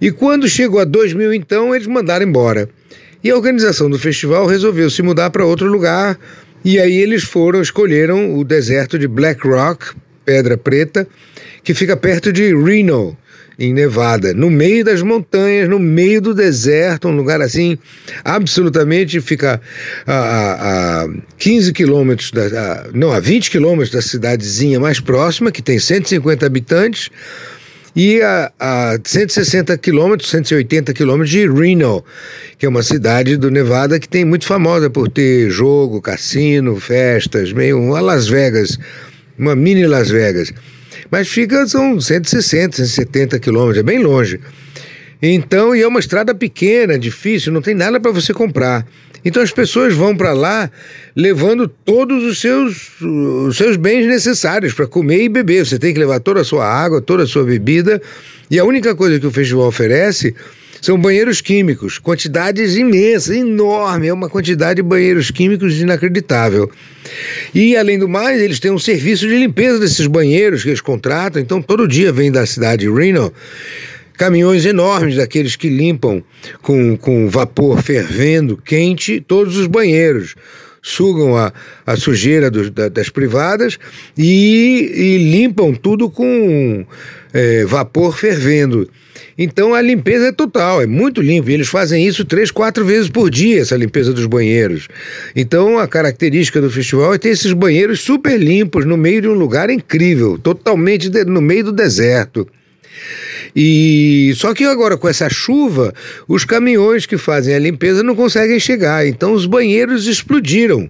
E 0.00 0.10
quando 0.10 0.48
chegou 0.48 0.80
a 0.80 0.84
2000, 0.84 1.34
então, 1.34 1.74
eles 1.74 1.86
mandaram 1.86 2.26
embora. 2.26 2.68
E 3.22 3.30
a 3.30 3.36
organização 3.36 3.90
do 3.90 3.98
festival 3.98 4.46
resolveu 4.46 4.88
se 4.88 5.02
mudar 5.02 5.28
para 5.28 5.44
outro 5.44 5.70
lugar, 5.70 6.18
e 6.64 6.78
aí 6.78 6.96
eles 6.96 7.22
foram, 7.22 7.60
escolheram 7.60 8.34
o 8.38 8.44
deserto 8.44 8.98
de 8.98 9.06
Black 9.06 9.46
Rock, 9.46 9.94
Pedra 10.24 10.56
Preta, 10.56 11.06
que 11.62 11.74
fica 11.74 11.96
perto 11.96 12.32
de 12.32 12.54
Reno, 12.54 13.16
em 13.60 13.74
Nevada, 13.74 14.32
no 14.32 14.48
meio 14.48 14.82
das 14.82 15.02
montanhas, 15.02 15.68
no 15.68 15.78
meio 15.78 16.22
do 16.22 16.34
deserto, 16.34 17.08
um 17.08 17.14
lugar 17.14 17.42
assim, 17.42 17.76
absolutamente 18.24 19.20
fica 19.20 19.60
a, 20.06 20.14
a, 20.14 21.04
a 21.04 21.08
15 21.36 21.70
quilômetros, 21.74 22.30
da, 22.30 22.46
a, 22.46 22.86
não, 22.94 23.12
a 23.12 23.20
20 23.20 23.50
quilômetros 23.50 23.90
da 23.90 24.00
cidadezinha 24.00 24.80
mais 24.80 24.98
próxima, 24.98 25.52
que 25.52 25.60
tem 25.60 25.78
150 25.78 26.46
habitantes, 26.46 27.10
e 27.94 28.22
a, 28.22 28.50
a 28.58 28.98
160 29.04 29.76
quilômetros, 29.76 30.30
180 30.30 30.94
quilômetros 30.94 31.30
de 31.30 31.46
Reno, 31.46 32.02
que 32.58 32.64
é 32.64 32.68
uma 32.68 32.82
cidade 32.82 33.36
do 33.36 33.50
Nevada 33.50 34.00
que 34.00 34.08
tem 34.08 34.24
muito 34.24 34.46
famosa 34.46 34.88
por 34.88 35.10
ter 35.10 35.50
jogo, 35.50 36.00
cassino, 36.00 36.80
festas, 36.80 37.52
meio 37.52 37.78
uma 37.78 38.00
Las 38.00 38.26
Vegas, 38.26 38.78
uma 39.38 39.54
mini 39.54 39.86
Las 39.86 40.08
Vegas. 40.08 40.50
Mas 41.10 41.28
fica, 41.28 41.66
são 41.66 42.00
160, 42.00 42.76
170 42.76 43.38
quilômetros, 43.38 43.78
é 43.78 43.82
bem 43.82 43.98
longe. 43.98 44.40
Então, 45.22 45.74
e 45.74 45.82
é 45.82 45.86
uma 45.86 46.00
estrada 46.00 46.34
pequena, 46.34 46.98
difícil, 46.98 47.52
não 47.52 47.60
tem 47.60 47.74
nada 47.74 48.00
para 48.00 48.10
você 48.10 48.32
comprar. 48.32 48.86
Então 49.24 49.42
as 49.42 49.50
pessoas 49.50 49.94
vão 49.94 50.16
para 50.16 50.32
lá 50.32 50.70
levando 51.14 51.68
todos 51.68 52.24
os 52.24 52.40
seus, 52.40 53.00
os 53.00 53.56
seus 53.56 53.76
bens 53.76 54.06
necessários 54.06 54.72
para 54.72 54.86
comer 54.86 55.24
e 55.24 55.28
beber. 55.28 55.66
Você 55.66 55.78
tem 55.78 55.92
que 55.92 56.00
levar 56.00 56.20
toda 56.20 56.40
a 56.40 56.44
sua 56.44 56.66
água, 56.66 57.02
toda 57.02 57.24
a 57.24 57.26
sua 57.26 57.44
bebida. 57.44 58.00
E 58.50 58.58
a 58.58 58.64
única 58.64 58.94
coisa 58.94 59.20
que 59.20 59.26
o 59.26 59.30
festival 59.30 59.66
oferece 59.66 60.34
são 60.80 60.98
banheiros 60.98 61.40
químicos, 61.40 61.98
quantidades 61.98 62.76
imensas, 62.76 63.36
enorme, 63.36 64.08
é 64.08 64.12
uma 64.12 64.28
quantidade 64.28 64.76
de 64.76 64.82
banheiros 64.82 65.30
químicos 65.30 65.80
inacreditável. 65.80 66.70
E 67.54 67.76
além 67.76 67.98
do 67.98 68.08
mais, 68.08 68.40
eles 68.40 68.58
têm 68.58 68.70
um 68.70 68.78
serviço 68.78 69.26
de 69.28 69.36
limpeza 69.36 69.78
desses 69.78 70.06
banheiros 70.06 70.62
que 70.62 70.68
eles 70.68 70.80
contratam, 70.80 71.40
então 71.40 71.60
todo 71.60 71.86
dia 71.86 72.12
vem 72.12 72.30
da 72.32 72.46
cidade 72.46 72.86
de 72.86 72.92
Reno 72.92 73.32
caminhões 74.20 74.66
enormes 74.66 75.16
daqueles 75.16 75.56
que 75.56 75.70
limpam 75.70 76.22
com, 76.60 76.94
com 76.94 77.26
vapor 77.30 77.82
fervendo, 77.82 78.54
quente, 78.54 79.18
todos 79.18 79.56
os 79.56 79.66
banheiros. 79.66 80.34
sugam 80.82 81.38
a, 81.38 81.50
a 81.86 81.96
sujeira 81.96 82.50
dos, 82.50 82.68
da, 82.68 82.90
das 82.90 83.08
privadas 83.08 83.78
e, 84.18 84.92
e, 84.94 85.32
limpam 85.32 85.72
tudo 85.72 86.10
com 86.10 86.84
é, 87.32 87.64
vapor 87.64 88.16
fervendo. 88.16 88.88
Então 89.36 89.74
a 89.74 89.80
limpeza 89.80 90.28
é 90.28 90.32
total, 90.32 90.82
é 90.82 90.86
muito 90.86 91.22
limpo. 91.22 91.50
E 91.50 91.54
eles 91.54 91.68
fazem 91.68 92.06
isso 92.06 92.24
três, 92.24 92.50
quatro 92.50 92.84
vezes 92.84 93.08
por 93.08 93.30
dia, 93.30 93.60
essa 93.60 93.76
limpeza 93.76 94.12
dos 94.12 94.26
banheiros. 94.26 94.88
Então 95.34 95.78
a 95.78 95.88
característica 95.88 96.60
do 96.60 96.70
festival 96.70 97.14
é 97.14 97.18
ter 97.18 97.30
esses 97.30 97.52
banheiros 97.52 98.00
super 98.00 98.38
limpos 98.38 98.84
no 98.84 98.96
meio 98.96 99.22
de 99.22 99.28
um 99.28 99.34
lugar 99.34 99.70
incrível, 99.70 100.38
totalmente 100.38 101.08
de, 101.08 101.24
no 101.24 101.40
meio 101.40 101.64
do 101.64 101.72
deserto. 101.72 102.46
E 103.54 104.32
só 104.36 104.54
que 104.54 104.64
agora 104.64 104.96
com 104.96 105.08
essa 105.08 105.28
chuva, 105.28 105.92
os 106.28 106.44
caminhões 106.44 107.06
que 107.06 107.18
fazem 107.18 107.54
a 107.54 107.58
limpeza 107.58 108.02
não 108.02 108.14
conseguem 108.14 108.60
chegar, 108.60 109.06
então 109.06 109.32
os 109.32 109.46
banheiros 109.46 110.06
explodiram 110.06 110.88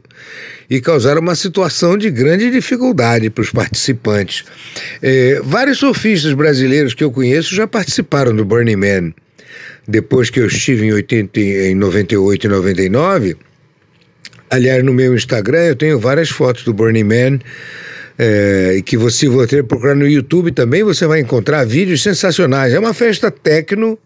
e 0.68 0.80
causaram 0.80 1.20
uma 1.20 1.34
situação 1.34 1.98
de 1.98 2.10
grande 2.10 2.50
dificuldade 2.50 3.28
para 3.30 3.42
os 3.42 3.50
participantes. 3.50 4.44
É, 5.02 5.40
vários 5.42 5.78
surfistas 5.78 6.32
brasileiros 6.32 6.94
que 6.94 7.02
eu 7.02 7.10
conheço 7.10 7.54
já 7.54 7.66
participaram 7.66 8.34
do 8.34 8.44
Burning 8.44 8.76
Man. 8.76 9.12
Depois 9.88 10.30
que 10.30 10.38
eu 10.38 10.46
estive 10.46 10.86
em, 10.86 10.92
80, 10.92 11.40
em 11.40 11.74
98 11.74 12.46
e 12.46 12.48
99, 12.48 13.36
aliás, 14.48 14.84
no 14.84 14.92
meu 14.92 15.14
Instagram 15.14 15.64
eu 15.64 15.76
tenho 15.76 15.98
várias 15.98 16.28
fotos 16.28 16.62
do 16.62 16.72
Burning 16.72 17.04
Man 17.04 17.40
é, 18.22 18.74
e 18.76 18.82
que 18.82 18.98
você 18.98 19.26
você 19.30 19.62
procurar 19.62 19.94
no 19.94 20.06
YouTube 20.06 20.52
também, 20.52 20.84
você 20.84 21.06
vai 21.06 21.20
encontrar 21.20 21.64
vídeos 21.64 22.02
sensacionais. 22.02 22.74
É 22.74 22.78
uma 22.78 22.92
festa 22.92 23.30
techno 23.30 23.98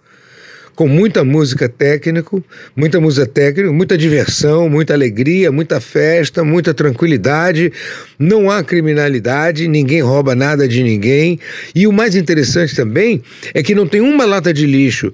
com 0.76 0.86
muita 0.86 1.24
música 1.24 1.68
técnico, 1.68 2.42
muita 2.76 3.00
música 3.00 3.26
técnica, 3.26 3.72
muita 3.72 3.98
diversão, 3.98 4.68
muita 4.68 4.94
alegria, 4.94 5.50
muita 5.50 5.80
festa, 5.80 6.44
muita 6.44 6.72
tranquilidade. 6.72 7.72
Não 8.16 8.48
há 8.48 8.62
criminalidade, 8.62 9.66
ninguém 9.66 10.00
rouba 10.00 10.36
nada 10.36 10.68
de 10.68 10.84
ninguém. 10.84 11.40
E 11.74 11.84
o 11.84 11.92
mais 11.92 12.14
interessante 12.14 12.76
também 12.76 13.20
é 13.52 13.64
que 13.64 13.74
não 13.74 13.84
tem 13.84 14.00
uma 14.00 14.24
lata 14.24 14.54
de 14.54 14.64
lixo. 14.64 15.12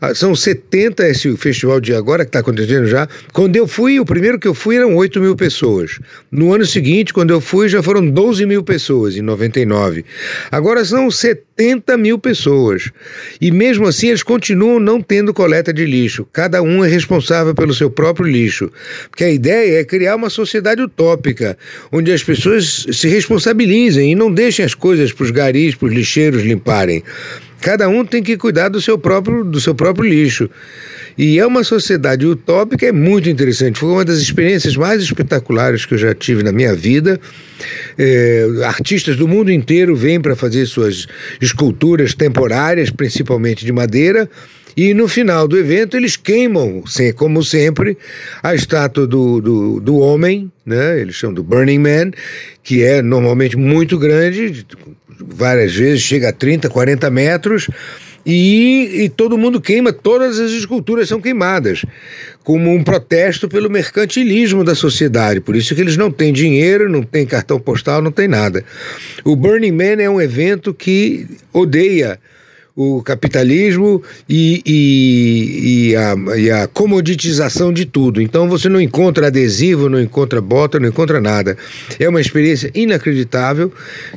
Ah, 0.00 0.14
são 0.14 0.34
70 0.34 1.06
esse 1.08 1.36
festival 1.36 1.78
de 1.78 1.94
agora, 1.94 2.24
que 2.24 2.30
está 2.30 2.38
acontecendo 2.38 2.86
já. 2.86 3.06
Quando 3.34 3.54
eu 3.56 3.68
fui, 3.68 4.00
o 4.00 4.04
primeiro 4.04 4.38
que 4.38 4.48
eu 4.48 4.54
fui 4.54 4.76
eram 4.76 4.96
8 4.96 5.20
mil 5.20 5.36
pessoas. 5.36 5.98
No 6.32 6.54
ano 6.54 6.64
seguinte, 6.64 7.12
quando 7.12 7.32
eu 7.32 7.40
fui, 7.40 7.68
já 7.68 7.82
foram 7.82 8.08
12 8.08 8.46
mil 8.46 8.62
pessoas, 8.62 9.14
em 9.14 9.20
99. 9.20 10.02
Agora 10.50 10.82
são 10.86 11.10
70 11.10 11.98
mil 11.98 12.18
pessoas. 12.18 12.90
E 13.38 13.50
mesmo 13.50 13.86
assim, 13.86 14.08
eles 14.08 14.22
continuam 14.22 14.80
não 14.80 15.02
tendo 15.02 15.34
coleta 15.34 15.70
de 15.70 15.84
lixo. 15.84 16.26
Cada 16.32 16.62
um 16.62 16.82
é 16.82 16.88
responsável 16.88 17.54
pelo 17.54 17.74
seu 17.74 17.90
próprio 17.90 18.26
lixo. 18.26 18.72
Porque 19.10 19.24
a 19.24 19.30
ideia 19.30 19.80
é 19.80 19.84
criar 19.84 20.16
uma 20.16 20.30
sociedade 20.30 20.80
utópica, 20.80 21.58
onde 21.92 22.10
as 22.10 22.24
pessoas 22.24 22.86
se 22.90 23.06
responsabilizem 23.06 24.12
e 24.12 24.14
não 24.14 24.32
deixem 24.32 24.64
as 24.64 24.74
coisas 24.74 25.12
para 25.12 25.24
os 25.24 25.30
garis, 25.30 25.74
para 25.74 25.88
os 25.88 25.94
lixeiros 25.94 26.42
limparem. 26.42 27.04
Cada 27.60 27.88
um 27.88 28.04
tem 28.04 28.22
que 28.22 28.36
cuidar 28.36 28.68
do 28.68 28.80
seu 28.80 28.98
próprio, 28.98 29.44
do 29.44 29.60
seu 29.60 29.74
próprio 29.74 30.08
lixo. 30.08 30.48
E 31.18 31.38
é 31.38 31.46
uma 31.46 31.62
sociedade 31.62 32.26
utópica, 32.26 32.86
é 32.86 32.92
muito 32.92 33.28
interessante. 33.28 33.78
Foi 33.78 33.90
uma 33.90 34.04
das 34.04 34.18
experiências 34.18 34.76
mais 34.76 35.02
espetaculares 35.02 35.84
que 35.84 35.94
eu 35.94 35.98
já 35.98 36.14
tive 36.14 36.42
na 36.42 36.52
minha 36.52 36.74
vida. 36.74 37.20
É, 37.98 38.46
artistas 38.64 39.16
do 39.16 39.28
mundo 39.28 39.52
inteiro 39.52 39.94
vêm 39.94 40.20
para 40.20 40.34
fazer 40.34 40.64
suas 40.66 41.06
esculturas 41.40 42.14
temporárias, 42.14 42.90
principalmente 42.90 43.66
de 43.66 43.72
madeira. 43.72 44.30
E 44.76 44.94
no 44.94 45.08
final 45.08 45.48
do 45.48 45.58
evento 45.58 45.96
eles 45.96 46.16
queimam, 46.16 46.82
como 47.16 47.42
sempre, 47.42 47.98
a 48.42 48.54
estátua 48.54 49.06
do, 49.06 49.40
do, 49.40 49.80
do 49.80 49.98
homem, 49.98 50.50
né? 50.64 51.00
eles 51.00 51.16
chamam 51.16 51.34
do 51.34 51.42
Burning 51.42 51.80
Man, 51.80 52.12
que 52.62 52.82
é 52.82 53.02
normalmente 53.02 53.56
muito 53.56 53.98
grande, 53.98 54.64
várias 55.26 55.74
vezes, 55.74 56.02
chega 56.02 56.28
a 56.28 56.32
30, 56.32 56.68
40 56.68 57.10
metros, 57.10 57.68
e, 58.24 59.04
e, 59.04 59.08
todo 59.08 59.38
mundo 59.38 59.60
queima, 59.60 59.92
todas 59.92 60.38
as 60.38 60.50
esculturas 60.52 61.08
são 61.08 61.20
queimadas, 61.20 61.84
como 62.44 62.70
um 62.70 62.84
protesto 62.84 63.48
pelo 63.48 63.70
mercantilismo 63.70 64.62
da 64.62 64.74
sociedade. 64.74 65.40
Por 65.40 65.56
isso 65.56 65.74
que 65.74 65.80
eles 65.80 65.96
não 65.96 66.10
têm 66.10 66.32
dinheiro, 66.32 66.88
não 66.88 67.02
têm 67.02 67.24
cartão 67.24 67.58
postal, 67.58 68.02
não 68.02 68.12
tem 68.12 68.28
nada. 68.28 68.62
O 69.24 69.34
Burning 69.34 69.72
Man 69.72 70.02
é 70.02 70.10
um 70.10 70.20
evento 70.20 70.74
que 70.74 71.26
odeia 71.52 72.20
o 72.82 73.02
capitalismo 73.02 74.02
e, 74.26 74.62
e, 74.64 75.90
e, 75.90 75.96
a, 75.96 76.14
e, 76.38 76.50
a, 76.50 76.66
comoditização 76.66 77.70
de 77.70 77.84
tudo. 77.84 78.22
Então 78.22 78.48
você 78.48 78.70
não 78.70 78.80
encontra 78.80 79.26
adesivo, 79.26 79.90
não 79.90 80.00
encontra 80.00 80.40
bota, 80.40 80.80
não 80.80 80.88
encontra 80.88 81.20
nada. 81.20 81.58
É 81.98 82.08
uma 82.08 82.22
experiência 82.22 82.70
inacreditável 82.74 83.70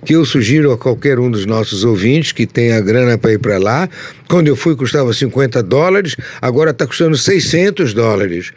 que 0.05 0.15
eu 0.15 0.23
sugiro 0.23 0.71
a 0.71 0.77
qualquer 0.77 1.19
um 1.19 1.29
dos 1.29 1.45
nossos 1.45 1.83
ouvintes 1.83 2.31
que 2.31 2.47
tenha 2.47 2.79
grana 2.79 3.17
para 3.17 3.33
ir 3.33 3.39
para 3.39 3.57
lá. 3.57 3.89
Quando 4.29 4.47
eu 4.47 4.55
fui 4.55 4.77
custava 4.77 5.13
50 5.13 5.61
dólares, 5.61 6.15
agora 6.41 6.71
está 6.71 6.87
custando 6.87 7.17
600 7.17 7.93
dólares. 7.93 8.53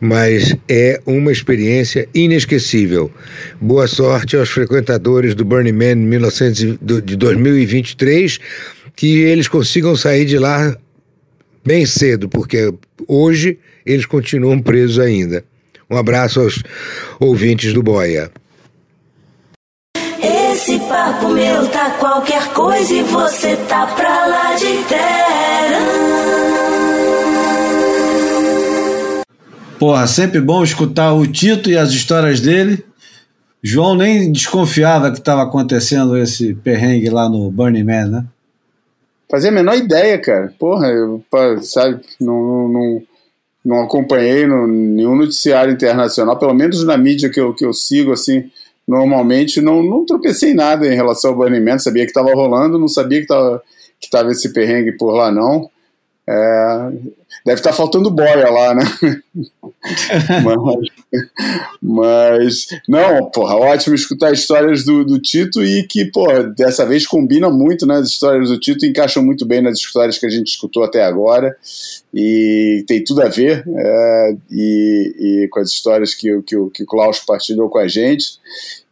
Mas 0.00 0.56
é 0.68 1.00
uma 1.04 1.32
experiência 1.32 2.08
inesquecível. 2.14 3.10
Boa 3.60 3.88
sorte 3.88 4.36
aos 4.36 4.50
frequentadores 4.50 5.34
do 5.34 5.44
Burning 5.44 5.72
Man 5.72 5.96
1900, 5.96 6.78
de 7.04 7.16
2023 7.16 8.38
que 8.98 9.20
eles 9.20 9.46
consigam 9.46 9.94
sair 9.94 10.24
de 10.24 10.36
lá 10.40 10.76
bem 11.64 11.86
cedo, 11.86 12.28
porque 12.28 12.74
hoje 13.06 13.56
eles 13.86 14.04
continuam 14.04 14.60
presos 14.60 14.98
ainda. 14.98 15.44
Um 15.88 15.96
abraço 15.96 16.40
aos 16.40 16.60
ouvintes 17.20 17.72
do 17.72 17.80
Boia. 17.80 18.28
Esse 20.20 20.80
papo 20.80 21.28
meu 21.28 21.68
tá 21.68 21.90
qualquer 21.92 22.52
coisa 22.52 22.92
e 22.92 23.04
você 23.04 23.54
tá 23.68 23.86
pra 23.86 24.26
lá 24.26 24.56
de 24.56 24.84
terra. 24.88 25.78
Porra, 29.78 30.08
sempre 30.08 30.40
bom 30.40 30.64
escutar 30.64 31.12
o 31.12 31.24
Tito 31.24 31.70
e 31.70 31.78
as 31.78 31.90
histórias 31.90 32.40
dele. 32.40 32.84
João 33.62 33.94
nem 33.94 34.32
desconfiava 34.32 35.12
que 35.12 35.18
estava 35.18 35.44
acontecendo 35.44 36.18
esse 36.18 36.52
perrengue 36.52 37.10
lá 37.10 37.28
no 37.28 37.48
Burning 37.48 37.84
Man, 37.84 38.06
né? 38.06 38.24
Fazia 39.30 39.50
a 39.50 39.52
menor 39.52 39.76
ideia, 39.76 40.18
cara. 40.18 40.52
Porra, 40.58 40.88
eu, 40.88 41.22
sabe, 41.60 42.00
não, 42.20 42.68
não, 42.68 43.02
não 43.64 43.82
acompanhei 43.82 44.46
no, 44.46 44.66
nenhum 44.66 45.16
noticiário 45.16 45.72
internacional, 45.72 46.38
pelo 46.38 46.54
menos 46.54 46.84
na 46.84 46.96
mídia 46.96 47.28
que 47.28 47.40
eu, 47.40 47.54
que 47.54 47.64
eu 47.64 47.72
sigo, 47.72 48.12
assim, 48.12 48.50
normalmente, 48.86 49.60
não, 49.60 49.82
não 49.82 50.06
tropecei 50.06 50.54
nada 50.54 50.86
em 50.86 50.96
relação 50.96 51.32
ao 51.32 51.36
banimento. 51.36 51.82
Sabia 51.82 52.04
que 52.04 52.10
estava 52.10 52.32
rolando, 52.32 52.78
não 52.78 52.88
sabia 52.88 53.18
que 53.18 53.24
estava 53.24 53.62
que 54.00 54.08
tava 54.08 54.30
esse 54.30 54.52
perrengue 54.52 54.92
por 54.92 55.12
lá, 55.12 55.30
não. 55.30 55.70
É, 56.26 56.92
deve 57.44 57.60
estar 57.60 57.70
tá 57.70 57.76
faltando 57.76 58.10
boia 58.10 58.50
lá, 58.50 58.74
né? 58.74 58.84
mas, 60.44 60.66
mas, 61.80 62.66
não, 62.88 63.30
porra, 63.30 63.56
ótimo 63.56 63.94
escutar 63.94 64.32
histórias 64.32 64.84
do, 64.84 65.04
do 65.04 65.18
Tito 65.18 65.62
e 65.62 65.86
que, 65.86 66.04
porra, 66.06 66.44
dessa 66.44 66.84
vez 66.84 67.06
combina 67.06 67.48
muito, 67.50 67.86
né? 67.86 67.96
As 67.96 68.08
histórias 68.08 68.48
do 68.50 68.58
Tito 68.58 68.84
encaixam 68.84 69.22
muito 69.22 69.46
bem 69.46 69.62
nas 69.62 69.78
histórias 69.78 70.18
que 70.18 70.26
a 70.26 70.30
gente 70.30 70.48
escutou 70.48 70.82
até 70.84 71.04
agora 71.04 71.56
e 72.12 72.84
tem 72.86 73.04
tudo 73.04 73.22
a 73.22 73.28
ver 73.28 73.64
é, 73.66 74.36
e, 74.50 75.14
e, 75.44 75.48
com 75.48 75.60
as 75.60 75.68
histórias 75.68 76.14
que, 76.14 76.42
que, 76.42 76.56
que 76.74 76.82
o 76.82 76.86
Klaus 76.86 77.20
partilhou 77.20 77.68
com 77.68 77.78
a 77.78 77.88
gente. 77.88 78.38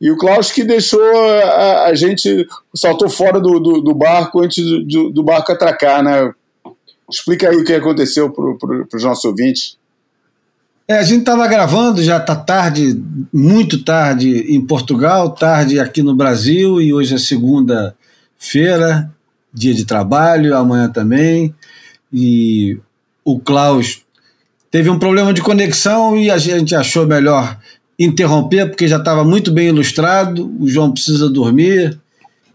E 0.01 0.11
o 0.11 0.17
Klaus 0.17 0.53
que 0.53 0.65
deixou 0.65 1.03
a, 1.03 1.87
a 1.87 1.95
gente, 1.95 2.47
saltou 2.75 3.09
fora 3.09 3.41
do, 3.41 3.59
do, 3.59 3.81
do 3.81 3.95
barco 3.95 4.43
antes 4.43 4.63
do, 4.65 5.11
do 5.11 5.23
barco 5.23 5.53
atracar, 5.53 6.03
né? 6.03 6.33
Explica 7.11 7.49
aí 7.49 7.57
o 7.57 7.65
que 7.65 7.73
aconteceu 7.73 8.31
para 8.31 8.97
os 8.97 9.05
nossos 9.05 9.25
ouvintes. 9.25 9.79
É, 10.89 10.99
a 10.99 11.03
gente 11.03 11.21
estava 11.21 11.47
gravando, 11.49 12.03
já 12.03 12.17
está 12.17 12.37
tarde, 12.37 13.03
muito 13.33 13.83
tarde 13.83 14.55
em 14.55 14.65
Portugal, 14.65 15.31
tarde 15.31 15.81
aqui 15.81 16.01
no 16.01 16.15
Brasil, 16.15 16.81
e 16.81 16.95
hoje 16.95 17.15
é 17.15 17.19
segunda-feira, 17.19 19.11
dia 19.53 19.75
de 19.75 19.85
trabalho, 19.85 20.57
amanhã 20.57 20.89
também. 20.89 21.53
E 22.13 22.79
o 23.25 23.41
Klaus 23.41 24.03
teve 24.71 24.89
um 24.89 24.99
problema 24.99 25.33
de 25.33 25.43
conexão 25.43 26.17
e 26.17 26.31
a 26.31 26.39
gente 26.39 26.75
achou 26.75 27.05
melhor 27.05 27.59
interromper, 27.99 28.69
porque 28.69 28.87
já 28.87 28.99
estava 28.99 29.25
muito 29.25 29.51
bem 29.51 29.69
ilustrado. 29.69 30.55
O 30.61 30.69
João 30.69 30.93
precisa 30.93 31.29
dormir 31.29 31.99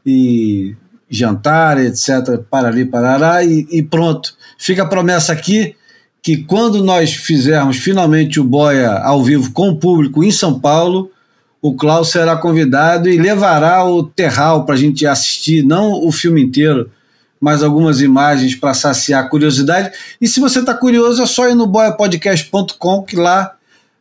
e 0.05 0.73
jantar, 1.09 1.77
etc., 1.83 2.39
para 2.49 2.69
ali, 2.69 2.85
parará, 2.85 3.43
e, 3.43 3.67
e 3.69 3.83
pronto. 3.83 4.33
Fica 4.61 4.83
a 4.83 4.85
promessa 4.85 5.33
aqui 5.33 5.75
que 6.21 6.37
quando 6.37 6.83
nós 6.83 7.11
fizermos 7.15 7.77
finalmente 7.77 8.39
o 8.39 8.43
Boia 8.43 8.91
ao 8.91 9.23
vivo 9.23 9.51
com 9.51 9.69
o 9.69 9.75
público 9.75 10.23
em 10.23 10.29
São 10.29 10.59
Paulo, 10.59 11.09
o 11.59 11.73
Klaus 11.73 12.11
será 12.11 12.35
convidado 12.35 13.09
e 13.09 13.17
levará 13.17 13.83
o 13.83 14.03
Terral 14.03 14.63
para 14.63 14.75
a 14.75 14.77
gente 14.77 15.03
assistir, 15.07 15.65
não 15.65 16.05
o 16.05 16.11
filme 16.11 16.43
inteiro, 16.43 16.91
mas 17.39 17.63
algumas 17.63 18.01
imagens 18.01 18.53
para 18.53 18.75
saciar 18.75 19.23
a 19.23 19.27
curiosidade. 19.27 19.93
E 20.21 20.27
se 20.27 20.39
você 20.39 20.59
está 20.59 20.75
curioso, 20.75 21.23
é 21.23 21.25
só 21.25 21.49
ir 21.49 21.55
no 21.55 21.65
boiapodcast.com 21.65 23.01
que 23.01 23.15
lá 23.15 23.55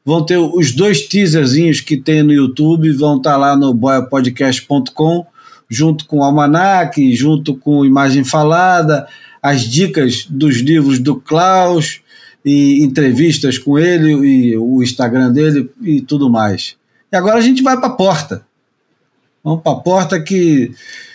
vão 0.05 0.27
ter 0.27 0.37
os 0.37 0.73
dois 0.73 1.09
teaserzinhos 1.09 1.81
que 1.81 1.97
tem 1.97 2.23
no 2.23 2.35
YouTube, 2.35 2.93
vão 2.93 3.17
estar 3.17 3.39
lá 3.39 3.57
no 3.57 3.73
boiapodcast.com, 3.73 5.25
junto 5.71 6.05
com 6.05 6.19
o 6.19 6.23
Almanac, 6.23 7.17
junto 7.17 7.55
com 7.55 7.83
Imagem 7.83 8.25
Falada, 8.25 9.09
as 9.43 9.63
dicas 9.63 10.27
dos 10.29 10.59
livros 10.59 10.99
do 10.99 11.17
Klaus, 11.17 12.03
e 12.45 12.83
entrevistas 12.83 13.59
com 13.59 13.79
ele, 13.79 14.13
e 14.13 14.57
o 14.57 14.83
Instagram 14.83 15.33
dele 15.33 15.71
e 15.83 16.01
tudo 16.01 16.31
mais. 16.31 16.77
E 17.13 17.17
agora 17.17 17.37
a 17.37 17.41
gente 17.41 17.63
vai 17.63 17.77
para 17.77 17.89
a 17.89 17.97
porta. 17.97 18.47
Vamos 19.43 19.63
para 19.63 19.73
a 19.73 19.81
porta 19.81 20.21
que 20.21 20.73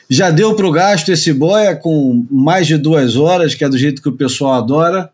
já 0.09 0.29
deu 0.29 0.55
para 0.55 0.67
o 0.67 0.71
gasto 0.71 1.09
esse 1.09 1.33
boia 1.33 1.75
com 1.75 2.25
mais 2.29 2.67
de 2.67 2.77
duas 2.77 3.15
horas, 3.15 3.55
que 3.55 3.63
é 3.63 3.69
do 3.69 3.77
jeito 3.77 4.01
que 4.01 4.09
o 4.09 4.15
pessoal 4.15 4.53
adora. 4.53 5.09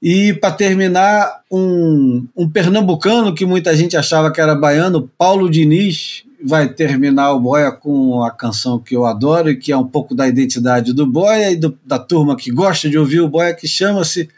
E 0.00 0.34
para 0.34 0.52
terminar, 0.52 1.40
um, 1.50 2.26
um 2.36 2.48
pernambucano 2.48 3.34
que 3.34 3.44
muita 3.46 3.74
gente 3.76 3.96
achava 3.96 4.30
que 4.30 4.40
era 4.40 4.54
baiano, 4.54 5.10
Paulo 5.18 5.50
Diniz, 5.50 6.24
vai 6.44 6.68
terminar 6.68 7.32
o 7.32 7.40
Boia 7.40 7.70
com 7.72 8.22
a 8.22 8.30
canção 8.30 8.78
que 8.78 8.94
eu 8.94 9.04
adoro 9.04 9.50
e 9.50 9.56
que 9.56 9.72
é 9.72 9.76
um 9.76 9.86
pouco 9.86 10.14
da 10.14 10.28
identidade 10.28 10.92
do 10.92 11.06
Boia 11.06 11.50
e 11.50 11.56
do, 11.56 11.78
da 11.84 11.98
turma 11.98 12.36
que 12.36 12.50
gosta 12.50 12.88
de 12.88 12.98
ouvir 12.98 13.20
o 13.20 13.28
Boia, 13.28 13.54
que 13.54 13.66
chama-se 13.66 14.28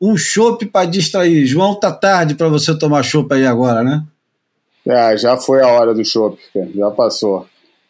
Um 0.00 0.16
Chopp 0.16 0.66
para 0.66 0.86
Distrair. 0.86 1.46
João, 1.46 1.74
tá 1.74 1.92
tarde 1.92 2.34
para 2.34 2.48
você 2.48 2.76
tomar 2.76 3.02
chopp 3.02 3.32
aí 3.34 3.46
agora, 3.46 3.82
né? 3.82 4.04
É, 4.86 5.16
já 5.16 5.36
foi 5.36 5.62
a 5.62 5.68
hora 5.68 5.94
do 5.94 6.04
chopp, 6.04 6.38
já 6.74 6.90
passou. 6.90 7.46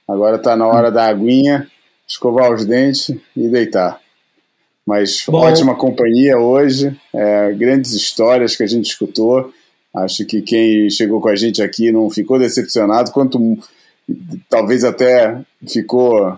Agora 0.07 0.39
tá 0.39 0.55
na 0.55 0.67
hora 0.67 0.93
da 0.93 1.07
aguinha, 1.07 1.67
escovar 2.07 2.53
os 2.53 2.65
dentes 2.65 3.09
e 3.37 3.49
deitar. 3.49 4.01
Mas 4.87 5.25
Bom, 5.27 5.39
ótima 5.39 5.75
companhia 5.75 6.39
hoje, 6.39 6.95
é, 7.13 7.53
grandes 7.53 7.93
histórias 7.93 8.55
que 8.55 8.63
a 8.63 8.67
gente 8.67 8.87
escutou. 8.87 9.53
Acho 9.95 10.25
que 10.27 10.43
quem 10.43 10.91
chegou 10.91 11.21
com 11.21 11.29
a 11.29 11.37
gente 11.37 11.63
aqui 11.63 11.93
não 11.93 12.11
ficou 12.11 12.39
decepcionado, 12.39 13.13
quanto 13.13 13.39
talvez 14.49 14.85
até 14.85 15.41
ficou 15.67 16.37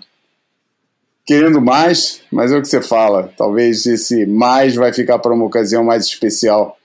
querendo 1.24 1.60
mais, 1.60 2.20
mas 2.30 2.52
é 2.52 2.56
o 2.56 2.62
que 2.62 2.68
você 2.68 2.80
fala. 2.80 3.32
Talvez 3.36 3.84
esse 3.86 4.26
mais 4.26 4.74
vai 4.74 4.92
ficar 4.92 5.18
para 5.18 5.34
uma 5.34 5.44
ocasião 5.44 5.82
mais 5.82 6.04
especial 6.04 6.78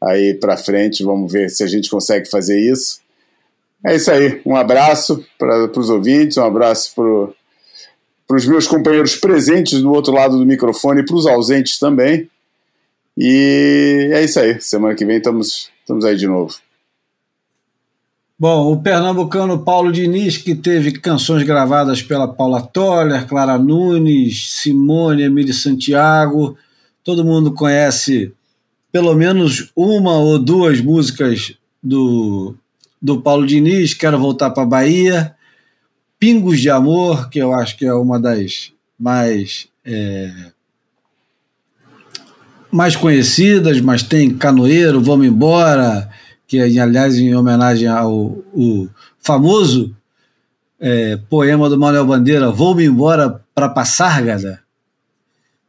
aí 0.00 0.34
para 0.34 0.56
frente. 0.56 1.02
Vamos 1.02 1.32
ver 1.32 1.50
se 1.50 1.64
a 1.64 1.66
gente 1.66 1.90
consegue 1.90 2.30
fazer 2.30 2.60
isso. 2.60 3.00
É 3.84 3.96
isso 3.96 4.10
aí. 4.10 4.40
Um 4.46 4.54
abraço 4.54 5.24
para 5.38 5.70
os 5.76 5.90
ouvintes, 5.90 6.36
um 6.36 6.44
abraço 6.44 6.92
para 6.94 8.36
os 8.36 8.46
meus 8.46 8.66
companheiros 8.66 9.16
presentes 9.16 9.80
do 9.80 9.92
outro 9.92 10.12
lado 10.12 10.38
do 10.38 10.46
microfone 10.46 11.00
e 11.00 11.04
para 11.04 11.16
os 11.16 11.26
ausentes 11.26 11.78
também. 11.78 12.28
E 13.16 14.10
é 14.12 14.22
isso 14.22 14.38
aí. 14.38 14.60
Semana 14.60 14.94
que 14.94 15.04
vem 15.04 15.16
estamos, 15.16 15.70
estamos 15.88 16.04
aí 16.04 16.16
de 16.16 16.26
novo. 16.26 16.54
Bom, 18.38 18.72
o 18.72 18.80
pernambucano 18.80 19.64
Paulo 19.64 19.90
Diniz, 19.90 20.36
que 20.36 20.54
teve 20.54 20.92
canções 20.92 21.42
gravadas 21.42 22.02
pela 22.02 22.28
Paula 22.28 22.60
Toller, 22.60 23.26
Clara 23.26 23.58
Nunes, 23.58 24.52
Simone, 24.52 25.22
Emílio 25.22 25.54
Santiago. 25.54 26.56
Todo 27.02 27.24
mundo 27.24 27.54
conhece 27.54 28.32
pelo 28.92 29.14
menos 29.14 29.72
uma 29.74 30.18
ou 30.18 30.38
duas 30.38 30.80
músicas 30.80 31.54
do, 31.82 32.54
do 33.00 33.22
Paulo 33.22 33.46
Diniz. 33.46 33.94
Quero 33.94 34.18
voltar 34.18 34.50
para 34.50 34.64
a 34.64 34.66
Bahia. 34.66 35.34
Pingos 36.18 36.60
de 36.60 36.68
Amor, 36.68 37.30
que 37.30 37.38
eu 37.38 37.52
acho 37.54 37.76
que 37.78 37.86
é 37.86 37.94
uma 37.94 38.20
das 38.20 38.72
mais 38.98 39.68
é, 39.84 40.52
mais 42.70 42.96
conhecidas, 42.96 43.80
mas 43.80 44.02
tem 44.02 44.30
Canoeiro, 44.30 45.00
Vamos 45.00 45.26
Embora, 45.26 46.08
que 46.46 46.60
aliás, 46.60 47.16
em 47.18 47.34
homenagem 47.34 47.88
ao 47.88 48.38
o 48.54 48.88
famoso 49.20 49.94
é, 50.80 51.18
poema 51.28 51.68
do 51.68 51.78
Manuel 51.78 52.06
Bandeira, 52.06 52.50
Vou-me 52.50 52.84
embora 52.84 53.40
para 53.54 53.68
Passárgada. 53.68 54.60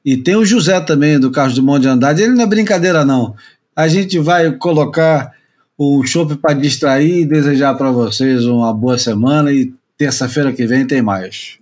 E 0.03 0.15
tem 0.15 0.35
o 0.35 0.45
José 0.45 0.79
também, 0.79 1.19
do 1.19 1.31
Carlos 1.31 1.55
Dumont 1.55 1.81
de 1.81 1.87
Andrade. 1.87 2.21
Ele 2.21 2.33
não 2.33 2.43
é 2.43 2.47
brincadeira, 2.47 3.03
não. 3.03 3.35
A 3.75 3.87
gente 3.87 4.17
vai 4.17 4.51
colocar 4.53 5.33
o 5.77 6.03
chopp 6.05 6.35
para 6.35 6.53
distrair 6.53 7.21
e 7.21 7.25
desejar 7.25 7.75
para 7.75 7.91
vocês 7.91 8.45
uma 8.45 8.73
boa 8.73 8.97
semana 8.97 9.51
e 9.51 9.73
Terça-feira 9.99 10.53
que 10.53 10.65
vem 10.65 10.87
tem 10.87 11.01
mais. 11.01 11.59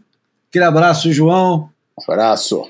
Aquele 0.47 0.65
abraço, 0.65 1.11
João. 1.11 1.71
Abraço. 2.07 2.69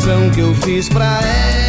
canção 0.00 0.30
que 0.30 0.40
eu 0.40 0.54
fiz 0.54 0.88
pra 0.88 1.04
ela, 1.04 1.59